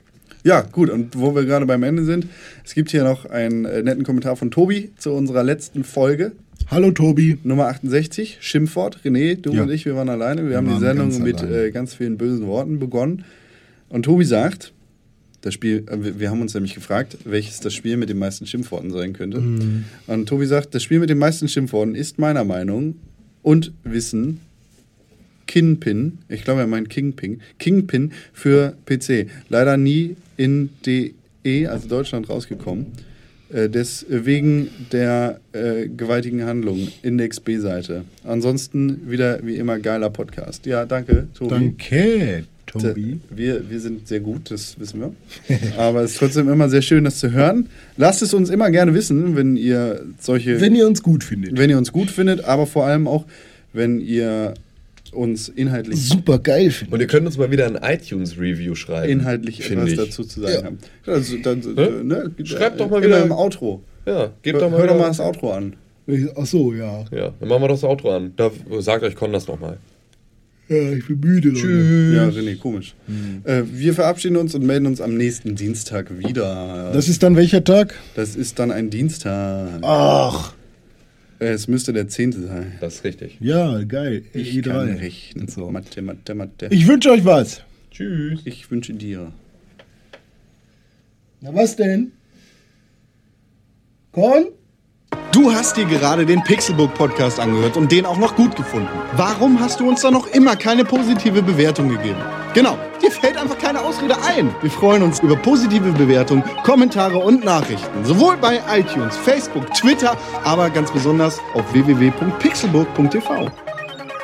Ja, 0.44 0.62
gut. 0.62 0.90
Und 0.90 1.18
wo 1.18 1.34
wir 1.36 1.44
gerade 1.46 1.66
beim 1.66 1.82
Ende 1.84 2.04
sind, 2.04 2.28
es 2.64 2.76
gibt 2.76 2.92
hier 2.92 3.04
noch 3.04 3.26
einen 3.26 3.66
äh, 3.66 3.82
netten 3.82 4.04
Kommentar 4.04 4.36
von 4.36 4.52
Tobi 4.52 4.92
zu 4.98 5.12
unserer 5.12 5.44
letzten 5.44 5.84
Folge. 5.84 6.34
Hallo 6.68 6.92
Tobi. 6.92 7.38
Nummer 7.44 7.68
68, 7.68 8.38
Schimpfwort. 8.42 9.00
René, 9.04 9.36
du 9.42 9.54
Ja. 9.54 9.64
und 9.64 9.72
ich, 9.72 9.86
wir 9.86 9.96
waren 9.96 10.10
alleine. 10.10 10.48
Wir, 10.50 10.58
haben 10.58 10.68
die 10.68 10.80
Sendung 10.80 11.10
ganz 11.10 11.20
mit 11.20 11.42
äh, 11.44 11.72
ganz 11.72 11.96
vielen 11.96 12.18
bösen 12.18 12.46
Worten 12.48 12.80
begonnen. 12.80 13.24
Und 13.90 14.04
Tobi 14.04 14.24
sagt, 14.26 14.72
das 15.42 15.54
Spiel, 15.56 15.84
äh, 15.90 16.04
wir- 16.04 16.20
wir 16.20 16.30
haben 16.30 16.42
uns 16.42 16.54
nämlich 16.54 16.76
gefragt, 16.76 17.18
welches 17.26 17.60
das 17.60 17.74
Spiel 17.74 17.98
mit 17.98 18.10
den 18.10 18.18
meisten 18.20 18.46
Schimpfworten 18.46 18.92
sein 18.92 19.14
könnte. 19.14 19.40
Mhm. 19.42 19.86
Und 20.08 20.28
Tobi 20.30 20.46
sagt, 20.46 20.76
das 20.76 20.84
Spiel 20.84 21.00
mit 21.00 21.10
den 21.10 21.18
meisten 21.20 21.48
Schimpfworten 21.48 21.96
ist 21.96 22.20
meiner 22.20 22.44
Meinung 22.44 22.96
und 23.42 23.74
Wissen 23.84 24.42
Kingpin, 25.48 26.20
ich 26.30 26.44
glaube, 26.44 26.62
er 26.62 26.68
meint 26.68 26.90
Kingpin, 26.90 27.42
Kingpin 27.60 28.12
für 28.34 28.76
PC. 28.86 29.28
Leider 29.50 29.78
nie 29.78 30.16
in 30.38 30.70
DE, 30.86 31.68
also 31.68 31.88
Deutschland, 31.88 32.30
rausgekommen. 32.30 32.88
Äh, 33.52 33.70
deswegen 33.70 34.70
der 34.92 35.40
äh, 35.54 35.88
gewaltigen 35.88 36.44
Handlung, 36.44 36.88
Index 37.04 37.40
B-Seite. 37.40 38.06
Ansonsten 38.24 39.10
wieder 39.10 39.40
wie 39.46 39.58
immer 39.58 39.80
geiler 39.80 40.10
Podcast. 40.10 40.66
Ja, 40.66 40.86
danke, 40.86 41.28
Tobi. 41.36 41.50
Danke, 41.52 42.44
Tobi. 42.66 43.20
Wir, 43.30 43.70
wir 43.70 43.80
sind 43.80 44.08
sehr 44.08 44.20
gut, 44.20 44.50
das 44.50 44.80
wissen 44.80 45.00
wir. 45.00 45.14
Aber 45.78 46.02
es 46.02 46.14
ist 46.14 46.18
trotzdem 46.18 46.50
immer 46.50 46.70
sehr 46.70 46.82
schön, 46.82 47.04
das 47.04 47.20
zu 47.20 47.32
hören. 47.32 47.70
Lasst 47.98 48.24
es 48.24 48.34
uns 48.34 48.50
immer 48.50 48.72
gerne 48.72 48.94
wissen, 48.96 49.36
wenn 49.36 49.58
ihr 49.58 50.04
solche. 50.20 50.60
Wenn 50.60 50.76
ihr 50.76 50.88
uns 50.88 51.04
gut 51.04 51.24
findet. 51.24 51.58
wenn 51.58 51.70
ihr 51.70 51.78
uns 51.78 51.92
gut 51.92 52.10
findet, 52.10 52.44
aber 52.46 52.66
vor 52.66 52.86
allem 52.86 53.08
auch, 53.08 53.26
wenn 53.74 54.02
ihr 54.02 54.56
uns 55.16 55.50
inhaltlich, 55.50 56.08
Super 56.10 56.40
geil 56.40 56.70
findet. 56.72 56.94
Und 56.94 57.00
ihr 57.00 57.08
könnt 57.08 57.26
uns 57.26 57.38
mal 57.38 57.50
wieder 57.52 57.66
ein 57.66 57.76
iTunes-Review 57.82 58.76
schreiben. 58.76 59.12
inhaltlich 59.12 59.64
finde 59.64 59.84
etwas 59.84 59.92
ich. 59.94 59.98
dazu 59.98 60.24
zu 60.24 60.42
sagen 60.42 60.64
habt. 60.66 61.08
Also, 61.08 61.38
dann, 61.38 61.62
Hä? 61.62 61.90
ne, 62.04 62.32
Schreibt 62.44 62.80
doch 62.80 62.90
mal 62.90 62.98
immer 63.04 63.18
wieder- 63.18 63.26
im 63.26 63.32
Outro. 63.32 63.84
Ja, 64.06 64.32
gebt 64.42 64.56
Hör, 64.56 64.66
doch 64.66 64.72
mal. 64.72 64.80
hör 64.82 64.88
doch 64.88 64.98
mal 65.00 65.08
das 65.08 65.20
Outro 65.20 65.52
an. 65.54 65.76
Ach 66.36 66.46
so, 66.46 66.74
ja. 66.74 67.04
Ja, 67.12 67.34
dann 67.40 67.50
machen 67.50 67.64
wir 67.64 67.68
doch 67.70 67.76
das 67.76 67.84
Outro 67.84 68.12
an. 68.16 68.34
Da 68.36 68.52
sagt 68.80 69.04
euch 69.04 69.16
Con 69.16 69.34
das 69.34 69.48
nochmal. 69.48 69.78
Ja, 70.68 70.94
ich 70.94 71.06
bin 71.08 71.20
müde. 71.20 71.50
Leute. 71.50 71.62
Tschüss. 71.62 72.16
Ja, 72.16 72.28
René, 72.28 72.58
komisch. 72.58 72.96
Äh, 73.44 73.64
wir 73.72 73.94
verabschieden 73.94 74.38
uns 74.38 74.54
und 74.56 74.66
melden 74.66 74.88
uns 74.88 75.00
am 75.02 75.16
nächsten 75.16 75.56
Dienstag 75.56 76.16
wieder. 76.18 76.92
Das 76.94 77.08
ist 77.08 77.22
dann 77.24 77.36
welcher 77.36 77.64
Tag? 77.64 77.94
Das 78.16 78.36
ist 78.36 78.58
dann 78.60 78.72
ein 78.72 78.90
Dienstag. 78.90 79.80
Ach. 79.84 80.54
Äh, 81.40 81.46
Es 81.48 81.68
müsste 81.68 81.94
der 81.94 82.08
10. 82.08 82.32
sein. 82.48 82.74
Das 82.80 82.96
ist 82.96 83.04
richtig. 83.04 83.38
Ja, 83.40 83.84
geil. 83.84 84.24
Ich 84.34 84.62
kann 84.64 84.90
E3. 84.96 85.00
rechnen. 85.00 85.48
So. 85.48 85.70
Mathe, 85.72 86.02
Mathe, 86.02 86.34
Mathe. 86.36 86.68
Ich 86.72 86.88
wünsche 86.88 87.12
euch 87.12 87.26
was. 87.26 87.62
Tschüss. 87.92 88.42
ich 88.46 88.70
wünsche 88.70 88.94
dir. 88.94 89.32
Na 91.42 91.54
was 91.54 91.76
denn? 91.76 92.12
Korn? 94.12 94.46
Du 95.32 95.52
hast 95.52 95.76
dir 95.76 95.86
gerade 95.86 96.26
den 96.26 96.42
Pixelbook 96.44 96.94
Podcast 96.94 97.40
angehört 97.40 97.76
und 97.76 97.92
den 97.92 98.06
auch 98.06 98.18
noch 98.18 98.36
gut 98.36 98.56
gefunden. 98.56 98.88
Warum 99.16 99.60
hast 99.60 99.80
du 99.82 99.88
uns 99.90 100.02
da 100.02 100.10
noch 100.12 100.28
immer 100.28 100.56
keine 100.56 100.86
positive 100.86 101.42
Bewertung 101.42 101.90
gegeben? 101.90 102.20
Genau, 102.54 102.78
dir 103.06 103.12
fällt 103.12 103.38
einfach 103.38 103.58
keine 103.58 103.82
Ausrede 103.82 104.16
ein. 104.24 104.54
Wir 104.62 104.72
freuen 104.72 105.04
uns 105.04 105.20
über 105.20 105.36
positive 105.36 105.92
Bewertungen, 105.92 106.44
Kommentare 106.64 107.18
und 107.18 107.44
Nachrichten. 107.44 108.04
Sowohl 108.04 108.38
bei 108.38 108.62
iTunes, 108.72 109.16
Facebook, 109.16 109.72
Twitter, 109.74 110.18
aber 110.44 110.70
ganz 110.70 110.92
besonders 110.92 111.40
auf 111.54 111.72
www.pixelburg.tv. 111.74 113.52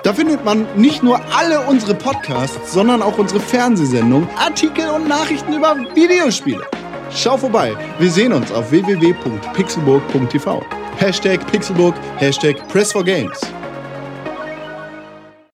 Da 0.03 0.13
findet 0.13 0.43
man 0.43 0.65
nicht 0.75 1.03
nur 1.03 1.21
alle 1.37 1.61
unsere 1.61 1.93
Podcasts, 1.93 2.73
sondern 2.73 3.03
auch 3.03 3.19
unsere 3.19 3.39
Fernsehsendungen, 3.39 4.27
Artikel 4.37 4.89
und 4.89 5.07
Nachrichten 5.07 5.53
über 5.53 5.75
Videospiele. 5.93 6.65
Schau 7.13 7.37
vorbei. 7.37 7.75
Wir 7.99 8.09
sehen 8.09 8.33
uns 8.33 8.51
auf 8.51 8.71
www.pixelburg.tv. 8.71 10.63
Hashtag 10.97 11.45
Pixelburg, 11.51 11.93
Hashtag 12.17 12.67
Press 12.69 12.91
for 12.91 13.03
Games. 13.03 13.39